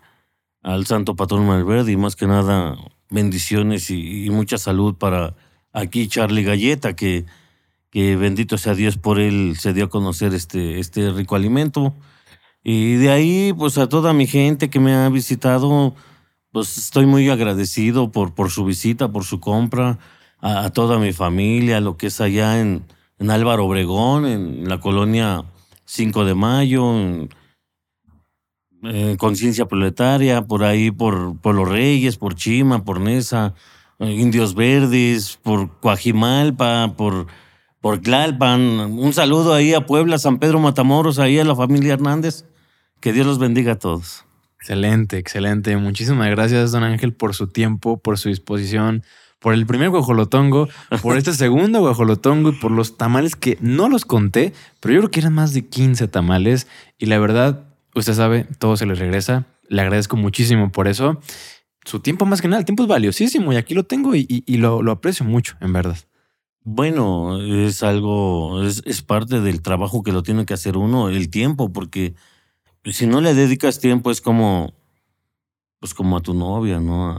al 0.63 0.85
Santo 0.85 1.15
Patrón 1.15 1.45
Malverde 1.45 1.91
y 1.91 1.97
más 1.97 2.15
que 2.15 2.25
nada 2.25 2.77
bendiciones 3.09 3.89
y, 3.89 4.29
mucha 4.29 4.57
salud 4.57 4.95
para 4.95 5.35
aquí 5.73 6.07
Charlie 6.07 6.43
Galleta, 6.43 6.95
que, 6.95 7.25
que 7.91 8.15
bendito 8.15 8.57
sea 8.57 8.73
Dios 8.73 8.97
por 8.97 9.19
él 9.19 9.55
se 9.59 9.73
dio 9.73 9.85
a 9.85 9.89
conocer 9.89 10.33
este, 10.33 10.79
este 10.79 11.11
rico 11.11 11.35
alimento. 11.35 11.93
Y 12.63 12.95
de 12.95 13.09
ahí, 13.11 13.53
pues 13.57 13.77
a 13.77 13.87
toda 13.87 14.13
mi 14.13 14.27
gente 14.27 14.69
que 14.69 14.79
me 14.79 14.93
ha 14.93 15.09
visitado, 15.09 15.95
pues 16.51 16.77
estoy 16.77 17.05
muy 17.05 17.29
agradecido 17.29 18.11
por, 18.11 18.33
por 18.33 18.51
su 18.51 18.65
visita, 18.65 19.11
por 19.11 19.23
su 19.23 19.39
compra, 19.39 19.99
a, 20.41 20.69
toda 20.69 20.99
mi 20.99 21.13
familia, 21.13 21.79
lo 21.79 21.97
que 21.97 22.07
es 22.07 22.21
allá 22.21 22.59
en, 22.59 22.83
en 23.17 23.31
Álvaro 23.31 23.65
Obregón, 23.65 24.25
en 24.25 24.67
la 24.69 24.79
colonia 24.79 25.43
5 25.85 26.25
de 26.25 26.35
mayo, 26.35 27.27
eh, 28.83 29.17
conciencia 29.17 29.65
proletaria, 29.67 30.41
por 30.43 30.63
ahí 30.63 30.91
por, 30.91 31.37
por 31.39 31.55
los 31.55 31.67
Reyes, 31.67 32.17
por 32.17 32.35
Chima, 32.35 32.85
por 32.85 33.01
Nesa, 33.01 33.53
eh, 33.99 34.11
Indios 34.11 34.55
Verdes, 34.55 35.37
por 35.43 35.79
Coajimalpa, 35.79 36.93
por, 36.95 37.27
por 37.81 37.99
Tlalpan. 37.99 38.61
Un 38.97 39.13
saludo 39.13 39.53
ahí 39.53 39.73
a 39.73 39.85
Puebla, 39.85 40.17
San 40.17 40.39
Pedro 40.39 40.59
Matamoros, 40.59 41.19
ahí 41.19 41.39
a 41.39 41.43
la 41.43 41.55
familia 41.55 41.93
Hernández. 41.93 42.45
Que 42.99 43.13
Dios 43.13 43.25
los 43.25 43.39
bendiga 43.39 43.73
a 43.73 43.79
todos. 43.79 44.25
Excelente, 44.59 45.17
excelente. 45.17 45.77
Muchísimas 45.77 46.29
gracias, 46.29 46.73
don 46.73 46.83
Ángel, 46.83 47.13
por 47.13 47.33
su 47.33 47.47
tiempo, 47.47 47.97
por 47.97 48.17
su 48.17 48.27
disposición, 48.27 49.03
por 49.39 49.53
el 49.53 49.65
primer 49.65 49.89
guajolotongo, 49.89 50.67
por 51.01 51.17
este 51.17 51.33
segundo 51.33 51.79
guajolotongo 51.79 52.49
y 52.49 52.51
por 52.53 52.71
los 52.71 52.97
tamales 52.97 53.37
que 53.37 53.57
no 53.61 53.87
los 53.87 54.03
conté, 54.03 54.53
pero 54.81 54.93
yo 54.93 54.99
creo 54.99 55.11
que 55.11 55.19
eran 55.21 55.33
más 55.33 55.53
de 55.53 55.65
15 55.65 56.09
tamales 56.09 56.67
y 56.97 57.05
la 57.05 57.19
verdad, 57.19 57.63
usted 57.95 58.13
sabe, 58.13 58.47
todo 58.57 58.75
se 58.75 58.85
le 58.85 58.95
regresa. 58.95 59.45
Le 59.69 59.81
agradezco 59.81 60.17
muchísimo 60.17 60.71
por 60.71 60.89
eso. 60.89 61.21
Su 61.85 62.01
tiempo 62.01 62.25
más 62.25 62.41
que 62.41 62.49
nada, 62.49 62.59
el 62.59 62.65
tiempo 62.65 62.83
es 62.83 62.89
valiosísimo 62.89 63.53
y 63.53 63.55
aquí 63.55 63.73
lo 63.73 63.85
tengo 63.85 64.13
y, 64.13 64.43
lo, 64.57 64.81
lo, 64.81 64.91
aprecio 64.91 65.25
mucho, 65.25 65.55
en 65.61 65.71
verdad. 65.71 65.97
Bueno, 66.63 67.39
es 67.41 67.81
algo, 67.81 68.61
es, 68.63 68.81
es 68.85 69.01
parte 69.01 69.39
del 69.39 69.61
trabajo 69.61 70.03
que 70.03 70.11
lo 70.11 70.21
tiene 70.21 70.45
que 70.45 70.53
hacer 70.53 70.75
uno, 70.75 71.07
el 71.07 71.29
tiempo, 71.29 71.71
porque 71.71 72.13
si 72.85 73.07
no 73.07 73.21
le 73.21 73.33
dedicas 73.33 73.79
tiempo 73.79 74.11
es 74.11 74.21
como, 74.21 74.73
pues 75.79 75.93
como 75.93 76.17
a 76.17 76.21
tu 76.21 76.33
novia, 76.33 76.79
¿no? 76.79 77.11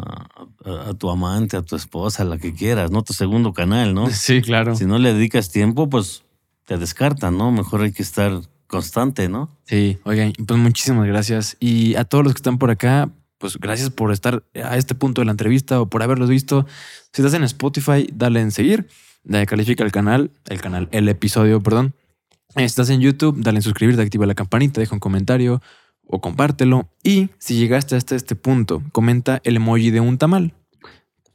A, 0.64 0.94
tu 0.98 1.10
amante, 1.10 1.56
a 1.56 1.62
tu 1.62 1.76
esposa, 1.76 2.22
a 2.22 2.26
la 2.26 2.38
que 2.38 2.52
quieras, 2.52 2.90
¿no? 2.90 3.02
Tu 3.02 3.12
segundo 3.12 3.52
canal, 3.52 3.94
¿no? 3.94 4.08
Sí, 4.10 4.42
claro. 4.42 4.76
Si 4.76 4.84
no 4.84 4.98
le 4.98 5.14
dedicas 5.14 5.50
tiempo, 5.50 5.88
pues 5.88 6.22
te 6.66 6.76
descartan, 6.76 7.38
¿no? 7.38 7.50
Mejor 7.50 7.82
hay 7.82 7.92
que 7.92 8.02
estar 8.02 8.42
constante, 8.66 9.28
¿no? 9.28 9.50
Sí, 9.64 9.98
oigan, 10.04 10.32
pues 10.46 10.58
muchísimas 10.58 11.06
gracias. 11.06 11.56
Y 11.60 11.94
a 11.96 12.04
todos 12.04 12.24
los 12.24 12.34
que 12.34 12.38
están 12.38 12.58
por 12.58 12.70
acá, 12.70 13.10
pues 13.38 13.58
gracias 13.58 13.90
por 13.90 14.12
estar 14.12 14.44
a 14.62 14.76
este 14.76 14.94
punto 14.94 15.22
de 15.22 15.24
la 15.24 15.32
entrevista 15.32 15.80
o 15.80 15.86
por 15.86 16.02
haberlos 16.02 16.28
visto. 16.28 16.66
Si 17.12 17.22
estás 17.22 17.34
en 17.34 17.42
Spotify, 17.44 18.08
dale 18.12 18.40
en 18.40 18.50
seguir, 18.50 18.86
califica 19.46 19.82
el 19.82 19.92
canal, 19.92 20.30
el 20.48 20.60
canal, 20.60 20.88
el 20.92 21.08
episodio, 21.08 21.60
perdón. 21.60 21.94
Estás 22.56 22.90
en 22.90 23.00
YouTube, 23.00 23.36
dale 23.40 23.58
en 23.58 23.62
suscribirte, 23.62 24.02
activa 24.02 24.26
la 24.26 24.34
campanita, 24.34 24.80
deja 24.80 24.94
un 24.94 25.00
comentario 25.00 25.62
o 26.06 26.20
compártelo. 26.20 26.88
Y 27.02 27.30
si 27.38 27.56
llegaste 27.56 27.94
hasta 27.94 28.16
este 28.16 28.34
punto, 28.34 28.82
comenta 28.92 29.40
el 29.44 29.56
emoji 29.56 29.90
de 29.90 30.00
un 30.00 30.18
tamal. 30.18 30.54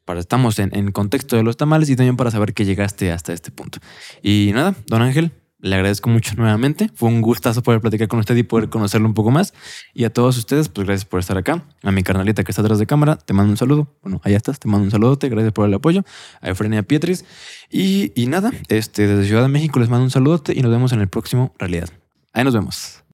Para 0.04 0.20
estamos 0.20 0.60
en, 0.60 0.76
en 0.76 0.92
contexto 0.92 1.36
de 1.36 1.44
los 1.44 1.58
tamales 1.58 1.90
y 1.90 1.96
también 1.96 2.18
para 2.18 2.32
saber 2.32 2.54
que 2.54 2.66
llegaste 2.66 3.12
hasta 3.12 3.34
este 3.34 3.52
punto. 3.52 3.80
Y 4.22 4.52
nada, 4.54 4.76
don 4.88 5.02
Ángel, 5.02 5.32
le 5.66 5.76
agradezco 5.76 6.10
mucho 6.10 6.36
nuevamente. 6.36 6.92
Fue 6.94 7.10
un 7.10 7.22
gustazo 7.22 7.64
poder 7.64 7.82
platicar 7.82 8.08
con 8.08 8.20
usted 8.20 8.36
y 8.36 8.44
poder 8.44 8.70
conocerlo 8.70 9.08
un 9.08 9.16
poco 9.16 9.32
más. 9.32 9.54
Y 9.96 10.04
a 10.04 10.12
todos 10.12 10.38
ustedes, 10.38 10.70
pues 10.70 10.86
gracias 10.86 11.06
por 11.06 11.20
estar 11.20 11.38
acá. 11.40 11.64
A 11.82 11.92
mi 11.92 12.04
carnalita 12.04 12.44
que 12.44 12.52
está 12.52 12.62
atrás 12.62 12.78
de 12.78 12.86
cámara, 12.86 13.16
te 13.16 13.34
mando 13.34 13.50
un 13.50 13.58
saludo. 13.58 13.88
Bueno, 14.04 14.22
allá 14.24 14.38
estás, 14.38 14.60
te 14.60 14.68
mando 14.68 14.86
un 14.86 14.92
saludote. 14.92 15.28
Gracias 15.28 15.54
por 15.54 15.68
el 15.68 15.74
apoyo. 15.74 16.04
A 16.42 16.52
Efrenia 16.52 16.84
Pietris. 16.84 17.26
Y, 17.72 18.12
y 18.14 18.28
nada, 18.28 18.52
este, 18.68 19.08
desde 19.08 19.26
Ciudad 19.26 19.42
de 19.42 19.48
México 19.48 19.80
les 19.80 19.90
mando 19.90 20.04
un 20.04 20.12
saludote 20.12 20.54
y 20.56 20.62
nos 20.62 20.72
vemos 20.72 20.94
en 20.94 21.02
el 21.02 21.08
próximo 21.08 21.54
Realidad. 21.58 21.90
Ahí 22.32 22.44
nos 22.44 22.54
vemos. 22.54 23.02